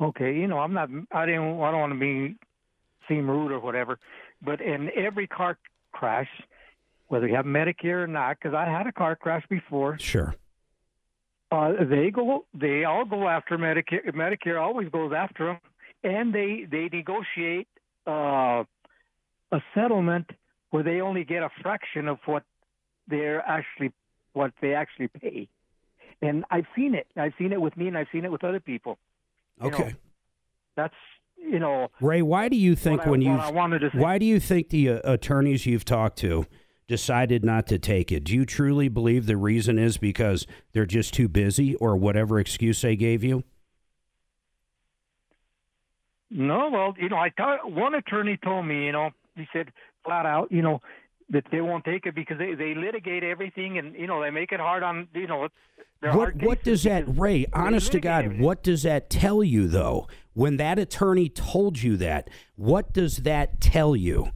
okay. 0.00 0.34
You 0.34 0.46
know, 0.46 0.58
I'm 0.58 0.72
not. 0.72 0.88
I 1.12 1.26
didn't. 1.26 1.60
I 1.60 1.70
don't 1.70 1.80
want 1.80 1.92
to 1.92 1.98
be 1.98 2.36
seem 3.08 3.28
rude 3.30 3.52
or 3.52 3.60
whatever. 3.60 3.98
But 4.44 4.60
in 4.60 4.90
every 4.96 5.26
car 5.26 5.58
crash, 5.92 6.28
whether 7.08 7.26
you 7.28 7.34
have 7.34 7.44
Medicare 7.46 8.04
or 8.04 8.06
not, 8.06 8.36
because 8.40 8.54
I 8.54 8.64
had 8.64 8.86
a 8.86 8.92
car 8.92 9.14
crash 9.16 9.44
before, 9.48 9.98
Sure. 9.98 10.34
Uh, 11.52 11.84
they 11.84 12.10
go. 12.10 12.44
They 12.54 12.84
all 12.84 13.04
go 13.04 13.28
after 13.28 13.58
Medicare. 13.58 14.04
Medicare 14.14 14.60
always 14.60 14.88
goes 14.88 15.12
after 15.16 15.46
them, 15.46 15.58
and 16.02 16.34
they 16.34 16.66
they 16.70 16.88
negotiate 16.90 17.68
uh, 18.06 18.64
a 19.52 19.60
settlement 19.74 20.28
where 20.70 20.82
they 20.82 21.00
only 21.00 21.24
get 21.24 21.42
a 21.42 21.50
fraction 21.62 22.08
of 22.08 22.18
what 22.24 22.42
they're 23.08 23.42
actually 23.46 23.92
what 24.32 24.52
they 24.62 24.74
actually 24.74 25.08
pay. 25.08 25.48
And 26.22 26.44
I've 26.50 26.66
seen 26.74 26.94
it. 26.94 27.06
I've 27.16 27.34
seen 27.38 27.52
it 27.52 27.60
with 27.60 27.76
me, 27.76 27.88
and 27.88 27.98
I've 27.98 28.06
seen 28.12 28.24
it 28.24 28.32
with 28.32 28.44
other 28.44 28.60
people. 28.60 28.98
You 29.62 29.70
know, 29.70 29.76
Okay. 29.76 29.94
that's 30.76 30.94
you 31.36 31.58
know 31.58 31.88
Ray, 32.00 32.22
why 32.22 32.48
do 32.48 32.56
you 32.56 32.74
think 32.74 33.06
I- 33.06 33.10
when 33.10 33.20
you 33.20 33.32
what 33.32 33.40
I 33.40 33.50
wanted 33.50 33.80
to 33.80 33.90
say- 33.90 33.98
why 33.98 34.18
do 34.18 34.24
you 34.24 34.40
think 34.40 34.70
the 34.70 34.88
uh, 34.90 35.12
attorneys 35.12 35.66
you've 35.66 35.84
talked 35.84 36.16
to 36.18 36.46
decided 36.86 37.44
not 37.44 37.66
to 37.68 37.78
take 37.78 38.12
it? 38.12 38.24
Do 38.24 38.34
you 38.34 38.44
truly 38.44 38.88
believe 38.88 39.26
the 39.26 39.36
reason 39.36 39.78
is 39.78 39.96
because 39.98 40.46
they're 40.72 40.86
just 40.86 41.14
too 41.14 41.28
busy 41.28 41.74
or 41.76 41.96
whatever 41.96 42.38
excuse 42.38 42.82
they 42.82 42.96
gave 42.96 43.24
you? 43.24 43.44
No, 46.30 46.70
well, 46.72 46.94
you 46.98 47.08
know, 47.08 47.16
I 47.16 47.30
thought 47.30 47.70
one 47.70 47.94
attorney 47.94 48.38
told 48.42 48.66
me, 48.66 48.86
you 48.86 48.92
know, 48.92 49.10
he 49.36 49.46
said 49.52 49.70
flat 50.04 50.24
out, 50.24 50.50
you 50.50 50.62
know, 50.62 50.80
that 51.32 51.44
they 51.50 51.60
won't 51.60 51.84
take 51.84 52.06
it 52.06 52.14
because 52.14 52.38
they 52.38 52.54
they 52.54 52.74
litigate 52.74 53.24
everything 53.24 53.78
and 53.78 53.94
you 53.94 54.06
know 54.06 54.20
they 54.20 54.30
make 54.30 54.52
it 54.52 54.60
hard 54.60 54.82
on 54.82 55.08
you 55.14 55.26
know 55.26 55.48
What 56.00 56.36
what 56.42 56.62
does 56.62 56.82
that 56.84 57.04
Ray, 57.06 57.46
honest 57.52 57.92
to 57.92 58.00
God, 58.00 58.38
what 58.38 58.62
does 58.62 58.82
that 58.82 59.08
tell 59.08 59.42
you 59.42 59.66
though? 59.66 60.08
When 60.34 60.56
that 60.58 60.78
attorney 60.78 61.28
told 61.28 61.82
you 61.82 61.96
that, 61.98 62.28
what 62.56 62.92
does 62.92 63.18
that 63.18 63.60
tell 63.60 63.96
you? 63.96 64.28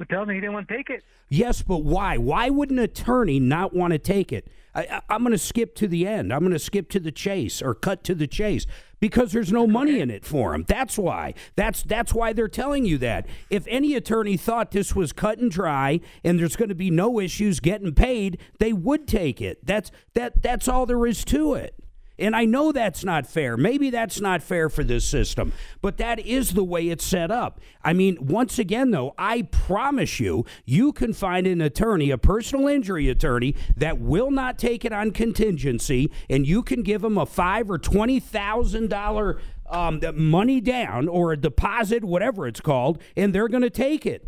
But 0.00 0.08
tell 0.08 0.24
me 0.24 0.32
he 0.32 0.40
didn't 0.40 0.54
want 0.54 0.66
to 0.66 0.76
take 0.78 0.88
it. 0.88 1.04
Yes, 1.28 1.60
but 1.60 1.84
why? 1.84 2.16
Why 2.16 2.48
would 2.48 2.70
an 2.70 2.78
attorney 2.78 3.38
not 3.38 3.74
want 3.74 3.92
to 3.92 3.98
take 3.98 4.32
it? 4.32 4.48
I, 4.74 5.02
I'm 5.10 5.20
going 5.20 5.32
to 5.32 5.38
skip 5.38 5.74
to 5.74 5.86
the 5.86 6.06
end. 6.06 6.32
I'm 6.32 6.40
going 6.40 6.54
to 6.54 6.58
skip 6.58 6.88
to 6.92 7.00
the 7.00 7.12
chase 7.12 7.60
or 7.60 7.74
cut 7.74 8.02
to 8.04 8.14
the 8.14 8.26
chase 8.26 8.64
because 8.98 9.32
there's 9.32 9.52
no 9.52 9.66
money 9.66 10.00
in 10.00 10.10
it 10.10 10.24
for 10.24 10.54
him. 10.54 10.64
That's 10.66 10.96
why. 10.96 11.34
That's 11.54 11.82
that's 11.82 12.14
why 12.14 12.32
they're 12.32 12.48
telling 12.48 12.86
you 12.86 12.96
that. 12.96 13.26
If 13.50 13.66
any 13.68 13.94
attorney 13.94 14.38
thought 14.38 14.70
this 14.70 14.96
was 14.96 15.12
cut 15.12 15.38
and 15.38 15.50
dry 15.50 16.00
and 16.24 16.38
there's 16.38 16.56
going 16.56 16.70
to 16.70 16.74
be 16.74 16.90
no 16.90 17.20
issues 17.20 17.60
getting 17.60 17.92
paid, 17.92 18.38
they 18.58 18.72
would 18.72 19.06
take 19.06 19.42
it. 19.42 19.66
That's 19.66 19.90
that 20.14 20.40
that's 20.40 20.66
all 20.66 20.86
there 20.86 21.04
is 21.06 21.26
to 21.26 21.52
it. 21.52 21.74
And 22.20 22.36
I 22.36 22.44
know 22.44 22.70
that's 22.70 23.02
not 23.02 23.26
fair. 23.26 23.56
Maybe 23.56 23.90
that's 23.90 24.20
not 24.20 24.42
fair 24.42 24.68
for 24.68 24.84
this 24.84 25.04
system, 25.04 25.52
but 25.80 25.96
that 25.96 26.20
is 26.20 26.52
the 26.52 26.62
way 26.62 26.88
it's 26.88 27.04
set 27.04 27.30
up. 27.30 27.60
I 27.82 27.94
mean, 27.94 28.18
once 28.20 28.58
again, 28.58 28.90
though, 28.90 29.14
I 29.16 29.42
promise 29.42 30.20
you, 30.20 30.44
you 30.66 30.92
can 30.92 31.14
find 31.14 31.46
an 31.46 31.60
attorney, 31.60 32.10
a 32.10 32.18
personal 32.18 32.68
injury 32.68 33.08
attorney, 33.08 33.54
that 33.76 33.98
will 33.98 34.30
not 34.30 34.58
take 34.58 34.84
it 34.84 34.92
on 34.92 35.12
contingency, 35.12 36.10
and 36.28 36.46
you 36.46 36.62
can 36.62 36.82
give 36.82 37.00
them 37.00 37.16
a 37.16 37.26
five 37.26 37.70
or 37.70 37.78
twenty 37.78 38.20
thousand 38.20 38.90
dollar 38.90 39.40
um, 39.70 40.00
money 40.14 40.60
down 40.60 41.08
or 41.08 41.32
a 41.32 41.36
deposit, 41.36 42.04
whatever 42.04 42.46
it's 42.46 42.60
called, 42.60 43.00
and 43.16 43.34
they're 43.34 43.48
going 43.48 43.62
to 43.62 43.70
take 43.70 44.04
it. 44.04 44.26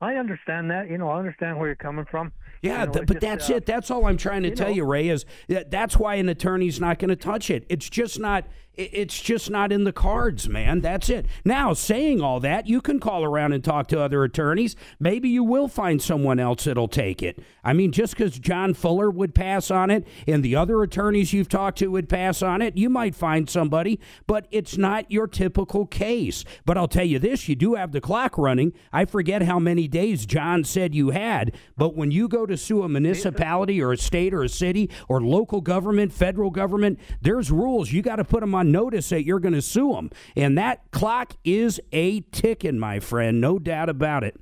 I 0.00 0.14
understand 0.14 0.70
that. 0.70 0.88
You 0.88 0.96
know, 0.96 1.10
I 1.10 1.18
understand 1.18 1.58
where 1.58 1.66
you're 1.66 1.76
coming 1.76 2.06
from. 2.10 2.32
Yeah, 2.62 2.80
You 2.80 2.86
know, 2.86 2.92
th- 2.92 3.06
but 3.06 3.14
just, 3.14 3.20
that's 3.20 3.50
uh, 3.50 3.54
it. 3.54 3.66
That's 3.66 3.90
all 3.90 4.06
I'm 4.06 4.16
trying 4.18 4.42
to 4.42 4.50
tell 4.54 4.68
know- 4.68 4.74
you, 4.74 4.84
Ray. 4.84 5.08
Is 5.08 5.24
that 5.48 5.70
that's 5.70 5.96
why 5.96 6.16
an 6.16 6.28
attorney's 6.28 6.78
not 6.80 6.98
going 6.98 7.08
to 7.08 7.16
touch 7.16 7.50
it. 7.50 7.64
It's 7.68 7.88
just 7.88 8.18
not. 8.20 8.44
It- 8.76 8.90
It's 8.92 9.20
just 9.20 9.50
not 9.50 9.72
in 9.72 9.84
the 9.84 9.92
cards, 9.92 10.48
man. 10.48 10.80
That's 10.80 11.08
it. 11.10 11.26
Now, 11.44 11.72
saying 11.74 12.20
all 12.22 12.40
that, 12.40 12.66
you 12.68 12.80
can 12.80 12.98
call 13.00 13.24
around 13.24 13.52
and 13.52 13.62
talk 13.62 13.88
to 13.88 14.00
other 14.00 14.24
attorneys. 14.24 14.74
Maybe 14.98 15.28
you 15.28 15.42
will 15.44 15.68
find 15.68 16.00
someone 16.00 16.38
else 16.40 16.64
that'll 16.64 16.88
take 16.88 17.22
it. 17.22 17.38
I 17.64 17.72
mean, 17.72 17.92
just 17.92 18.16
because 18.16 18.38
John 18.38 18.72
Fuller 18.74 19.10
would 19.10 19.34
pass 19.34 19.70
on 19.70 19.90
it 19.90 20.06
and 20.26 20.42
the 20.42 20.56
other 20.56 20.82
attorneys 20.82 21.32
you've 21.32 21.48
talked 21.48 21.78
to 21.78 21.88
would 21.88 22.08
pass 22.08 22.42
on 22.42 22.62
it, 22.62 22.76
you 22.78 22.88
might 22.88 23.14
find 23.14 23.50
somebody, 23.50 24.00
but 24.26 24.46
it's 24.50 24.78
not 24.78 25.10
your 25.10 25.26
typical 25.26 25.84
case. 25.86 26.44
But 26.64 26.78
I'll 26.78 26.88
tell 26.88 27.04
you 27.04 27.18
this 27.18 27.48
you 27.48 27.56
do 27.56 27.74
have 27.74 27.92
the 27.92 28.00
clock 28.00 28.38
running. 28.38 28.72
I 28.92 29.04
forget 29.04 29.42
how 29.42 29.58
many 29.58 29.88
days 29.88 30.24
John 30.26 30.64
said 30.64 30.94
you 30.94 31.10
had, 31.10 31.52
but 31.76 31.96
when 31.96 32.10
you 32.10 32.28
go 32.28 32.46
to 32.46 32.56
sue 32.56 32.82
a 32.82 32.88
municipality 32.88 33.82
or 33.82 33.92
a 33.92 33.96
state 33.98 34.32
or 34.32 34.42
a 34.42 34.48
city 34.48 34.88
or 35.08 35.20
local 35.20 35.60
government, 35.60 36.12
federal 36.12 36.50
government, 36.50 36.98
there's 37.20 37.50
rules. 37.50 37.92
You 37.92 38.00
got 38.02 38.16
to 38.16 38.24
put 38.24 38.40
them 38.40 38.54
on 38.54 38.59
notice 38.62 39.08
that 39.10 39.24
you're 39.24 39.40
going 39.40 39.54
to 39.54 39.62
sue 39.62 39.92
them. 39.92 40.10
And 40.36 40.56
that 40.58 40.90
clock 40.90 41.34
is 41.44 41.80
a 41.92 42.20
ticking, 42.32 42.78
my 42.78 43.00
friend. 43.00 43.40
No 43.40 43.58
doubt 43.58 43.88
about 43.88 44.24
it. 44.24 44.36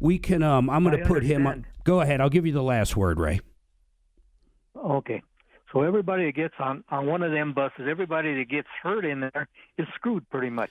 We 0.00 0.18
can, 0.18 0.42
um, 0.42 0.70
I'm 0.70 0.84
going 0.84 0.98
to 0.98 1.04
put 1.04 1.22
him 1.22 1.46
on. 1.46 1.66
Go 1.84 2.00
ahead. 2.00 2.20
I'll 2.20 2.30
give 2.30 2.46
you 2.46 2.52
the 2.52 2.62
last 2.62 2.96
word, 2.96 3.18
Ray. 3.18 3.40
Okay. 4.76 5.22
So 5.72 5.82
everybody 5.82 6.26
that 6.26 6.34
gets 6.34 6.54
on 6.58 6.82
on 6.88 7.06
one 7.06 7.22
of 7.22 7.30
them 7.32 7.52
buses, 7.52 7.86
everybody 7.88 8.34
that 8.36 8.48
gets 8.48 8.68
hurt 8.82 9.04
in 9.04 9.20
there 9.20 9.48
is 9.76 9.86
screwed 9.94 10.28
pretty 10.30 10.50
much. 10.50 10.70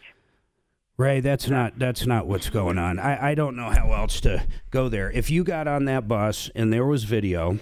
Ray, 0.98 1.20
that's 1.20 1.48
not 1.48 1.78
that's 1.78 2.08
not 2.08 2.26
what's 2.26 2.50
going 2.50 2.80
on. 2.80 2.98
I, 2.98 3.32
I 3.32 3.36
don't 3.36 3.56
know 3.56 3.70
how 3.70 3.94
else 3.94 4.20
to 4.22 4.48
go 4.72 4.90
there. 4.90 5.12
If 5.12 5.30
you 5.30 5.44
got 5.44 5.68
on 5.68 5.86
that 5.86 6.08
bus 6.08 6.50
and 6.56 6.74
there 6.74 6.86
was 6.86 7.04
video 7.04 7.60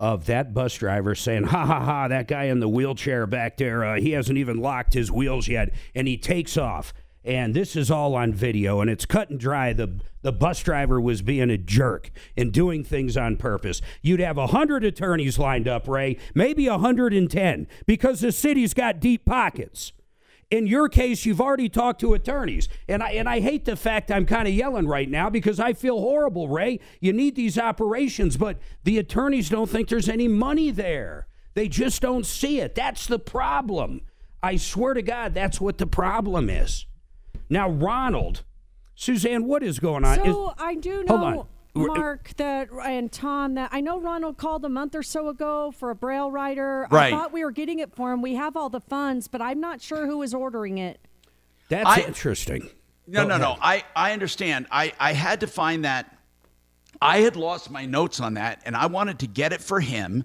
of 0.00 0.26
that 0.26 0.52
bus 0.52 0.74
driver 0.74 1.14
saying, 1.14 1.44
"Ha 1.44 1.66
ha 1.66 1.80
ha!" 1.80 2.08
That 2.08 2.28
guy 2.28 2.44
in 2.44 2.60
the 2.60 2.68
wheelchair 2.68 3.26
back 3.26 3.56
there, 3.56 3.84
uh, 3.84 4.00
he 4.00 4.12
hasn't 4.12 4.38
even 4.38 4.58
locked 4.58 4.94
his 4.94 5.10
wheels 5.10 5.48
yet, 5.48 5.70
and 5.94 6.08
he 6.08 6.16
takes 6.16 6.56
off. 6.56 6.92
And 7.26 7.54
this 7.54 7.74
is 7.74 7.90
all 7.90 8.14
on 8.14 8.34
video, 8.34 8.82
and 8.82 8.90
it's 8.90 9.06
cut 9.06 9.30
and 9.30 9.40
dry. 9.40 9.72
The 9.72 9.98
the 10.20 10.32
bus 10.32 10.62
driver 10.62 11.00
was 11.00 11.22
being 11.22 11.48
a 11.50 11.56
jerk 11.56 12.10
and 12.36 12.52
doing 12.52 12.84
things 12.84 13.16
on 13.16 13.36
purpose. 13.36 13.80
You'd 14.02 14.20
have 14.20 14.36
a 14.36 14.48
hundred 14.48 14.84
attorneys 14.84 15.38
lined 15.38 15.66
up, 15.66 15.88
Ray, 15.88 16.18
maybe 16.34 16.66
a 16.66 16.78
hundred 16.78 17.14
and 17.14 17.30
ten, 17.30 17.66
because 17.86 18.20
the 18.20 18.32
city's 18.32 18.74
got 18.74 19.00
deep 19.00 19.24
pockets. 19.24 19.92
In 20.50 20.66
your 20.66 20.88
case, 20.88 21.24
you've 21.24 21.40
already 21.40 21.68
talked 21.68 22.00
to 22.00 22.14
attorneys. 22.14 22.68
And 22.88 23.02
I 23.02 23.10
and 23.12 23.28
I 23.28 23.40
hate 23.40 23.64
the 23.64 23.76
fact 23.76 24.10
I'm 24.10 24.26
kind 24.26 24.46
of 24.46 24.54
yelling 24.54 24.86
right 24.86 25.08
now 25.08 25.30
because 25.30 25.58
I 25.58 25.72
feel 25.72 26.00
horrible, 26.00 26.48
Ray. 26.48 26.80
You 27.00 27.12
need 27.12 27.34
these 27.36 27.58
operations, 27.58 28.36
but 28.36 28.58
the 28.84 28.98
attorneys 28.98 29.48
don't 29.48 29.68
think 29.68 29.88
there's 29.88 30.08
any 30.08 30.28
money 30.28 30.70
there. 30.70 31.26
They 31.54 31.68
just 31.68 32.02
don't 32.02 32.26
see 32.26 32.60
it. 32.60 32.74
That's 32.74 33.06
the 33.06 33.18
problem. 33.18 34.02
I 34.42 34.56
swear 34.56 34.94
to 34.94 35.02
God, 35.02 35.34
that's 35.34 35.60
what 35.60 35.78
the 35.78 35.86
problem 35.86 36.50
is. 36.50 36.86
Now, 37.48 37.70
Ronald, 37.70 38.42
Suzanne, 38.94 39.46
what 39.46 39.62
is 39.62 39.78
going 39.78 40.04
on? 40.04 40.16
So 40.16 40.48
Is- 40.48 40.54
I 40.58 40.74
do 40.74 41.04
Hold 41.08 41.20
know, 41.20 41.46
Mark, 41.74 42.30
that 42.36 42.68
and 42.84 43.10
Tom, 43.10 43.54
that 43.54 43.70
I 43.72 43.80
know 43.80 44.00
Ronald 44.00 44.36
called 44.36 44.64
a 44.64 44.68
month 44.68 44.94
or 44.94 45.02
so 45.02 45.28
ago 45.28 45.72
for 45.72 45.90
a 45.90 45.94
Braille 45.94 46.30
writer. 46.30 46.86
Right. 46.90 47.12
I 47.12 47.16
thought 47.16 47.32
we 47.32 47.44
were 47.44 47.50
getting 47.50 47.80
it 47.80 47.94
for 47.94 48.12
him. 48.12 48.22
We 48.22 48.34
have 48.34 48.56
all 48.56 48.70
the 48.70 48.80
funds, 48.80 49.28
but 49.28 49.42
I'm 49.42 49.60
not 49.60 49.82
sure 49.82 50.06
who 50.06 50.22
is 50.22 50.32
ordering 50.34 50.78
it. 50.78 51.00
That's 51.68 51.88
I- 51.88 52.00
interesting. 52.02 52.70
No, 53.06 53.22
Go 53.22 53.28
no, 53.28 53.36
no. 53.36 53.56
I, 53.60 53.84
I 53.94 54.12
understand. 54.12 54.66
I, 54.70 54.92
I 54.98 55.12
had 55.12 55.40
to 55.40 55.46
find 55.46 55.84
that. 55.84 56.16
I 57.02 57.18
had 57.18 57.36
lost 57.36 57.70
my 57.70 57.84
notes 57.84 58.18
on 58.18 58.34
that, 58.34 58.62
and 58.64 58.74
I 58.74 58.86
wanted 58.86 59.18
to 59.18 59.26
get 59.26 59.52
it 59.52 59.60
for 59.60 59.78
him, 59.80 60.24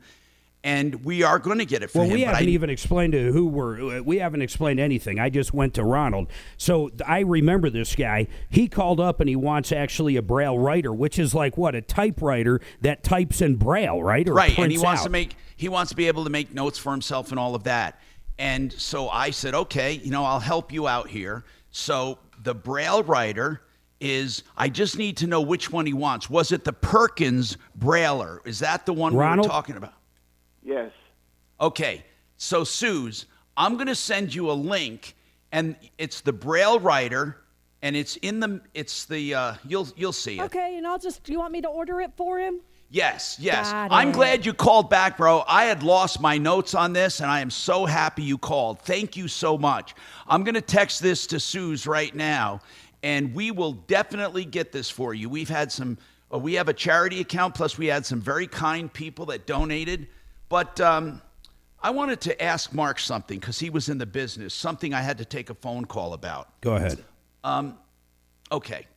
and 0.64 1.06
we 1.06 1.24
are 1.24 1.40
going 1.40 1.60
to 1.60 1.66
get 1.66 1.84
it 1.84 1.90
for 1.90 2.00
Well, 2.00 2.08
him. 2.08 2.14
we 2.16 2.26
but 2.26 2.34
haven't 2.36 2.48
I, 2.50 2.52
even 2.52 2.70
explained 2.70 3.14
to 3.14 3.32
who 3.32 3.48
we're. 3.48 4.02
We 4.02 4.18
haven't 4.20 4.42
explained 4.42 4.80
anything. 4.80 5.18
I 5.20 5.30
just 5.30 5.54
went 5.54 5.74
to 5.76 5.84
Ronald. 5.86 6.28
So 6.58 6.90
I 7.06 7.20
remember 7.22 7.70
this 7.70 7.96
guy. 7.96 8.28
He 8.50 8.68
called 8.68 9.00
up 9.00 9.20
and 9.22 9.30
he 9.30 9.36
wants 9.38 9.72
actually 9.72 10.18
a 10.18 10.22
Braille 10.22 10.60
writer, 10.60 10.94
which 10.94 11.18
is 11.18 11.34
like 11.34 11.58
what 11.58 11.76
a 11.76 11.82
typewriter 11.82 12.60
that 12.82 13.04
types 13.04 13.42
in 13.42 13.56
Braille, 13.56 14.04
right? 14.04 14.28
Or 14.28 14.34
right, 14.34 14.58
and 14.60 14.72
he 14.72 14.78
wants 14.78 15.02
out. 15.02 15.06
to 15.06 15.10
make 15.10 15.36
he 15.56 15.70
wants 15.70 15.92
to 15.92 15.96
be 15.96 16.08
able 16.08 16.24
to 16.26 16.30
make 16.30 16.54
notes 16.54 16.78
for 16.78 16.92
himself 16.92 17.32
and 17.32 17.40
all 17.40 17.56
of 17.56 17.64
that. 17.64 18.00
And 18.38 18.72
so 18.74 19.10
I 19.10 19.32
said, 19.32 19.54
okay, 19.54 19.94
you 19.94 20.12
know, 20.12 20.24
I'll 20.24 20.40
help 20.40 20.72
you 20.72 20.88
out 20.88 21.08
here. 21.10 21.44
So 21.72 22.20
the 22.44 22.56
Braille 22.56 23.04
writer 23.04 23.62
is 24.02 24.44
I 24.58 24.70
just 24.70 24.98
need 24.98 25.18
to 25.18 25.28
know 25.28 25.42
which 25.42 25.72
one 25.72 25.86
he 25.86 25.92
wants. 25.94 26.30
Was 26.30 26.52
it 26.54 26.64
the 26.64 26.72
Perkins 26.72 27.58
Brailler? 27.78 28.40
Is 28.46 28.60
that 28.60 28.86
the 28.86 28.94
one 28.94 29.14
we 29.14 29.20
Ronald? 29.20 29.48
were 29.48 29.52
talking 29.52 29.76
about? 29.76 29.94
Yes. 30.70 30.92
Okay, 31.60 32.06
so 32.38 32.64
Suze, 32.64 33.26
I'm 33.58 33.74
going 33.74 33.88
to 33.88 33.96
send 33.96 34.36
you 34.36 34.52
a 34.52 34.54
link, 34.54 35.16
and 35.52 35.76
it's 35.98 36.22
the 36.22 36.32
Braille 36.32 36.80
writer, 36.80 37.38
and 37.82 37.96
it's 37.96 38.18
in 38.18 38.40
the 38.40 38.62
it's 38.76 39.06
the 39.06 39.34
uh, 39.34 39.54
you'll 39.68 39.88
you'll 39.98 40.14
see 40.14 40.38
it. 40.38 40.44
Okay, 40.44 40.78
and 40.78 40.86
I'll 40.86 41.00
just. 41.00 41.28
You 41.28 41.40
want 41.40 41.54
me 41.54 41.62
to 41.62 41.68
order 41.68 42.02
it 42.02 42.12
for 42.16 42.38
him? 42.38 42.60
Yes, 42.92 43.38
yes. 43.40 43.72
Got 43.72 43.92
I'm 43.92 44.10
it. 44.10 44.14
glad 44.14 44.46
you 44.46 44.54
called 44.54 44.92
back, 44.92 45.18
bro. 45.18 45.44
I 45.48 45.66
had 45.66 45.82
lost 45.82 46.22
my 46.22 46.38
notes 46.38 46.76
on 46.76 46.94
this, 46.94 47.20
and 47.20 47.32
I 47.32 47.40
am 47.42 47.50
so 47.50 47.88
happy 47.88 48.22
you 48.22 48.38
called. 48.38 48.80
Thank 48.82 49.18
you 49.18 49.28
so 49.28 49.58
much. 49.58 49.96
I'm 50.28 50.44
going 50.44 50.56
to 50.56 50.62
text 50.62 51.02
this 51.02 51.26
to 51.28 51.40
Suze 51.40 51.88
right 51.88 52.14
now, 52.14 52.62
and 53.02 53.34
we 53.34 53.50
will 53.50 53.74
definitely 53.74 54.46
get 54.46 54.72
this 54.72 54.90
for 54.90 55.16
you. 55.16 55.30
We've 55.30 55.50
had 55.50 55.72
some, 55.72 55.98
uh, 56.32 56.38
we 56.38 56.54
have 56.54 56.70
a 56.70 56.74
charity 56.74 57.22
account, 57.22 57.56
plus 57.56 57.78
we 57.78 57.88
had 57.88 58.06
some 58.06 58.22
very 58.22 58.48
kind 58.48 58.92
people 58.94 59.26
that 59.28 59.48
donated. 59.48 60.08
But 60.50 60.82
um, 60.82 61.22
I 61.82 61.92
wanted 61.92 62.22
to 62.22 62.42
ask 62.44 62.74
Mark 62.74 63.00
something 63.00 63.40
because 63.40 63.60
he 63.60 63.70
was 63.70 63.88
in 63.90 63.98
the 64.00 64.06
business, 64.06 64.54
something 64.54 64.94
I 64.94 65.02
had 65.02 65.18
to 65.20 65.26
take 65.26 65.50
a 65.50 65.56
phone 65.56 65.86
call 65.86 66.14
about. 66.14 66.60
Go 66.62 66.76
ahead. 66.76 67.04
Um, 67.44 67.78
okay. 68.52 68.88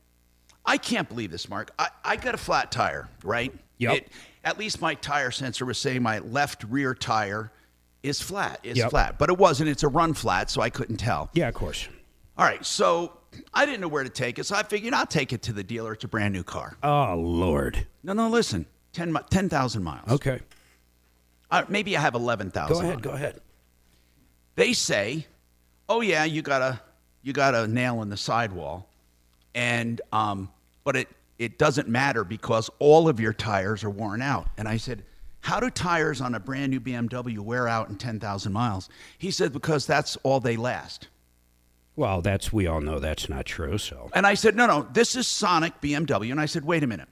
I 0.64 0.78
can't 0.78 1.08
believe 1.08 1.30
this, 1.30 1.48
Mark. 1.48 1.70
I, 1.78 1.88
I 2.04 2.16
got 2.16 2.34
a 2.34 2.38
flat 2.38 2.72
tire, 2.72 3.08
right? 3.24 3.52
Yep. 3.78 3.94
It, 3.96 4.08
at 4.44 4.58
least 4.58 4.80
my 4.80 4.94
tire 4.94 5.30
sensor 5.30 5.64
was 5.66 5.78
saying 5.78 6.02
my 6.02 6.20
left 6.20 6.64
rear 6.64 6.94
tire 6.94 7.52
is 8.02 8.20
flat. 8.20 8.58
It's 8.62 8.78
Yep. 8.78 8.90
flat, 8.90 9.18
but 9.18 9.28
it 9.28 9.38
wasn't. 9.38 9.68
It's 9.68 9.82
a 9.82 9.88
run 9.88 10.14
flat, 10.14 10.50
so 10.50 10.60
I 10.62 10.70
couldn't 10.70 10.96
tell. 10.96 11.30
Yeah, 11.34 11.48
of 11.48 11.54
course. 11.54 11.88
All 12.38 12.44
right, 12.44 12.64
so 12.64 13.12
I 13.52 13.66
didn't 13.66 13.80
know 13.80 13.88
where 13.88 14.02
to 14.04 14.10
take 14.10 14.38
it, 14.38 14.44
so 14.46 14.56
I 14.56 14.62
figured 14.62 14.94
I'll 14.94 15.06
take 15.06 15.32
it 15.32 15.42
to 15.42 15.52
the 15.52 15.62
dealer. 15.62 15.92
It's 15.92 16.04
a 16.04 16.08
brand 16.08 16.32
new 16.32 16.42
car. 16.42 16.76
Oh 16.82 17.14
Lord. 17.16 17.86
No, 18.02 18.12
no, 18.14 18.28
listen, 18.28 18.66
10 18.94 19.12
mi- 19.12 19.20
10,000 19.30 19.82
miles. 19.82 20.08
Okay. 20.10 20.40
Uh, 21.52 21.64
maybe 21.68 21.96
I 21.96 22.00
have 22.00 22.14
11,000. 22.14 22.74
Go 22.74 22.80
ahead. 22.80 23.02
Go 23.02 23.10
ahead. 23.10 23.40
They 24.54 24.72
say, 24.72 25.26
"Oh 25.88 26.00
yeah, 26.00 26.24
you 26.24 26.42
got 26.42 26.62
a 26.62 26.80
you 27.22 27.32
got 27.32 27.54
a 27.54 27.66
nail 27.66 28.02
in 28.02 28.08
the 28.08 28.16
sidewall," 28.16 28.88
and 29.54 30.00
um, 30.12 30.50
but 30.84 30.96
it 30.96 31.08
it 31.38 31.58
doesn't 31.58 31.88
matter 31.88 32.24
because 32.24 32.70
all 32.78 33.08
of 33.08 33.18
your 33.20 33.32
tires 33.32 33.84
are 33.84 33.90
worn 33.90 34.20
out. 34.20 34.48
And 34.58 34.68
I 34.68 34.76
said, 34.76 35.04
"How 35.40 35.58
do 35.58 35.70
tires 35.70 36.20
on 36.20 36.34
a 36.34 36.40
brand 36.40 36.70
new 36.70 36.80
BMW 36.80 37.38
wear 37.38 37.66
out 37.66 37.88
in 37.88 37.96
ten 37.96 38.20
thousand 38.20 38.52
miles?" 38.52 38.90
He 39.16 39.30
said, 39.30 39.52
"Because 39.52 39.86
that's 39.86 40.16
all 40.22 40.40
they 40.40 40.56
last." 40.56 41.08
Well, 41.96 42.22
that's 42.22 42.52
we 42.52 42.66
all 42.66 42.80
know 42.80 42.98
that's 42.98 43.28
not 43.28 43.44
true. 43.46 43.78
So 43.78 44.10
And 44.14 44.26
I 44.26 44.34
said, 44.34 44.54
"No, 44.54 44.66
no, 44.66 44.86
this 44.92 45.16
is 45.16 45.26
Sonic 45.26 45.80
BMW." 45.80 46.30
And 46.30 46.40
I 46.40 46.46
said, 46.46 46.64
"Wait 46.64 46.82
a 46.82 46.86
minute." 46.86 47.08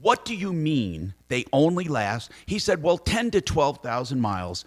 What 0.00 0.24
do 0.24 0.34
you 0.34 0.52
mean 0.52 1.14
they 1.28 1.44
only 1.52 1.84
last? 1.84 2.30
He 2.46 2.58
said, 2.58 2.82
"Well, 2.82 2.98
10 2.98 3.30
to 3.32 3.40
12,000 3.40 4.20
miles." 4.20 4.64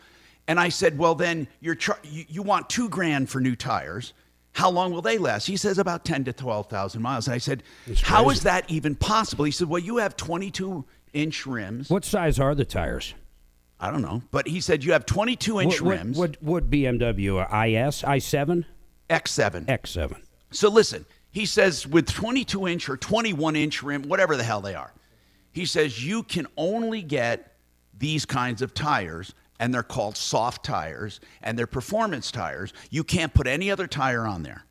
And 0.48 0.60
I 0.60 0.70
said, 0.70 0.98
"Well, 0.98 1.16
then 1.16 1.48
you're 1.62 1.76
char- 1.76 2.00
you, 2.04 2.26
you 2.28 2.42
want 2.42 2.70
2 2.70 2.90
grand 2.90 3.30
for 3.30 3.40
new 3.40 3.56
tires." 3.56 4.14
how 4.54 4.70
long 4.70 4.92
will 4.92 5.02
they 5.02 5.18
last? 5.18 5.48
He 5.48 5.58
says 5.58 5.80
about 5.80 6.06
10 6.06 6.26
to 6.26 6.34
12,000 6.34 7.02
miles. 7.02 7.28
And 7.28 7.34
I 7.34 7.40
said, 7.40 7.64
how 8.02 8.30
is 8.30 8.44
that 8.44 8.70
even 8.70 8.96
possible? 8.96 9.46
He 9.46 9.52
said, 9.52 9.68
well, 9.68 9.82
you 9.82 9.98
have 9.98 10.16
22 10.16 10.86
inch 11.12 11.46
rims. 11.46 11.90
What 11.90 12.06
size 12.06 12.40
are 12.40 12.56
the 12.56 12.66
tires? 12.66 13.16
I 13.80 13.92
don't 13.92 14.02
know. 14.02 14.22
But 14.32 14.48
he 14.48 14.62
said 14.62 14.84
you 14.84 14.94
have 14.94 15.06
22 15.06 15.60
inch 15.60 15.82
what, 15.82 15.90
rims. 15.90 16.18
What, 16.18 16.42
what, 16.42 16.64
what 16.64 16.70
BMW? 16.70 17.42
IS? 17.44 18.04
i7? 18.04 18.66
X7. 19.10 19.66
X7. 19.66 20.22
So 20.52 20.70
listen, 20.70 21.06
he 21.32 21.46
says 21.46 21.88
with 21.88 22.08
22 22.08 22.68
inch 22.68 22.90
or 22.90 22.96
21 22.96 23.56
inch 23.56 23.82
rim, 23.82 24.04
whatever 24.04 24.38
the 24.38 24.44
hell 24.44 24.62
they 24.62 24.76
are, 24.76 24.94
he 25.54 25.66
says 25.66 26.04
you 26.04 26.24
can 26.24 26.48
only 26.58 27.02
get 27.02 27.56
these 27.98 28.26
kinds 28.26 28.62
of 28.62 28.74
tires, 28.74 29.34
and 29.60 29.74
they're 29.74 29.84
called 29.84 30.18
soft 30.18 30.66
tires, 30.66 31.20
and 31.42 31.58
they're 31.58 31.68
performance 31.68 32.32
tires. 32.32 32.74
You 32.90 33.04
can't 33.04 33.34
put 33.34 33.48
any 33.48 33.72
other 33.72 33.88
tire 33.88 34.26
on 34.26 34.44
there. 34.44 34.66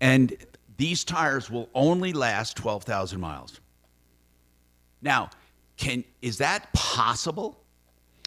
And 0.00 0.34
these 0.76 1.04
tires 1.04 1.50
will 1.50 1.68
only 1.74 2.12
last 2.12 2.56
12,000 2.56 3.20
miles. 3.20 3.60
Now, 5.02 5.30
can 5.76 6.04
is 6.22 6.38
that 6.38 6.72
possible? 6.72 7.62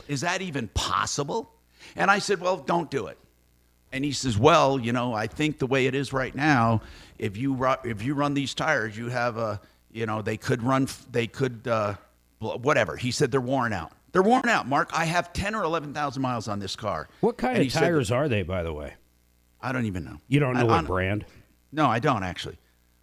Is 0.07 0.21
that 0.21 0.41
even 0.41 0.67
possible? 0.69 1.51
And 1.95 2.11
I 2.11 2.19
said, 2.19 2.39
"Well, 2.39 2.57
don't 2.57 2.89
do 2.91 3.07
it." 3.07 3.17
And 3.91 4.05
he 4.05 4.11
says, 4.11 4.37
"Well, 4.37 4.79
you 4.79 4.93
know, 4.93 5.13
I 5.13 5.27
think 5.27 5.57
the 5.57 5.65
way 5.65 5.87
it 5.87 5.95
is 5.95 6.13
right 6.13 6.33
now, 6.33 6.81
if 7.17 7.37
you 7.37 7.65
if 7.83 8.03
you 8.03 8.13
run 8.13 8.35
these 8.35 8.53
tires, 8.53 8.95
you 8.95 9.09
have 9.09 9.37
a, 9.37 9.59
you 9.99 10.05
know, 10.05 10.21
they 10.21 10.37
could 10.37 10.63
run, 10.63 10.87
they 11.11 11.27
could, 11.27 11.67
uh, 11.67 11.95
whatever." 12.39 12.95
He 12.95 13.11
said 13.11 13.29
they're 13.31 13.41
worn 13.41 13.73
out. 13.73 13.91
They're 14.11 14.23
worn 14.23 14.49
out, 14.49 14.67
Mark. 14.67 14.89
I 14.93 15.05
have 15.05 15.33
ten 15.33 15.53
or 15.53 15.63
eleven 15.63 15.93
thousand 15.93 16.21
miles 16.23 16.47
on 16.47 16.59
this 16.59 16.75
car. 16.75 17.07
What 17.21 17.37
kind 17.37 17.57
And 17.57 17.67
of 17.67 17.71
said- 17.73 17.81
tires 17.81 18.09
are 18.11 18.27
they, 18.27 18.41
by 18.43 18.63
the 18.63 18.73
way? 18.73 18.93
I 19.61 19.71
don't 19.71 19.85
even 19.85 20.05
know. 20.05 20.17
You 20.27 20.39
don't 20.39 20.53
know 20.55 20.61
I- 20.61 20.77
what 20.77 20.85
brand? 20.87 21.25
No, 21.71 21.85
I 21.87 21.99
don't 21.99 22.23
actually. 22.23 22.57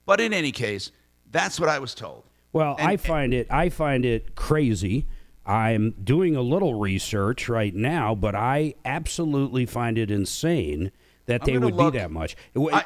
But 0.07 0.21
in 0.21 0.33
any 0.33 0.51
case, 0.53 0.91
that's 1.31 1.61
what 1.61 1.69
I 1.69 1.79
was 1.79 1.95
told. 1.95 2.25
Well, 2.53 2.75
I 2.79 2.97
find 2.97 3.35
it 3.35 3.47
I 3.51 3.69
find 3.69 4.05
it 4.05 4.35
crazy. 4.35 5.07
I'm 5.45 5.93
doing 6.03 6.35
a 6.35 6.41
little 6.43 6.75
research 6.75 7.49
right 7.49 7.73
now, 7.75 8.15
but 8.17 8.35
I 8.35 8.75
absolutely 8.85 9.65
find 9.67 9.97
it 9.99 10.11
insane 10.11 10.91
that 11.27 11.43
I'm 11.43 11.47
they 11.47 11.59
would 11.59 11.75
look- 11.75 11.93
be 11.93 11.99
that 12.01 12.11
much. 12.11 12.35
I- 12.57 12.85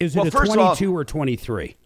Is 0.00 0.14
it 0.14 0.20
well, 0.20 0.28
a 0.28 0.30
first 0.30 0.52
of 0.52 0.58
all- 0.58 0.74
22 0.76 0.96
or 0.96 1.04
23? 1.04 1.76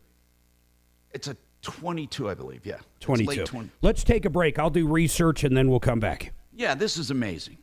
It's 1.12 1.27
a 1.27 1.36
22, 1.62 2.28
I 2.28 2.34
believe. 2.34 2.66
Yeah, 2.66 2.78
22. 3.01 3.28
late 3.30 3.47
20. 3.47 3.70
Let's 3.80 4.05
take 4.05 4.24
a 4.24 4.30
break. 4.30 4.59
I'll 4.59 4.70
do 4.70 4.86
research 4.86 5.44
and 5.44 5.56
then 5.56 5.70
we'll 5.70 5.80
come 5.80 6.01
back. 6.01 6.32
Yeah, 6.55 6.74
this 6.74 6.97
is 6.97 7.10
amazing. 7.10 7.59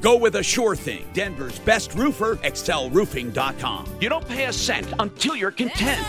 Go 0.00 0.16
with 0.16 0.36
a 0.36 0.42
sure 0.44 0.76
thing. 0.76 1.04
Denver's 1.12 1.58
best 1.58 1.94
roofer, 1.94 2.36
excelroofing.com. 2.36 3.96
You 4.00 4.08
don't 4.08 4.28
pay 4.28 4.44
a 4.46 4.52
cent 4.52 4.86
until 5.00 5.34
you're 5.34 5.50
content. 5.50 6.06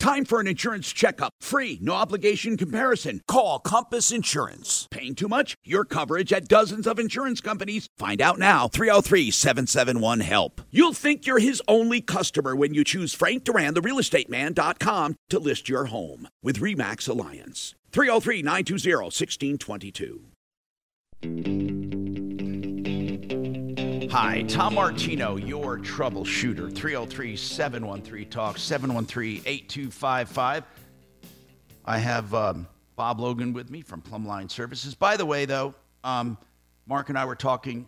Time 0.00 0.24
for 0.24 0.40
an 0.40 0.46
insurance 0.46 0.90
checkup. 0.94 1.34
Free, 1.42 1.78
no 1.82 1.92
obligation 1.92 2.56
comparison. 2.56 3.20
Call 3.28 3.58
Compass 3.58 4.10
Insurance. 4.10 4.88
Paying 4.90 5.14
too 5.14 5.28
much? 5.28 5.58
Your 5.62 5.84
coverage 5.84 6.32
at 6.32 6.48
dozens 6.48 6.86
of 6.86 6.98
insurance 6.98 7.42
companies. 7.42 7.86
Find 7.98 8.22
out 8.22 8.38
now. 8.38 8.66
303 8.66 9.30
771 9.30 10.20
HELP. 10.20 10.62
You'll 10.70 10.94
think 10.94 11.26
you're 11.26 11.38
his 11.38 11.60
only 11.68 12.00
customer 12.00 12.56
when 12.56 12.72
you 12.72 12.82
choose 12.82 13.12
Frank 13.12 13.44
Duran, 13.44 13.74
the 13.74 13.82
realestateman.com, 13.82 15.16
to 15.28 15.38
list 15.38 15.68
your 15.68 15.84
home 15.84 16.28
with 16.42 16.60
Remax 16.60 17.06
Alliance. 17.06 17.74
303 17.92 18.40
920 18.42 19.04
1622. 21.22 21.99
Hi, 24.10 24.42
Tom 24.42 24.74
Martino, 24.74 25.36
your 25.36 25.78
troubleshooter. 25.78 26.74
303 26.74 27.36
713 27.36 28.28
Talk, 28.28 28.58
713 28.58 29.42
8255. 29.46 30.64
I 31.84 31.98
have 31.98 32.34
um, 32.34 32.66
Bob 32.96 33.20
Logan 33.20 33.52
with 33.52 33.70
me 33.70 33.82
from 33.82 34.02
Plumbline 34.02 34.50
Services. 34.50 34.96
By 34.96 35.16
the 35.16 35.24
way, 35.24 35.44
though, 35.44 35.76
um, 36.02 36.36
Mark 36.88 37.08
and 37.08 37.16
I 37.16 37.24
were 37.24 37.36
talking 37.36 37.86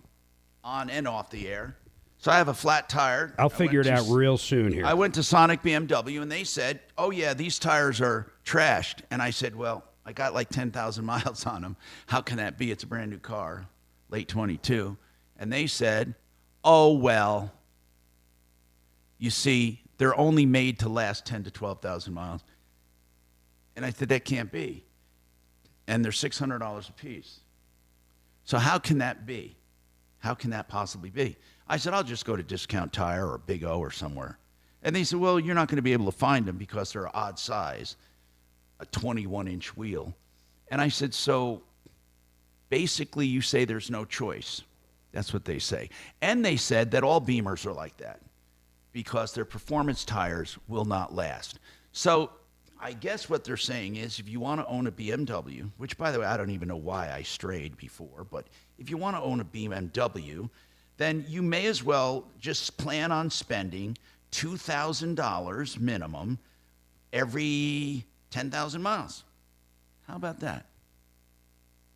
on 0.62 0.90
and 0.90 1.08
off 1.08 1.28
the 1.28 1.48
air. 1.48 1.76
So 2.18 2.30
I 2.30 2.36
have 2.36 2.46
a 2.46 2.54
flat 2.54 2.88
tire. 2.88 3.34
I'll 3.36 3.46
I 3.46 3.48
figure 3.48 3.80
it 3.80 3.86
went 3.86 3.98
out 3.98 4.06
real 4.08 4.38
soon 4.38 4.72
here. 4.72 4.86
I 4.86 4.94
went 4.94 5.14
to 5.14 5.24
Sonic 5.24 5.60
BMW 5.60 6.22
and 6.22 6.30
they 6.30 6.44
said, 6.44 6.78
"Oh 6.96 7.10
yeah, 7.10 7.34
these 7.34 7.58
tires 7.58 8.00
are 8.00 8.30
trashed." 8.44 9.00
And 9.10 9.20
I 9.20 9.30
said, 9.30 9.56
"Well, 9.56 9.82
I 10.06 10.12
got 10.12 10.34
like 10.34 10.50
10,000 10.50 11.04
miles 11.04 11.46
on 11.46 11.62
them. 11.62 11.76
How 12.06 12.20
can 12.20 12.36
that 12.36 12.58
be? 12.58 12.70
It's 12.70 12.84
a 12.84 12.86
brand 12.86 13.10
new 13.10 13.18
car, 13.18 13.66
late 14.08 14.28
22." 14.28 14.96
And 15.42 15.52
they 15.52 15.66
said, 15.66 16.14
"Oh 16.62 16.92
well, 16.92 17.52
you 19.18 19.28
see, 19.28 19.82
they're 19.98 20.16
only 20.16 20.46
made 20.46 20.78
to 20.78 20.88
last 20.88 21.26
10 21.26 21.42
to 21.42 21.50
12,000 21.50 22.14
miles." 22.14 22.44
And 23.74 23.84
I 23.84 23.90
said, 23.90 24.10
"That 24.10 24.24
can't 24.24 24.52
be." 24.52 24.84
And 25.88 26.04
they're 26.04 26.12
$600 26.12 26.88
a 26.88 26.92
piece. 26.92 27.40
So 28.44 28.56
how 28.58 28.78
can 28.78 28.98
that 28.98 29.26
be? 29.26 29.56
How 30.20 30.34
can 30.34 30.50
that 30.50 30.68
possibly 30.68 31.10
be? 31.10 31.36
I 31.66 31.76
said, 31.76 31.92
I'll 31.92 32.04
just 32.04 32.24
go 32.24 32.36
to 32.36 32.42
Discount 32.44 32.92
Tire 32.92 33.28
or 33.28 33.38
Big 33.38 33.64
O 33.64 33.80
or 33.80 33.90
somewhere. 33.90 34.38
And 34.84 34.94
they 34.94 35.02
said, 35.02 35.18
Well, 35.18 35.40
you're 35.40 35.56
not 35.56 35.66
going 35.66 35.76
to 35.76 35.82
be 35.82 35.92
able 35.92 36.06
to 36.06 36.16
find 36.16 36.46
them 36.46 36.56
because 36.56 36.92
they're 36.92 37.14
odd 37.16 37.36
size, 37.36 37.96
a 38.78 38.86
21 38.86 39.48
inch 39.48 39.76
wheel. 39.76 40.14
And 40.68 40.80
I 40.80 40.86
said, 40.86 41.12
So 41.12 41.62
basically, 42.68 43.26
you 43.26 43.40
say 43.40 43.64
there's 43.64 43.90
no 43.90 44.04
choice. 44.04 44.62
That's 45.12 45.32
what 45.32 45.44
they 45.44 45.58
say. 45.58 45.90
And 46.20 46.44
they 46.44 46.56
said 46.56 46.90
that 46.92 47.04
all 47.04 47.20
Beamers 47.20 47.66
are 47.66 47.72
like 47.72 47.96
that 47.98 48.20
because 48.92 49.32
their 49.32 49.44
performance 49.44 50.04
tires 50.04 50.58
will 50.68 50.84
not 50.84 51.14
last. 51.14 51.58
So 51.92 52.30
I 52.80 52.94
guess 52.94 53.28
what 53.30 53.44
they're 53.44 53.56
saying 53.56 53.96
is 53.96 54.18
if 54.18 54.28
you 54.28 54.40
want 54.40 54.60
to 54.60 54.66
own 54.66 54.86
a 54.86 54.92
BMW, 54.92 55.70
which 55.76 55.96
by 55.96 56.10
the 56.10 56.20
way, 56.20 56.26
I 56.26 56.36
don't 56.36 56.50
even 56.50 56.68
know 56.68 56.76
why 56.76 57.12
I 57.12 57.22
strayed 57.22 57.76
before, 57.76 58.26
but 58.30 58.46
if 58.78 58.90
you 58.90 58.96
want 58.96 59.16
to 59.16 59.22
own 59.22 59.40
a 59.40 59.44
BMW, 59.44 60.48
then 60.96 61.24
you 61.28 61.42
may 61.42 61.66
as 61.66 61.82
well 61.82 62.26
just 62.40 62.76
plan 62.78 63.12
on 63.12 63.30
spending 63.30 63.96
$2,000 64.32 65.78
minimum 65.78 66.38
every 67.12 68.04
10,000 68.30 68.82
miles. 68.82 69.24
How 70.08 70.16
about 70.16 70.40
that? 70.40 70.66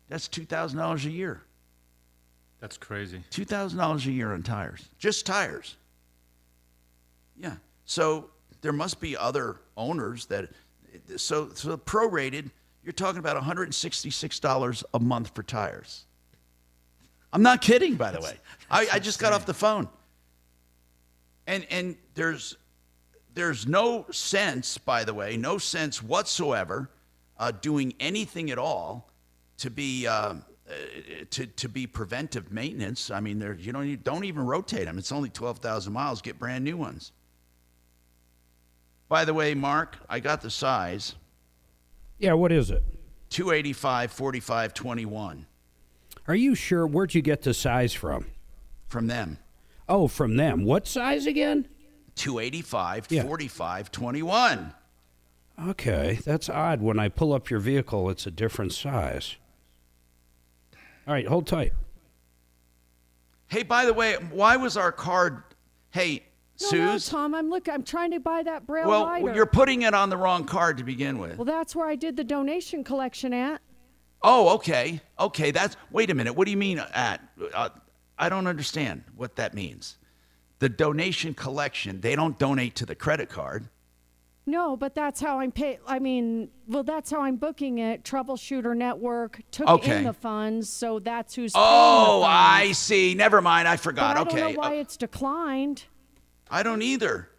That's 0.07 0.27
$2,000 0.29 1.05
a 1.05 1.09
year. 1.09 1.41
That's 2.59 2.77
crazy. 2.77 3.23
$2,000 3.31 4.05
a 4.05 4.11
year 4.11 4.33
on 4.33 4.43
tires, 4.43 4.89
just 4.97 5.25
tires. 5.25 5.75
Yeah. 7.39 7.55
So 7.85 8.29
there 8.61 8.73
must 8.73 8.99
be 8.99 9.15
other 9.15 9.57
owners 9.75 10.25
that, 10.27 10.49
so, 11.17 11.49
so 11.53 11.77
prorated, 11.77 12.49
you're 12.83 12.93
talking 12.93 13.19
about 13.19 13.41
$166 13.41 14.83
a 14.93 14.99
month 14.99 15.35
for 15.35 15.43
tires. 15.43 16.05
I'm 17.31 17.43
not 17.43 17.61
kidding, 17.61 17.95
by 17.95 18.11
the 18.11 18.21
way. 18.21 18.37
I, 18.71 18.87
I 18.93 18.99
just 18.99 19.19
got 19.19 19.33
off 19.33 19.45
the 19.45 19.53
phone. 19.53 19.89
And, 21.45 21.65
and 21.69 21.95
there's, 22.15 22.57
there's 23.33 23.67
no 23.67 24.05
sense, 24.11 24.77
by 24.77 25.03
the 25.03 25.13
way, 25.13 25.37
no 25.37 25.57
sense 25.57 26.01
whatsoever 26.01 26.89
uh, 27.37 27.51
doing 27.51 27.93
anything 27.99 28.49
at 28.51 28.57
all 28.57 29.11
to 29.57 29.69
be 29.69 30.07
uh, 30.07 30.35
Uh, 30.69 30.73
to, 31.29 31.45
to 31.45 31.69
be 31.69 31.87
preventive 31.87 32.51
maintenance. 32.51 33.09
I 33.09 33.21
mean, 33.21 33.39
there 33.39 33.53
you 33.53 33.71
don't 33.71 33.87
you 33.87 33.95
don't 33.95 34.25
even 34.25 34.45
rotate 34.45 34.83
them. 34.85 34.97
It's 34.97 35.13
only 35.13 35.29
twelve 35.29 35.59
thousand 35.59 35.93
miles. 35.93 36.21
Get 36.21 36.37
brand 36.37 36.65
new 36.65 36.75
ones. 36.75 37.13
By 39.07 39.23
the 39.23 39.33
way, 39.33 39.53
Mark, 39.53 39.97
I 40.09 40.19
got 40.19 40.41
the 40.41 40.49
size. 40.49 41.15
Yeah, 42.19 42.33
what 42.33 42.51
is 42.51 42.69
it? 42.69 42.83
285, 43.29 44.11
45, 44.11 44.73
21. 44.73 45.45
Are 46.27 46.35
you 46.35 46.55
sure? 46.55 46.85
Where'd 46.85 47.13
you 47.13 47.21
get 47.21 47.43
the 47.43 47.53
size 47.53 47.93
from? 47.93 48.25
From 48.89 49.07
them. 49.07 49.37
Oh, 49.87 50.07
from 50.09 50.35
them. 50.35 50.65
What 50.65 50.87
size 50.87 51.25
again? 51.25 51.67
285, 52.15 53.07
Yeah. 53.09 53.23
45, 53.23 53.91
21. 53.91 54.73
Okay, 55.69 56.19
that's 56.25 56.49
odd. 56.49 56.81
When 56.81 56.99
I 56.99 57.07
pull 57.09 57.31
up 57.33 57.49
your 57.49 57.59
vehicle, 57.59 58.09
it's 58.09 58.27
a 58.27 58.31
different 58.31 58.73
size. 58.73 59.37
All 61.07 61.13
right, 61.13 61.25
hold 61.25 61.47
tight. 61.47 61.73
Hey, 63.47 63.63
by 63.63 63.85
the 63.85 63.93
way, 63.93 64.15
why 64.29 64.57
was 64.57 64.75
our 64.75 64.91
card? 64.91 65.41
Hey, 65.91 66.23
No, 66.59 66.71
no, 66.71 66.97
Tom, 66.99 67.33
I'm 67.33 67.49
look. 67.49 67.69
I'm 67.69 67.83
trying 67.83 68.11
to 68.11 68.19
buy 68.19 68.43
that 68.43 68.67
Braille 68.67 68.87
well, 68.89 69.05
rider. 69.05 69.33
you're 69.33 69.45
putting 69.45 69.83
it 69.83 69.93
on 69.93 70.09
the 70.09 70.17
wrong 70.17 70.43
card 70.43 70.77
to 70.79 70.83
begin 70.83 71.17
with. 71.17 71.37
well, 71.37 71.45
that's 71.45 71.75
where 71.75 71.87
I 71.87 71.95
did 71.95 72.17
the 72.17 72.25
donation 72.25 72.83
collection 72.83 73.31
at. 73.33 73.61
Oh, 74.21 74.49
okay. 74.55 74.99
Okay, 75.19 75.51
that's. 75.51 75.77
Wait 75.91 76.09
a 76.09 76.13
minute. 76.13 76.33
What 76.33 76.45
do 76.45 76.51
you 76.51 76.57
mean 76.57 76.79
at? 76.79 77.21
Uh, 77.53 77.69
I 78.19 78.27
don't 78.27 78.47
understand 78.47 79.03
what 79.15 79.35
that 79.37 79.53
means. 79.53 79.97
The 80.59 80.67
donation 80.67 81.33
collection, 81.35 82.01
they 82.01 82.15
don't 82.15 82.37
donate 82.37 82.75
to 82.75 82.85
the 82.85 82.95
credit 82.95 83.29
card. 83.29 83.69
No, 84.49 84.77
but 84.77 84.95
that's 84.95 85.19
how 85.19 85.41
I'm 85.41 85.51
pay. 85.51 85.77
I 85.85 85.99
mean, 85.99 86.49
well, 86.67 86.81
that's 86.83 87.11
how 87.11 87.21
I'm 87.21 87.35
booking 87.35 87.79
it. 87.79 88.03
Troubleshooter 88.03 88.75
Network 88.77 89.41
took 89.51 89.67
Okay. 89.67 89.97
in 89.97 90.03
the 90.05 90.13
funds, 90.13 90.69
so 90.69 90.99
that's 90.99 91.35
who's. 91.35 91.51
paying 91.53 91.65
Oh, 91.67 92.21
funds. 92.21 92.27
I 92.29 92.71
see. 92.71 93.13
Never 93.13 93.41
mind. 93.41 93.67
I 93.67 93.73
But 93.75 93.81
forgot. 93.83 94.15
I 94.17 94.21
okay. 94.21 94.39
don't 94.39 94.53
know 94.53 94.59
why 94.59 94.75
it's 94.75 94.95
declined. 94.95 95.83
I 96.49 96.63
don't 96.63 96.81
either. 96.81 97.29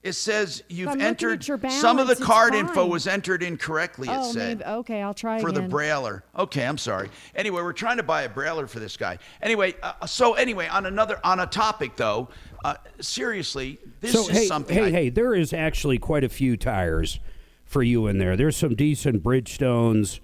It 0.00 0.12
says 0.12 0.62
you've 0.68 0.90
I'm 0.90 1.00
entered 1.00 1.40
at 1.40 1.48
your 1.48 1.58
some 1.70 1.98
of 1.98 2.06
the 2.06 2.14
balance, 2.14 2.20
it's 2.20 2.26
card 2.26 2.54
info 2.54 2.86
was 2.86 3.08
entered 3.08 3.42
incorrectly. 3.42 4.08
It 4.08 4.16
oh, 4.16 4.32
said 4.32 4.58
maybe. 4.58 4.70
Okay, 4.70 5.02
I'll 5.02 5.12
try 5.12 5.40
for 5.40 5.50
the 5.50 5.58
again. 5.58 5.70
brailler. 5.70 6.22
Okay, 6.36 6.64
I'm 6.64 6.78
sorry. 6.78 7.10
Anyway, 7.34 7.62
we're 7.62 7.72
trying 7.72 7.96
to 7.96 8.04
buy 8.04 8.22
a 8.22 8.28
brailler 8.28 8.68
for 8.68 8.78
this 8.78 8.96
guy. 8.96 9.18
Anyway, 9.42 9.74
uh, 9.82 10.06
so 10.06 10.34
anyway, 10.34 10.68
on 10.68 10.86
another 10.86 11.18
on 11.24 11.40
a 11.40 11.46
topic 11.46 11.96
though, 11.96 12.28
uh, 12.64 12.74
seriously, 13.00 13.80
this 14.00 14.12
so 14.12 14.20
is 14.22 14.28
hey, 14.28 14.46
something. 14.46 14.76
hey, 14.76 14.84
I- 14.84 14.90
hey, 14.90 15.08
there 15.10 15.34
is 15.34 15.52
actually 15.52 15.98
quite 15.98 16.22
a 16.22 16.28
few 16.28 16.56
tires 16.56 17.18
for 17.64 17.82
you 17.82 18.06
in 18.06 18.18
there. 18.18 18.36
There's 18.36 18.56
some 18.56 18.76
decent 18.76 19.24
Bridgestones. 19.24 20.20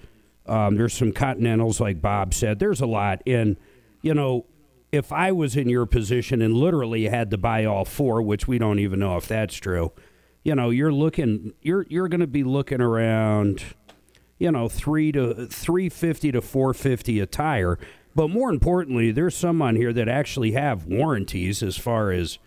Um, 0.47 0.77
there's 0.77 0.95
some 0.95 1.11
Continentals, 1.11 1.81
like 1.81 2.01
Bob 2.01 2.33
said. 2.33 2.61
There's 2.61 2.81
a 2.81 2.87
lot. 2.87 3.23
And 3.27 3.57
you 4.03 4.15
know, 4.15 4.47
if 4.95 5.13
I 5.13 5.33
was 5.33 5.57
in 5.57 5.69
your 5.69 5.87
position 5.87 6.41
and 6.41 6.55
literally 6.55 7.09
had 7.09 7.31
to 7.33 7.39
buy 7.39 7.65
all 7.65 7.85
four, 7.85 8.23
which 8.23 8.47
we 8.47 8.59
don't 8.59 8.79
even 8.79 9.01
know 9.01 9.17
if 9.17 9.27
that's 9.27 9.57
true, 9.57 9.93
you 10.45 10.55
know, 10.55 10.71
you're 10.71 10.93
looking, 10.93 11.53
you're 11.63 11.85
you're 11.89 12.09
going 12.09 12.21
to 12.21 12.29
be 12.29 12.45
looking 12.45 12.81
around, 12.81 13.65
you 14.39 14.53
know, 14.53 14.69
three 14.69 15.11
to 15.13 15.47
three 15.47 15.89
fifty 15.89 16.31
to 16.31 16.41
four 16.41 16.73
fifty 16.75 17.19
a 17.19 17.27
tire. 17.27 17.79
But 18.15 18.29
more 18.29 18.51
importantly, 18.51 19.11
there's 19.11 19.37
some 19.37 19.61
on 19.61 19.75
here 19.75 19.93
that 19.93 20.09
actually 20.09 20.53
have 20.53 20.87
warranties 20.87 21.63
as 21.63 21.77
far 21.77 22.13
as 22.13 22.39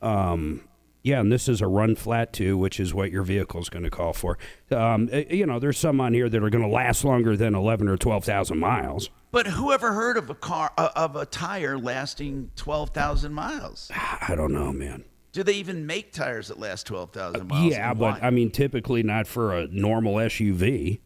um, 0.00 0.62
yeah, 1.02 1.18
and 1.18 1.32
this 1.32 1.48
is 1.48 1.60
a 1.60 1.66
run 1.66 1.96
flat 1.96 2.32
too, 2.32 2.56
which 2.56 2.78
is 2.78 2.94
what 2.94 3.10
your 3.10 3.24
vehicle 3.24 3.60
is 3.60 3.68
going 3.68 3.82
to 3.82 3.90
call 3.90 4.12
for. 4.12 4.38
Um, 4.70 5.08
eh, 5.10 5.24
you 5.30 5.46
know, 5.46 5.58
there's 5.58 5.78
some 5.78 6.00
on 6.00 6.14
here 6.14 6.28
that 6.28 6.42
are 6.42 6.50
going 6.50 6.62
to 6.62 6.70
last 6.70 7.04
longer 7.04 7.36
than 7.36 7.54
eleven 7.54 7.88
or 7.88 7.96
twelve 7.96 8.24
thousand 8.24 8.58
miles. 8.58 9.10
but 9.32 9.46
whoever 9.48 9.92
heard 9.92 10.16
of 10.16 10.30
a 10.30 10.34
car 10.34 10.72
uh, 10.78 10.90
of 10.94 11.16
a 11.16 11.26
tire 11.26 11.76
lasting 11.76 12.50
twelve 12.54 12.90
thousand 12.90 13.32
miles? 13.32 13.90
I 13.94 14.34
don't 14.36 14.52
know, 14.52 14.72
man. 14.72 15.04
Do 15.32 15.42
they 15.42 15.54
even 15.54 15.86
make 15.86 16.12
tires 16.12 16.48
that 16.48 16.58
last 16.58 16.86
twelve 16.86 17.10
thousand 17.10 17.48
miles? 17.48 17.72
yeah, 17.72 17.94
but? 17.94 18.22
I 18.22 18.30
mean, 18.30 18.50
typically 18.50 19.02
not 19.02 19.26
for 19.26 19.56
a 19.56 19.66
normal 19.66 20.14
SUV. 20.14 21.00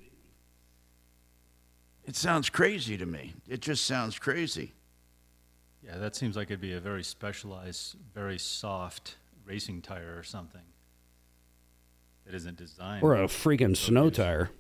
it 2.05 2.17
sounds 2.17 2.51
crazy 2.51 2.99
to 2.99 3.07
me. 3.07 3.35
It 3.49 3.63
just 3.63 3.87
sounds 3.87 4.19
crazy. 4.19 4.75
Yeah, 5.83 5.97
that 5.99 6.17
seems 6.17 6.37
like 6.37 6.49
it'd 6.49 6.61
be 6.61 6.73
a 6.73 6.81
very 6.81 7.05
specialized, 7.05 7.95
very 8.13 8.39
soft 8.39 9.17
racing 9.47 9.81
tire 9.81 10.15
or 10.19 10.23
something. 10.23 10.63
That 12.25 12.35
isn't 12.35 12.57
designed. 12.57 13.03
Or 13.03 13.15
a 13.15 13.29
freaking 13.29 13.77
snow 13.77 14.11
tire. 14.11 14.51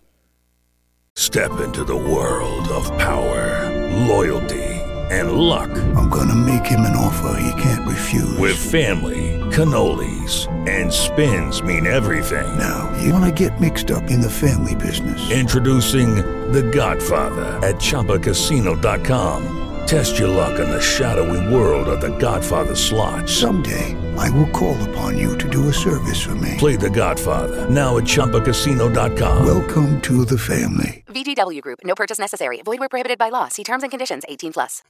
Step 1.16 1.60
into 1.60 1.82
the 1.82 1.96
world 1.96 2.68
of 2.68 2.86
power, 2.98 4.06
loyalty, 4.06 4.62
and 5.10 5.32
luck. 5.32 5.70
I'm 5.96 6.08
gonna 6.08 6.34
make 6.34 6.66
him 6.66 6.80
an 6.80 6.94
offer 6.94 7.40
he 7.40 7.62
can't 7.62 7.88
refuse. 7.88 8.36
With 8.38 8.56
family, 8.56 9.40
cannolis, 9.50 10.46
and 10.68 10.92
spins 10.92 11.62
mean 11.62 11.86
everything. 11.86 12.46
Now, 12.58 12.96
you 13.02 13.12
wanna 13.12 13.32
get 13.32 13.60
mixed 13.60 13.90
up 13.90 14.10
in 14.10 14.20
the 14.20 14.30
family 14.30 14.74
business. 14.74 15.30
Introducing 15.30 16.16
The 16.52 16.62
Godfather 16.62 17.46
at 17.66 17.76
ChumbaCasino.com. 17.76 19.65
Test 19.86 20.18
your 20.18 20.26
luck 20.28 20.58
in 20.58 20.68
the 20.68 20.80
shadowy 20.80 21.54
world 21.54 21.86
of 21.86 22.00
The 22.00 22.16
Godfather 22.18 22.74
slot. 22.74 23.28
Someday, 23.28 23.94
I 24.16 24.28
will 24.30 24.48
call 24.50 24.76
upon 24.90 25.16
you 25.16 25.38
to 25.38 25.48
do 25.48 25.68
a 25.68 25.72
service 25.72 26.20
for 26.20 26.34
me. 26.34 26.56
Play 26.58 26.74
The 26.74 26.90
Godfather 26.90 27.70
now 27.70 27.96
at 27.96 28.02
ChumbaCasino.com. 28.02 29.46
Welcome 29.46 30.00
to 30.02 30.24
the 30.24 30.36
family. 30.36 31.04
VGW 31.06 31.62
Group. 31.62 31.78
No 31.84 31.94
purchase 31.94 32.18
necessary. 32.18 32.60
Void 32.62 32.80
where 32.80 32.88
prohibited 32.88 33.16
by 33.16 33.28
law. 33.28 33.46
See 33.46 33.62
terms 33.62 33.84
and 33.84 33.90
conditions. 33.92 34.24
18 34.28 34.54
plus. 34.54 34.82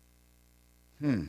Hmm. 0.99 1.25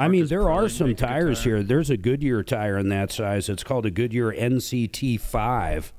I 0.00 0.08
mean, 0.08 0.26
there 0.26 0.50
are 0.50 0.68
some 0.68 0.96
tires 0.96 1.44
here. 1.44 1.62
There's 1.62 1.90
a 1.90 1.96
Goodyear 1.96 2.42
tire 2.42 2.76
in 2.76 2.88
that 2.88 3.12
size. 3.12 3.48
It's 3.48 3.62
called 3.62 3.86
a 3.86 3.92
Goodyear 3.92 4.32
NCT 4.32 5.20
five. 5.20 5.92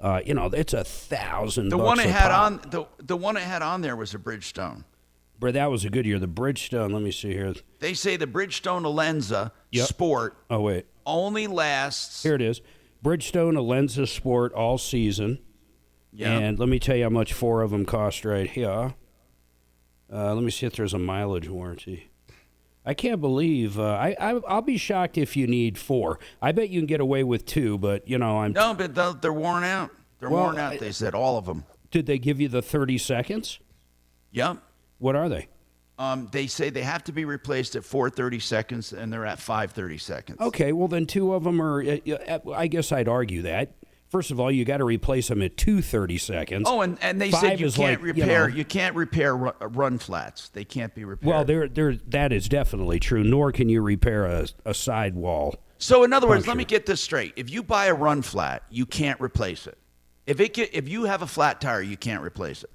Uh, 0.00 0.22
you 0.24 0.32
know, 0.32 0.46
it's 0.46 0.72
a 0.72 0.82
thousand. 0.82 1.68
The 1.68 1.76
bucks 1.76 1.86
one 1.86 2.00
it 2.00 2.06
a 2.06 2.12
had 2.12 2.30
pop. 2.30 2.40
on 2.42 2.60
the 2.70 2.86
the 3.04 3.16
one 3.18 3.36
it 3.36 3.42
had 3.42 3.60
on 3.60 3.82
there 3.82 3.94
was 3.94 4.14
a 4.14 4.18
Bridgestone. 4.18 4.84
But 5.38 5.54
that 5.54 5.70
was 5.70 5.84
a 5.84 5.90
good 5.90 6.06
year. 6.06 6.18
The 6.18 6.26
Bridgestone. 6.28 6.92
Let 6.92 7.02
me 7.02 7.10
see 7.12 7.32
here. 7.32 7.54
They 7.80 7.92
say 7.94 8.16
the 8.16 8.26
Bridgestone 8.26 8.82
Alenza 8.84 9.50
Yep. 9.72 9.86
Sport 9.88 10.36
Oh 10.48 10.60
wait, 10.60 10.86
only 11.04 11.46
lasts. 11.46 12.22
here 12.22 12.34
it 12.34 12.42
is. 12.42 12.60
Bridgestone 13.04 13.54
Alenza 13.54 14.08
Sport 14.08 14.52
all 14.54 14.78
season. 14.78 15.38
Yeah. 16.12 16.38
And 16.38 16.58
let 16.58 16.68
me 16.70 16.78
tell 16.78 16.96
you 16.96 17.02
how 17.04 17.10
much 17.10 17.34
four 17.34 17.60
of 17.60 17.70
them 17.70 17.84
cost 17.84 18.24
right 18.24 18.48
here. 18.48 18.94
Uh, 20.10 20.34
let 20.34 20.42
me 20.42 20.50
see 20.50 20.64
if 20.66 20.74
there's 20.76 20.94
a 20.94 20.98
mileage 20.98 21.48
warranty. 21.48 22.08
I 22.86 22.94
can't 22.94 23.20
believe. 23.20 23.78
Uh, 23.78 23.82
I, 23.94 24.16
I 24.18 24.40
I'll 24.48 24.62
be 24.62 24.76
shocked 24.78 25.18
if 25.18 25.36
you 25.36 25.46
need 25.46 25.76
four. 25.76 26.18
I 26.40 26.52
bet 26.52 26.70
you 26.70 26.80
can 26.80 26.86
get 26.86 27.00
away 27.00 27.24
with 27.24 27.44
two, 27.44 27.76
but 27.76 28.08
you 28.08 28.16
know 28.16 28.38
I'm. 28.38 28.52
No, 28.52 28.72
but 28.72 28.94
they're- 28.94 29.12
they're 29.20 29.32
worn 29.32 29.64
out. 29.64 29.90
They're 30.20 30.30
Well, 30.30 30.44
worn 30.44 30.58
out. 30.58 30.72
I- 30.74 30.76
They 30.78 30.92
said 30.92 31.14
all 31.14 31.36
of 31.36 31.44
them. 31.46 31.64
Did 31.90 32.06
they 32.06 32.18
give 32.18 32.40
you 32.40 32.48
the 32.48 32.62
thirty 32.62 32.96
seconds? 32.98 33.58
Yep. 34.30 34.58
What 34.98 35.16
are 35.16 35.28
they? 35.28 35.48
Um, 35.98 36.28
they 36.30 36.46
say 36.46 36.68
they 36.70 36.82
have 36.82 37.04
to 37.04 37.12
be 37.12 37.24
replaced 37.24 37.74
at 37.74 37.82
4:30 37.82 38.40
seconds, 38.42 38.92
and 38.92 39.12
they're 39.12 39.24
at 39.24 39.38
5:30 39.38 39.98
seconds. 39.98 40.40
Okay, 40.40 40.72
well 40.72 40.88
then 40.88 41.06
two 41.06 41.32
of 41.32 41.44
them 41.44 41.60
are. 41.60 41.82
Uh, 41.82 41.98
uh, 42.06 42.50
I 42.52 42.66
guess 42.66 42.92
I'd 42.92 43.08
argue 43.08 43.42
that. 43.42 43.74
First 44.08 44.30
of 44.30 44.38
all, 44.38 44.52
you 44.52 44.64
got 44.64 44.76
to 44.76 44.84
replace 44.84 45.28
them 45.28 45.42
at 45.42 45.56
two 45.56 45.82
thirty 45.82 46.18
seconds. 46.18 46.66
Oh, 46.68 46.80
and, 46.82 46.96
and 47.02 47.20
they 47.20 47.30
Five 47.30 47.40
said 47.40 47.60
you 47.60 47.70
can't 47.70 48.00
like, 48.02 48.16
you 48.16 48.22
repair. 48.22 48.48
know- 48.48 48.54
You, 48.54 48.64
can't 48.64 48.94
repair 48.94 49.36
run, 49.36 49.54
run 49.60 49.98
flats. 49.98 50.48
They 50.50 50.64
can't 50.64 50.94
be 50.94 51.04
repaired. 51.04 51.28
Well, 51.28 51.44
there, 51.44 51.66
there, 51.66 51.96
that 52.08 52.32
is 52.32 52.48
definitely 52.48 53.00
true. 53.00 53.24
Nor 53.24 53.50
can 53.50 53.68
you 53.68 53.82
repair 53.82 54.26
a, 54.26 54.46
a 54.64 54.74
sidewall. 54.74 55.56
So 55.78 56.04
in 56.04 56.12
other 56.12 56.28
words, 56.28 56.46
let 56.46 56.56
me 56.56 56.64
get 56.64 56.86
this 56.86 57.00
straight. 57.00 57.32
If 57.36 57.50
you 57.50 57.62
buy 57.62 57.86
a 57.86 57.94
run 57.94 58.22
flat, 58.22 58.62
you 58.70 58.86
can't 58.86 59.20
replace 59.20 59.66
it. 59.66 59.76
If 60.26 60.40
it 60.40 60.56
if 60.58 60.88
you 60.88 61.04
have 61.04 61.22
a 61.22 61.26
flat 61.26 61.60
tire, 61.60 61.82
you 61.82 61.96
can't 61.96 62.22
replace 62.22 62.62
it. 62.62 62.70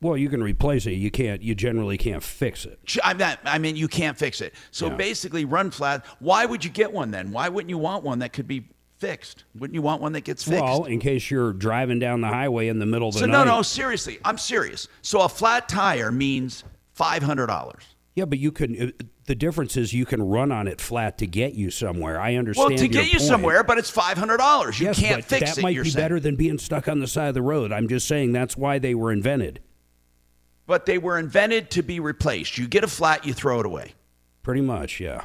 Well, 0.00 0.16
you 0.16 0.28
can 0.28 0.42
replace 0.42 0.86
it. 0.86 0.92
You 0.92 1.10
can't. 1.10 1.42
You 1.42 1.54
generally 1.56 1.98
can't 1.98 2.22
fix 2.22 2.64
it. 2.64 2.78
I 3.02 3.14
mean, 3.14 3.36
I 3.44 3.58
mean, 3.58 3.74
you 3.76 3.88
can't 3.88 4.16
fix 4.16 4.40
it. 4.40 4.54
So 4.70 4.86
Yeah. 4.88 4.94
basically, 4.94 5.44
run 5.44 5.70
flat. 5.72 6.04
Why 6.20 6.46
would 6.46 6.64
you 6.64 6.70
get 6.70 6.92
one 6.92 7.10
then? 7.10 7.32
Why 7.32 7.48
wouldn't 7.48 7.70
you 7.70 7.78
want 7.78 8.04
one 8.04 8.20
that 8.20 8.32
could 8.32 8.46
be 8.46 8.68
fixed? 8.98 9.44
Wouldn't 9.56 9.74
you 9.74 9.82
want 9.82 10.00
one 10.00 10.12
that 10.12 10.22
gets 10.22 10.44
fixed? 10.44 10.62
Well, 10.62 10.84
in 10.84 11.00
case 11.00 11.30
you're 11.30 11.52
driving 11.52 11.98
down 11.98 12.20
the 12.20 12.28
highway 12.28 12.68
in 12.68 12.78
the 12.78 12.86
middle 12.86 13.08
of 13.08 13.14
the 13.14 13.20
so 13.20 13.26
night. 13.26 13.44
no, 13.44 13.56
no, 13.56 13.62
seriously, 13.62 14.18
I'm 14.24 14.38
serious. 14.38 14.86
So 15.02 15.20
a 15.22 15.28
flat 15.28 15.68
tire 15.68 16.12
means 16.12 16.62
five 16.94 17.22
hundred 17.24 17.46
dollars. 17.48 17.82
Yeah, 18.14 18.24
but 18.24 18.38
you 18.38 18.52
can. 18.52 18.80
uh, 18.80 19.04
The 19.26 19.34
difference 19.34 19.76
is 19.76 19.92
you 19.92 20.06
can 20.06 20.22
run 20.22 20.50
on 20.52 20.66
it 20.68 20.80
flat 20.80 21.18
to 21.18 21.26
get 21.26 21.54
you 21.54 21.70
somewhere. 21.70 22.20
I 22.20 22.36
understand. 22.36 22.70
Well, 22.70 22.78
to 22.78 22.88
get 22.88 23.06
you 23.12 23.18
point. 23.18 23.28
somewhere, 23.28 23.62
but 23.64 23.78
it's 23.78 23.90
five 23.90 24.16
hundred 24.16 24.36
dollars. 24.38 24.78
You 24.80 24.86
yes, 24.86 24.98
can't 25.00 25.16
but 25.22 25.24
fix 25.24 25.50
that 25.50 25.58
it. 25.58 25.62
might 25.62 25.74
you're 25.74 25.84
be 25.84 25.90
saying. 25.90 26.04
better 26.04 26.18
than 26.20 26.36
being 26.36 26.58
stuck 26.58 26.88
on 26.88 27.00
the 27.00 27.06
side 27.08 27.28
of 27.28 27.34
the 27.34 27.42
road. 27.42 27.72
I'm 27.72 27.88
just 27.88 28.06
saying 28.08 28.32
that's 28.32 28.56
why 28.56 28.78
they 28.78 28.94
were 28.94 29.10
invented. 29.12 29.60
But 30.68 30.84
they 30.86 30.98
were 30.98 31.18
invented 31.18 31.70
to 31.72 31.82
be 31.82 31.98
replaced. 31.98 32.58
You 32.58 32.68
get 32.68 32.84
a 32.84 32.88
flat, 32.88 33.26
you 33.26 33.32
throw 33.32 33.58
it 33.58 33.66
away. 33.66 33.94
Pretty 34.42 34.60
much, 34.60 35.00
yeah. 35.00 35.22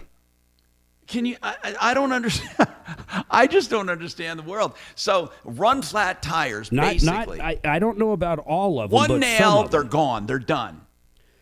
Can 1.06 1.26
you? 1.26 1.36
I, 1.44 1.76
I 1.82 1.94
don't 1.94 2.14
understand. 2.14 2.70
I 3.30 3.46
just 3.48 3.70
don't 3.70 3.90
understand 3.90 4.40
the 4.40 4.44
world. 4.44 4.74
So 4.96 5.32
run 5.44 5.82
flat 5.82 6.22
tires, 6.22 6.72
Not, 6.72 6.94
basically. 6.94 7.40
not. 7.40 7.46
I, 7.46 7.60
I 7.66 7.80
don't 7.80 7.98
know 7.98 8.14
about 8.14 8.40
all 8.40 8.80
of 8.80 8.90
them. 8.90 8.96
one 8.96 9.20
nail, 9.20 9.68
they're 9.68 9.84
gone. 9.84 10.28
They're 10.28 10.40
done. 10.40 10.80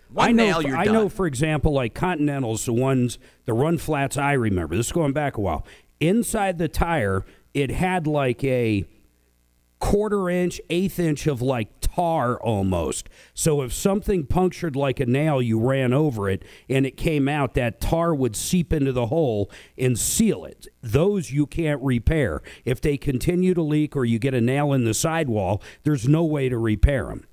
One 0.10 0.30
I 0.30 0.32
know, 0.32 0.46
nail, 0.46 0.62
you're 0.64 0.72
done. 0.72 0.80
I 0.80 0.86
done. 0.86 0.94
know, 0.96 1.10
for 1.10 1.28
example, 1.28 1.72
like 1.72 1.94
Continentals, 1.94 2.66
the 2.66 2.74
ones, 2.74 3.20
the 3.46 3.54
run 3.54 3.78
flats 3.78 4.18
I 4.18 4.34
remember. 4.34 4.76
This 4.76 4.88
is 4.88 4.92
going 4.92 5.14
back 5.14 5.38
a 5.38 5.42
while. 5.42 5.64
Inside 6.00 6.58
the 6.58 6.68
tire, 6.68 7.24
it 7.54 7.70
had 7.70 8.08
like 8.08 8.44
a 8.44 8.84
quarter 9.80 10.30
inch, 10.30 10.60
eighth 10.70 11.00
inch 11.00 11.28
of 11.28 11.42
like 11.42 11.81
tar 11.94 12.40
almost. 12.42 13.10
So 13.34 13.62
if 13.62 13.74
something 13.74 14.26
punctured 14.26 14.76
like 14.76 15.00
a 15.00 15.06
nail, 15.06 15.42
you 15.42 15.60
ran 15.60 15.94
over 15.94 16.30
it 16.30 16.44
and 16.70 16.86
it 16.86 16.98
came 16.98 17.28
out, 17.28 17.54
that 17.56 17.82
tar 17.82 18.14
would 18.14 18.36
seep 18.36 18.74
into 18.74 18.92
the 18.92 19.08
hole 19.08 19.50
and 19.78 19.98
seal 19.98 20.46
it. 20.46 20.68
Those 20.82 21.32
you 21.32 21.46
can't 21.46 21.82
repair. 21.82 22.42
If 22.66 22.82
they 22.82 22.98
continue 22.98 23.54
to 23.54 23.62
leak 23.62 23.96
or 23.96 24.06
you 24.06 24.20
get 24.20 24.34
a 24.34 24.42
nail 24.42 24.74
in 24.74 24.84
the 24.84 24.94
sidewall, 24.94 25.62
there's 25.84 26.08
no 26.08 26.24
way 26.24 26.50
to 26.50 26.58
repair 26.58 27.06
them. 27.06 27.26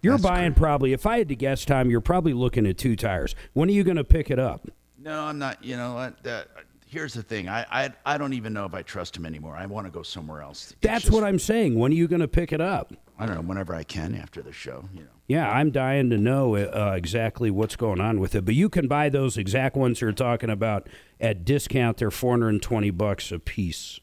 You're 0.00 0.18
buying 0.18 0.54
probably, 0.54 0.92
if 0.92 1.06
I 1.06 1.18
had 1.18 1.28
to 1.28 1.34
guess, 1.34 1.64
Tom, 1.64 1.90
you're 1.90 2.00
probably 2.00 2.32
looking 2.32 2.66
at 2.66 2.78
two 2.78 2.94
tires. 2.94 3.34
When 3.52 3.68
are 3.68 3.72
you 3.72 3.82
going 3.82 3.96
to 3.96 4.04
pick 4.04 4.30
it 4.30 4.38
up? 4.38 4.68
No, 4.96 5.22
I'm 5.22 5.38
not. 5.38 5.64
You 5.64 5.76
know 5.76 5.94
what? 5.94 6.22
That 6.22 6.48
here's 6.88 7.14
the 7.14 7.22
thing. 7.22 7.48
I, 7.48 7.64
I 7.70 7.92
I 8.04 8.18
don't 8.18 8.32
even 8.32 8.52
know 8.52 8.64
if 8.64 8.74
I 8.74 8.82
trust 8.82 9.16
him 9.16 9.26
anymore. 9.26 9.56
I 9.56 9.66
want 9.66 9.86
to 9.86 9.90
go 9.90 10.02
somewhere 10.02 10.42
else. 10.42 10.70
It's 10.72 10.76
That's 10.80 11.02
just- 11.04 11.14
what 11.14 11.24
I'm 11.24 11.38
saying. 11.38 11.78
When 11.78 11.92
are 11.92 11.94
you 11.94 12.08
going 12.08 12.20
to 12.20 12.28
pick 12.28 12.52
it 12.52 12.60
up? 12.60 12.92
I 13.18 13.26
don't 13.26 13.34
know. 13.34 13.40
Whenever 13.42 13.74
I 13.74 13.82
can 13.82 14.14
after 14.14 14.42
the 14.42 14.52
show, 14.52 14.84
you 14.94 15.00
know. 15.00 15.08
Yeah, 15.26 15.50
I'm 15.50 15.70
dying 15.72 16.08
to 16.10 16.16
know 16.16 16.54
uh, 16.56 16.94
exactly 16.96 17.50
what's 17.50 17.74
going 17.76 18.00
on 18.00 18.20
with 18.20 18.34
it. 18.36 18.44
But 18.44 18.54
you 18.54 18.68
can 18.68 18.86
buy 18.86 19.08
those 19.08 19.36
exact 19.36 19.76
ones 19.76 20.00
you're 20.00 20.12
talking 20.12 20.50
about 20.50 20.88
at 21.20 21.44
discount. 21.44 21.96
They're 21.98 22.10
420 22.12 22.90
bucks 22.92 23.32
a 23.32 23.38
piece. 23.40 23.98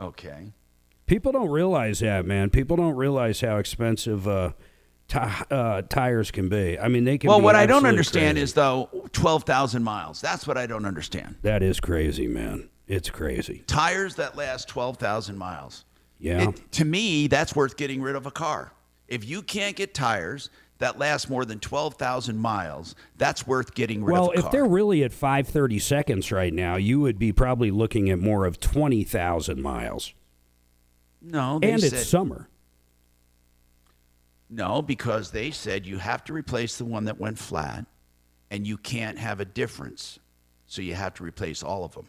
Okay. 0.00 0.52
People 1.06 1.32
don't 1.32 1.50
realize 1.50 2.00
that, 2.00 2.26
man. 2.26 2.50
People 2.50 2.76
don't 2.76 2.96
realize 2.96 3.40
how 3.40 3.56
expensive 3.58 4.26
uh, 4.28 4.52
ti 5.08 5.18
uh, 5.50 5.82
tires 5.82 6.30
can 6.30 6.48
be. 6.48 6.78
I 6.78 6.88
mean, 6.88 7.04
they 7.04 7.18
can. 7.18 7.28
Well, 7.28 7.40
what 7.40 7.54
I 7.54 7.66
don't 7.66 7.86
understand 7.86 8.36
crazy. 8.36 8.42
is 8.44 8.54
though 8.54 8.88
twelve 9.12 9.44
thousand 9.44 9.82
miles. 9.84 10.20
That's 10.20 10.46
what 10.46 10.56
I 10.58 10.66
don't 10.66 10.84
understand. 10.84 11.36
that 11.42 11.62
is 11.62 11.80
crazy, 11.80 12.26
man. 12.26 12.68
It's 12.88 13.10
crazy. 13.10 13.64
Tires 13.66 14.14
that 14.16 14.36
last 14.36 14.68
twelve 14.68 14.96
thousand 14.96 15.38
miles. 15.38 15.84
Yeah. 16.18 16.48
It- 16.50 16.72
to 16.72 16.84
me, 16.84 17.26
that's 17.26 17.54
worth 17.56 17.76
getting 17.76 18.00
rid 18.02 18.16
of 18.16 18.26
a 18.26 18.30
car. 18.30 18.72
If 19.08 19.24
you 19.28 19.42
can't 19.42 19.76
get 19.76 19.92
tires 19.94 20.50
that 20.78 20.98
last 20.98 21.30
more 21.30 21.44
than 21.44 21.58
twelve 21.60 21.94
thousand 21.94 22.38
miles, 22.38 22.94
that's 23.16 23.46
worth 23.46 23.74
getting 23.74 24.02
rid 24.04 24.12
Well, 24.12 24.24
of 24.24 24.28
a 24.28 24.32
car. 24.32 24.36
Well, 24.42 24.46
if 24.46 24.52
they're 24.52 24.66
really 24.66 25.04
at 25.04 25.12
530 25.12 25.78
seconds 25.78 26.30
right 26.32 26.52
now, 26.52 26.76
you 26.76 27.00
would 27.00 27.18
be 27.18 27.32
probably 27.32 27.70
looking 27.70 28.10
at 28.10 28.18
more 28.18 28.44
of 28.44 28.60
20,000 28.60 29.62
miles. 29.62 30.12
no, 31.22 31.58
they 31.58 31.70
And 31.72 31.80
said, 31.80 31.92
it's 31.92 32.06
summer. 32.08 32.48
No, 34.48 34.80
because 34.82 35.30
they 35.30 35.50
said 35.50 35.86
you 35.86 35.98
have 35.98 36.24
to 36.24 36.32
replace 36.32 36.78
the 36.78 36.84
one 36.84 37.04
that 37.06 37.18
went 37.18 37.38
flat, 37.38 37.84
and 38.50 38.66
you 38.66 38.76
can't 38.76 39.18
have 39.18 39.40
a 39.40 39.44
difference. 39.44 40.18
So 40.66 40.82
you 40.82 40.94
have 40.94 41.14
to 41.14 41.24
replace 41.24 41.62
all 41.62 41.84
of 41.84 41.94
them. 41.94 42.06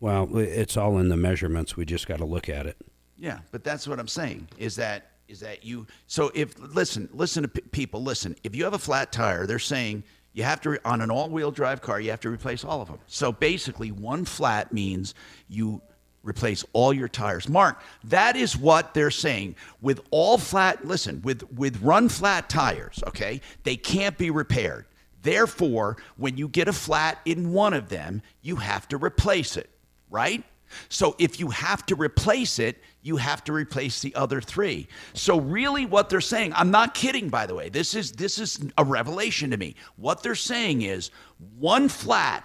Well, 0.00 0.36
it's 0.36 0.76
all 0.76 0.98
in 0.98 1.08
the 1.08 1.16
measurements. 1.16 1.76
We 1.76 1.84
just 1.84 2.06
got 2.06 2.18
to 2.18 2.24
look 2.24 2.48
at 2.48 2.66
it. 2.66 2.76
Yeah, 3.16 3.40
but 3.50 3.64
that's 3.64 3.88
what 3.88 3.98
I'm 3.98 4.08
saying. 4.08 4.48
Is 4.58 4.76
that 4.76 5.10
is 5.26 5.40
that 5.40 5.64
you? 5.64 5.86
So 6.06 6.30
if 6.34 6.58
listen, 6.58 7.08
listen 7.12 7.42
to 7.42 7.48
p- 7.48 7.60
people. 7.60 8.02
Listen, 8.02 8.36
if 8.44 8.54
you 8.54 8.64
have 8.64 8.74
a 8.74 8.78
flat 8.78 9.12
tire, 9.12 9.46
they're 9.46 9.58
saying 9.58 10.04
you 10.32 10.44
have 10.44 10.60
to 10.62 10.78
on 10.88 11.00
an 11.00 11.10
all-wheel 11.10 11.50
drive 11.50 11.82
car, 11.82 12.00
you 12.00 12.10
have 12.10 12.20
to 12.20 12.30
replace 12.30 12.64
all 12.64 12.80
of 12.80 12.88
them. 12.88 12.98
So 13.06 13.32
basically, 13.32 13.90
one 13.90 14.24
flat 14.24 14.72
means 14.72 15.14
you 15.48 15.82
replace 16.28 16.64
all 16.72 16.92
your 16.92 17.08
tires. 17.08 17.48
Mark, 17.48 17.80
that 18.04 18.36
is 18.36 18.56
what 18.56 18.94
they're 18.94 19.10
saying. 19.10 19.56
With 19.80 20.00
all 20.10 20.38
flat, 20.38 20.84
listen, 20.84 21.22
with 21.22 21.50
with 21.52 21.80
run 21.82 22.08
flat 22.08 22.48
tires, 22.48 23.02
okay, 23.06 23.40
they 23.64 23.76
can't 23.76 24.18
be 24.18 24.30
repaired. 24.30 24.86
Therefore, 25.22 25.96
when 26.16 26.36
you 26.36 26.48
get 26.48 26.68
a 26.68 26.72
flat 26.72 27.18
in 27.24 27.52
one 27.52 27.74
of 27.74 27.88
them, 27.88 28.22
you 28.42 28.56
have 28.56 28.88
to 28.88 28.96
replace 28.96 29.56
it, 29.56 29.68
right? 30.10 30.44
So 30.88 31.16
if 31.18 31.40
you 31.40 31.48
have 31.50 31.84
to 31.86 31.96
replace 31.96 32.58
it, 32.58 32.82
you 33.02 33.16
have 33.16 33.42
to 33.44 33.52
replace 33.52 34.00
the 34.00 34.14
other 34.14 34.40
three. 34.40 34.86
So 35.14 35.40
really 35.40 35.86
what 35.86 36.10
they're 36.10 36.20
saying, 36.20 36.52
I'm 36.54 36.70
not 36.70 36.94
kidding 36.94 37.28
by 37.28 37.46
the 37.46 37.54
way. 37.54 37.68
This 37.68 37.94
is 37.94 38.12
this 38.12 38.38
is 38.38 38.60
a 38.76 38.84
revelation 38.84 39.50
to 39.50 39.56
me. 39.56 39.76
What 39.96 40.22
they're 40.22 40.34
saying 40.34 40.82
is 40.82 41.10
one 41.58 41.88
flat 41.88 42.44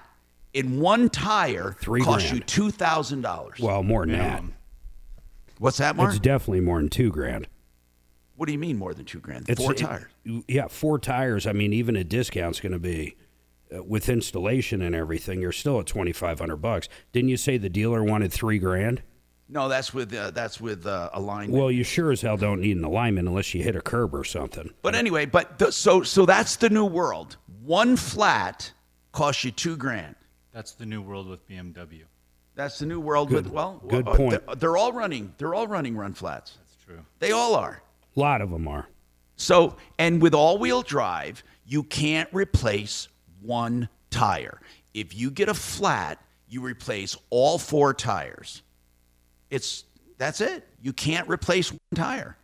in 0.53 0.79
one 0.79 1.09
tire 1.09 1.75
Three 1.79 2.01
costs 2.01 2.29
grand. 2.29 2.39
you 2.41 2.45
two 2.45 2.71
thousand 2.71 3.21
dollars. 3.21 3.59
Well, 3.59 3.83
more 3.83 4.05
than 4.05 4.17
that. 4.17 4.43
What's 5.59 5.77
that, 5.77 5.95
Mark? 5.95 6.09
It's 6.11 6.19
definitely 6.19 6.61
more 6.61 6.79
than 6.79 6.89
two 6.89 7.11
grand. 7.11 7.47
What 8.35 8.47
do 8.47 8.51
you 8.51 8.59
mean 8.59 8.77
more 8.77 8.93
than 8.93 9.05
two 9.05 9.19
grand? 9.19 9.45
It's 9.47 9.61
Four 9.61 9.73
it- 9.73 9.77
tires. 9.77 10.11
yeah, 10.47 10.67
four 10.67 10.97
tires. 10.99 11.45
I 11.47 11.53
mean, 11.53 11.71
even 11.73 11.95
a 11.95 12.03
discount's 12.03 12.59
going 12.59 12.71
to 12.73 12.79
be 12.79 13.15
uh, 13.73 13.83
with 13.83 14.09
installation 14.09 14.81
and 14.81 14.95
everything. 14.95 15.39
You're 15.41 15.51
still 15.51 15.79
at 15.79 15.85
twenty 15.85 16.11
five 16.11 16.39
hundred 16.39 16.57
bucks. 16.57 16.89
Didn't 17.11 17.29
you 17.29 17.37
say 17.37 17.57
the 17.57 17.69
dealer 17.69 18.03
wanted 18.03 18.33
three 18.33 18.57
grand? 18.59 19.03
No, 19.49 19.69
that's 19.69 19.93
with 19.93 20.13
uh, 20.13 20.31
that's 20.31 20.59
with 20.59 20.87
uh, 20.87 21.09
alignment. 21.13 21.59
Well, 21.59 21.69
you 21.69 21.83
sure 21.83 22.11
as 22.11 22.21
hell 22.21 22.37
don't 22.37 22.61
need 22.61 22.75
an 22.77 22.83
alignment 22.83 23.27
unless 23.27 23.53
you 23.53 23.61
hit 23.61 23.75
a 23.75 23.81
curb 23.81 24.15
or 24.15 24.23
something. 24.23 24.73
But 24.81 24.95
anyway, 24.95 25.25
but 25.27 25.59
the, 25.59 25.71
so 25.71 26.01
so 26.01 26.25
that's 26.25 26.55
the 26.55 26.69
new 26.69 26.85
world. 26.85 27.37
One 27.63 27.95
flat 27.95 28.71
costs 29.11 29.43
you 29.43 29.51
two 29.51 29.77
grand. 29.77 30.15
That's 30.53 30.73
the 30.73 30.85
new 30.85 31.01
world 31.01 31.27
with 31.27 31.47
BMW. 31.47 32.03
That's 32.55 32.77
the 32.79 32.85
new 32.85 32.99
world 32.99 33.29
Good- 33.29 33.45
with 33.45 33.53
well. 33.53 33.81
good 33.87 34.07
uh, 34.07 34.15
point. 34.15 34.45
They're, 34.45 34.55
they're 34.55 34.77
all 34.77 34.93
running. 34.93 35.33
They're 35.37 35.55
all 35.55 35.67
running 35.67 35.97
run 35.97 36.13
flats. 36.13 36.57
That's 36.59 36.75
true. 36.85 36.99
They 37.19 37.31
all 37.31 37.55
are. 37.55 37.81
A 38.15 38.19
lot 38.19 38.41
of 38.41 38.51
them 38.51 38.67
are. 38.67 38.87
So 39.35 39.75
and 39.97 40.21
with 40.21 40.35
all 40.35 40.59
wheel 40.59 40.83
drive, 40.83 41.43
you 41.65 41.81
can't 41.83 42.29
replace 42.31 43.07
one 43.41 43.89
tire. 44.11 44.61
If 44.93 45.15
you 45.17 45.31
get 45.31 45.49
a 45.49 45.55
flat, 45.55 46.23
you 46.47 46.61
replace 46.61 47.17
all 47.31 47.57
four 47.57 47.95
tires. 47.95 48.61
It's 49.49 49.85
that's 50.19 50.39
it. 50.39 50.67
You 50.81 50.93
can't 50.93 51.27
replace 51.27 51.71
one 51.71 51.79
tire. 51.95 52.37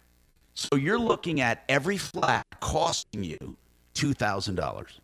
So 0.55 0.75
you're 0.75 0.99
looking 0.99 1.41
at 1.41 1.63
every 1.69 1.97
flat 1.97 2.45
costing 2.59 3.23
you 3.23 3.55
two 3.93 4.13
thousand 4.13 4.55
dollars 4.55 4.99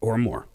or 0.00 0.16
more. 0.16 0.46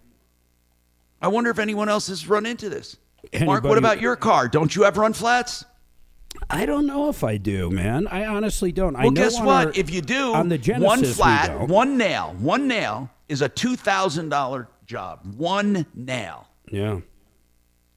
I 1.21 1.27
wonder 1.27 1.49
if 1.49 1.59
anyone 1.59 1.89
else 1.89 2.07
has 2.07 2.27
run 2.27 2.45
into 2.45 2.69
this. 2.69 2.97
Mark, 3.41 3.63
what 3.63 3.77
about 3.77 3.99
your 4.01 4.15
car? 4.15 4.47
Don't 4.47 4.73
you 4.75 4.83
have 4.83 4.97
run 4.97 5.13
flats? 5.13 5.65
I 6.49 6.65
don't 6.65 6.85
know 6.85 7.09
if 7.09 7.23
I 7.23 7.37
do, 7.37 7.69
man. 7.69 8.07
I 8.07 8.25
honestly 8.25 8.71
don't. 8.71 8.95
I 8.95 9.01
Well, 9.03 9.11
know 9.11 9.21
guess 9.23 9.39
what? 9.39 9.67
our- 9.67 9.73
if 9.75 9.89
you 9.91 10.01
do, 10.01 10.33
on 10.33 10.47
the 10.47 10.57
Genesis, 10.57 10.87
one 10.87 11.03
flat, 11.03 11.67
one 11.67 11.97
nail, 11.97 12.35
one 12.39 12.67
nail 12.67 13.09
is 13.27 13.41
a 13.41 13.49
two 13.49 13.75
thousand 13.75 14.29
dollar 14.29 14.67
job. 14.85 15.19
One 15.37 15.85
nail. 15.95 16.47
Yeah. 16.71 16.99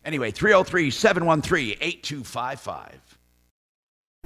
Anyway, 0.04 0.30
303 0.32 0.90
713 0.90 1.76
8255. 1.80 3.18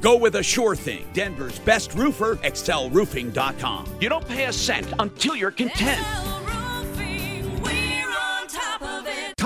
Go 0.01 0.17
with 0.17 0.37
a 0.37 0.43
sure 0.43 0.75
thing. 0.77 1.07
Denver's 1.13 1.59
best 1.61 1.93
roofer, 1.95 2.37
excelroofing.com. 2.37 3.87
You 4.01 4.09
don't 4.09 4.27
pay 4.27 4.45
a 4.47 4.53
cent 4.53 4.87
until 4.99 5.35
you're 5.37 5.51
content. 5.51 6.05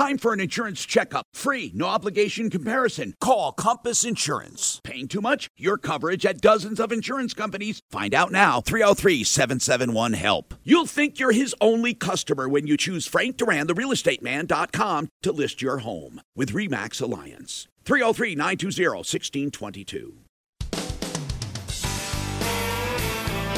Time 0.01 0.17
for 0.17 0.33
an 0.33 0.39
insurance 0.39 0.83
checkup. 0.83 1.27
Free, 1.31 1.71
no 1.75 1.85
obligation 1.85 2.49
comparison. 2.49 3.13
Call 3.21 3.51
Compass 3.51 4.03
Insurance. 4.03 4.81
Paying 4.83 5.07
too 5.07 5.21
much? 5.21 5.47
Your 5.57 5.77
coverage 5.77 6.25
at 6.25 6.41
dozens 6.41 6.79
of 6.79 6.91
insurance 6.91 7.35
companies. 7.35 7.81
Find 7.91 8.15
out 8.15 8.31
now. 8.31 8.61
303 8.61 9.23
771 9.23 10.13
HELP. 10.13 10.55
You'll 10.63 10.87
think 10.87 11.19
you're 11.19 11.31
his 11.31 11.53
only 11.61 11.93
customer 11.93 12.49
when 12.49 12.65
you 12.65 12.77
choose 12.77 13.05
Frank 13.05 13.37
Duran, 13.37 13.67
the 13.67 13.75
realestateman.com, 13.75 15.09
to 15.21 15.31
list 15.31 15.61
your 15.61 15.77
home 15.77 16.19
with 16.35 16.51
REMAX 16.51 16.99
Alliance. 16.99 17.67
303 17.85 18.33
920 18.33 18.87
1622. 18.87 20.15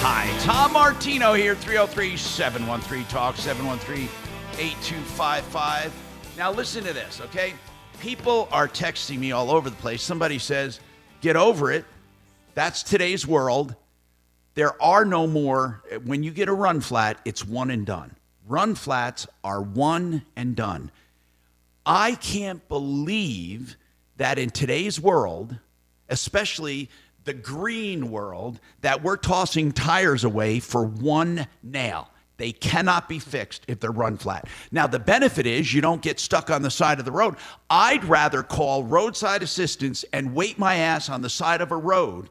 Hi, 0.01 0.37
Tom 0.41 0.73
Martino 0.73 1.35
here, 1.35 1.55
303 1.55 2.17
713 2.17 3.05
Talk, 3.05 3.37
713 3.37 4.09
8255. 4.59 6.02
Now, 6.35 6.51
listen 6.51 6.83
to 6.85 6.93
this, 6.93 7.21
okay? 7.21 7.53
People 7.99 8.49
are 8.51 8.67
texting 8.67 9.19
me 9.19 9.31
all 9.31 9.51
over 9.51 9.69
the 9.69 9.75
place. 9.75 10.01
Somebody 10.01 10.39
says, 10.39 10.79
get 11.21 11.35
over 11.35 11.71
it. 11.71 11.85
That's 12.55 12.81
today's 12.81 13.27
world. 13.27 13.75
There 14.55 14.81
are 14.81 15.05
no 15.05 15.27
more, 15.27 15.83
when 16.03 16.23
you 16.23 16.31
get 16.31 16.49
a 16.49 16.53
run 16.53 16.81
flat, 16.81 17.19
it's 17.23 17.45
one 17.45 17.69
and 17.69 17.85
done. 17.85 18.15
Run 18.47 18.73
flats 18.73 19.27
are 19.43 19.61
one 19.61 20.23
and 20.35 20.55
done. 20.55 20.91
I 21.85 22.15
can't 22.15 22.67
believe 22.67 23.75
that 24.17 24.39
in 24.39 24.49
today's 24.49 24.99
world, 24.99 25.57
especially 26.09 26.89
the 27.25 27.33
green 27.33 28.09
world, 28.09 28.59
that 28.81 29.03
we're 29.03 29.17
tossing 29.17 29.71
tires 29.71 30.23
away 30.23 30.59
for 30.59 30.83
one 30.83 31.47
nail. 31.61 32.09
They 32.37 32.51
cannot 32.51 33.07
be 33.07 33.19
fixed 33.19 33.63
if 33.67 33.79
they're 33.79 33.91
run 33.91 34.17
flat. 34.17 34.47
Now, 34.71 34.87
the 34.87 34.99
benefit 34.99 35.45
is 35.45 35.73
you 35.73 35.81
don't 35.81 36.01
get 36.01 36.19
stuck 36.19 36.49
on 36.49 36.61
the 36.63 36.71
side 36.71 36.99
of 36.99 37.05
the 37.05 37.11
road. 37.11 37.35
I'd 37.69 38.03
rather 38.05 38.41
call 38.43 38.83
roadside 38.83 39.43
assistance 39.43 40.03
and 40.13 40.33
wait 40.33 40.57
my 40.57 40.75
ass 40.75 41.09
on 41.09 41.21
the 41.21 41.29
side 41.29 41.61
of 41.61 41.71
a 41.71 41.77
road 41.77 42.29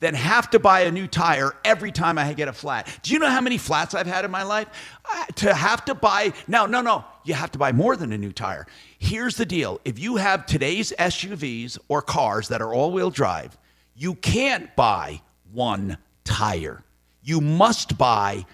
than 0.00 0.14
have 0.14 0.50
to 0.50 0.58
buy 0.58 0.80
a 0.80 0.90
new 0.90 1.06
tire 1.06 1.52
every 1.64 1.92
time 1.92 2.18
I 2.18 2.32
get 2.32 2.48
a 2.48 2.52
flat. 2.52 2.88
Do 3.02 3.12
you 3.12 3.18
know 3.18 3.28
how 3.30 3.40
many 3.40 3.58
flats 3.58 3.94
I've 3.94 4.06
had 4.06 4.24
in 4.24 4.30
my 4.30 4.42
life? 4.42 4.68
I- 5.06 5.26
To 5.36 5.54
have 5.54 5.84
to 5.86 5.94
buy, 5.94 6.32
no, 6.48 6.66
no, 6.66 6.80
no, 6.80 7.04
you 7.24 7.34
have 7.34 7.50
to 7.52 7.58
buy 7.58 7.72
more 7.72 7.96
than 7.96 8.12
a 8.12 8.18
new 8.18 8.32
tire. 8.32 8.66
Here's 8.98 9.36
the 9.36 9.46
deal 9.46 9.80
if 9.84 9.98
you 9.98 10.16
have 10.16 10.46
today's 10.46 10.92
SUVs 10.98 11.78
or 11.88 12.02
cars 12.02 12.48
that 12.48 12.60
are 12.60 12.74
all 12.74 12.92
wheel 12.92 13.10
drive, 13.10 13.56
you 13.94 14.14
can't 14.14 14.74
buy 14.74 15.22
one 15.52 15.96
tire. 16.24 16.82
You 17.22 17.40
must 17.40 17.96
buy 17.96 18.44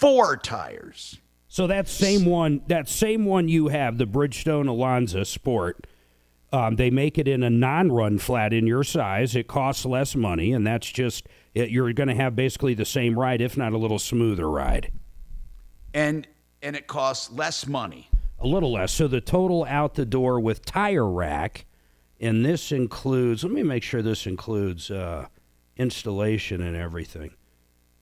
four 0.00 0.36
tires. 0.36 1.18
So 1.46 1.66
that 1.66 1.88
same 1.88 2.24
one, 2.24 2.62
that 2.68 2.88
same 2.88 3.24
one 3.24 3.48
you 3.48 3.68
have, 3.68 3.98
the 3.98 4.06
Bridgestone 4.06 4.66
Alenza 4.66 5.26
Sport, 5.26 5.86
um, 6.52 6.76
they 6.76 6.90
make 6.90 7.18
it 7.18 7.28
in 7.28 7.42
a 7.42 7.50
non-run 7.50 8.18
flat 8.18 8.52
in 8.52 8.66
your 8.66 8.82
size. 8.82 9.36
It 9.36 9.46
costs 9.46 9.84
less 9.84 10.16
money, 10.16 10.52
and 10.52 10.66
that's 10.66 10.90
just 10.90 11.26
it, 11.54 11.70
you're 11.70 11.92
going 11.92 12.08
to 12.08 12.14
have 12.14 12.34
basically 12.34 12.74
the 12.74 12.84
same 12.84 13.18
ride, 13.18 13.40
if 13.40 13.56
not 13.56 13.72
a 13.72 13.78
little 13.78 13.98
smoother 13.98 14.48
ride. 14.48 14.90
And 15.92 16.26
and 16.62 16.76
it 16.76 16.86
costs 16.86 17.30
less 17.32 17.66
money. 17.66 18.08
A 18.38 18.46
little 18.46 18.72
less. 18.72 18.92
So 18.92 19.08
the 19.08 19.20
total 19.20 19.64
out 19.64 19.94
the 19.94 20.06
door 20.06 20.40
with 20.40 20.64
tire 20.64 21.08
rack, 21.08 21.66
and 22.20 22.44
this 22.44 22.72
includes. 22.72 23.44
Let 23.44 23.52
me 23.52 23.62
make 23.62 23.82
sure 23.82 24.02
this 24.02 24.26
includes 24.26 24.90
uh, 24.90 25.26
installation 25.76 26.62
and 26.62 26.76
everything. 26.76 27.32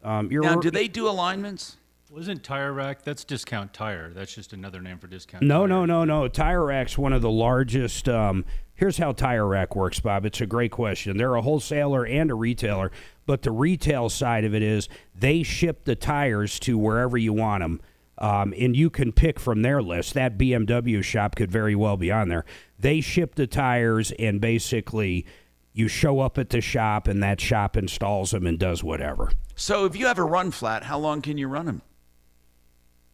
Um, 0.02 0.30
you're 0.30 0.42
Now, 0.42 0.56
do 0.56 0.70
they 0.70 0.86
do 0.88 1.08
alignments? 1.08 1.76
Wasn't 2.10 2.42
Tire 2.42 2.72
Rack? 2.72 3.02
That's 3.02 3.22
Discount 3.22 3.74
Tire. 3.74 4.10
That's 4.14 4.34
just 4.34 4.54
another 4.54 4.80
name 4.80 4.98
for 4.98 5.08
Discount 5.08 5.42
No, 5.44 5.60
Tire. 5.60 5.68
no, 5.68 5.84
no, 5.84 6.04
no. 6.04 6.28
Tire 6.28 6.64
Rack's 6.64 6.96
one 6.96 7.12
of 7.12 7.20
the 7.20 7.30
largest. 7.30 8.08
Um, 8.08 8.46
here's 8.74 8.96
how 8.96 9.12
Tire 9.12 9.46
Rack 9.46 9.76
works, 9.76 10.00
Bob. 10.00 10.24
It's 10.24 10.40
a 10.40 10.46
great 10.46 10.70
question. 10.70 11.18
They're 11.18 11.34
a 11.34 11.42
wholesaler 11.42 12.06
and 12.06 12.30
a 12.30 12.34
retailer, 12.34 12.90
but 13.26 13.42
the 13.42 13.50
retail 13.50 14.08
side 14.08 14.44
of 14.44 14.54
it 14.54 14.62
is 14.62 14.88
they 15.14 15.42
ship 15.42 15.84
the 15.84 15.94
tires 15.94 16.58
to 16.60 16.78
wherever 16.78 17.18
you 17.18 17.34
want 17.34 17.62
them. 17.62 17.80
Um, 18.16 18.52
and 18.58 18.74
you 18.74 18.90
can 18.90 19.12
pick 19.12 19.38
from 19.38 19.62
their 19.62 19.80
list. 19.82 20.14
That 20.14 20.38
BMW 20.38 21.04
shop 21.04 21.36
could 21.36 21.52
very 21.52 21.76
well 21.76 21.96
be 21.96 22.10
on 22.10 22.28
there. 22.28 22.44
They 22.78 23.00
ship 23.00 23.34
the 23.34 23.46
tires, 23.46 24.12
and 24.18 24.40
basically, 24.40 25.24
you 25.72 25.86
show 25.88 26.20
up 26.20 26.36
at 26.38 26.48
the 26.50 26.60
shop, 26.60 27.06
and 27.06 27.22
that 27.22 27.40
shop 27.40 27.76
installs 27.76 28.32
them 28.32 28.44
and 28.46 28.58
does 28.58 28.82
whatever. 28.82 29.30
So 29.54 29.84
if 29.84 29.94
you 29.94 30.06
have 30.06 30.18
a 30.18 30.24
run 30.24 30.50
flat, 30.50 30.84
how 30.84 30.98
long 30.98 31.20
can 31.22 31.38
you 31.38 31.46
run 31.46 31.66
them? 31.66 31.82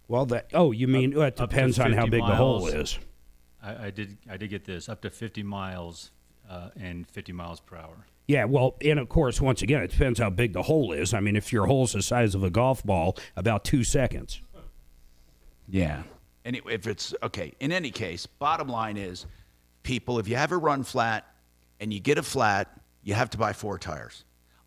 Well, 0.09 0.27
that 0.27 0.51
oh, 0.53 0.73
you 0.73 0.87
mean 0.87 1.15
well, 1.15 1.29
it 1.29 1.37
depends 1.37 1.79
on 1.79 1.93
how 1.93 2.03
50 2.03 2.11
big 2.11 2.27
the 2.27 2.37
hole 2.37 2.67
is. 2.67 2.99
I, 3.63 3.87
I 3.87 3.91
did. 3.91 4.19
I 4.31 4.37
did 4.37 4.51
get 4.51 4.65
this 4.65 4.89
up 4.89 5.01
to 5.03 5.11
50 5.11 5.43
miles 5.43 6.11
uh, 6.49 6.71
and 6.79 7.09
50 7.09 7.33
miles 7.33 7.61
per 7.61 7.77
hour. 7.77 8.07
Yeah, 8.27 8.45
well, 8.47 8.77
and 8.83 8.99
of 8.99 9.09
course, 9.09 9.41
once 9.41 9.61
again, 9.61 9.83
it 9.83 9.91
depends 9.91 10.19
how 10.19 10.31
big 10.31 10.55
the 10.55 10.63
hole 10.63 10.93
is. 10.93 11.13
I 11.13 11.21
mean, 11.21 11.37
if 11.37 11.53
your 11.53 11.67
hole's 11.67 11.93
the 11.93 12.03
size 12.03 12.35
of 12.35 12.43
a 12.43 12.51
golf 12.51 12.83
ball, 12.83 13.19
about 13.37 13.65
two 13.65 13.85
seconds. 13.85 14.41
Yeah. 15.69 16.03
And 16.45 16.61
if 16.71 16.87
it's 16.87 17.15
okay, 17.23 17.53
in 17.61 17.73
any 17.73 17.91
case, 17.91 18.27
bottom 18.27 18.69
line 18.69 18.97
is 18.97 19.27
people, 19.83 20.19
if 20.19 20.29
you 20.29 20.37
have 20.37 20.53
a 20.53 20.57
run 20.57 20.85
flat 20.85 21.27
and 21.81 21.93
you 21.93 22.01
get 22.01 22.17
a 22.17 22.23
flat, 22.23 22.81
you 23.03 23.15
have 23.15 23.31
to 23.31 23.39
buy 23.39 23.53
four 23.53 23.79
tires. 23.79 24.25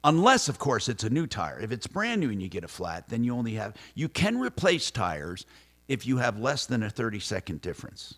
Unless, 0.07 0.47
of 0.47 0.57
course, 0.57 0.87
it's 0.87 1.03
a 1.03 1.09
new 1.09 1.27
tire. 1.27 1.59
If 1.59 1.73
it's 1.73 1.85
brand 1.85 2.21
new 2.21 2.29
and 2.29 2.41
you 2.41 2.47
get 2.47 2.63
a 2.63 2.67
flat, 2.69 3.09
then 3.09 3.25
you 3.25 3.35
only 3.35 3.55
have, 3.55 3.75
you 3.93 4.07
can 4.07 4.39
replace 4.39 4.89
tires 4.89 5.45
if 5.89 6.07
you 6.07 6.15
have 6.15 6.39
less 6.39 6.65
than 6.65 6.81
a 6.81 6.89
30 6.89 7.19
second 7.19 7.59
difference. 7.59 8.15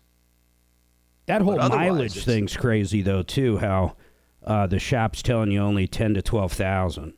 That 1.26 1.42
whole 1.42 1.56
mileage 1.56 2.24
thing's 2.24 2.56
crazy, 2.56 3.02
though, 3.02 3.24
too. 3.24 3.58
How 3.58 3.96
uh, 4.44 4.68
the 4.68 4.78
shop's 4.78 5.20
telling 5.20 5.50
you 5.50 5.60
only 5.60 5.86
ten 5.86 6.14
to 6.14 6.22
twelve 6.22 6.52
thousand. 6.52 7.14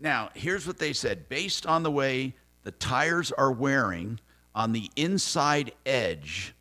Now, 0.00 0.30
here's 0.34 0.66
what 0.66 0.78
they 0.78 0.92
said 0.92 1.28
based 1.28 1.64
on 1.66 1.82
the 1.82 1.90
way 1.90 2.34
the 2.64 2.72
tires 2.72 3.32
are 3.32 3.52
wearing 3.52 4.20
on 4.54 4.72
the 4.72 4.90
inside 4.96 5.72
edge, 5.86 6.54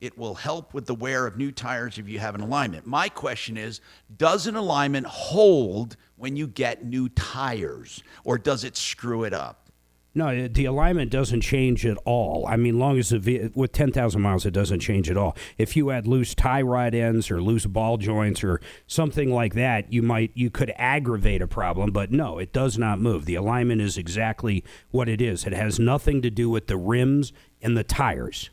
it 0.00 0.16
will 0.16 0.34
help 0.34 0.74
with 0.74 0.86
the 0.86 0.94
wear 0.94 1.26
of 1.26 1.36
new 1.36 1.50
tires 1.50 1.98
if 1.98 2.08
you 2.08 2.18
have 2.18 2.34
an 2.34 2.40
alignment. 2.40 2.86
My 2.86 3.08
question 3.08 3.56
is 3.56 3.80
Does 4.16 4.46
an 4.46 4.56
alignment 4.56 5.06
hold 5.06 5.96
when 6.16 6.36
you 6.36 6.46
get 6.46 6.84
new 6.84 7.08
tires, 7.08 8.02
or 8.24 8.38
does 8.38 8.64
it 8.64 8.76
screw 8.76 9.24
it 9.24 9.32
up? 9.32 9.68
No, 10.14 10.48
the 10.48 10.64
alignment 10.64 11.12
doesn't 11.12 11.42
change 11.42 11.86
at 11.86 11.96
all. 12.04 12.44
I 12.48 12.56
mean, 12.56 12.78
long 12.78 12.98
as 12.98 13.10
the 13.10 13.52
with 13.54 13.72
ten 13.72 13.92
thousand 13.92 14.22
miles, 14.22 14.46
it 14.46 14.50
doesn't 14.52 14.80
change 14.80 15.10
at 15.10 15.16
all. 15.16 15.36
If 15.58 15.76
you 15.76 15.90
had 15.90 16.06
loose 16.06 16.34
tie 16.34 16.62
rod 16.62 16.94
ends 16.94 17.30
or 17.30 17.40
loose 17.40 17.66
ball 17.66 17.98
joints 17.98 18.42
or 18.42 18.60
something 18.86 19.32
like 19.32 19.54
that, 19.54 19.92
you 19.92 20.02
might 20.02 20.32
you 20.34 20.50
could 20.50 20.72
aggravate 20.76 21.42
a 21.42 21.46
problem. 21.46 21.92
But 21.92 22.10
no, 22.10 22.38
it 22.38 22.52
does 22.52 22.78
not 22.78 23.00
move. 23.00 23.26
The 23.26 23.36
alignment 23.36 23.80
is 23.80 23.96
exactly 23.96 24.64
what 24.90 25.08
it 25.08 25.20
is. 25.20 25.44
It 25.44 25.52
has 25.52 25.78
nothing 25.78 26.22
to 26.22 26.30
do 26.30 26.50
with 26.50 26.66
the 26.66 26.76
rims 26.76 27.32
and 27.62 27.76
the 27.76 27.84
tires. 27.84 28.50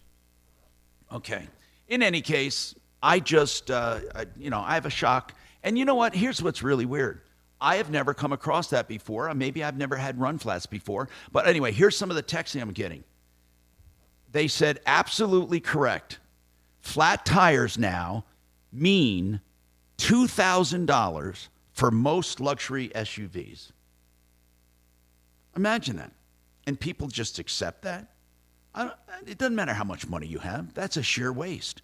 Okay. 1.11 1.48
In 1.88 2.02
any 2.02 2.22
case, 2.22 2.76
I 3.02 3.19
just, 3.19 3.69
uh, 3.69 3.99
I, 4.15 4.26
you 4.38 4.49
know, 4.49 4.60
I 4.60 4.73
have 4.73 4.86
a 4.86 4.90
shock. 4.90 5.34
And 5.64 5.77
you 5.77 5.86
know 5.86 5.95
what? 5.95 6.15
Here's 6.15 6.41
what's 6.41 6.64
really 6.64 6.86
weird. 6.86 7.22
I 7.61 7.77
have 7.77 7.90
never 7.90 8.14
come 8.14 8.34
across 8.34 8.69
that 8.69 8.88
before. 8.88 9.34
Maybe 9.34 9.64
I've 9.64 9.77
never 9.77 9.95
had 9.95 10.19
run 10.19 10.38
flats 10.38 10.65
before. 10.65 11.10
But 11.32 11.48
anyway, 11.48 11.72
here's 11.72 11.95
some 11.95 12.10
of 12.10 12.15
the 12.15 12.23
texting 12.23 12.61
I'm 12.61 12.72
getting. 12.72 13.03
They 14.32 14.48
said, 14.48 14.80
absolutely 14.86 15.60
correct. 15.60 16.19
Flat 16.82 17.26
tires 17.26 17.77
now 17.77 18.26
mean 18.72 19.40
$2,000 19.98 21.48
for 21.72 21.91
most 21.91 22.40
luxury 22.40 22.90
SUVs. 22.90 23.72
Imagine 25.56 25.95
that. 25.98 26.11
And 26.68 26.80
people 26.80 27.07
just 27.07 27.40
accept 27.40 27.84
that. 27.84 28.14
It 29.26 29.38
doesn't 29.38 29.56
matter 29.56 29.73
how 29.73 29.84
much 29.84 30.07
money 30.07 30.27
you 30.27 30.39
have. 30.39 30.73
That's 30.73 30.97
a 30.97 31.03
sheer 31.03 31.31
waste. 31.31 31.81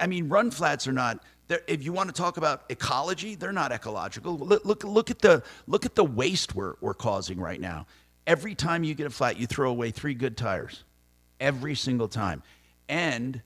I 0.00 0.06
mean, 0.06 0.28
run 0.28 0.50
flats 0.50 0.88
are 0.88 0.92
not. 0.92 1.22
If 1.66 1.82
you 1.82 1.92
want 1.92 2.08
to 2.08 2.14
talk 2.14 2.36
about 2.36 2.64
ecology, 2.68 3.34
they're 3.34 3.52
not 3.52 3.72
ecological. 3.72 4.36
Look, 4.36 4.64
look, 4.64 4.84
look 4.84 5.10
at 5.10 5.20
the 5.20 5.42
look 5.66 5.86
at 5.86 5.94
the 5.94 6.04
waste 6.04 6.54
we're, 6.54 6.74
we're 6.80 6.94
causing 6.94 7.38
right 7.38 7.60
now. 7.60 7.86
Every 8.26 8.54
time 8.54 8.84
you 8.84 8.94
get 8.94 9.06
a 9.06 9.10
flat, 9.10 9.38
you 9.38 9.46
throw 9.46 9.70
away 9.70 9.90
three 9.90 10.14
good 10.14 10.36
tires. 10.36 10.84
Every 11.40 11.74
single 11.74 12.08
time, 12.08 12.42
and 12.88 13.40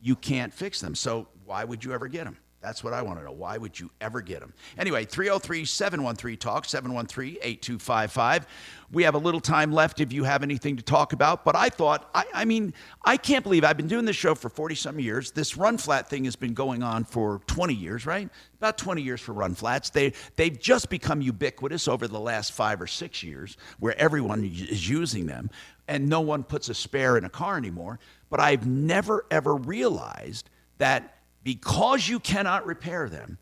you 0.00 0.16
can't 0.16 0.52
fix 0.52 0.80
them. 0.80 0.94
So 0.94 1.28
why 1.44 1.64
would 1.64 1.84
you 1.84 1.92
ever 1.92 2.08
get 2.08 2.24
them? 2.24 2.38
That's 2.64 2.82
what 2.82 2.94
I 2.94 3.02
want 3.02 3.18
to 3.18 3.24
know. 3.26 3.32
Why 3.32 3.58
would 3.58 3.78
you 3.78 3.90
ever 4.00 4.22
get 4.22 4.40
them? 4.40 4.54
Anyway, 4.78 5.04
303 5.04 5.66
713 5.66 6.38
Talk, 6.38 6.64
713 6.64 7.36
8255. 7.42 8.46
We 8.90 9.02
have 9.02 9.14
a 9.14 9.18
little 9.18 9.40
time 9.40 9.70
left 9.70 10.00
if 10.00 10.14
you 10.14 10.24
have 10.24 10.42
anything 10.42 10.76
to 10.76 10.82
talk 10.82 11.12
about. 11.12 11.44
But 11.44 11.56
I 11.56 11.68
thought, 11.68 12.08
I, 12.14 12.24
I 12.32 12.44
mean, 12.46 12.72
I 13.04 13.18
can't 13.18 13.42
believe 13.42 13.64
I've 13.64 13.76
been 13.76 13.88
doing 13.88 14.06
this 14.06 14.16
show 14.16 14.34
for 14.34 14.48
40 14.48 14.76
some 14.76 14.98
years. 14.98 15.30
This 15.30 15.58
run 15.58 15.76
flat 15.76 16.08
thing 16.08 16.24
has 16.24 16.36
been 16.36 16.54
going 16.54 16.82
on 16.82 17.04
for 17.04 17.42
20 17.48 17.74
years, 17.74 18.06
right? 18.06 18.30
About 18.56 18.78
20 18.78 19.02
years 19.02 19.20
for 19.20 19.34
run 19.34 19.54
flats. 19.54 19.90
They, 19.90 20.14
they've 20.36 20.58
just 20.58 20.88
become 20.88 21.20
ubiquitous 21.20 21.86
over 21.86 22.08
the 22.08 22.20
last 22.20 22.52
five 22.52 22.80
or 22.80 22.86
six 22.86 23.22
years 23.22 23.58
where 23.78 23.98
everyone 23.98 24.42
is 24.42 24.88
using 24.88 25.26
them 25.26 25.50
and 25.86 26.08
no 26.08 26.22
one 26.22 26.44
puts 26.44 26.70
a 26.70 26.74
spare 26.74 27.18
in 27.18 27.26
a 27.26 27.30
car 27.30 27.58
anymore. 27.58 27.98
But 28.30 28.40
I've 28.40 28.66
never, 28.66 29.26
ever 29.30 29.54
realized 29.54 30.48
that 30.78 31.13
because 31.44 32.08
you 32.08 32.18
cannot 32.18 32.66
repair 32.66 33.08
them, 33.08 33.38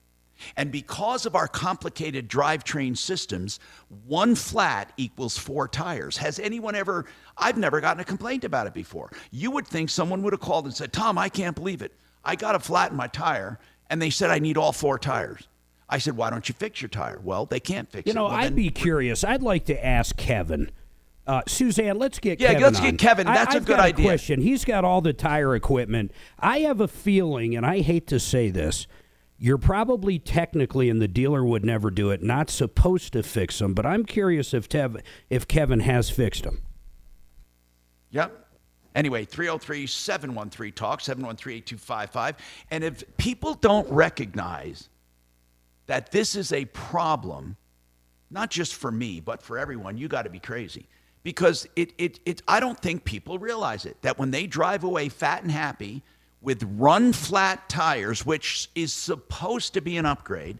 and 0.56 0.72
because 0.72 1.24
of 1.24 1.36
our 1.36 1.46
complicated 1.46 2.28
drivetrain 2.28 2.96
systems, 2.96 3.60
one 4.06 4.34
flat 4.34 4.92
equals 4.96 5.38
four 5.38 5.68
tires. 5.68 6.16
Has 6.16 6.40
anyone 6.40 6.74
ever, 6.74 7.06
I've 7.38 7.56
never 7.56 7.80
gotten 7.80 8.00
a 8.00 8.04
complaint 8.04 8.42
about 8.42 8.66
it 8.66 8.74
before. 8.74 9.10
You 9.30 9.52
would 9.52 9.66
think 9.68 9.88
someone 9.88 10.22
would 10.22 10.32
have 10.32 10.40
called 10.40 10.64
and 10.64 10.74
said, 10.74 10.92
Tom, 10.92 11.16
I 11.16 11.28
can't 11.28 11.54
believe 11.54 11.80
it. 11.80 11.92
I 12.24 12.36
got 12.36 12.56
a 12.56 12.58
flat 12.60 12.90
in 12.90 12.96
my 12.96 13.06
tire, 13.06 13.58
and 13.88 14.02
they 14.02 14.10
said 14.10 14.30
I 14.30 14.40
need 14.40 14.56
all 14.56 14.72
four 14.72 14.98
tires. 14.98 15.46
I 15.88 15.98
said, 15.98 16.16
why 16.16 16.30
don't 16.30 16.48
you 16.48 16.54
fix 16.54 16.80
your 16.80 16.88
tire? 16.88 17.20
Well, 17.22 17.46
they 17.46 17.60
can't 17.60 17.90
fix 17.90 18.06
You 18.06 18.10
it. 18.10 18.14
You 18.14 18.14
know, 18.14 18.24
Well, 18.24 18.34
I'd 18.34 18.56
be 18.56 18.70
curious. 18.70 19.22
I'd 19.24 19.42
like 19.42 19.66
to 19.66 19.84
ask 19.86 20.16
Kevin. 20.16 20.70
Uh, 21.26 21.42
Suzanne, 21.46 21.98
let's 21.98 22.18
get 22.18 22.40
Yeah, 22.40 22.48
Kevin 22.48 22.62
let's 22.62 22.78
on. 22.80 22.84
get 22.90 22.98
Kevin. 22.98 23.26
That's 23.26 23.54
a 23.54 23.58
I've 23.58 23.64
good 23.64 23.76
got 23.76 23.84
idea. 23.86 24.04
question. 24.06 24.40
He's 24.40 24.64
got 24.64 24.84
all 24.84 25.00
the 25.00 25.12
tire 25.12 25.54
equipment. 25.54 26.10
I 26.38 26.60
have 26.60 26.80
a 26.80 26.88
feeling, 26.88 27.54
and 27.54 27.64
I 27.64 27.80
hate 27.80 28.08
to 28.08 28.18
say 28.18 28.50
this, 28.50 28.86
you're 29.38 29.58
probably 29.58 30.18
technically, 30.18 30.88
and 30.88 31.00
the 31.00 31.08
dealer 31.08 31.44
would 31.44 31.64
never 31.64 31.90
do 31.90 32.10
it, 32.10 32.22
not 32.22 32.50
supposed 32.50 33.12
to 33.12 33.22
fix 33.22 33.58
them. 33.60 33.72
But 33.74 33.86
I'm 33.86 34.04
curious 34.04 34.52
if 34.52 34.68
Tev, 34.68 35.00
if 35.30 35.46
Kevin 35.46 35.80
has 35.80 36.10
fixed 36.10 36.42
them. 36.44 36.62
Yep. 38.10 38.38
Anyway, 38.94 39.24
303 39.24 39.86
713 39.86 40.72
Talk, 40.74 41.00
713 41.00 41.54
8255. 41.58 42.36
And 42.70 42.84
if 42.84 43.04
people 43.16 43.54
don't 43.54 43.88
recognize 43.90 44.88
that 45.86 46.10
this 46.12 46.36
is 46.36 46.52
a 46.52 46.66
problem, 46.66 47.56
not 48.30 48.50
just 48.50 48.74
for 48.74 48.90
me, 48.90 49.20
but 49.20 49.40
for 49.42 49.58
everyone, 49.58 49.96
you 49.96 50.08
got 50.08 50.22
to 50.22 50.30
be 50.30 50.38
crazy. 50.40 50.88
Because 51.22 51.68
it, 51.76 51.92
it, 51.98 52.18
it, 52.24 52.42
I 52.48 52.58
don't 52.58 52.78
think 52.78 53.04
people 53.04 53.38
realize 53.38 53.86
it 53.86 54.00
that 54.02 54.18
when 54.18 54.30
they 54.30 54.46
drive 54.46 54.82
away 54.82 55.08
fat 55.08 55.42
and 55.42 55.52
happy 55.52 56.02
with 56.40 56.62
run 56.76 57.12
flat 57.12 57.68
tires, 57.68 58.26
which 58.26 58.68
is 58.74 58.92
supposed 58.92 59.74
to 59.74 59.80
be 59.80 59.96
an 59.96 60.06
upgrade, 60.06 60.58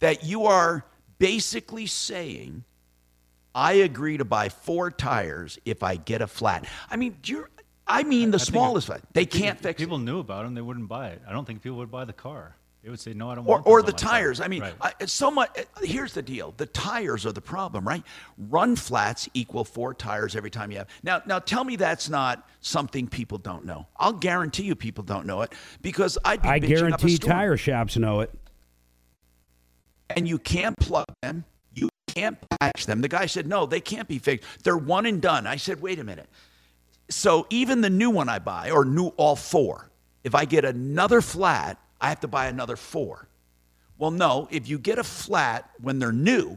that 0.00 0.22
you 0.24 0.44
are 0.44 0.84
basically 1.18 1.86
saying, 1.86 2.64
I 3.54 3.72
agree 3.72 4.18
to 4.18 4.24
buy 4.26 4.50
four 4.50 4.90
tires 4.90 5.58
if 5.64 5.82
I 5.82 5.96
get 5.96 6.20
a 6.20 6.26
flat. 6.26 6.66
I 6.90 6.96
mean, 6.96 7.16
do 7.22 7.32
you, 7.32 7.46
I 7.86 8.02
mean 8.02 8.30
the 8.30 8.38
I 8.38 8.44
smallest 8.44 8.88
flat. 8.88 9.00
They 9.14 9.24
can't 9.24 9.58
fix 9.58 9.80
it. 9.80 9.84
People 9.84 9.98
knew 9.98 10.18
about 10.18 10.44
them, 10.44 10.54
they 10.54 10.60
wouldn't 10.60 10.88
buy 10.88 11.08
it. 11.08 11.22
I 11.26 11.32
don't 11.32 11.46
think 11.46 11.62
people 11.62 11.78
would 11.78 11.90
buy 11.90 12.04
the 12.04 12.12
car. 12.12 12.54
They 12.86 12.90
would 12.90 13.00
say, 13.00 13.14
"No, 13.14 13.28
I 13.28 13.34
don't 13.34 13.48
or, 13.48 13.56
want." 13.56 13.66
or 13.66 13.82
those 13.82 13.94
the 13.94 13.96
on 13.96 14.04
my 14.04 14.10
car." 14.10 14.18
tires. 14.20 14.40
I 14.40 14.46
mean, 14.46 14.62
Right. 14.62 14.94
I, 15.00 15.06
so 15.06 15.28
much. 15.28 15.50
uh, 15.58 15.62
Here's 15.82 16.12
the 16.12 16.22
deal: 16.22 16.54
the 16.56 16.66
tires 16.66 17.26
are 17.26 17.32
the 17.32 17.40
problem, 17.40 17.86
right? 17.86 18.04
Run 18.38 18.76
flats 18.76 19.28
equal 19.34 19.64
four 19.64 19.92
tires 19.92 20.36
every 20.36 20.50
time 20.50 20.70
you 20.70 20.78
have. 20.78 20.86
Now, 21.02 21.20
now 21.26 21.40
tell 21.40 21.64
me 21.64 21.74
that's 21.74 22.08
not 22.08 22.48
something 22.60 23.08
people 23.08 23.38
don't 23.38 23.64
know. 23.64 23.88
I'll 23.96 24.12
guarantee 24.12 24.62
you 24.62 24.76
people 24.76 25.02
don't 25.02 25.26
know 25.26 25.42
it 25.42 25.52
because 25.82 26.16
I'd 26.24 26.42
be 26.42 26.48
I 26.48 26.60
bitching 26.60 26.62
up 26.62 26.68
a 26.68 27.06
guarantee 27.08 27.18
tire 27.18 27.56
shops 27.56 27.96
know 27.96 28.20
it. 28.20 28.32
and 30.10 30.28
you 30.28 30.38
can't 30.38 30.76
plug 30.76 31.06
them. 31.22 31.44
You 31.74 31.88
can't 32.06 32.38
patch 32.60 32.86
them. 32.86 33.00
The 33.00 33.08
guy 33.08 33.26
said, 33.26 33.48
no, 33.48 33.66
they 33.66 33.80
can't 33.80 34.06
be 34.06 34.20
fixed. 34.20 34.62
They're 34.62 34.76
one 34.76 35.06
and 35.06 35.20
done. 35.20 35.44
I 35.48 35.56
said, 35.56 35.82
wait 35.82 35.98
a 35.98 36.04
minute. 36.04 36.28
So 37.10 37.48
even 37.50 37.80
the 37.80 37.90
new 37.90 38.10
one 38.10 38.28
I 38.28 38.38
buy, 38.38 38.70
or 38.70 38.84
new 38.84 39.08
all 39.16 39.34
four, 39.34 39.90
if 40.22 40.36
I 40.36 40.44
get 40.44 40.64
another 40.64 41.20
flat, 41.20 41.80
I 42.06 42.10
have 42.10 42.20
to 42.20 42.28
buy 42.28 42.46
another 42.46 42.76
four. 42.76 43.26
Well, 43.98 44.12
no, 44.12 44.46
if 44.52 44.68
you 44.68 44.78
get 44.78 45.00
a 45.00 45.02
flat 45.02 45.68
when 45.80 45.98
they're 45.98 46.12
new, 46.12 46.56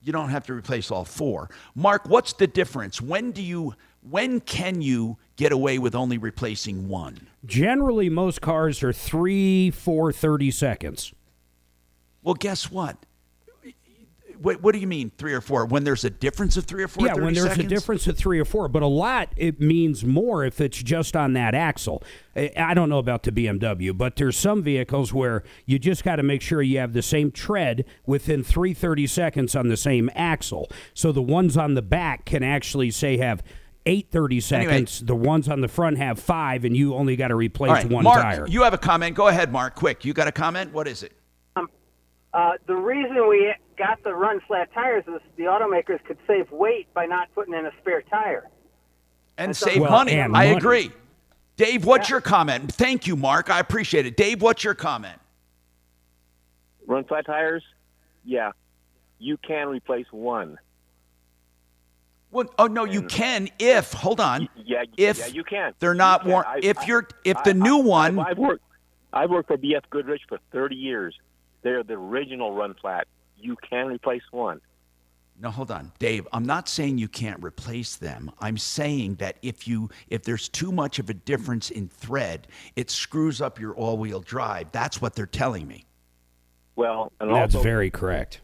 you 0.00 0.12
don't 0.12 0.28
have 0.28 0.46
to 0.46 0.54
replace 0.54 0.92
all 0.92 1.04
four. 1.04 1.50
Mark, 1.74 2.08
what's 2.08 2.34
the 2.34 2.46
difference? 2.46 3.02
When 3.02 3.32
do 3.32 3.42
you 3.42 3.74
when 4.08 4.38
can 4.38 4.80
you 4.80 5.18
get 5.34 5.50
away 5.50 5.80
with 5.80 5.96
only 5.96 6.18
replacing 6.18 6.86
one? 6.86 7.26
Generally, 7.44 8.10
most 8.10 8.40
cars 8.40 8.80
are 8.84 8.92
three, 8.92 9.72
four, 9.72 10.12
30 10.12 10.52
seconds. 10.52 11.12
Well, 12.22 12.34
guess 12.34 12.70
what? 12.70 13.05
What, 14.40 14.62
what 14.62 14.72
do 14.72 14.78
you 14.78 14.86
mean 14.86 15.10
three 15.18 15.32
or 15.32 15.40
four? 15.40 15.64
When 15.66 15.84
there's 15.84 16.04
a 16.04 16.10
difference 16.10 16.56
of 16.56 16.64
three 16.64 16.82
or 16.82 16.88
four? 16.88 17.06
yeah, 17.06 17.14
when 17.14 17.34
there's 17.34 17.48
seconds? 17.48 17.64
a 17.66 17.68
difference 17.68 18.06
of 18.06 18.16
three 18.16 18.38
or 18.38 18.44
four, 18.44 18.68
but 18.68 18.82
a 18.82 18.86
lot 18.86 19.28
it 19.36 19.60
means 19.60 20.04
more 20.04 20.44
if 20.44 20.60
it's 20.60 20.82
just 20.82 21.16
on 21.16 21.32
that 21.34 21.54
axle. 21.54 22.02
I 22.34 22.52
I 22.56 22.74
don't 22.74 22.88
know 22.88 22.98
about 22.98 23.22
the 23.22 23.32
BMW, 23.32 23.96
but 23.96 24.16
there's 24.16 24.36
some 24.36 24.62
vehicles 24.62 25.12
where 25.12 25.42
you 25.64 25.78
just 25.78 26.04
got 26.04 26.16
to 26.16 26.22
make 26.22 26.42
sure 26.42 26.62
you 26.62 26.78
have 26.78 26.92
the 26.92 27.02
same 27.02 27.30
tread 27.30 27.84
within 28.06 28.42
three 28.44 28.74
thirty 28.74 29.06
seconds 29.06 29.54
on 29.56 29.68
the 29.68 29.76
same 29.76 30.10
axle. 30.14 30.70
So 30.94 31.12
the 31.12 31.22
ones 31.22 31.56
on 31.56 31.74
the 31.74 31.82
back 31.82 32.24
can 32.24 32.42
actually 32.42 32.90
say 32.90 33.16
have. 33.18 33.42
Eight 33.88 34.10
thirty 34.10 34.42
Anyway. 34.50 34.72
seconds. 34.72 35.00
The 35.06 35.14
ones 35.14 35.48
on 35.48 35.60
the 35.60 35.68
front 35.68 35.98
have 35.98 36.18
five, 36.18 36.64
and 36.64 36.76
you 36.76 36.96
only 36.96 37.14
got 37.14 37.28
to 37.28 37.36
replace 37.36 37.68
All 37.68 37.74
right, 37.76 37.88
one 37.88 38.02
Mark, 38.02 38.20
tire. 38.20 38.46
you 38.48 38.64
have 38.64 38.74
a 38.74 38.78
comment. 38.78 39.14
Go 39.14 39.28
ahead, 39.28 39.52
Mark. 39.52 39.76
Quick, 39.76 40.04
you 40.04 40.12
got 40.12 40.26
a 40.26 40.32
comment? 40.32 40.72
What 40.72 40.88
is 40.88 41.04
it? 41.04 41.12
Uh, 42.34 42.52
the 42.66 42.74
reason 42.74 43.28
we 43.28 43.54
got 43.76 44.02
the 44.02 44.14
run 44.14 44.40
flat 44.46 44.72
tires 44.72 45.04
is 45.06 45.20
the 45.36 45.44
automakers 45.44 46.02
could 46.04 46.18
save 46.26 46.50
weight 46.50 46.92
by 46.94 47.06
not 47.06 47.28
putting 47.34 47.54
in 47.54 47.66
a 47.66 47.70
spare 47.80 48.02
tire. 48.02 48.48
And 49.38 49.50
That's 49.50 49.58
save 49.58 49.80
Well, 49.82 49.90
money. 49.90 50.12
and 50.14 50.36
I 50.36 50.46
money. 50.46 50.56
agree. 50.56 50.90
Dave, 51.56 51.84
what's 51.84 52.08
your 52.10 52.20
comment? 52.20 52.72
Thank 52.72 53.06
you, 53.06 53.16
Mark. 53.16 53.50
I 53.50 53.60
appreciate 53.60 54.06
it. 54.06 54.16
Dave, 54.16 54.42
what's 54.42 54.64
your 54.64 54.74
comment? 54.74 55.18
Run 56.86 57.04
flat 57.04 57.26
tires? 57.26 57.62
Yeah. 58.24 58.52
You 59.18 59.36
can 59.38 59.68
replace 59.68 60.06
one. 60.10 60.58
Well, 62.30 62.46
oh 62.58 62.66
no, 62.66 62.84
you 62.84 63.02
can 63.02 63.48
if 63.58 63.92
hold 63.92 64.20
on. 64.20 64.48
Yeah, 64.56 64.84
if 64.98 65.18
yeah, 65.18 65.26
you 65.26 65.44
can. 65.44 65.72
they're 65.78 65.94
not 65.94 66.20
You 66.20 66.24
can. 66.24 66.30
warm. 66.32 66.44
I- 66.46 66.60
If 66.62 66.78
I- 66.80 66.84
you're 66.86 67.08
if 67.24 67.36
I- 67.38 67.42
the 67.44 67.54
new 67.54 67.78
I- 67.78 67.82
one, 67.82 68.18
I've, 68.18 68.26
I've 68.28 68.38
worked. 68.38 68.62
I've 69.12 69.30
worked 69.30 69.46
for 69.48 69.56
BF 69.56 69.88
Goodrich 69.88 70.22
for 70.28 70.38
30 70.52 70.76
years. 70.76 71.18
They're 71.62 71.82
the 71.82 71.94
original 71.94 72.52
run 72.52 72.74
flat. 72.74 73.06
You 73.38 73.56
can 73.68 73.86
replace 73.88 74.22
one. 74.30 74.60
No, 75.38 75.50
hold 75.50 75.70
on, 75.70 75.92
Dave. 75.98 76.26
I'm 76.32 76.46
not 76.46 76.68
saying 76.68 76.96
you 76.96 77.08
can't 77.08 77.42
replace 77.42 77.96
them. 77.96 78.30
I'm 78.40 78.56
saying 78.56 79.16
that 79.16 79.36
if 79.42 79.68
you 79.68 79.90
if 80.08 80.22
there's 80.22 80.48
too 80.48 80.72
much 80.72 80.98
of 80.98 81.10
a 81.10 81.14
difference 81.14 81.70
in 81.70 81.88
thread, 81.88 82.48
it 82.74 82.90
screws 82.90 83.42
up 83.42 83.60
your 83.60 83.74
all-wheel 83.74 84.20
drive. 84.20 84.72
That's 84.72 85.02
what 85.02 85.14
they're 85.14 85.26
telling 85.26 85.68
me. 85.68 85.84
Well, 86.74 87.12
and 87.20 87.30
That's 87.30 87.54
also, 87.54 87.62
very 87.62 87.90
correct. 87.90 88.40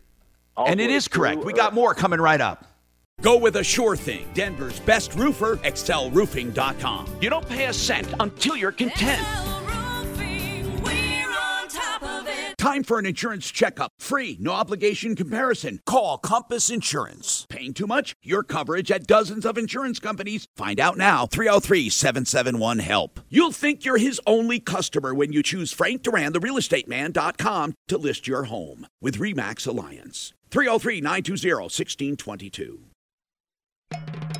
and 0.56 0.80
it 0.80 0.90
is 0.90 1.08
correct. 1.08 1.44
We 1.44 1.52
got 1.52 1.72
uh, 1.72 1.74
more 1.74 1.94
coming 1.94 2.20
right 2.20 2.40
up. 2.40 2.66
Go 3.20 3.38
with 3.38 3.56
a 3.56 3.64
sure 3.64 3.94
thing. 3.96 4.26
Denver's 4.34 4.80
best 4.80 5.14
roofer, 5.14 5.56
excelroofing.com. 5.58 7.06
You 7.20 7.30
don't 7.30 7.48
pay 7.48 7.66
a 7.66 7.72
cent 7.72 8.12
until 8.20 8.56
you're 8.56 8.72
content. 8.72 9.26
Time 12.62 12.84
for 12.84 13.00
an 13.00 13.06
insurance 13.06 13.50
checkup. 13.50 13.90
Free, 13.98 14.36
no 14.38 14.52
obligation 14.52 15.16
comparison. 15.16 15.80
Call 15.84 16.16
Compass 16.16 16.70
Insurance. 16.70 17.44
Paying 17.48 17.74
too 17.74 17.88
much? 17.88 18.14
Your 18.22 18.44
coverage 18.44 18.92
at 18.92 19.08
dozens 19.08 19.44
of 19.44 19.58
insurance 19.58 19.98
companies. 19.98 20.46
Find 20.54 20.78
out 20.78 20.96
now. 20.96 21.26
303 21.26 21.90
771 21.90 22.78
HELP. 22.78 23.18
You'll 23.28 23.50
think 23.50 23.84
you're 23.84 23.98
his 23.98 24.20
only 24.28 24.60
customer 24.60 25.12
when 25.12 25.32
you 25.32 25.42
choose 25.42 25.72
Frank 25.72 26.02
Duran, 26.02 26.34
the 26.34 26.38
realestateman.com, 26.38 27.74
to 27.88 27.98
list 27.98 28.28
your 28.28 28.44
home 28.44 28.86
with 29.00 29.18
REMAX 29.18 29.66
Alliance. 29.66 30.32
303 30.52 31.00
920 31.00 31.64
1622. 31.64 34.31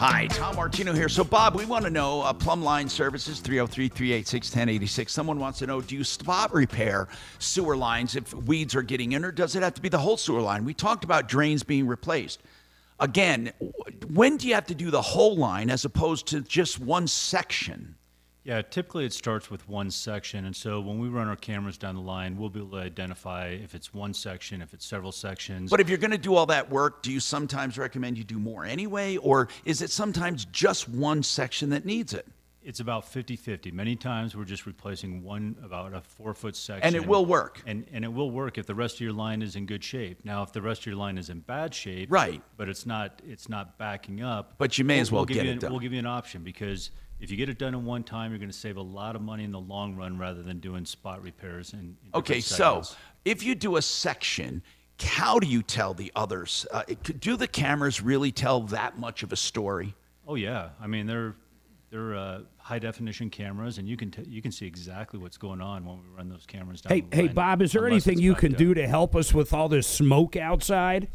Hi, 0.00 0.28
Tom 0.28 0.56
Martino 0.56 0.94
here. 0.94 1.10
So, 1.10 1.22
Bob, 1.22 1.54
we 1.54 1.66
want 1.66 1.84
to 1.84 1.90
know 1.90 2.22
uh, 2.22 2.32
Plumbline 2.32 2.88
Services, 2.88 3.38
303 3.40 3.88
386 3.88 4.48
1086. 4.48 5.12
Someone 5.12 5.38
wants 5.38 5.58
to 5.58 5.66
know 5.66 5.82
do 5.82 5.94
you 5.94 6.04
spot 6.04 6.54
repair 6.54 7.06
sewer 7.38 7.76
lines 7.76 8.16
if 8.16 8.32
weeds 8.32 8.74
are 8.74 8.80
getting 8.80 9.12
in, 9.12 9.26
or 9.26 9.30
does 9.30 9.56
it 9.56 9.62
have 9.62 9.74
to 9.74 9.82
be 9.82 9.90
the 9.90 9.98
whole 9.98 10.16
sewer 10.16 10.40
line? 10.40 10.64
We 10.64 10.72
talked 10.72 11.04
about 11.04 11.28
drains 11.28 11.62
being 11.62 11.86
replaced. 11.86 12.40
Again, 12.98 13.52
when 14.08 14.38
do 14.38 14.48
you 14.48 14.54
have 14.54 14.64
to 14.68 14.74
do 14.74 14.90
the 14.90 15.02
whole 15.02 15.36
line 15.36 15.68
as 15.68 15.84
opposed 15.84 16.26
to 16.28 16.40
just 16.40 16.80
one 16.80 17.06
section? 17.06 17.94
Yeah, 18.42 18.62
typically 18.62 19.04
it 19.04 19.12
starts 19.12 19.50
with 19.50 19.68
one 19.68 19.90
section, 19.90 20.46
and 20.46 20.56
so 20.56 20.80
when 20.80 20.98
we 20.98 21.08
run 21.08 21.28
our 21.28 21.36
cameras 21.36 21.76
down 21.76 21.94
the 21.94 22.00
line, 22.00 22.38
we'll 22.38 22.48
be 22.48 22.60
able 22.60 22.70
to 22.70 22.78
identify 22.78 23.48
if 23.48 23.74
it's 23.74 23.92
one 23.92 24.14
section, 24.14 24.62
if 24.62 24.72
it's 24.72 24.86
several 24.86 25.12
sections. 25.12 25.70
But 25.70 25.78
if 25.80 25.90
you're 25.90 25.98
going 25.98 26.10
to 26.12 26.18
do 26.18 26.34
all 26.34 26.46
that 26.46 26.70
work, 26.70 27.02
do 27.02 27.12
you 27.12 27.20
sometimes 27.20 27.76
recommend 27.76 28.16
you 28.16 28.24
do 28.24 28.38
more 28.38 28.64
anyway, 28.64 29.18
or 29.18 29.48
is 29.66 29.82
it 29.82 29.90
sometimes 29.90 30.46
just 30.46 30.88
one 30.88 31.22
section 31.22 31.68
that 31.70 31.84
needs 31.84 32.14
it? 32.14 32.26
It's 32.62 32.80
about 32.80 33.10
50-50. 33.10 33.72
Many 33.72 33.94
times 33.96 34.34
we're 34.36 34.44
just 34.44 34.64
replacing 34.66 35.22
one 35.22 35.56
about 35.62 35.92
a 35.94 36.00
four 36.00 36.32
foot 36.34 36.54
section. 36.56 36.82
And 36.86 36.94
it 36.94 37.06
will 37.06 37.24
work. 37.24 37.62
And 37.66 37.86
and 37.90 38.04
it 38.04 38.12
will 38.12 38.30
work 38.30 38.58
if 38.58 38.66
the 38.66 38.74
rest 38.74 38.96
of 38.96 39.00
your 39.00 39.14
line 39.14 39.40
is 39.40 39.56
in 39.56 39.64
good 39.64 39.82
shape. 39.82 40.24
Now 40.26 40.42
if 40.42 40.52
the 40.52 40.60
rest 40.60 40.82
of 40.82 40.86
your 40.86 40.96
line 40.96 41.16
is 41.16 41.30
in 41.30 41.40
bad 41.40 41.74
shape, 41.74 42.10
Right. 42.12 42.42
but 42.58 42.68
it's 42.68 42.84
not 42.84 43.22
it's 43.26 43.48
not 43.48 43.78
backing 43.78 44.22
up. 44.22 44.56
But 44.58 44.76
you 44.76 44.84
may 44.84 45.00
as 45.00 45.10
well 45.10 45.20
we'll 45.20 45.26
give 45.26 45.36
get 45.36 45.46
it 45.46 45.50
an- 45.52 45.58
done. 45.60 45.70
We'll 45.70 45.80
give 45.80 45.94
you 45.94 45.98
an 46.00 46.06
option 46.06 46.42
because 46.42 46.90
if 47.20 47.30
you 47.30 47.36
get 47.36 47.48
it 47.48 47.58
done 47.58 47.74
in 47.74 47.84
one 47.84 48.02
time, 48.02 48.30
you're 48.30 48.38
going 48.38 48.50
to 48.50 48.56
save 48.56 48.76
a 48.76 48.82
lot 48.82 49.14
of 49.14 49.22
money 49.22 49.44
in 49.44 49.52
the 49.52 49.60
long 49.60 49.96
run 49.96 50.18
rather 50.18 50.42
than 50.42 50.58
doing 50.58 50.84
spot 50.84 51.22
repairs. 51.22 51.72
In, 51.72 51.78
in 51.80 51.86
different 52.04 52.16
Okay, 52.16 52.40
so 52.40 52.82
if 53.24 53.42
you 53.42 53.54
do 53.54 53.76
a 53.76 53.82
section, 53.82 54.62
how 55.00 55.38
do 55.38 55.46
you 55.46 55.62
tell 55.62 55.94
the 55.94 56.10
others? 56.16 56.66
Uh, 56.70 56.82
it- 56.88 57.20
do 57.20 57.36
the 57.36 57.46
cameras 57.46 58.00
really 58.00 58.32
tell 58.32 58.60
that 58.62 58.98
much 58.98 59.22
of 59.22 59.32
a 59.32 59.36
story? 59.36 59.94
Oh 60.26 60.34
yeah, 60.34 60.70
I 60.80 60.86
mean 60.86 61.06
they're 61.06 61.34
they're 61.90 62.14
uh, 62.14 62.40
high 62.56 62.78
definition 62.78 63.30
cameras, 63.30 63.78
and 63.78 63.88
you 63.88 63.96
can 63.96 64.10
t- 64.12 64.24
you 64.28 64.40
can 64.40 64.52
see 64.52 64.66
exactly 64.66 65.18
what's 65.18 65.36
going 65.36 65.60
on 65.60 65.84
when 65.84 65.96
we 65.96 66.04
run 66.16 66.28
those 66.28 66.46
cameras 66.46 66.80
down. 66.80 66.92
Hey, 66.92 67.00
the 67.00 67.16
hey, 67.16 67.28
Bob, 67.28 67.62
is 67.62 67.72
there 67.72 67.86
anything 67.86 68.18
you 68.18 68.34
can 68.34 68.52
up. 68.52 68.58
do 68.58 68.74
to 68.74 68.86
help 68.86 69.16
us 69.16 69.34
with 69.34 69.52
all 69.52 69.68
this 69.68 69.88
smoke 69.88 70.36
outside? 70.36 71.08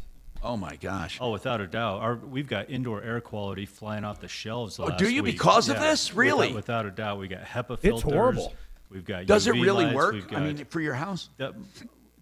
Oh 0.46 0.56
my 0.56 0.76
gosh! 0.76 1.18
Oh, 1.20 1.32
without 1.32 1.60
a 1.60 1.66
doubt, 1.66 2.00
Our, 2.00 2.14
we've 2.14 2.46
got 2.46 2.70
indoor 2.70 3.02
air 3.02 3.20
quality 3.20 3.66
flying 3.66 4.04
off 4.04 4.20
the 4.20 4.28
shelves. 4.28 4.78
Oh, 4.78 4.90
do 4.96 5.08
you 5.08 5.22
week. 5.22 5.34
because 5.34 5.68
of 5.68 5.80
this? 5.80 6.14
Really? 6.14 6.52
Without, 6.52 6.86
a 6.86 6.90
doubt, 6.90 7.18
we 7.18 7.28
got 7.28 7.42
HEPA 7.42 7.74
It's 7.74 7.82
filters. 7.82 8.12
horrible. 8.12 8.54
We've 8.90 9.04
got. 9.04 9.26
Does 9.26 9.48
it 9.48 9.52
really 9.52 9.86
lights, 9.86 9.96
work? 9.96 10.12
we've 10.14 10.32
I 10.32 10.40
mean, 10.40 10.64
for 10.66 10.80
your 10.80 10.94
house? 10.94 11.30
The, 11.36 11.54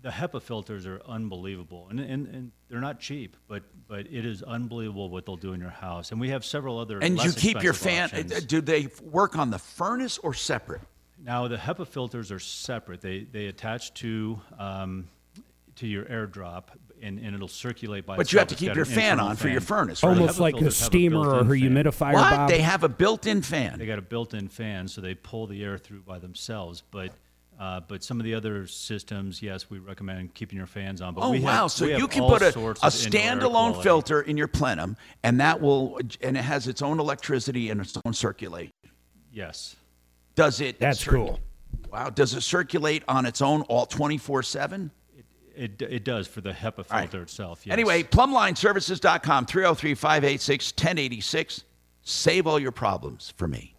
the 0.00 0.08
HEPA 0.08 0.42
filters 0.42 0.86
are 0.86 1.00
unbelievable, 1.06 1.88
and, 1.90 2.00
and 2.00 2.26
and 2.28 2.52
they're 2.68 2.80
not 2.80 3.00
cheap, 3.00 3.36
but 3.46 3.62
but 3.88 4.06
it 4.10 4.24
is 4.24 4.42
unbelievable 4.42 5.10
what 5.10 5.26
they'll 5.26 5.36
do 5.36 5.52
in 5.52 5.60
your 5.60 5.70
house. 5.70 6.10
And 6.10 6.20
we 6.20 6.30
have 6.30 6.44
several 6.44 6.78
other. 6.78 6.98
And 6.98 7.16
less 7.16 7.26
you 7.26 7.32
keep 7.32 7.62
your 7.62 7.74
fan. 7.74 8.04
options. 8.04 8.44
Do 8.44 8.60
they 8.60 8.88
work 9.02 9.36
on 9.36 9.50
the 9.50 9.58
furnace 9.58 10.18
or 10.18 10.32
separate? 10.34 10.80
Now 11.22 11.48
the 11.48 11.56
HEPA 11.56 11.86
filters 11.88 12.32
are 12.32 12.38
separate. 12.38 13.00
They 13.00 13.20
they 13.20 13.46
attach 13.46 13.94
to 13.94 14.40
um, 14.58 15.08
to 15.76 15.86
your 15.86 16.04
airdrop, 16.04 16.64
and, 17.04 17.18
and 17.18 17.34
it'll 17.34 17.46
circulate 17.48 18.06
by. 18.06 18.16
But 18.16 18.32
you 18.32 18.38
have 18.38 18.48
to 18.48 18.54
keep 18.54 18.74
your 18.74 18.84
fan 18.84 19.20
on 19.20 19.36
for 19.36 19.48
your 19.48 19.60
furnace, 19.60 20.02
right? 20.02 20.10
Almost 20.10 20.40
like 20.40 20.54
a 20.54 20.58
filters 20.58 20.80
have 20.80 20.86
steamer 20.86 21.18
or 21.18 21.40
a 21.40 21.44
fan. 21.44 21.48
humidifier, 21.48 22.14
What? 22.14 22.30
Bob? 22.30 22.48
They 22.48 22.60
have 22.60 22.82
a 22.82 22.88
built-in 22.88 23.42
fan. 23.42 23.78
They 23.78 23.86
got 23.86 23.98
a 23.98 24.02
built-in 24.02 24.48
fan, 24.48 24.88
so 24.88 25.00
they 25.00 25.14
pull 25.14 25.46
the 25.46 25.62
air 25.62 25.78
through 25.78 26.00
by 26.00 26.18
themselves. 26.18 26.82
But 26.90 27.12
uh, 27.58 27.80
but 27.86 28.02
some 28.02 28.18
of 28.18 28.24
the 28.24 28.34
other 28.34 28.66
systems, 28.66 29.40
yes, 29.40 29.70
we 29.70 29.78
recommend 29.78 30.34
keeping 30.34 30.58
your 30.58 30.66
fans 30.66 31.00
on. 31.00 31.14
But 31.14 31.22
oh 31.22 31.30
we 31.30 31.36
have, 31.42 31.44
wow! 31.44 31.66
So 31.68 31.86
we 31.86 31.96
you 31.96 32.08
can 32.08 32.24
put 32.24 32.42
a, 32.42 32.50
sorts 32.50 32.82
a 32.82 32.86
of 32.86 33.04
indoor 33.06 33.20
air 33.20 33.36
standalone 33.36 33.82
filter 33.82 34.22
in 34.22 34.36
your 34.36 34.48
plenum, 34.48 34.96
and 35.22 35.38
that 35.40 35.60
will, 35.60 35.98
and 36.20 36.36
it 36.36 36.42
has 36.42 36.66
its 36.66 36.82
own 36.82 36.98
electricity 36.98 37.70
and 37.70 37.80
its 37.80 37.96
own 38.04 38.12
circulation. 38.12 38.72
Yes. 39.32 39.76
Does 40.34 40.60
it? 40.60 40.80
That's 40.80 41.04
cool. 41.04 41.38
Wow! 41.92 42.10
Does 42.10 42.34
it 42.34 42.40
circulate 42.40 43.04
on 43.06 43.24
its 43.24 43.40
own 43.40 43.62
all 43.62 43.86
twenty 43.86 44.18
four 44.18 44.42
seven? 44.42 44.90
It, 45.56 45.80
it 45.82 46.04
does 46.04 46.26
for 46.26 46.40
the 46.40 46.52
HEPA 46.52 46.90
right. 46.90 47.08
filter 47.08 47.22
itself. 47.22 47.64
Yes. 47.64 47.72
Anyway, 47.72 48.02
plumblineservices.com, 48.02 49.46
303 49.46 49.94
586 49.94 50.72
1086. 50.72 51.64
Save 52.02 52.46
all 52.46 52.60
your 52.60 52.72
problems 52.72 53.32
for 53.36 53.48
me. 53.48 53.74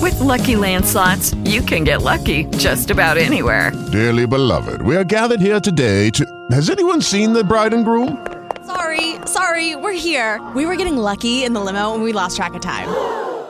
With 0.00 0.20
Lucky 0.20 0.54
Land 0.56 0.86
slots, 0.86 1.34
you 1.44 1.60
can 1.60 1.84
get 1.84 2.02
lucky 2.02 2.44
just 2.56 2.90
about 2.90 3.18
anywhere. 3.18 3.72
Dearly 3.90 4.26
beloved, 4.26 4.80
we 4.82 4.96
are 4.96 5.04
gathered 5.04 5.40
here 5.40 5.60
today 5.60 6.10
to. 6.10 6.24
Has 6.50 6.70
anyone 6.70 7.02
seen 7.02 7.32
the 7.32 7.42
bride 7.42 7.74
and 7.74 7.84
groom? 7.84 8.26
Sorry, 8.64 9.16
sorry, 9.26 9.76
we're 9.76 9.92
here. 9.92 10.46
We 10.54 10.66
were 10.66 10.76
getting 10.76 10.96
lucky 10.96 11.44
in 11.44 11.52
the 11.52 11.60
limo 11.60 11.94
and 11.94 12.02
we 12.02 12.12
lost 12.12 12.36
track 12.36 12.54
of 12.54 12.60
time. 12.60 12.88